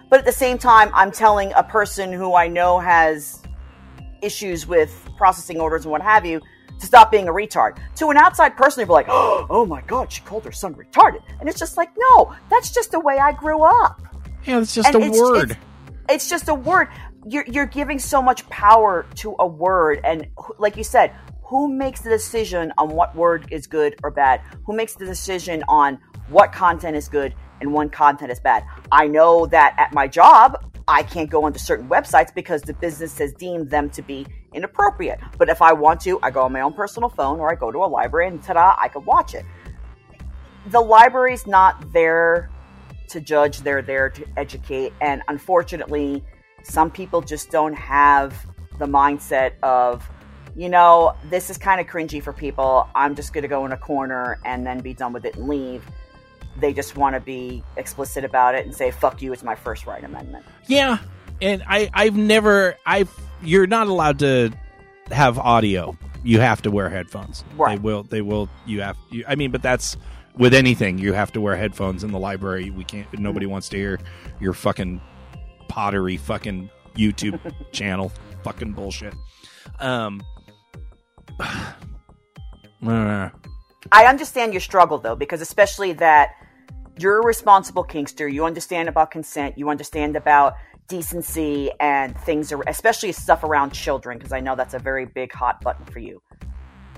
but 0.09 0.19
at 0.19 0.25
the 0.25 0.33
same 0.33 0.57
time, 0.57 0.91
I'm 0.93 1.13
telling 1.13 1.53
a 1.55 1.63
person 1.63 2.11
who 2.11 2.35
I 2.35 2.49
know 2.49 2.79
has 2.79 3.41
issues 4.21 4.67
with 4.67 5.09
processing 5.15 5.61
orders 5.61 5.85
and 5.85 5.91
what 5.93 6.01
have 6.01 6.25
you 6.25 6.41
to 6.81 6.85
stop 6.85 7.11
being 7.11 7.29
a 7.29 7.31
retard. 7.31 7.77
To 7.95 8.09
an 8.09 8.17
outside 8.17 8.57
person, 8.57 8.81
they'd 8.81 8.87
be 8.87 8.91
like, 8.91 9.07
oh 9.09 9.65
my 9.65 9.79
God, 9.83 10.11
she 10.11 10.19
called 10.23 10.43
her 10.43 10.51
son 10.51 10.75
retarded. 10.75 11.23
And 11.39 11.47
it's 11.47 11.59
just 11.59 11.77
like, 11.77 11.91
no, 11.97 12.35
that's 12.49 12.71
just 12.73 12.91
the 12.91 12.99
way 12.99 13.19
I 13.19 13.31
grew 13.31 13.63
up. 13.63 14.01
Yeah, 14.45 14.59
it's 14.61 14.73
just 14.73 14.87
And 14.87 15.03
a 15.03 15.07
it's- 15.07 15.19
word. 15.19 15.51
It's, 15.51 15.59
it's 16.09 16.29
just 16.29 16.49
a 16.49 16.55
word. 16.55 16.87
You're, 17.27 17.45
you're 17.47 17.65
giving 17.65 17.99
so 17.99 18.21
much 18.21 18.47
power 18.49 19.05
to 19.15 19.35
a 19.39 19.45
word. 19.47 19.99
And 20.03 20.27
like 20.57 20.77
you 20.77 20.83
said, 20.83 21.13
who 21.43 21.67
makes 21.67 22.01
the 22.01 22.09
decision 22.09 22.71
on 22.77 22.89
what 22.89 23.15
word 23.15 23.47
is 23.51 23.67
good 23.67 23.95
or 24.03 24.11
bad? 24.11 24.41
Who 24.65 24.73
makes 24.75 24.95
the 24.95 25.05
decision 25.05 25.63
on 25.67 25.99
what 26.29 26.51
content 26.51 26.95
is 26.95 27.09
good 27.09 27.33
and 27.61 27.73
what 27.73 27.91
content 27.91 28.31
is 28.31 28.39
bad. 28.39 28.63
I 28.91 29.07
know 29.07 29.45
that 29.47 29.75
at 29.77 29.93
my 29.93 30.07
job, 30.07 30.63
I 30.87 31.03
can't 31.03 31.29
go 31.29 31.43
onto 31.43 31.59
certain 31.59 31.89
websites 31.89 32.33
because 32.33 32.61
the 32.61 32.73
business 32.73 33.17
has 33.17 33.33
deemed 33.33 33.69
them 33.69 33.89
to 33.91 34.01
be 34.01 34.25
inappropriate. 34.53 35.19
But 35.37 35.49
if 35.49 35.61
I 35.61 35.73
want 35.73 36.01
to, 36.01 36.19
I 36.23 36.31
go 36.31 36.41
on 36.43 36.51
my 36.53 36.61
own 36.61 36.73
personal 36.73 37.09
phone 37.09 37.39
or 37.39 37.51
I 37.51 37.55
go 37.55 37.71
to 37.71 37.79
a 37.79 37.85
library 37.85 38.27
and 38.27 38.41
ta-da, 38.41 38.75
I 38.79 38.87
can 38.87 39.03
watch 39.05 39.33
it. 39.35 39.45
The 40.67 40.79
library's 40.79 41.45
not 41.47 41.91
there 41.93 42.49
to 43.09 43.21
judge, 43.21 43.59
they're 43.59 43.81
there 43.81 44.09
to 44.09 44.25
educate. 44.37 44.93
And 45.01 45.21
unfortunately, 45.27 46.23
some 46.63 46.91
people 46.91 47.21
just 47.21 47.51
don't 47.51 47.73
have 47.73 48.33
the 48.77 48.85
mindset 48.85 49.53
of, 49.61 50.09
you 50.55 50.69
know, 50.69 51.15
this 51.29 51.49
is 51.49 51.57
kind 51.57 51.79
of 51.79 51.87
cringy 51.87 52.21
for 52.21 52.33
people. 52.33 52.87
I'm 52.95 53.15
just 53.15 53.33
going 53.33 53.41
to 53.43 53.47
go 53.47 53.65
in 53.65 53.71
a 53.71 53.77
corner 53.77 54.39
and 54.45 54.65
then 54.65 54.79
be 54.79 54.93
done 54.93 55.13
with 55.13 55.25
it 55.25 55.35
and 55.35 55.47
leave. 55.47 55.83
They 56.59 56.73
just 56.73 56.97
want 56.97 57.15
to 57.15 57.21
be 57.21 57.63
explicit 57.77 58.25
about 58.25 58.55
it 58.55 58.65
and 58.65 58.75
say, 58.75 58.91
fuck 58.91 59.21
you, 59.21 59.31
it's 59.31 59.43
my 59.43 59.55
first 59.55 59.85
right 59.85 60.03
amendment. 60.03 60.45
Yeah, 60.67 60.97
and 61.41 61.63
I 61.67 61.89
I've 61.93 62.17
never 62.17 62.75
I've 62.85 63.13
you're 63.41 63.67
not 63.67 63.87
allowed 63.87 64.19
to 64.19 64.51
have 65.11 65.37
audio. 65.37 65.97
You 66.23 66.41
have 66.41 66.61
to 66.63 66.71
wear 66.71 66.89
headphones. 66.89 67.45
Right. 67.55 67.77
They 67.77 67.81
will 67.81 68.03
they 68.03 68.21
will 68.21 68.49
you 68.65 68.81
have 68.81 68.97
you, 69.09 69.23
I 69.27 69.35
mean, 69.35 69.51
but 69.51 69.61
that's 69.61 69.95
with 70.39 70.55
anything. 70.55 70.97
You 70.97 71.13
have 71.13 71.31
to 71.33 71.41
wear 71.41 71.55
headphones 71.55 72.03
in 72.03 72.11
the 72.11 72.17
library. 72.17 72.71
We 72.71 72.83
can't 72.83 73.07
nobody 73.19 73.45
wants 73.45 73.69
to 73.69 73.77
hear 73.77 73.99
your 74.39 74.53
fucking 74.53 74.99
pottery 75.67 76.17
fucking 76.17 76.71
YouTube 76.95 77.39
channel 77.71 78.11
fucking 78.43 78.71
bullshit. 78.71 79.13
Um 79.79 80.23
I 83.91 84.05
understand 84.05 84.53
your 84.53 84.61
struggle 84.61 84.97
though, 84.97 85.15
because 85.15 85.41
especially 85.41 85.93
that 85.93 86.31
you're 86.97 87.19
a 87.19 87.25
responsible 87.25 87.83
kinkster, 87.83 88.31
you 88.31 88.45
understand 88.45 88.89
about 88.89 89.11
consent, 89.11 89.57
you 89.57 89.69
understand 89.69 90.15
about 90.15 90.55
decency 90.87 91.71
and 91.79 92.17
things, 92.21 92.53
especially 92.67 93.11
stuff 93.11 93.43
around 93.43 93.71
children, 93.71 94.17
because 94.17 94.31
I 94.33 94.39
know 94.39 94.55
that's 94.55 94.73
a 94.73 94.79
very 94.79 95.05
big 95.05 95.31
hot 95.31 95.61
button 95.61 95.85
for 95.85 95.99
you. 95.99 96.21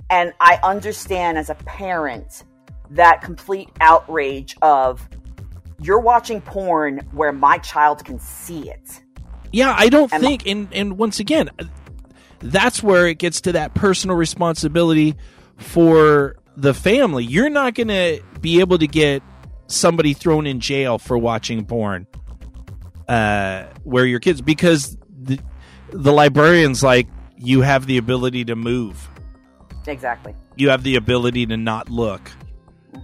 And 0.09 0.33
I 0.39 0.59
understand 0.63 1.37
as 1.37 1.49
a 1.49 1.55
parent 1.55 2.43
that 2.91 3.21
complete 3.21 3.69
outrage 3.79 4.55
of 4.61 5.07
you're 5.79 5.99
watching 5.99 6.41
porn 6.41 6.99
where 7.11 7.31
my 7.31 7.57
child 7.57 8.05
can 8.05 8.19
see 8.19 8.69
it. 8.69 9.01
Yeah, 9.51 9.73
I 9.77 9.89
don't 9.89 10.13
Am- 10.13 10.21
think, 10.21 10.45
and 10.47 10.67
and 10.73 10.97
once 10.97 11.19
again, 11.19 11.49
that's 12.39 12.81
where 12.81 13.07
it 13.07 13.17
gets 13.17 13.41
to 13.41 13.53
that 13.53 13.73
personal 13.73 14.15
responsibility 14.15 15.15
for 15.57 16.35
the 16.55 16.73
family. 16.73 17.23
You're 17.25 17.49
not 17.49 17.73
going 17.75 17.87
to 17.89 18.21
be 18.39 18.59
able 18.59 18.77
to 18.77 18.87
get 18.87 19.23
somebody 19.67 20.13
thrown 20.13 20.47
in 20.47 20.59
jail 20.59 20.97
for 20.97 21.17
watching 21.17 21.65
porn, 21.65 22.07
uh, 23.07 23.65
where 23.83 24.05
your 24.05 24.19
kids 24.19 24.41
because 24.41 24.97
the 25.09 25.39
the 25.91 26.13
librarian's 26.13 26.83
like 26.83 27.07
you 27.37 27.61
have 27.61 27.85
the 27.87 27.97
ability 27.97 28.45
to 28.45 28.55
move, 28.55 29.09
Exactly. 29.87 30.33
you 30.55 30.69
have 30.69 30.83
the 30.83 30.95
ability 30.95 31.45
to 31.47 31.57
not 31.57 31.89
look, 31.89 32.31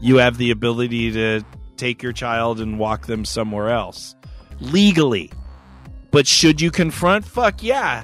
you 0.02 0.18
have 0.18 0.38
the 0.38 0.52
ability 0.52 1.12
to 1.14 1.44
take 1.78 2.02
your 2.04 2.14
child 2.14 2.60
and 2.60 2.80
walk 2.80 3.06
them 3.08 3.24
somewhere 3.26 3.70
else 3.70 4.16
legally. 4.60 5.32
But 6.12 6.26
should 6.28 6.62
you 6.62 6.72
confront? 6.72 7.26
Fuck 7.26 7.62
yeah. 7.64 8.04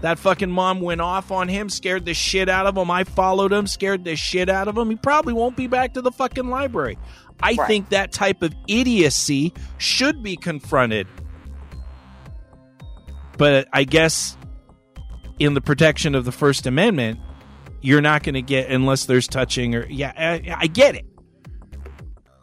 That 0.00 0.18
fucking 0.18 0.50
mom 0.50 0.80
went 0.80 1.00
off 1.00 1.30
on 1.30 1.48
him, 1.48 1.68
scared 1.70 2.04
the 2.04 2.14
shit 2.14 2.48
out 2.48 2.66
of 2.66 2.76
him. 2.76 2.90
I 2.90 3.04
followed 3.04 3.52
him, 3.52 3.66
scared 3.66 4.04
the 4.04 4.16
shit 4.16 4.48
out 4.48 4.68
of 4.68 4.76
him. 4.76 4.90
He 4.90 4.96
probably 4.96 5.32
won't 5.32 5.56
be 5.56 5.66
back 5.66 5.94
to 5.94 6.02
the 6.02 6.12
fucking 6.12 6.48
library. 6.50 6.98
I 7.42 7.54
Right. 7.54 7.66
think 7.66 7.88
that 7.88 8.12
type 8.12 8.42
of 8.42 8.54
idiocy 8.68 9.52
should 9.78 10.22
be 10.22 10.36
confronted. 10.36 11.06
But 13.36 13.66
I 13.72 13.84
guess 13.84 14.36
in 15.38 15.54
the 15.54 15.60
protection 15.60 16.14
of 16.14 16.24
the 16.24 16.32
First 16.32 16.66
Amendment, 16.66 17.18
you're 17.84 18.00
not 18.00 18.22
going 18.22 18.34
to 18.34 18.40
get 18.40 18.70
unless 18.70 19.04
there's 19.04 19.28
touching 19.28 19.74
or 19.74 19.86
yeah, 19.86 20.10
I, 20.16 20.56
I 20.56 20.66
get 20.68 20.94
it. 20.94 21.04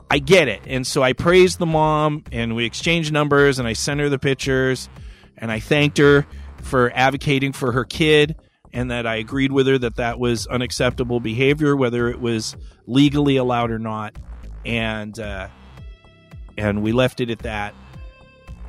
I 0.08 0.20
get 0.20 0.48
it. 0.48 0.62
And 0.68 0.86
so 0.86 1.02
I 1.02 1.14
praised 1.14 1.58
the 1.58 1.66
mom 1.66 2.26
and 2.32 2.56
we 2.56 2.64
exchanged 2.64 3.12
numbers 3.12 3.58
and 3.58 3.68
I 3.68 3.74
sent 3.74 4.02
her 4.02 4.10
the 4.10 4.20
pictures 4.20 4.88
and 5.36 5.52
I 5.52 5.60
thanked 5.60 5.98
her 5.98 6.28
for 6.62 6.92
advocating 6.94 7.54
for 7.54 7.72
her 7.72 7.86
kid 7.86 8.36
and 8.72 8.92
that 8.92 9.08
I 9.08 9.16
agreed 9.16 9.52
with 9.52 9.66
her 9.66 9.80
that 9.80 9.96
that 9.96 10.20
was 10.20 10.46
unacceptable 10.46 11.20
behavior 11.20 11.76
whether 11.76 12.08
it 12.10 12.22
was 12.22 12.56
legally 12.86 13.38
allowed 13.38 13.72
or 13.72 13.80
not 13.80 14.16
and 14.64 15.20
uh 15.20 15.48
and 16.56 16.84
we 16.84 16.92
left 16.92 17.20
it 17.20 17.32
at 17.32 17.40
that 17.40 17.74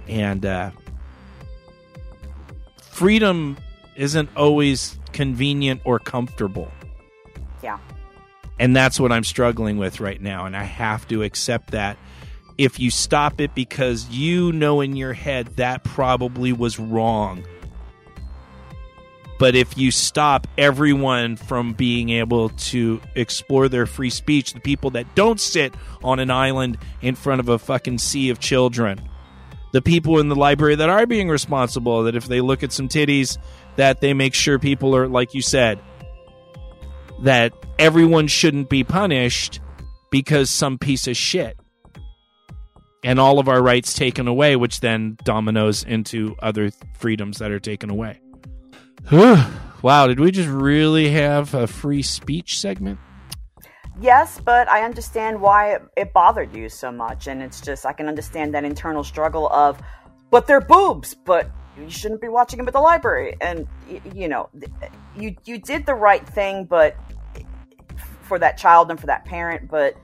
and 0.08 0.46
uh 0.46 0.70
freedom 2.80 3.58
isn't 3.94 4.30
always 4.36 4.98
convenient 5.12 5.80
or 5.84 5.98
comfortable 5.98 6.70
Yeah. 7.62 7.78
and 8.58 8.74
that's 8.74 8.98
what 9.00 9.12
I'm 9.12 9.24
struggling 9.24 9.76
with 9.78 10.00
right 10.00 10.20
now. 10.20 10.46
And 10.46 10.56
I 10.56 10.64
have 10.64 11.06
to 11.08 11.22
accept 11.22 11.70
that. 11.72 11.96
If 12.58 12.78
you 12.78 12.90
stop 12.90 13.40
it 13.40 13.54
because 13.54 14.08
you 14.10 14.52
know 14.52 14.80
in 14.82 14.94
your 14.96 15.12
head 15.14 15.46
that 15.56 15.84
probably 15.84 16.52
was 16.52 16.78
wrong. 16.78 17.44
But 19.38 19.56
if 19.56 19.76
you 19.76 19.90
stop 19.90 20.46
everyone 20.56 21.34
from 21.36 21.72
being 21.72 22.10
able 22.10 22.50
to 22.50 23.00
explore 23.16 23.68
their 23.68 23.86
free 23.86 24.10
speech, 24.10 24.52
the 24.52 24.60
people 24.60 24.90
that 24.90 25.16
don't 25.16 25.40
sit 25.40 25.74
on 26.04 26.20
an 26.20 26.30
island 26.30 26.78
in 27.00 27.16
front 27.16 27.40
of 27.40 27.48
a 27.48 27.58
fucking 27.58 27.98
sea 27.98 28.28
of 28.30 28.38
children, 28.38 29.00
the 29.72 29.82
people 29.82 30.20
in 30.20 30.28
the 30.28 30.36
library 30.36 30.76
that 30.76 30.88
are 30.88 31.06
being 31.06 31.28
responsible, 31.28 32.04
that 32.04 32.14
if 32.14 32.26
they 32.28 32.40
look 32.40 32.62
at 32.62 32.70
some 32.70 32.88
titties, 32.88 33.36
that 33.76 34.00
they 34.00 34.14
make 34.14 34.34
sure 34.34 34.58
people 34.58 34.94
are, 34.94 35.08
like 35.08 35.34
you 35.34 35.42
said, 35.42 35.80
that 37.22 37.52
everyone 37.78 38.26
shouldn't 38.26 38.68
be 38.68 38.84
punished 38.84 39.60
because 40.10 40.50
some 40.50 40.78
piece 40.78 41.06
of 41.06 41.16
shit. 41.16 41.56
And 43.04 43.18
all 43.18 43.38
of 43.38 43.48
our 43.48 43.60
rights 43.60 43.94
taken 43.94 44.28
away 44.28 44.54
which 44.54 44.80
then 44.80 45.16
dominoes 45.24 45.82
into 45.82 46.36
other 46.40 46.70
freedoms 46.98 47.38
that 47.38 47.50
are 47.50 47.60
taken 47.60 47.90
away. 47.90 48.20
Wow 49.82 50.06
did 50.06 50.20
we 50.20 50.30
just 50.30 50.48
really 50.48 51.10
have 51.10 51.54
a 51.54 51.66
free 51.66 52.02
speech 52.02 52.60
segment? 52.60 53.00
Yes, 54.00 54.40
but 54.44 54.68
I 54.68 54.84
understand 54.84 55.40
why 55.40 55.74
it, 55.74 55.82
it 55.96 56.12
bothered 56.12 56.56
you 56.56 56.68
so 56.68 56.90
much, 56.90 57.26
and 57.26 57.42
it's 57.42 57.60
just 57.60 57.84
I 57.84 57.92
can 57.92 58.08
understand 58.08 58.54
that 58.54 58.64
internal 58.64 59.04
struggle 59.04 59.48
of, 59.50 59.80
but 60.30 60.46
they're 60.46 60.60
boobs, 60.60 61.14
but 61.14 61.50
you 61.78 61.88
shouldn't 61.90 62.20
be 62.20 62.28
watching 62.28 62.58
him 62.58 62.66
at 62.68 62.74
the 62.74 62.80
library, 62.80 63.36
and 63.40 63.66
y- 63.88 64.00
you 64.14 64.28
know, 64.28 64.48
you 65.16 65.36
you 65.44 65.58
did 65.58 65.86
the 65.86 65.94
right 65.94 66.26
thing, 66.26 66.64
but 66.64 66.96
for 68.22 68.38
that 68.38 68.58
child 68.58 68.90
and 68.90 68.98
for 69.00 69.06
that 69.06 69.24
parent, 69.24 69.70
but 69.70 69.96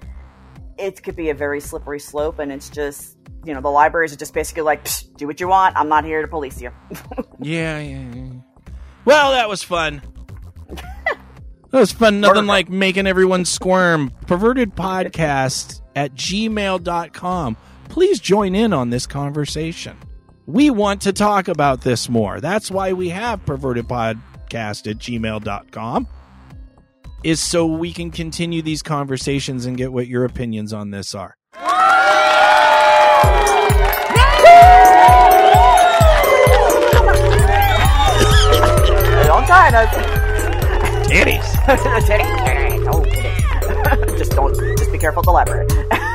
it 0.76 1.02
could 1.02 1.16
be 1.16 1.30
a 1.30 1.34
very 1.34 1.60
slippery 1.60 2.00
slope, 2.00 2.38
and 2.38 2.50
it's 2.52 2.68
just 2.68 3.16
you 3.44 3.54
know 3.54 3.60
the 3.60 3.70
libraries 3.70 4.12
are 4.12 4.16
just 4.16 4.34
basically 4.34 4.62
like, 4.62 4.84
"Psh, 4.84 5.16
do 5.16 5.26
what 5.26 5.40
you 5.40 5.48
want, 5.48 5.76
I'm 5.76 5.88
not 5.88 6.04
here 6.04 6.22
to 6.22 6.28
police 6.28 6.60
you. 6.60 6.70
yeah 7.40 7.78
yeah, 7.80 8.14
yeah. 8.14 8.30
well 9.04 9.32
that 9.32 9.48
was 9.48 9.62
fun. 9.62 10.02
That 11.70 11.80
was 11.80 11.92
fun. 11.92 12.22
Nothing 12.22 12.46
like 12.46 12.70
making 12.70 13.06
everyone 13.06 13.44
squirm. 13.44 14.10
Perverted 14.26 14.74
podcast 14.74 15.82
at 15.94 16.14
gmail.com 16.14 17.58
please 17.88 18.20
join 18.20 18.54
in 18.54 18.72
on 18.72 18.90
this 18.90 19.06
conversation 19.06 19.96
we 20.48 20.70
want 20.70 21.02
to 21.02 21.12
talk 21.12 21.46
about 21.46 21.82
this 21.82 22.08
more 22.08 22.40
that's 22.40 22.70
why 22.70 22.94
we 22.94 23.10
have 23.10 23.44
perverted 23.44 23.86
podcast 23.86 24.90
at 24.90 24.96
gmail.com 24.96 26.08
is 27.22 27.38
so 27.38 27.66
we 27.66 27.92
can 27.92 28.10
continue 28.10 28.62
these 28.62 28.82
conversations 28.82 29.66
and 29.66 29.76
get 29.76 29.92
what 29.92 30.06
your 30.06 30.24
opinions 30.24 30.72
on 30.72 30.90
this 30.90 31.14
are 31.14 31.36
Don't 39.26 39.46
die, 39.46 39.70
titties 41.04 41.58
Titty. 42.06 42.24
Oh, 42.88 43.04
titty. 43.04 43.38
just 44.18 44.32
don't. 44.32 44.54
Just 44.78 44.90
be 44.90 44.98
careful 44.98 45.22
the 45.22 45.30
library. 45.30 45.66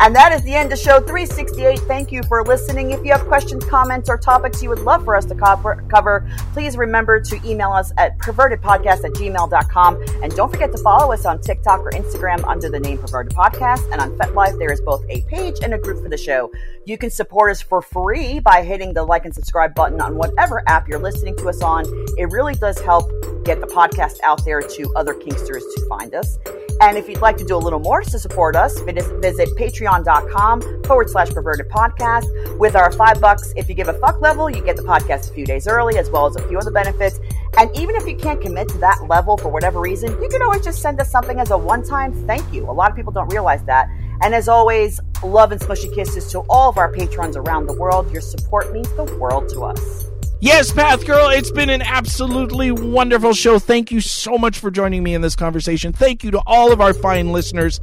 and 0.00 0.14
that 0.14 0.32
is 0.32 0.42
the 0.42 0.54
end 0.54 0.72
of 0.72 0.78
show 0.78 1.00
368. 1.00 1.80
Thank 1.80 2.12
you 2.12 2.22
for 2.24 2.44
listening. 2.44 2.92
If 2.92 3.04
you 3.04 3.12
have 3.12 3.26
questions, 3.26 3.64
comments, 3.64 4.08
or 4.08 4.16
topics 4.16 4.62
you 4.62 4.68
would 4.68 4.80
love 4.80 5.04
for 5.04 5.16
us 5.16 5.24
to 5.26 5.34
cover, 5.34 6.30
please 6.52 6.76
remember 6.76 7.20
to 7.20 7.40
email 7.44 7.72
us 7.72 7.92
at 7.96 8.16
pervertedpodcast 8.18 9.04
at 9.04 9.12
gmail.com. 9.12 10.04
And 10.22 10.34
don't 10.34 10.50
forget 10.50 10.72
to 10.72 10.78
follow 10.78 11.12
us 11.12 11.26
on 11.26 11.40
TikTok 11.40 11.80
or 11.80 11.90
Instagram 11.90 12.46
under 12.46 12.68
the 12.68 12.80
name 12.80 12.98
Perverted 12.98 13.32
Podcast. 13.32 13.90
And 13.92 14.00
on 14.00 14.16
FetLife, 14.18 14.58
there 14.58 14.72
is 14.72 14.80
both 14.80 15.04
a 15.08 15.22
page 15.22 15.56
and 15.62 15.74
a 15.74 15.78
group 15.78 16.02
for 16.02 16.08
the 16.08 16.16
show. 16.16 16.50
You 16.84 16.96
can 16.96 17.10
support 17.10 17.50
us 17.50 17.60
for 17.60 17.82
free 17.82 18.38
by 18.38 18.62
hitting 18.62 18.94
the 18.94 19.02
like 19.02 19.24
and 19.24 19.34
subscribe 19.34 19.74
button 19.74 20.00
on 20.00 20.16
whatever 20.16 20.62
app 20.68 20.88
you're 20.88 20.98
listening 20.98 21.36
to 21.38 21.48
us 21.48 21.60
on. 21.60 21.84
It 22.16 22.30
really 22.30 22.54
does 22.54 22.78
help 22.80 23.10
get 23.44 23.60
the 23.60 23.66
podcast 23.66 24.18
out 24.22 24.44
there 24.44 24.60
to 24.60 24.92
other 24.94 25.14
kinksters 25.14 25.60
to 25.60 25.86
find 25.88 26.14
us. 26.14 26.38
And 26.80 26.96
if 26.96 27.08
you'd 27.08 27.20
like 27.20 27.36
to 27.38 27.44
do 27.44 27.56
a 27.56 27.58
little 27.58 27.80
more 27.80 28.02
to 28.02 28.18
support 28.18 28.54
us, 28.54 28.78
visit 28.80 29.56
patreon.com 29.88 30.84
forward 30.84 31.10
slash 31.10 31.30
perverted 31.30 31.68
podcast. 31.68 32.58
With 32.58 32.76
our 32.76 32.92
five 32.92 33.20
bucks, 33.20 33.52
if 33.56 33.68
you 33.68 33.74
give 33.74 33.88
a 33.88 33.94
fuck 33.94 34.20
level, 34.20 34.50
you 34.50 34.62
get 34.62 34.76
the 34.76 34.82
podcast 34.82 35.30
a 35.30 35.34
few 35.34 35.46
days 35.46 35.66
early, 35.66 35.98
as 35.98 36.10
well 36.10 36.26
as 36.26 36.36
a 36.36 36.46
few 36.48 36.58
other 36.58 36.70
benefits. 36.70 37.20
And 37.58 37.70
even 37.76 37.96
if 37.96 38.06
you 38.06 38.16
can't 38.16 38.40
commit 38.40 38.68
to 38.70 38.78
that 38.78 39.06
level 39.08 39.36
for 39.36 39.48
whatever 39.48 39.80
reason, 39.80 40.10
you 40.22 40.28
can 40.28 40.42
always 40.42 40.64
just 40.64 40.80
send 40.80 41.00
us 41.00 41.10
something 41.10 41.40
as 41.40 41.50
a 41.50 41.58
one 41.58 41.82
time 41.82 42.12
thank 42.26 42.52
you. 42.52 42.68
A 42.68 42.72
lot 42.72 42.90
of 42.90 42.96
people 42.96 43.12
don't 43.12 43.32
realize 43.32 43.64
that. 43.64 43.88
And 44.20 44.34
as 44.34 44.48
always, 44.48 45.00
love 45.22 45.52
and 45.52 45.60
smushy 45.60 45.92
kisses 45.94 46.30
to 46.32 46.40
all 46.48 46.68
of 46.68 46.78
our 46.78 46.92
patrons 46.92 47.36
around 47.36 47.66
the 47.66 47.74
world. 47.74 48.10
Your 48.12 48.20
support 48.20 48.72
means 48.72 48.92
the 48.94 49.04
world 49.16 49.48
to 49.50 49.62
us. 49.62 50.07
Yes, 50.40 50.70
Path 50.70 51.04
Girl, 51.04 51.30
it's 51.30 51.50
been 51.50 51.68
an 51.68 51.82
absolutely 51.82 52.70
wonderful 52.70 53.32
show. 53.32 53.58
Thank 53.58 53.90
you 53.90 54.00
so 54.00 54.38
much 54.38 54.60
for 54.60 54.70
joining 54.70 55.02
me 55.02 55.14
in 55.14 55.20
this 55.20 55.34
conversation. 55.34 55.92
Thank 55.92 56.22
you 56.22 56.30
to 56.30 56.40
all 56.46 56.70
of 56.70 56.80
our 56.80 56.94
fine 56.94 57.32
listeners 57.32 57.80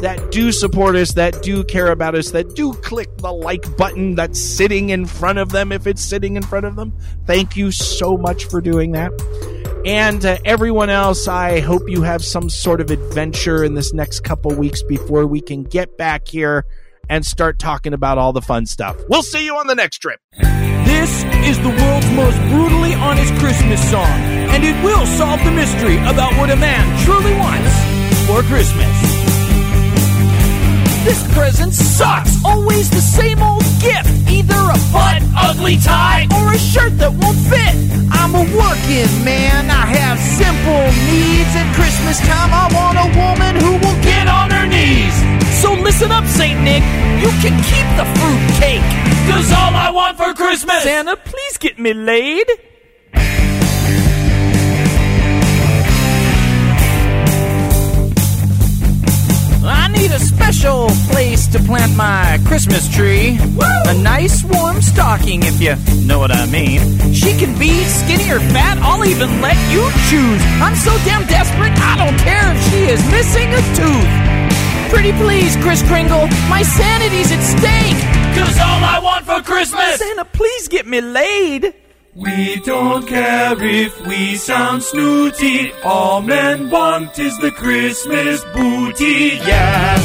that 0.00 0.30
do 0.32 0.50
support 0.50 0.96
us, 0.96 1.12
that 1.12 1.42
do 1.42 1.62
care 1.62 1.92
about 1.92 2.16
us, 2.16 2.32
that 2.32 2.56
do 2.56 2.72
click 2.72 3.16
the 3.18 3.32
like 3.32 3.76
button 3.76 4.16
that's 4.16 4.40
sitting 4.40 4.90
in 4.90 5.06
front 5.06 5.38
of 5.38 5.50
them 5.50 5.70
if 5.70 5.86
it's 5.86 6.02
sitting 6.02 6.34
in 6.34 6.42
front 6.42 6.66
of 6.66 6.74
them. 6.74 6.92
Thank 7.24 7.56
you 7.56 7.70
so 7.70 8.16
much 8.16 8.46
for 8.46 8.60
doing 8.60 8.90
that. 8.92 9.12
And 9.86 10.24
everyone 10.44 10.90
else, 10.90 11.28
I 11.28 11.60
hope 11.60 11.88
you 11.88 12.02
have 12.02 12.24
some 12.24 12.50
sort 12.50 12.80
of 12.80 12.90
adventure 12.90 13.62
in 13.62 13.74
this 13.74 13.94
next 13.94 14.24
couple 14.24 14.52
weeks 14.56 14.82
before 14.82 15.24
we 15.24 15.40
can 15.40 15.62
get 15.62 15.96
back 15.96 16.26
here 16.26 16.66
and 17.08 17.24
start 17.24 17.60
talking 17.60 17.92
about 17.92 18.18
all 18.18 18.32
the 18.32 18.42
fun 18.42 18.66
stuff. 18.66 18.96
We'll 19.08 19.22
see 19.22 19.44
you 19.44 19.56
on 19.56 19.68
the 19.68 19.76
next 19.76 19.98
trip. 19.98 20.20
This 21.02 21.24
is 21.50 21.58
the 21.58 21.74
world's 21.82 22.08
most 22.12 22.38
brutally 22.46 22.94
honest 22.94 23.34
Christmas 23.42 23.82
song, 23.90 24.22
and 24.54 24.62
it 24.62 24.76
will 24.84 25.04
solve 25.04 25.42
the 25.42 25.50
mystery 25.50 25.98
about 26.06 26.30
what 26.38 26.48
a 26.48 26.54
man 26.54 26.78
truly 27.02 27.34
wants 27.42 27.74
for 28.30 28.38
Christmas. 28.46 28.94
This 31.02 31.26
present 31.34 31.74
sucks! 31.74 32.38
Always 32.44 32.88
the 32.88 33.00
same 33.00 33.42
old 33.42 33.66
gift! 33.82 34.14
Either 34.30 34.54
a 34.54 34.78
butt 34.94 35.26
ugly 35.34 35.76
tie 35.78 36.28
or 36.38 36.52
a 36.54 36.58
shirt 36.70 36.96
that 36.98 37.10
won't 37.10 37.42
fit! 37.50 37.74
I'm 38.14 38.36
a 38.38 38.46
working 38.54 39.10
man, 39.26 39.74
I 39.74 39.86
have 39.98 40.22
simple 40.22 40.86
needs. 41.10 41.50
At 41.58 41.66
Christmas 41.74 42.20
time, 42.30 42.54
I 42.54 42.70
want 42.78 42.96
a 43.02 43.08
woman 43.18 43.58
who 43.58 43.72
will 43.82 44.00
get 44.06 44.28
on 44.28 44.52
her 44.52 44.68
knees! 44.70 45.41
So 45.60 45.74
listen 45.74 46.10
up, 46.10 46.24
St. 46.24 46.60
Nick, 46.62 46.82
you 47.22 47.30
can 47.42 47.54
keep 47.62 47.86
the 47.96 48.06
fruit 48.18 48.60
cake! 48.60 48.82
Cause 49.30 49.52
all 49.52 49.74
I 49.74 49.90
want 49.90 50.16
for 50.16 50.32
Christmas! 50.34 50.82
Santa, 50.82 51.16
please 51.16 51.58
get 51.58 51.78
me 51.78 51.92
laid! 51.92 52.46
I 59.64 59.88
need 59.92 60.10
a 60.10 60.18
special 60.18 60.88
place 61.10 61.46
to 61.48 61.60
plant 61.60 61.94
my 61.96 62.40
Christmas 62.46 62.92
tree. 62.92 63.38
A 63.86 63.94
nice 64.02 64.42
warm 64.42 64.82
stocking, 64.82 65.42
if 65.44 65.60
you 65.60 65.76
know 66.06 66.18
what 66.18 66.32
I 66.32 66.46
mean. 66.46 66.80
She 67.12 67.36
can 67.36 67.56
be 67.58 67.84
skinny 67.84 68.28
or 68.32 68.40
fat, 68.40 68.78
I'll 68.78 69.04
even 69.04 69.40
let 69.40 69.56
you 69.70 69.88
choose. 70.10 70.42
I'm 70.60 70.74
so 70.74 70.90
damn 71.04 71.24
desperate, 71.26 71.72
I 71.78 71.96
don't 72.04 72.18
care 72.18 72.52
if 72.52 72.70
she 72.70 72.78
is 72.90 73.10
missing 73.12 73.48
a 73.52 73.62
tooth. 73.76 74.31
Pretty 74.92 75.12
please, 75.12 75.56
Kris 75.56 75.82
Kringle, 75.88 76.26
my 76.48 76.62
sanity's 76.62 77.32
at 77.32 77.42
stake. 77.42 78.00
Cause 78.36 78.58
all 78.60 78.84
I 78.84 79.00
want 79.02 79.24
for 79.24 79.40
Christmas. 79.40 79.98
Santa, 79.98 80.26
please 80.26 80.68
get 80.68 80.86
me 80.86 81.00
laid. 81.00 81.74
We 82.14 82.60
don't 82.60 83.06
care 83.06 83.56
if 83.64 84.06
we 84.06 84.36
sound 84.36 84.82
snooty. 84.82 85.72
All 85.82 86.20
men 86.20 86.68
want 86.68 87.18
is 87.18 87.36
the 87.38 87.50
Christmas 87.50 88.44
booty, 88.52 89.40
yeah. 89.48 89.96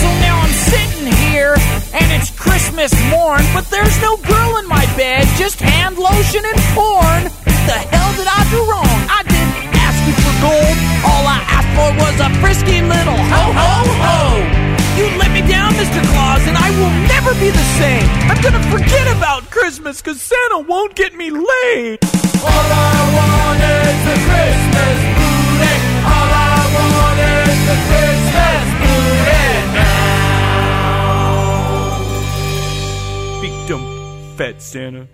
So 0.00 0.08
now 0.20 0.36
I'm 0.44 0.52
sitting 0.68 1.12
here, 1.32 1.54
and 1.94 2.12
it's 2.12 2.30
Christmas 2.38 2.92
morn, 3.10 3.40
but 3.54 3.64
there's 3.70 3.98
no 4.02 4.18
girl 4.18 4.58
in 4.58 4.68
my 4.68 4.84
bed, 4.96 5.26
just 5.38 5.60
hand 5.60 5.96
lotion 5.96 6.44
and 6.44 6.58
porn. 6.76 7.22
The 7.64 7.80
hell 7.88 8.12
did 8.20 8.28
I 8.28 8.44
do 8.52 8.60
wrong? 8.68 9.00
I 9.08 9.22
didn't 9.24 9.56
ask 9.80 9.98
you 10.06 10.12
for 10.12 10.34
gold. 10.44 10.76
All 11.08 11.24
I 11.26 11.53
asked 11.74 11.96
for 11.96 11.96
was 12.02 12.20
a 12.20 12.30
frisky 12.40 12.80
little 12.80 13.16
ho 13.16 13.52
ho 13.52 13.84
ho. 14.04 14.20
You 14.96 15.06
let 15.18 15.30
me 15.32 15.40
down, 15.50 15.72
Mr. 15.72 16.02
Claus, 16.12 16.46
and 16.46 16.56
I 16.56 16.70
will 16.70 16.90
never 17.08 17.34
be 17.40 17.50
the 17.50 17.64
same. 17.78 18.08
I'm 18.30 18.40
gonna 18.42 18.62
forget 18.70 19.16
about 19.16 19.50
Christmas 19.50 20.00
because 20.00 20.20
Santa 20.20 20.60
won't 20.60 20.94
get 20.94 21.14
me 21.14 21.30
laid. 21.30 21.98
All 22.42 22.48
I 22.48 22.96
want 23.18 23.60
is 23.60 24.04
the 24.08 24.16
Christmas 24.28 24.98
booty. 25.18 25.76
All 26.14 26.30
I 26.30 26.62
want 26.76 27.18
is 27.18 27.58
the 27.70 27.76
Christmas 27.88 28.64
booty 28.82 29.46
now. 29.74 30.20
Big 33.42 33.54
dumb 33.68 33.86
fat 34.36 34.62
Santa. 34.62 35.08